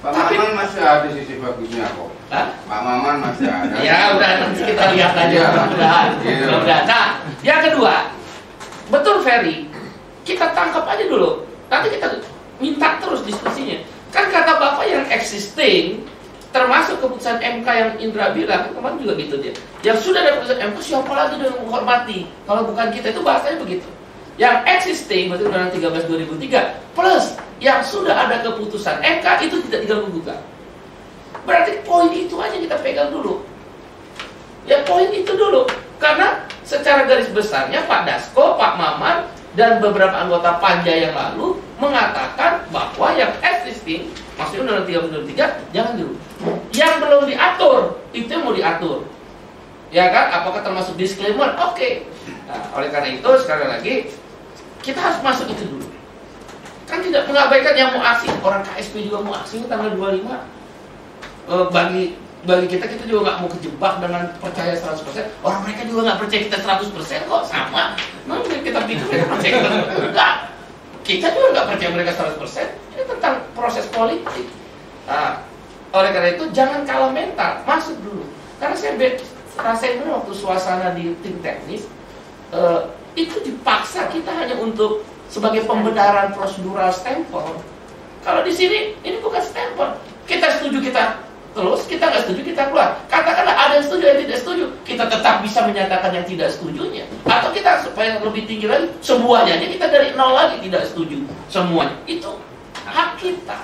[0.00, 2.08] Pak Tapi- Maman masih ada sisi bagusnya kok.
[2.32, 2.56] Hah?
[2.64, 3.76] Pak Maman masih ada.
[3.84, 5.44] Ya udah nanti kita lihat aja Iya.
[5.44, 6.08] mudah-mudahan.
[6.24, 6.36] Iya.
[6.40, 6.84] Mudah-mudahan.
[6.88, 7.08] Nah,
[7.44, 7.94] yang kedua,
[8.88, 9.68] betul Ferry,
[10.24, 11.44] kita tangkap aja dulu.
[11.68, 12.16] Nanti kita
[12.56, 13.76] minta terus diskusinya.
[14.08, 16.08] Kan kata Bapak yang existing
[16.50, 19.54] termasuk keputusan MK yang Indra bilang kemarin juga gitu dia.
[19.86, 22.26] Yang sudah ada keputusan MK siapa lagi yang menghormati?
[22.46, 23.88] Kalau bukan kita itu bahasanya begitu.
[24.40, 27.24] Yang existing berarti Undang-Undang 13 2003 plus
[27.60, 30.40] yang sudah ada keputusan MK itu tidak diganggu gugat.
[31.46, 33.44] Berarti poin itu aja kita pegang dulu.
[34.66, 35.68] Ya poin itu dulu.
[36.00, 42.68] Karena secara garis besarnya Pak Dasko, Pak Maman, dan beberapa anggota panja yang lalu mengatakan
[42.68, 46.14] bahwa yang existing, maksudnya Undang-Undang 3 jangan dulu.
[46.76, 47.80] Yang belum diatur,
[48.12, 48.98] itu yang mau diatur.
[49.90, 50.30] Ya kan?
[50.30, 51.56] Apakah termasuk disclaimer?
[51.58, 52.06] Oke.
[52.46, 53.94] Nah, oleh karena itu, sekali lagi,
[54.84, 55.88] kita harus masuk itu dulu.
[56.86, 58.28] Kan tidak mengabaikan yang mau aksi.
[58.44, 60.30] Orang KSP juga mau aksi tanggal 25
[61.50, 62.04] eh, bagi
[62.40, 66.40] bagi kita kita juga nggak mau kejebak dengan percaya 100% orang mereka juga nggak percaya
[66.48, 67.92] kita 100% kok sama
[68.24, 69.68] nah, kita pikir percaya kita
[70.08, 70.32] enggak
[71.06, 74.46] kita juga nggak percaya mereka 100% ini tentang proses politik.
[75.08, 75.42] Nah,
[75.90, 77.64] oleh karena itu jangan kalah mental.
[77.66, 78.24] Masuk dulu.
[78.60, 78.94] Karena saya
[79.58, 81.86] rasain dulu waktu suasana di tim teknis
[82.54, 82.80] eh,
[83.18, 87.58] itu dipaksa kita hanya untuk sebagai pembenaran prosedural stempel
[88.22, 91.18] kalau di sini ini bukan stempel kita setuju kita
[91.50, 92.98] terus kita nggak setuju kita keluar.
[93.10, 97.04] Katakanlah ada yang setuju yang tidak setuju kita tetap bisa menyatakan yang tidak setujunya.
[97.26, 101.18] Atau kita supaya lebih tinggi lagi semuanya kita dari nol lagi tidak setuju.
[101.50, 101.96] Semuanya.
[102.06, 102.38] Itu
[102.86, 103.58] hak kita.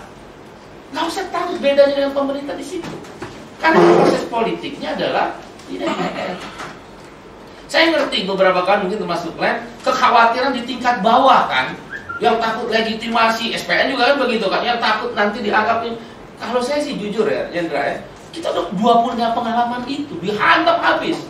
[0.94, 2.94] Nggak usah takut bedanya dengan pemerintah di situ.
[3.62, 6.36] Karena proses politiknya adalah DPR
[7.66, 11.74] saya ngerti beberapa kali mungkin termasuk lain kekhawatiran di tingkat bawah kan.
[12.22, 14.62] Yang takut legitimasi SPN juga kan begitu kan.
[14.62, 15.84] Yang takut nanti dianggap
[16.38, 17.96] kalau saya sih jujur ya Jendra ya
[18.32, 21.24] kita udah dua punya pengalaman itu dihantam habis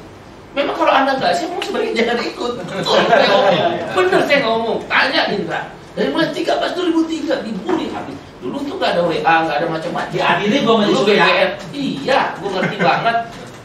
[0.52, 4.78] memang kalau anda nggak siap mau sebaiknya jangan ikut betul saya ngomong bener saya ngomong
[4.90, 5.60] tanya Indra
[5.96, 10.12] dari mulai 13 2003 dibully habis Dulu tuh nggak ada WA, nggak ada macam-macam.
[10.12, 11.12] Diadili gua masih Dulu suka.
[11.16, 11.50] BBM.
[11.72, 13.16] Iya, gue ngerti banget.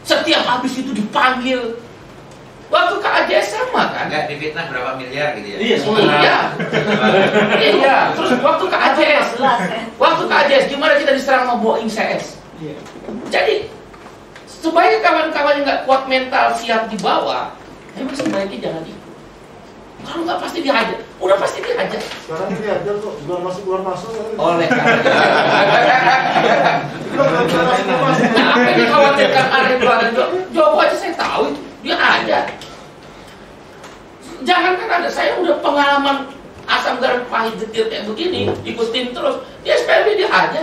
[0.02, 1.60] Setiap habis itu dipanggil.
[2.72, 4.08] Waktu ke AJS sama kan?
[4.08, 5.58] Enggak difitnah berapa miliar gitu ya?
[5.60, 6.00] Iya, semua.
[6.00, 6.38] Iya.
[7.60, 7.96] iya.
[8.16, 9.28] Terus waktu ke AJS,
[10.00, 12.40] waktu ke AJS gimana kita diserang sama Boeing CS?
[12.64, 12.80] Iya.
[13.28, 13.68] Jadi
[14.48, 17.52] sebaiknya kawan-kawan yang nggak kuat mental siap di bawah,
[18.00, 19.00] emang sebaiknya jangan ikut.
[20.02, 22.00] Kalau nggak pasti dihajar, udah pasti dihajar.
[22.24, 24.10] Sekarang ini aja kok, keluar masuk keluar masuk.
[24.40, 25.00] Oleh karena.
[27.12, 29.84] Nah, apa yang dikhawatirkan Arif
[30.56, 31.71] Joko aja saya tahu itu.
[31.82, 32.40] Dia ada.
[34.42, 36.26] Jangan kan ada, saya udah pengalaman
[36.66, 39.38] asam garam pahit getir kayak begini, ikutin terus.
[39.62, 40.62] Dia SPB dia aja.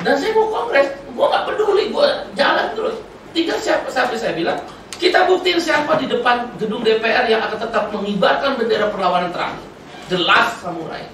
[0.00, 2.96] Dan saya mau kongres, gua nggak peduli, gua jalan terus.
[3.30, 4.58] Tinggal siapa sampai saya bilang,
[4.98, 9.66] kita buktiin siapa di depan gedung DPR yang akan tetap mengibarkan bendera perlawanan terakhir.
[10.10, 11.06] The last samurai.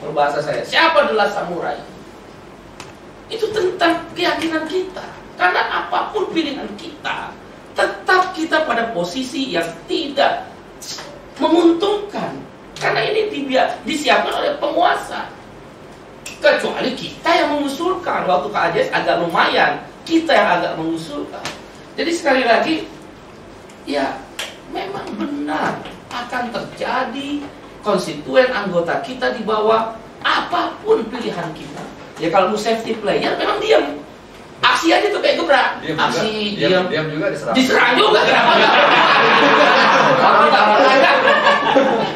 [0.00, 1.76] Berbahasa saya, siapa the last samurai?
[3.30, 5.06] itu tentang keyakinan kita.
[5.38, 7.32] Karena apa pun pilihan kita,
[7.74, 10.48] tetap kita pada posisi yang tidak
[11.40, 12.36] menguntungkan.
[12.80, 15.28] Karena ini dibia- disiapkan oleh penguasa.
[16.40, 18.24] Kecuali kita yang mengusulkan.
[18.24, 19.72] Waktu ke AJS agak lumayan.
[20.08, 21.44] Kita yang agak mengusulkan.
[22.00, 22.88] Jadi sekali lagi,
[23.84, 24.16] ya
[24.72, 25.76] memang benar
[26.08, 27.44] akan terjadi
[27.84, 31.82] konstituen anggota kita di bawah apa pun pilihan kita.
[32.20, 34.00] Ya kalau safety player memang diam.
[34.60, 35.68] Aksi aja tuh kayak gebrak.
[35.80, 37.06] Diam Aksi juga, diam, diam.
[37.08, 37.54] juga diserang.
[37.56, 38.74] Diserang juga kenapa enggak.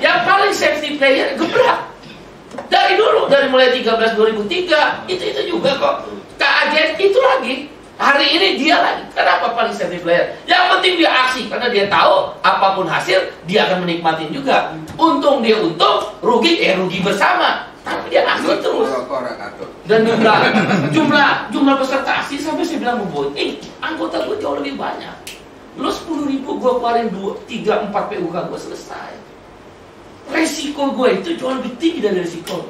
[0.04, 1.78] Yang paling safety player gebrak.
[2.68, 5.94] Dari dulu dari mulai 13 2003 itu itu juga kok.
[6.36, 7.54] KAJS itu lagi.
[7.94, 9.06] Hari ini dia lagi.
[9.14, 10.36] Kenapa paling safety player?
[10.44, 14.76] Yang penting dia aksi karena dia tahu apa pun hasil dia akan menikmatin juga.
[15.00, 17.73] Untung dia untung, rugi eh rugi bersama.
[17.84, 18.88] Tapi dia aksi terus.
[19.84, 20.36] dan jumlah
[20.88, 25.36] jumlah jumlah peserta aksi sampai saya bilang mau eh anggota gue jauh lebih banyak.
[25.76, 29.10] Lo sepuluh ribu gue keluarin dua tiga empat PUK gue selesai.
[30.32, 32.64] Resiko gue itu jauh lebih tinggi dari resiko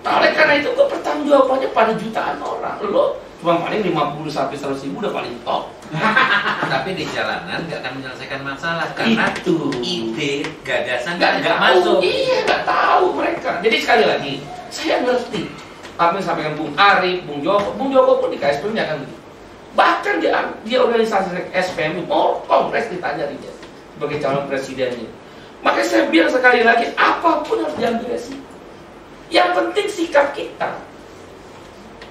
[0.00, 2.80] nah, oleh karena itu gue pertanggung jawabannya pada jutaan orang.
[2.88, 5.68] Lo cuma paling 50 sampai 100 ribu udah paling top
[6.72, 11.98] Tapi di jalanan nggak akan menyelesaikan masalah karena itu ide, gagasan nggak nggak masuk.
[11.98, 13.50] Iya, nggak tahu mereka.
[13.58, 14.32] Jadi sekali lagi,
[14.70, 15.50] saya ngerti
[15.98, 17.68] apa yang disampaikan Bung Arif, Bung Joko.
[17.74, 19.20] Bung Joko pun di KSPM nya kan begitu.
[19.70, 20.28] Bahkan di,
[20.66, 23.52] di organisasi SPM mau kongres ditanya dia
[24.00, 25.08] sebagai calon presidennya.
[25.60, 28.48] Makanya saya bilang sekali lagi, apa pun harus diambil resiko.
[29.28, 30.80] Yang penting sikap kita.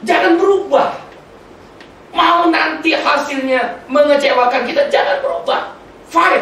[0.06, 1.09] Jangan berubah.
[2.10, 5.78] Mau nanti hasilnya mengecewakan kita, jangan berubah.
[6.10, 6.42] Fight.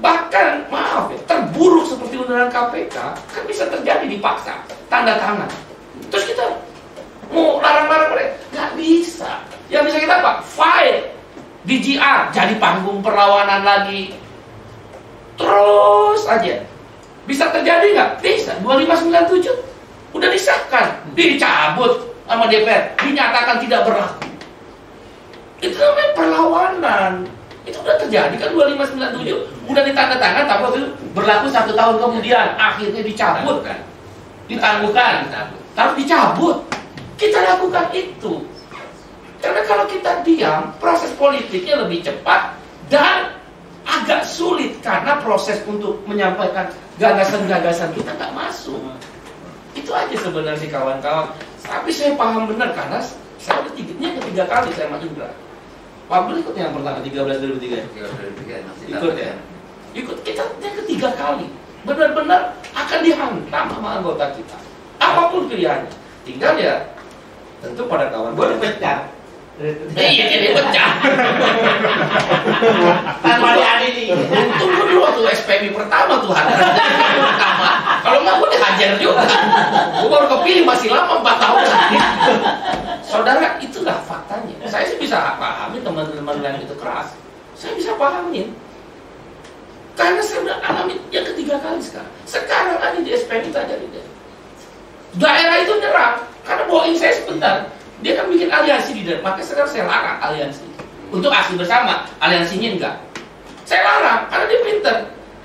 [0.00, 4.56] Bahkan, maaf ya, terburuk seperti undang KPK, kan bisa terjadi dipaksa.
[4.88, 5.48] Tanda tangan.
[6.08, 6.44] Terus kita
[7.32, 8.34] mau larang-larang mereka?
[8.52, 9.40] Nggak bisa.
[9.68, 10.32] Yang bisa kita apa?
[10.44, 11.12] Fight.
[11.66, 14.14] Di GR, jadi panggung perlawanan lagi.
[15.36, 16.62] Terus aja.
[17.26, 18.10] Bisa terjadi nggak?
[18.22, 18.54] Bisa.
[18.62, 19.50] 2597
[20.16, 24.26] udah disahkan, dicabut sama DPR, dinyatakan tidak berlaku.
[25.62, 27.12] Itu namanya perlawanan.
[27.66, 32.54] Itu udah terjadi kan 2597 udah ditandatangan tapi waktu itu berlaku satu tahun kemudian.
[32.54, 33.80] Akhirnya dicabut kan.
[34.46, 35.26] Ditangguhkan.
[35.74, 36.56] Harus dicabut.
[37.18, 38.46] Kita lakukan itu.
[39.42, 42.54] Karena kalau kita diam proses politiknya lebih cepat
[42.86, 43.34] dan
[43.86, 48.78] agak sulit karena proses untuk menyampaikan gagasan-gagasan kita nggak masuk.
[49.76, 51.30] Itu aja sebenarnya kawan-kawan
[51.66, 52.98] tapi saya paham benar karena
[53.42, 55.30] saya udah tiga, ketiga kali saya sama Indra.
[56.06, 57.82] Pablo ikut yang pertama 13 2003
[58.94, 59.32] ikut ya?
[59.96, 61.50] ikut kita yang ketiga kali.
[61.82, 64.58] Benar-benar akan dihantam sama anggota kita.
[65.02, 65.90] Apa pun pilihannya.
[66.22, 66.74] Tinggal ya
[67.62, 68.38] tentu pada kawan.
[68.38, 68.98] Gue dipecat.
[69.02, 69.15] Eh,
[69.96, 70.90] iya jadi pecah.
[73.24, 74.12] Tanpa diadili.
[74.12, 76.68] untung gue dulu waktu SPMI pertama tuh pertama.
[78.04, 79.24] Kalau nggak gue dihajar juga.
[79.96, 81.60] Gue baru kepilih masih lama 4 tahun.
[83.00, 84.54] Saudara itulah faktanya.
[84.68, 87.16] Saya sih bisa pahami teman-teman yang itu keras.
[87.56, 88.52] Saya bisa pahamin
[89.96, 92.12] karena saya udah alami yang ketiga kali sekarang.
[92.28, 94.04] Sekarang ada di SPMI itu
[95.16, 97.72] daerah itu nyerang karena Boeing saya sebentar
[98.04, 100.66] dia kan bikin aliansi di daerah makanya sekarang saya larang aliansi.
[101.08, 102.04] Untuk aksi bersama.
[102.18, 102.94] Aliansinya enggak.
[103.64, 104.96] Saya larang karena dia pinter.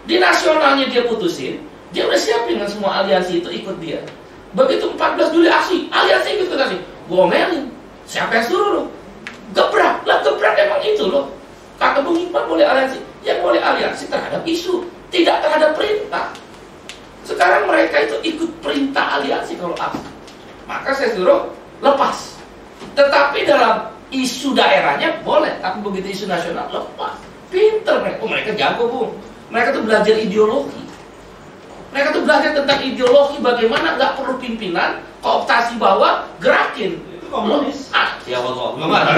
[0.03, 3.99] Di nasionalnya dia putusin dia udah siapin dengan semua aliansi itu ikut dia.
[4.55, 7.67] Begitu 14 Juli aksi aliansi ikut aksi gue omelin.
[8.07, 8.83] Siapa yang suruh lo
[9.55, 10.03] gebrak.
[10.07, 11.31] Lah gebrak emang itu loh.
[11.79, 12.99] Kata Bung Iqbal boleh aliansi?
[13.23, 16.31] Yang boleh aliansi terhadap isu tidak terhadap perintah.
[17.27, 20.09] Sekarang mereka itu ikut perintah aliansi kalau aksi.
[20.65, 21.51] Maka saya suruh
[21.83, 22.40] lepas.
[22.95, 27.15] Tetapi dalam isu daerahnya boleh, tapi begitu isu nasional lepas.
[27.51, 29.11] Pinter mereka, oh, mereka jago bung.
[29.51, 30.83] Mereka tuh belajar ideologi.
[31.91, 36.95] Mereka tuh belajar tentang ideologi bagaimana nggak perlu pimpinan, kooptasi bawah, gerakin.
[36.95, 37.91] Itu komunis.
[37.91, 39.11] Ah, ya Allah, belum ada.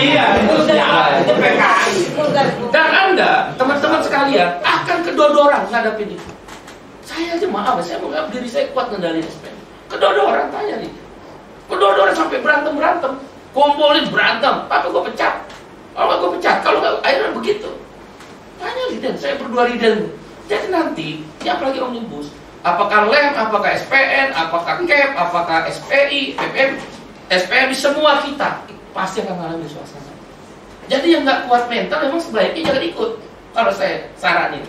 [0.00, 0.54] Iya, itu
[1.26, 1.94] Itu PKI.
[2.14, 2.46] Vulgar.
[2.70, 6.28] Dan Anda, teman-teman sekalian, akan kedodoran ngadapin itu.
[7.20, 9.52] Saya aja maaf, saya menganggap diri saya kuat ngendalin SPM.
[9.92, 10.88] Kedodoran tanya nih.
[11.68, 13.12] Kedodoran sampai berantem-berantem.
[13.52, 15.44] Kumpulin berantem, tapi gue pecat.
[15.92, 17.70] Kalau gue pecat, kalau nggak akhirnya begitu.
[18.56, 20.16] Tanya Riden, saya berdua Riden.
[20.48, 21.08] Jadi nanti,
[21.44, 22.32] ya apalagi omnibus,
[22.64, 26.80] apakah lem, apakah SPN, apakah CAP, apakah SPI, PPM,
[27.28, 28.64] SPM semua kita
[28.96, 30.08] pasti akan mengalami suasana.
[30.88, 33.10] Jadi yang nggak kuat mental memang sebaiknya jangan ikut.
[33.52, 34.64] Kalau saya saranin,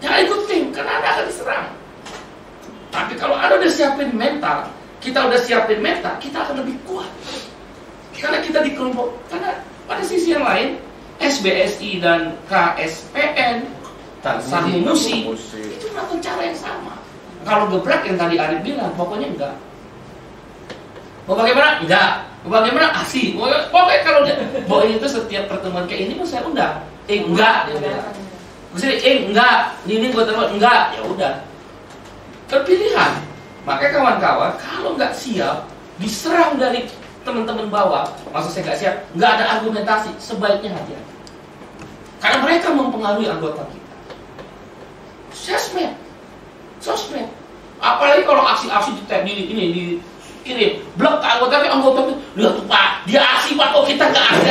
[0.00, 1.68] jangan ikut tim karena anda akan diserang.
[2.90, 4.66] Tapi kalau anda udah siapin mental,
[4.98, 7.08] kita udah siapin mental, kita akan lebih kuat.
[8.18, 10.76] Karena kita di kelompok, karena pada sisi yang lain,
[11.22, 13.64] SBSI dan KSPN
[14.44, 17.00] saling musi itu melakukan cara yang sama.
[17.40, 19.56] Kalau gebrak yang tadi Arif bilang, pokoknya enggak.
[21.24, 21.80] Mau bagaimana?
[21.80, 22.28] Enggak.
[22.44, 22.92] Mau bagaimana?
[23.00, 23.32] Asih.
[23.72, 24.36] Pokoknya, kalau dia,
[24.68, 26.84] Boy itu setiap pertemuan kayak ini mau saya undang.
[27.08, 28.12] Eh enggak, dia bilang.
[28.76, 31.34] Maksudnya, eh enggak, ini gue telepon, enggak, ya udah.
[32.50, 33.12] Berpilihan.
[33.62, 35.70] Makanya kawan-kawan, kalau nggak siap,
[36.02, 36.90] diserang dari
[37.22, 41.14] teman-teman bawah, maksud saya nggak siap, nggak ada argumentasi, sebaiknya hati-hati.
[42.18, 43.94] Karena mereka mempengaruhi anggota kita.
[45.30, 45.92] Sosmed,
[46.82, 47.28] sosmed.
[47.80, 49.84] Apalagi kalau aksi-aksi di di ini di
[50.44, 52.00] kirim blok ke anggota anggota
[52.36, 54.48] lihat tuh pak dia aksi pak kok kita nggak aksi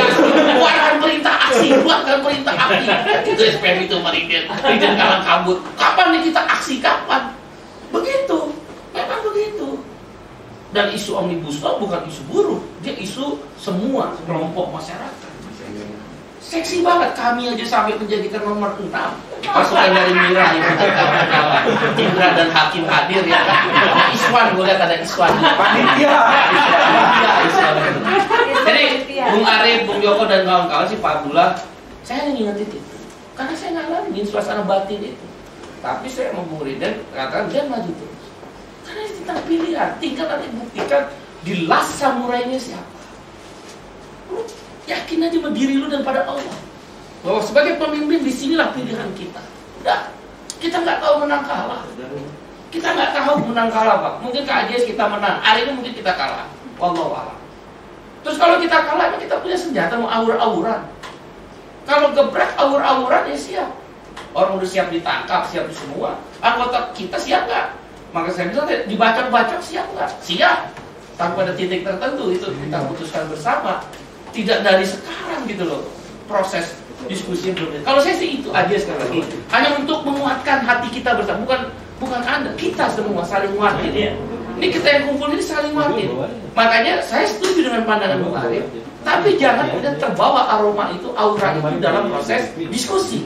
[0.54, 2.86] buatkan perintah aksi buatkan perintah aksi
[3.26, 7.22] itu SPM itu Mariden Mariden kalang kabut kapan nih kita aksi kapan
[7.90, 8.38] begitu.
[8.94, 9.78] Memang begitu.
[10.70, 15.30] Dan isu omnibus law bukan isu buruh dia isu semua kelompok masyarakat.
[16.40, 17.14] Seksi banget.
[17.14, 18.90] Kami aja sampai menjadikan nomor 6
[19.40, 21.62] pasukan dari Mira yang kawan-kawan
[21.94, 23.40] Indra dan Hakim hadir ya.
[24.14, 25.30] Iswan gue lihat ada Iswan.
[25.30, 26.10] Panitia.
[26.10, 27.74] Panitia, Iswan.
[28.66, 28.84] jadi
[29.30, 31.50] Bung Arif, Bung Joko dan kawan-kawan si Pak Abdullah
[32.10, 32.96] saya ingin ngingetin itu.
[33.38, 35.26] Karena saya ngalamin suasana batin itu
[35.80, 38.24] tapi saya Riden katakan dia maju terus.
[38.84, 39.88] Karena itu tentang pilihan.
[39.96, 41.02] Tinggal nanti buktikan
[41.40, 43.00] di las samurainya siapa.
[44.28, 44.44] Lu
[44.84, 46.56] yakin aja sama diri lu dan pada Allah.
[47.24, 49.40] Bahwa sebagai pemimpin di sinilah pilihan kita.
[49.80, 50.12] Udah.
[50.60, 51.82] Kita nggak tahu menang kalah.
[52.68, 54.14] Kita nggak tahu menang kalah pak.
[54.20, 55.40] Mungkin KJS kita menang.
[55.40, 56.44] Hari ini mungkin kita kalah.
[56.76, 57.38] Wallahu a'lam.
[58.20, 60.84] Terus kalau kita kalah kita punya senjata mau awur-awuran
[61.90, 63.70] kalau gebrak awur-awuran ya siap
[64.34, 67.66] orang udah siap ditangkap siap di semua anggota kita siap nggak?
[68.10, 70.10] Maka saya bilang dibacok-bacok siap nggak?
[70.24, 70.58] Siap.
[71.14, 73.84] Tanpa ada titik tertentu itu kita putuskan bersama.
[74.30, 75.82] Tidak dari sekarang gitu loh
[76.30, 76.74] proses
[77.10, 77.82] diskusi yang berbeda.
[77.82, 79.20] Kalau saya sih itu aja sekali lagi.
[79.50, 81.60] Hanya untuk menguatkan hati kita bersama, bukan
[81.98, 84.14] bukan anda, kita semua saling nguatin.
[84.60, 86.08] Ini kita yang kumpul ini saling nguatin.
[86.52, 88.66] Makanya saya setuju dengan pandangan Bung Arif,
[89.06, 93.24] tapi jangan kemudian terbawa aroma itu, aura itu dalam proses diskusi.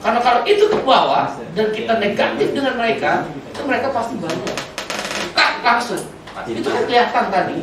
[0.00, 4.56] Karena kalau itu ke bawah dan kita negatif dengan mereka, itu mereka pasti banyak.
[5.36, 6.02] Tak langsung.
[6.48, 7.60] Itu kan kelihatan tadi.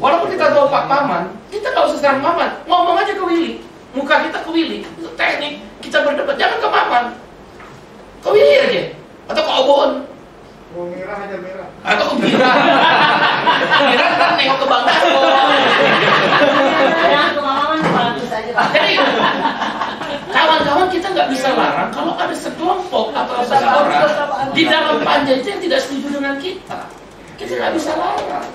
[0.00, 3.64] Walaupun kita tahu Pak Paman, kita nggak usah serang Paman, ngomong aja ke Willy.
[3.96, 5.64] Muka kita ke Willy, itu teknik.
[5.80, 7.04] Kita berdebat, jangan ke Paman.
[8.20, 8.82] Ke Willy aja.
[9.32, 9.90] Atau ke Obon.
[10.70, 11.68] Mau merah aja merah.
[11.82, 12.52] Atau ke Mira.
[13.90, 15.20] Mira kan nengok ke Bang Dasko.
[17.10, 18.66] Jangan kemalaman bagus aja Pak.
[18.70, 18.94] Jadi,
[20.30, 24.08] kawan-kawan kita nggak bisa larang kalau ada sekelompok atau seseorang
[24.54, 26.80] di dalam panja itu yang tidak setuju dengan kita.
[27.36, 28.48] Kita nggak bisa larang.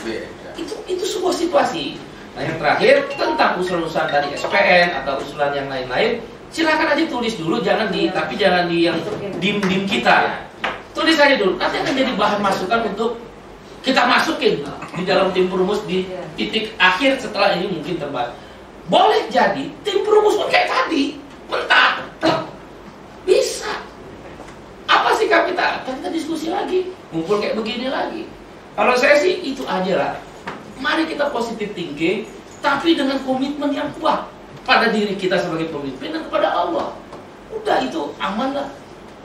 [0.00, 0.50] Beda.
[0.56, 2.00] itu itu sebuah situasi.
[2.32, 7.60] Nah yang terakhir tentang usulan-usulan tadi SPN atau usulan yang lain-lain, silakan aja tulis dulu,
[7.60, 8.96] jangan di tapi jangan di yang
[9.42, 10.48] dim-dim kita.
[10.96, 13.20] Tulis aja dulu, nanti akan jadi bahan masukan untuk
[13.80, 14.60] kita masukin
[14.96, 16.04] di dalam tim perumus di
[16.36, 18.30] titik akhir setelah ini mungkin terbang.
[18.90, 21.14] Boleh jadi tim perumus pun kayak tadi,
[21.46, 22.10] mentah,
[23.22, 23.70] bisa.
[24.90, 25.86] Apa sikap kita?
[25.86, 28.26] Kita diskusi lagi, ngumpul kayak begini lagi.
[28.74, 30.12] Kalau saya sih itu aja lah.
[30.82, 32.26] Mari kita positif thinking,
[32.58, 34.26] tapi dengan komitmen yang kuat
[34.66, 36.90] pada diri kita sebagai pemimpin dan kepada Allah.
[37.54, 38.68] Udah itu aman lah,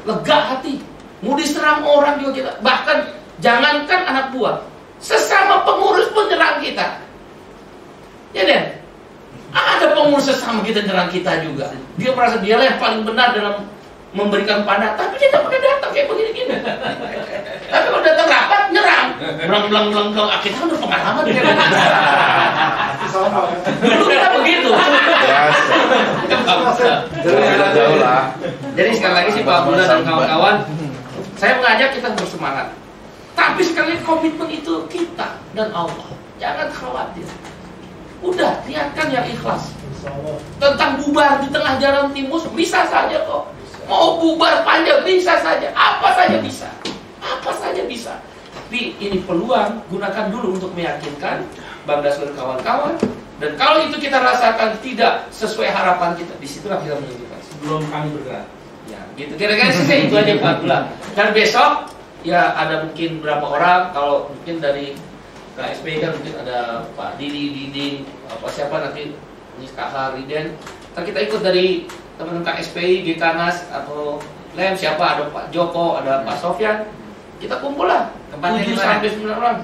[0.05, 0.77] lega hati.
[1.25, 3.09] Mau diserang orang juga kita, bahkan
[3.41, 4.61] jangankan anak buah,
[5.01, 7.01] sesama pengurus pun nyerang kita.
[8.35, 8.63] Ya Den,
[9.55, 11.71] ada pengurus sesama kita nyerang kita juga.
[11.95, 13.63] Dia merasa dia yang paling benar dalam
[14.15, 16.55] memberikan pandangan, tapi dia tidak pernah datang kayak begini-gini.
[17.67, 20.29] Tapi kalau datang rapat nyerang, belang belang belang belang.
[20.31, 21.41] Ah, Kita kan udah pengalaman ya.
[23.11, 23.57] Sama ya.
[23.79, 24.69] Dulu kita begitu.
[27.23, 28.23] Beda jauh lah.
[28.75, 30.55] Jadi sekali lagi sih Pak Abdullah dan kawan-kawan,
[31.39, 32.67] saya mengajak kita bersemangat.
[33.35, 36.07] Tapi sekali komitmen itu kita dan Allah.
[36.39, 37.27] Jangan khawatir.
[38.25, 39.69] Udah, lihatkan yang ikhlas.
[40.57, 43.49] Tentang bubar di tengah jalan timus bisa saja kok.
[43.85, 45.69] Mau bubar panjang bisa saja.
[45.77, 46.69] Apa saja bisa.
[47.21, 48.17] Apa saja bisa.
[48.53, 51.45] Tapi ini peluang gunakan dulu untuk meyakinkan
[51.85, 52.97] Bang Das dan kawan-kawan.
[53.37, 57.39] Dan kalau itu kita rasakan tidak sesuai harapan kita, di situlah kita menunjukkan.
[57.53, 58.45] Sebelum kami bergerak.
[58.89, 59.33] Ya, gitu.
[59.37, 60.55] Kira-kira sih itu aja Pak.
[61.13, 61.93] Dan besok
[62.25, 64.97] ya ada mungkin berapa orang kalau mungkin dari
[65.55, 67.87] KSP kan mungkin ada Pak Didi, Didi,
[68.27, 69.15] apa siapa nanti
[69.55, 70.59] ini Kak Riden.
[70.91, 71.87] Ntar kita ikut dari
[72.19, 74.19] teman-teman KSPI, Gekanas atau
[74.55, 76.87] Lem siapa ada Pak Joko, ada Pak Sofyan.
[77.39, 78.11] Kita kumpul lah.
[78.31, 78.87] Tempatnya di 7 mana?
[78.95, 79.57] sampai 9 orang.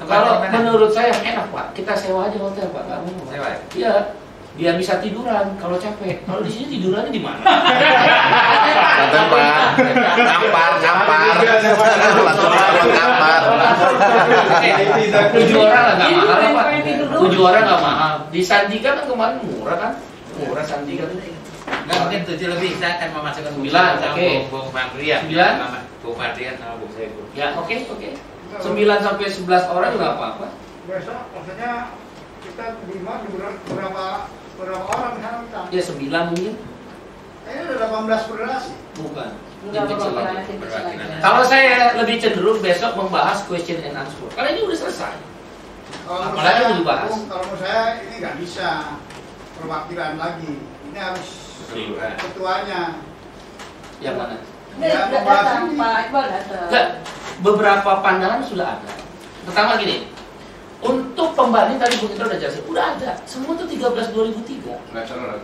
[0.00, 2.72] Tempatnya Kalau menurut saya enak Pak, kita sewa aja hotel.
[2.72, 2.84] Pak.
[3.28, 3.58] Sewa ya?
[3.76, 3.92] Iya,
[4.60, 6.20] biar bisa tiduran kalau capek.
[6.28, 7.40] Kalau di sini tidurannya di mana?
[9.08, 11.20] Ngampar, ngampar.
[11.40, 13.40] Langsung ngampar.
[15.32, 16.66] Tujuh orang lah nggak mahal Pak.
[17.24, 18.12] Tujuh orang nggak mahal.
[18.28, 19.92] Di Sandika kan kemarin murah kan?
[20.36, 21.08] Murah Sandika.
[21.70, 24.28] Nggak mungkin tujuh lebih, saya akan memasukkan Sembilan, sama oke.
[24.52, 25.20] Bung Fadrian.
[25.24, 25.52] Sembilan?
[26.04, 27.24] Bung Fadrian sama Bung Saiful.
[27.32, 28.08] Ya oke oke.
[28.60, 30.46] Sembilan sampai sebelas orang nggak apa-apa.
[30.84, 31.94] Besok maksudnya
[32.42, 33.22] kita lima
[33.70, 34.04] berapa
[34.60, 35.60] berapa orang kita?
[35.72, 36.54] Ya sembilan mungkin.
[37.40, 37.74] Kayaknya ada
[38.20, 38.72] 18 federasi.
[39.00, 39.30] Bukan.
[41.20, 44.24] Kalau saya lebih cenderung besok membahas question and answer.
[44.32, 45.14] Karena ini udah selesai.
[46.06, 47.10] Kalau menurut Apalagi saya, dibahas.
[47.28, 48.68] Kalau menurut saya ini nggak bisa
[49.56, 50.52] perwakilan lagi.
[50.90, 51.28] Ini harus
[51.60, 52.12] Keseluruhan.
[52.16, 52.80] ketuanya.
[54.00, 54.36] Yang mana?
[54.70, 55.76] Ini Ya, udah membahas datang, ini.
[55.76, 56.86] Pak Iqbal datang.
[57.40, 58.90] Beberapa pandangan sudah ada.
[59.44, 59.96] Pertama gini,
[60.80, 63.10] untuk pembanding tadi Bung Indra udah jelasin, udah ada.
[63.28, 64.96] Semua tuh 13 2003.
[64.96, 65.40] Nggak salah.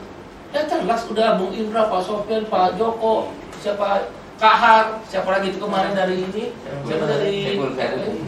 [0.54, 5.96] Ya jelas udah Bung Indra, Pak Sofyan, Pak Joko, siapa Kahar, siapa lagi itu kemarin
[5.96, 6.52] dari ini,
[6.84, 7.56] siapa dari.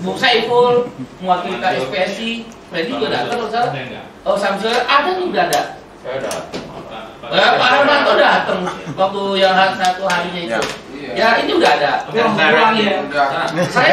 [0.00, 0.88] Bung Saiful,
[1.20, 2.30] mewakili KSPSI,
[2.72, 3.72] Freddy juga datang kalau salah.
[4.24, 5.62] Oh Samsul ada nih udah ada.
[6.00, 6.32] Saya udah.
[7.28, 8.60] Eh, Pak Armanto datang
[8.96, 10.60] waktu yang satu harinya itu.
[11.08, 11.16] Iya.
[11.16, 11.92] Ya ini udah ada.
[12.12, 13.26] Dan barang ini, Udah.
[13.72, 13.92] Saya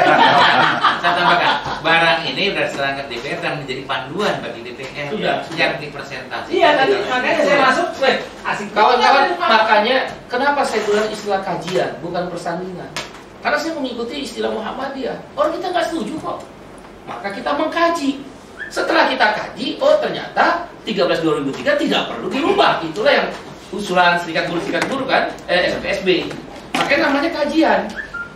[1.00, 1.54] saya tambahkan,
[1.86, 5.38] barang ini berdasarkan ke DPR dan menjadi panduan bagi DPR Sudah.
[5.56, 6.50] yang dipresentasi.
[6.52, 7.88] Iya tadi makanya saya masuk,
[8.44, 8.68] asik.
[8.76, 12.92] Kawan-kawan, makanya kenapa saya bilang istilah kajian, bukan persandingan.
[13.40, 15.18] Karena saya mengikuti istilah Muhammadiyah.
[15.38, 16.40] Orang kita nggak setuju kok.
[17.06, 18.26] Maka kita mengkaji.
[18.74, 22.82] Setelah kita kaji, oh ternyata 13 2003 tidak perlu dirubah.
[22.82, 23.28] Itulah yang
[23.70, 26.26] usulan Serikat Buruh Serikat Buruh kan, eh, SPSB.
[26.76, 27.82] Makanya namanya kajian.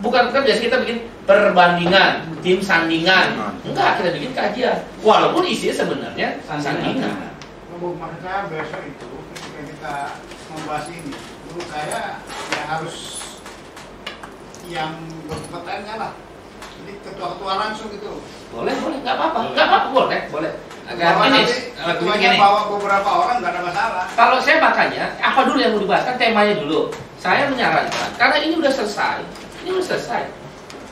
[0.00, 3.36] Bukan kan biasa kita bikin perbandingan, tim sandingan.
[3.68, 4.76] Enggak, kita bikin kajian.
[5.04, 7.30] Walaupun isinya sebenarnya sandingan.
[7.80, 9.94] Bung, maksud saya besok itu ketika kita
[10.52, 11.16] membahas ini,
[11.48, 12.20] menurut saya
[12.52, 12.96] ya harus
[14.68, 16.12] yang berkompetennya lah.
[16.60, 18.20] Jadi ketua-ketua langsung gitu.
[18.52, 20.52] Boleh, boleh, nggak apa-apa, nggak apa-apa, boleh, boleh.
[20.92, 24.04] Agar Bawa ini, ketuanya bawa beberapa orang nggak ada masalah.
[24.12, 26.04] Kalau saya makanya, apa dulu yang mau dibahas?
[26.04, 26.92] Kan temanya dulu.
[27.20, 29.20] Saya menyarankan, karena ini udah selesai,
[29.60, 30.24] ini udah selesai.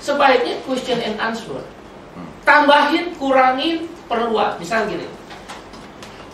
[0.04, 1.64] Sebaiknya question and answer.
[2.44, 4.60] Tambahin, kurangin, perluas.
[4.60, 5.08] Misal gini,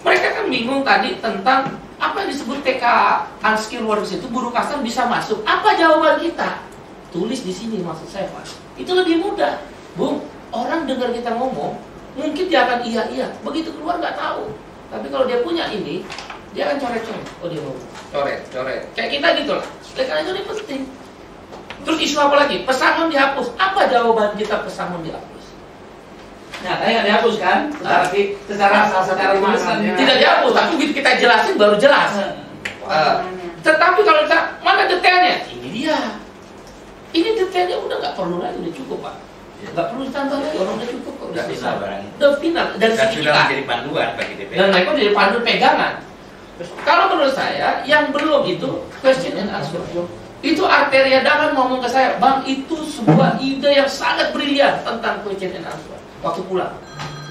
[0.03, 2.85] mereka kan bingung tadi tentang apa yang disebut TK
[3.41, 5.41] unskilled workers itu buruh kasar bisa masuk.
[5.47, 6.59] Apa jawaban kita?
[7.15, 8.51] Tulis di sini maksud saya Pak.
[8.75, 9.63] Itu lebih mudah.
[9.95, 11.79] Bung, orang dengar kita ngomong,
[12.19, 13.27] mungkin dia akan iya iya.
[13.47, 14.51] Begitu keluar nggak tahu.
[14.91, 16.03] Tapi kalau dia punya ini,
[16.55, 17.27] dia akan coret-coret.
[17.43, 17.83] Oh dia ngomong,
[18.15, 18.83] coret, coret.
[18.95, 19.67] Kayak kita gitu lah.
[19.83, 20.83] Itu ini penting.
[21.85, 22.57] Terus isu apa lagi?
[22.63, 23.47] Pesangon dihapus.
[23.59, 25.45] Apa jawaban kita pesangon dihapus?
[26.65, 27.59] Nah, tadi nggak dihapus kan?
[27.77, 28.09] Secara,
[28.49, 29.77] secara, secara tulisan.
[29.83, 32.11] Tidak dihapus, tapi begitu kita jelasin baru jelas.
[32.85, 33.15] Eh,
[33.61, 35.45] tetapi kalau kita mana detailnya?
[35.51, 35.99] Ini dia.
[37.13, 39.15] Ini detailnya udah nggak perlu lagi, udah cukup pak.
[39.65, 41.27] Nggak perlu ditambah lagi, orang udah cukup kok.
[41.33, 42.01] Sudah final barang.
[42.17, 43.41] Udah final dari sudah kita.
[43.45, 44.57] menjadi panduan bagi DPR.
[44.57, 45.95] Dan mereka jadi pandu pegangan.
[46.87, 49.83] Kalau menurut saya, yang belum itu question and answer.
[50.45, 55.51] Itu arteria Daman ngomong ke saya, Bang itu sebuah ide yang sangat brilian tentang question
[55.51, 55.99] and answer.
[56.23, 56.71] Waktu pulang.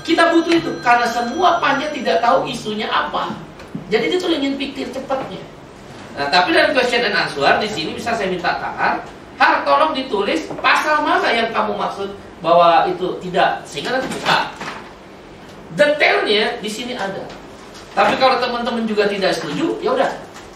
[0.04, 3.32] Kita butuh itu, karena semua panja tidak tahu isunya apa.
[3.88, 5.40] Jadi dia tuh ingin pikir cepatnya.
[6.20, 9.08] Nah, tapi dalam question and answer, di sini bisa saya minta Kahar,
[9.40, 14.52] Har tolong ditulis pasal mana yang kamu maksud bahwa itu tidak, sehingga nanti buka.
[15.74, 17.26] Detailnya di sini ada.
[17.94, 20.12] Tapi kalau teman-teman juga tidak setuju, ya udah.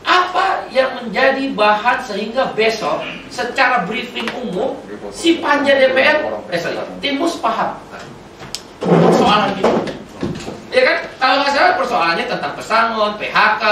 [0.08, 4.80] Apa yang menjadi bahan sehingga besok secara briefing umum
[5.12, 7.76] si panja DPR, eh sorry, timus paham
[8.80, 9.72] persoalan gitu.
[10.72, 10.98] Ya kan?
[11.20, 13.64] Kalau nggak salah persoalannya tentang pesangon, PHK,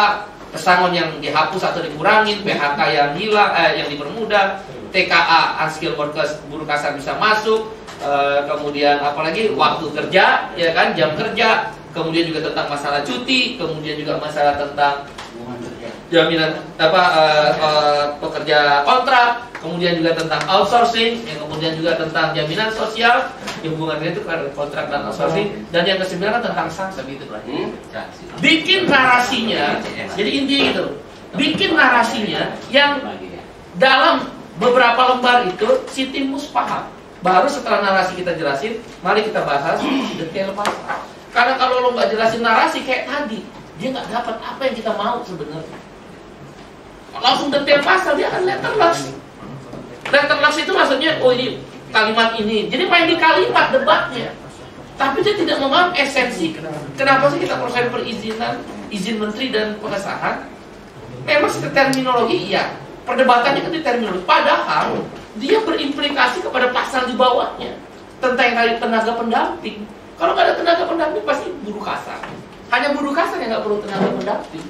[0.52, 4.60] pesangon yang dihapus atau dikurangin, PHK yang hilang, eh, yang dipermudah,
[4.96, 11.16] TKA unskilled workers buruh kasar bisa masuk, eh, kemudian apalagi waktu kerja, ya kan jam
[11.20, 15.08] kerja, kemudian juga tentang masalah cuti, kemudian juga masalah tentang
[16.12, 22.70] jaminan apa eh, eh, pekerja kontrak, kemudian juga tentang outsourcing, yang kemudian juga tentang jaminan
[22.70, 23.32] sosial,
[23.64, 27.42] yang hubungannya itu kan kontrak dan outsourcing, dan yang kesembilan kan tentang sanksi gitu lah.
[27.48, 27.74] Hmm?
[28.44, 29.80] Bikin narasinya,
[30.14, 30.86] jadi intinya gitu,
[31.40, 33.02] bikin narasinya yang
[33.80, 34.30] dalam
[34.62, 36.92] beberapa lembar itu si timus paham.
[37.26, 39.82] Baru setelah narasi kita jelasin, mari kita bahas
[40.22, 41.15] detail pasal.
[41.36, 43.44] Karena kalau lo nggak jelasin narasi kayak tadi,
[43.76, 45.80] dia nggak dapat apa yang kita mau sebenarnya.
[47.20, 49.12] Langsung detail pasal dia akan letterless.
[50.08, 51.60] Letterless itu maksudnya, oh ini
[51.92, 52.72] kalimat ini.
[52.72, 54.32] Jadi main di kalimat debatnya.
[54.96, 56.56] Tapi dia tidak memaham esensi.
[56.96, 60.48] Kenapa sih kita proses perizinan, izin menteri dan pengesahan?
[61.28, 62.80] Memang secara terminologi iya.
[63.04, 64.24] Perdebatannya kan di terminologi.
[64.24, 65.04] Padahal
[65.36, 67.76] dia berimplikasi kepada pasal di bawahnya
[68.24, 69.84] tentang tenaga pendamping.
[70.16, 72.20] Kalau nggak ada tenaga pendamping pasti buruh kasar.
[72.72, 74.66] Hanya buruh kasar yang nggak perlu tenaga pendamping.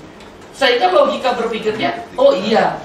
[0.55, 2.79] Sehingga logika berpikirnya, oh iya,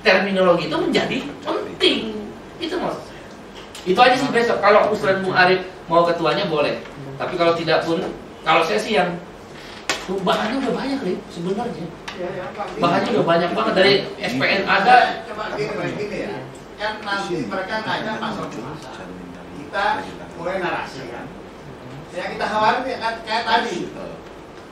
[0.00, 1.98] terminologi itu menjadi penting.
[2.58, 3.24] Itu maksud saya.
[3.84, 4.58] Itu aja sih besok.
[4.64, 6.80] Kalau usulan Bung Arif mau ketuanya boleh.
[7.20, 8.00] Tapi kalau tidak pun,
[8.42, 9.20] kalau saya sih yang
[10.10, 11.86] bahannya udah banyak nih sebenarnya.
[12.18, 12.44] Ya, ya.
[12.80, 14.96] Bahannya udah banyak banget dari SPN ada.
[15.28, 16.40] Coba gini, ya.
[16.80, 18.90] Kan nanti mereka ngajak pasal puasa.
[19.60, 19.84] Kita
[20.40, 21.24] mulai narasi kan.
[22.10, 23.76] Yang kita khawatir ya kan kayak tadi.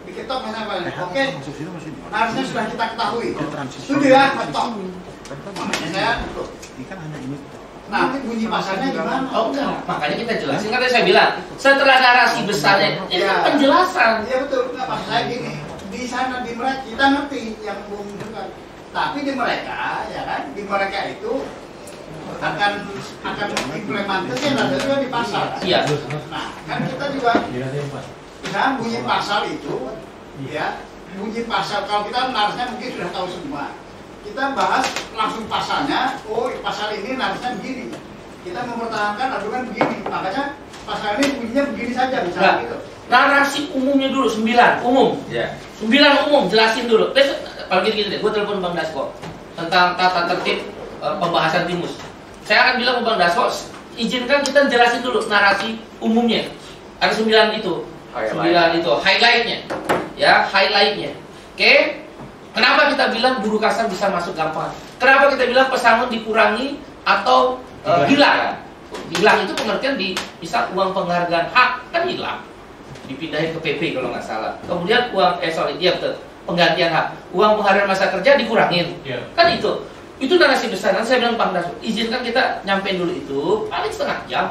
[0.08, 1.22] Di ketok misalnya, oke,
[2.08, 3.28] narasinya sudah kita ketahui.
[3.76, 4.66] Sudah ya, ketok.
[5.28, 6.48] Makanya saya tutup.
[7.88, 9.28] Nanti bunyi pasalnya gimana?
[9.32, 14.28] Oh enggak, makanya kita jelasin kan tadi saya bilang setelah narasi besarnya itu kan penjelasan.
[14.28, 15.52] Iya betul, nggak maksud saya gini.
[15.88, 18.52] Di sana di mereka kita ngerti yang bung juga.
[18.88, 21.32] Tapi di mereka, ya kan, di mereka itu
[22.36, 22.72] akan
[23.24, 25.46] akan implementasi yang ada juga di pasar.
[25.64, 25.80] Iya.
[26.28, 27.32] Nah, kan kita juga
[28.44, 29.76] misalnya bunyi pasal itu,
[30.46, 30.66] ya
[31.16, 33.64] bunyi pasal kalau kita narasnya mungkin sudah tahu semua.
[34.22, 34.84] Kita bahas
[35.16, 36.20] langsung pasalnya.
[36.28, 37.90] Oh, pasal ini narasnya begini.
[38.44, 40.04] Kita mempertahankan argumen begini.
[40.04, 42.64] Makanya pasal ini bunyinya begini saja misalnya Enggak.
[42.64, 42.76] gitu.
[43.08, 45.16] Narasi umumnya dulu sembilan umum.
[45.32, 45.56] Ya.
[45.80, 47.10] Sembilan umum jelasin dulu.
[47.16, 49.12] Besok kalau gitu gitu deh, gue telepon Bang Dasko
[49.56, 50.64] tentang tata tertib
[51.04, 51.96] eh, pembahasan timus.
[52.48, 53.44] Saya akan bilang ke Bang Dasko,
[54.00, 56.48] izinkan kita jelasin dulu narasi umumnya.
[56.96, 57.84] Ada sembilan itu,
[58.16, 58.32] Highlight.
[58.32, 59.58] sembilan itu highlightnya,
[60.16, 61.12] ya highlightnya.
[61.52, 62.00] Oke,
[62.56, 64.72] kenapa kita bilang buruh kasar bisa masuk gampang?
[64.96, 68.64] Kenapa kita bilang pesangon dikurangi atau eh, hilang?
[69.12, 72.40] Hilang itu pengertian di bisa uang penghargaan hak kan hilang
[73.04, 74.56] dipindahin ke PP kalau nggak salah.
[74.64, 76.16] Kemudian uang eh sorry iya betul
[76.48, 78.96] penggantian hak uang penghargaan masa kerja dikurangin.
[79.04, 79.20] Iya.
[79.36, 79.84] Kan itu
[80.18, 80.94] itu narasi besar.
[80.94, 84.46] Nanti saya bilang Pak Dasu, izinkan kita nyampein dulu itu paling setengah jam.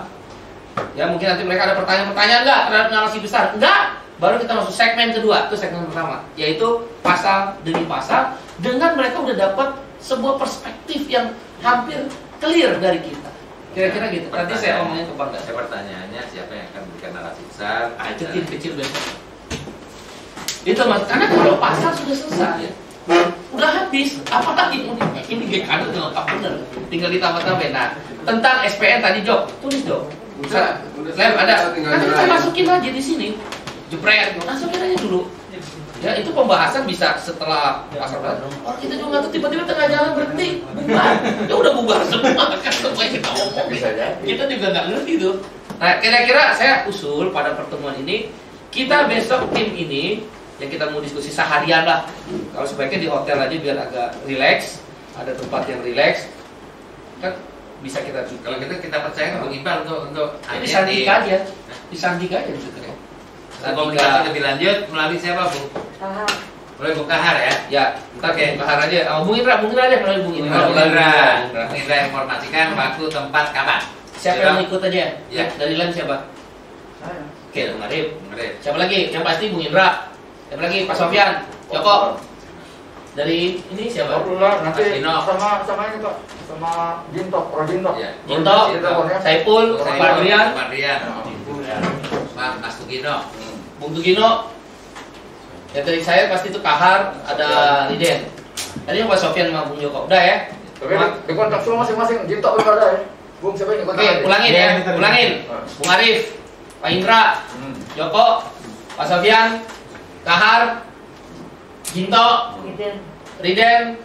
[0.96, 3.44] Ya mungkin nanti mereka ada pertanyaan-pertanyaan nggak terhadap narasi besar?
[3.54, 4.00] Enggak.
[4.18, 9.38] Baru kita masuk segmen kedua, itu segmen pertama, yaitu pasal demi pasal dengan mereka udah
[9.38, 12.10] dapat sebuah perspektif yang hampir
[12.42, 13.30] clear dari kita.
[13.78, 14.34] Kira-kira gitu.
[14.34, 15.46] Nanti saya omongin ke Bang Dasu.
[15.46, 17.82] Saya pertanyaannya siapa yang akan memberikan narasi besar?
[18.02, 19.06] Ah, itu tim kecil besok.
[20.66, 22.74] Itu mas, karena kalau pasar sudah selesai,
[23.52, 24.20] udah habis.
[24.28, 26.54] Apalagi mau di- ini GKD udah lengkap bener,
[26.88, 27.72] tinggal ditambah-tambahin.
[27.72, 27.88] Nah,
[28.24, 30.04] tentang SPN tadi Jok, tulis Jok.
[30.38, 33.28] Udah, udah Lem ada, tinggal kan kita masukin aja di sini,
[33.90, 35.26] jepret, masukin aja dulu.
[35.98, 38.46] Ya itu pembahasan bisa setelah pasar pasar.
[38.62, 41.14] Oh kita juga nggak tahu tiba-tiba tengah jalan berhenti, bubar.
[41.50, 43.30] Ya udah bubar semua kan semua yang kita
[43.74, 44.06] jadi.
[44.22, 45.36] kita juga nggak ngerti tuh.
[45.82, 48.30] Nah, kira-kira saya usul pada pertemuan ini
[48.70, 50.22] kita besok tim ini
[50.58, 52.10] yang kita mau diskusi seharian lah.
[52.54, 54.82] Kalau sebaiknya di hotel aja biar agak rileks,
[55.14, 56.26] ada tempat yang rileks.
[57.18, 57.34] Kan
[57.78, 61.38] bisa kita Kalau kita kita percaya ke Bung Iqbal untuk untuk ini di- aja,
[61.88, 62.94] di Sandika aja sebetulnya.
[63.58, 65.68] komunikasi lebih lanjut melalui siapa Bung?
[65.98, 66.30] Tahap.
[66.78, 67.54] Melalui Bung Kahar ya.
[67.70, 67.84] Ya,
[68.18, 69.18] ntar kayak Bahar aja.
[69.18, 70.58] Oh, Bung Indra, Bung Indra deh melalui Bung Indra.
[70.66, 71.10] Bung Indra,
[71.70, 73.82] Bung Indra informasikan waktu, tempat, kapan.
[74.18, 75.22] Siapa yang ikut aja?
[75.30, 75.46] Ya.
[75.58, 76.26] Dari lain siapa?
[77.02, 77.22] Saya.
[77.50, 77.62] Oke.
[77.74, 78.06] Bung Arif.
[78.62, 79.00] Siapa lagi?
[79.14, 79.88] Yang pasti Bung Indra.
[80.48, 80.80] Siapa lagi?
[80.88, 81.32] Pak Sofyan.
[81.68, 81.96] Joko.
[83.18, 84.14] Dari ini siapa?
[84.14, 85.26] Alhamdulillah nanti Dino.
[85.26, 86.72] sama sama ini pak sama
[87.10, 87.96] Jintok, Pro Jintok.
[87.98, 88.14] Ya.
[88.30, 88.58] Jinto,
[89.26, 91.00] Saipul, Saya Pak Adrian, Pak Adrian.
[92.38, 93.16] Pak Mas Tugino.
[93.82, 94.54] Bung Tugino.
[95.74, 97.50] Yang dari saya pasti itu Kahar, ada
[97.90, 98.30] Liden.
[98.86, 100.06] Tadi Pak Sofian sama Bung Joko.
[100.06, 100.38] Udah ya?
[100.78, 100.94] Tapi
[101.26, 103.02] di kontak semua masing-masing, tak belum ada ya.
[103.42, 104.02] Bung siapa yang kontak?
[104.06, 105.30] Oke, ulangin ya, ulangin.
[105.82, 106.38] Bung Arif,
[106.80, 107.22] Pak Indra,
[107.58, 107.74] Hmm.
[107.98, 108.46] Joko,
[108.94, 109.66] Pak Sofian,
[110.28, 110.84] Kahar,
[111.88, 112.28] Ginto,
[113.40, 113.96] Riden,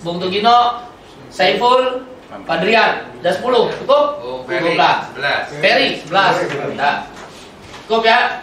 [0.00, 0.88] Bung Tugino,
[1.28, 3.12] Saiful, Pak Drian.
[3.20, 4.04] Udah 10, cukup?
[4.24, 4.72] Oh, 12.
[4.72, 5.60] 11.
[5.60, 6.80] Ferry, 11.
[6.80, 7.04] Nah.
[7.84, 8.40] Cukup ya?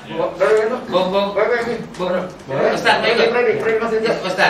[0.93, 1.75] Bung, bung, ini.
[1.97, 2.13] bung.
[2.69, 3.33] Ustaz, baik.
[3.81, 4.11] Masih ada.
[4.21, 4.49] Ustaz.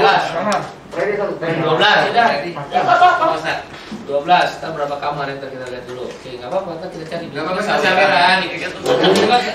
[0.94, 1.34] Freddy satu.
[1.42, 2.26] 12 sudah.
[2.70, 3.26] Ya, nggak apa-apa.
[3.34, 3.60] Ustaz.
[4.06, 4.30] 12.
[4.30, 6.06] Kita berapa kamar yang kita lihat dulu.
[6.06, 6.70] Oke, nggak apa-apa.
[6.78, 7.26] Kita kita cari.
[7.34, 8.38] Gak apa-apa saweran.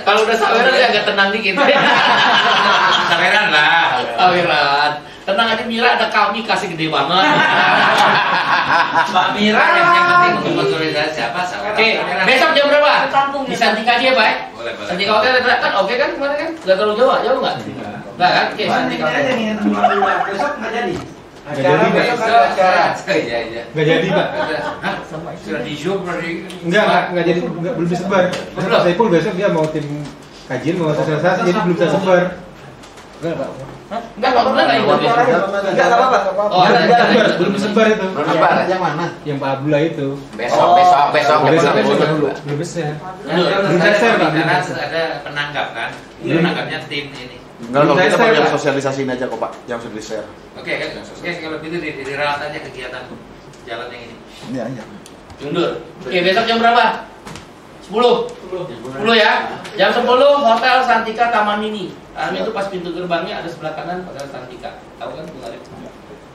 [0.03, 1.55] Kalau udah saweran ya agak tenang dikit.
[3.11, 4.03] Saweran lah.
[4.19, 4.93] Saweran.
[5.29, 7.21] Tenang aja Mira ada kami kasih gede banget.
[9.13, 11.77] Mbak Mira yang penting untuk konsolidasi apa saweran.
[11.77, 11.89] Oke,
[12.27, 12.93] besok jam berapa?
[13.45, 14.33] Di Santika aja, Pak.
[14.57, 14.89] Boleh, boleh.
[14.89, 16.51] Santika Hotel kan oke kan kemarin kan?
[16.65, 17.57] Gak terlalu jauh, jauh nggak?
[18.17, 18.45] Nggak kan?
[18.57, 19.07] Oke, Santika.
[20.33, 21.18] Besok nggak jadi.
[21.49, 22.05] Nggak jadi, Pak.
[22.05, 22.85] Besok acara.
[23.19, 23.63] Iya, iya.
[23.73, 24.27] Nggak jadi, Pak.
[24.85, 24.95] Hah?
[25.41, 26.31] Sudah di Zoom berarti.
[26.65, 28.25] Enggak, enggak, enggak jadi, enggak, belum disebar.
[28.55, 29.87] Pak Saiful besok dia mau tim
[30.49, 32.23] kajian, mau sosialisasi, jadi belum bisa sebar.
[33.19, 33.49] Enggak, Pak.
[33.89, 34.99] Enggak, Pak Abdullah nggak ikut.
[35.73, 36.19] Enggak apa-apa.
[36.53, 36.81] Oh, ada.
[36.85, 38.07] sebar, belum sebar itu.
[38.13, 38.53] Sebar.
[38.69, 39.05] Yang mana?
[39.25, 40.09] Yang Pak Abdullah itu.
[40.37, 41.39] Besok, besok, besok.
[41.49, 42.09] Besok, besok.
[42.13, 42.29] dulu.
[42.45, 42.85] Belum bisa.
[43.25, 43.43] Dulu.
[43.49, 44.31] Belum saya share, Pak.
[44.37, 45.91] Karena ada penangkap kan.
[46.21, 47.48] Penangkapnya tim ini.
[47.59, 50.29] Enggak, kalau kita share, yang sosialisasiin aja kok Pak, yang sudah di-share.
[50.55, 50.89] Oke, kan?
[51.03, 53.03] Oke, kalau gitu di, dirawat aja kegiatan
[53.67, 54.17] jalan yang ini.
[54.55, 54.85] Iya, iya.
[55.43, 55.71] Mundur.
[56.07, 57.11] Oke, besok jam berapa?
[57.91, 57.99] 10.
[57.99, 59.33] 10 ya.
[59.75, 61.91] Jam 10 Hotel Santika Taman Mini.
[62.15, 64.79] Taman Mini itu pas pintu gerbangnya ada sebelah kanan Hotel Santika.
[65.03, 65.63] Tahu kan Bung Arif?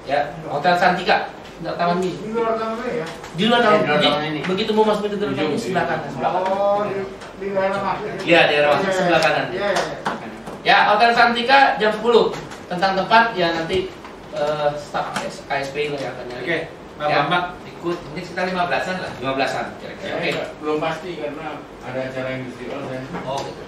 [0.04, 1.32] Ya, Hotel Santika.
[1.64, 2.20] Enggak Taman Mini.
[2.20, 2.60] Di luar
[2.92, 3.08] ya?
[3.40, 4.12] Di luar Ya, Taman di luar Mini.
[4.12, 4.42] Taman Mini.
[4.44, 6.52] Begitu mau masuk pintu gerbang ini sebelah kanan, sebelah kanan.
[6.52, 6.96] Oh, di
[7.40, 8.08] di daerah masuk.
[8.28, 9.46] Iya, daerah masuk sebelah kanan.
[9.56, 9.98] Iya, iya.
[10.64, 12.32] Ya, Hotel Santika jam 10.
[12.72, 13.92] Tentang tempat ya nanti
[14.32, 16.44] eh, staf KSP lah yang akan nyari.
[16.44, 16.60] Oke,
[16.96, 17.16] Pak Ya.
[17.28, 17.98] Bambang ikut.
[18.16, 19.12] Ini sekitar 15-an lah.
[19.20, 20.16] 15-an kira-kira.
[20.16, 20.32] Oke.
[20.64, 23.06] belum pasti karena ada acara industri online.
[23.28, 23.62] Oh, gitu.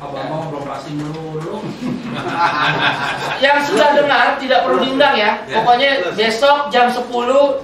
[0.00, 1.60] Abang mau beroperasi melulu.
[3.44, 5.44] Yang sudah dengar tidak perlu diundang ya.
[5.44, 5.60] Ya.
[5.60, 7.04] Pokoknya besok jam 10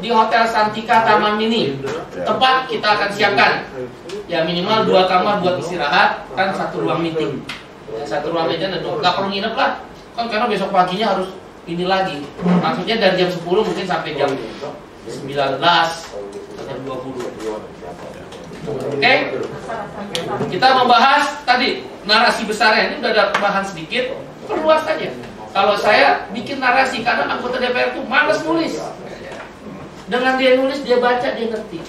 [0.05, 1.81] di Hotel Santika Taman Mini.
[2.13, 3.53] Tempat kita akan siapkan.
[4.29, 7.41] Ya minimal dua kamar buat istirahat, kan satu ruang meeting.
[8.05, 9.81] Satu ruang meeting dan nggak perlu nginep lah.
[10.13, 11.33] Kan karena besok paginya harus
[11.65, 12.21] ini lagi.
[12.45, 14.31] Maksudnya dari jam 10 mungkin sampai jam
[15.09, 17.17] 19 atau jam 20.
[18.67, 19.15] Oke?
[20.51, 24.15] Kita membahas tadi narasi besarnya ini udah ada bahan sedikit,
[24.47, 25.11] perluas saja.
[25.55, 28.77] Kalau saya bikin narasi karena anggota DPR itu males nulis.
[30.07, 31.81] Dengan dia nulis dia baca dia ngerti.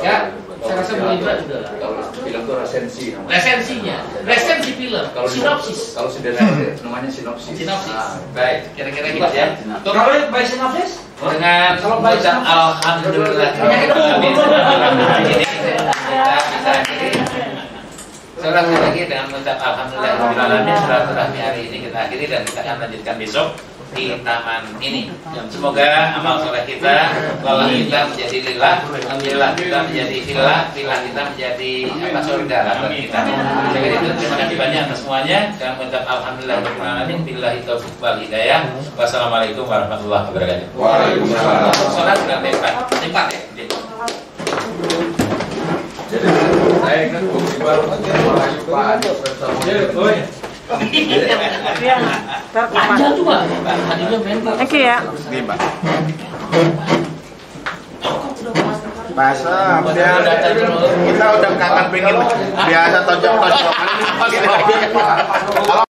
[0.00, 0.32] Ya,
[0.64, 1.72] saya rasa Bu Indra udah lah.
[1.76, 3.28] Kalau film itu resensi namanya.
[3.36, 5.92] Resensinya, resensi film, Kalau sinopsis.
[5.92, 7.52] Kalau sederhana namanya sinopsis.
[7.52, 7.92] Sinopsis.
[7.92, 9.52] Nah, Baik, kira-kira gitu ya.
[9.60, 11.04] Untuk Kalau by sinopsis?
[11.20, 13.52] dengan Kalau baik alhamdulillah.
[18.42, 23.48] Seorang lagi dengan mengucap alhamdulillah silaturahmi hari ini kita akhiri dan kita akan lanjutkan besok
[23.92, 25.12] di taman ini.
[25.48, 27.12] Semoga amal soleh kita,
[27.44, 33.20] walau kita menjadi lillah, alhamdulillah kita menjadi filah, filah kita menjadi apa surga kita.
[33.72, 35.38] Jadi itu terima kasih banyak atas semuanya.
[35.60, 38.68] Dan mengucap alhamdulillah alamin billahi taufiq wal hidayah.
[38.96, 40.68] Wassalamualaikum warahmatullahi wabarakatuh.
[40.76, 41.72] Waalaikumsalam.
[41.92, 43.40] Sholat sudah tempat, tempat ya.
[46.12, 46.28] Jadi,
[46.84, 49.00] saya kan bukti baru Melayu Pak
[50.80, 52.12] bersama.
[52.72, 53.40] Aja tuh Pak.
[53.62, 54.54] Tadinya main Pak.
[54.62, 54.98] Oke ya.
[55.28, 55.58] Nih, Pak.
[59.12, 60.24] Biar
[61.04, 62.16] kita udah kangen pengen
[62.64, 63.88] biasa tonjok-tonjokan
[64.40, 65.91] ini.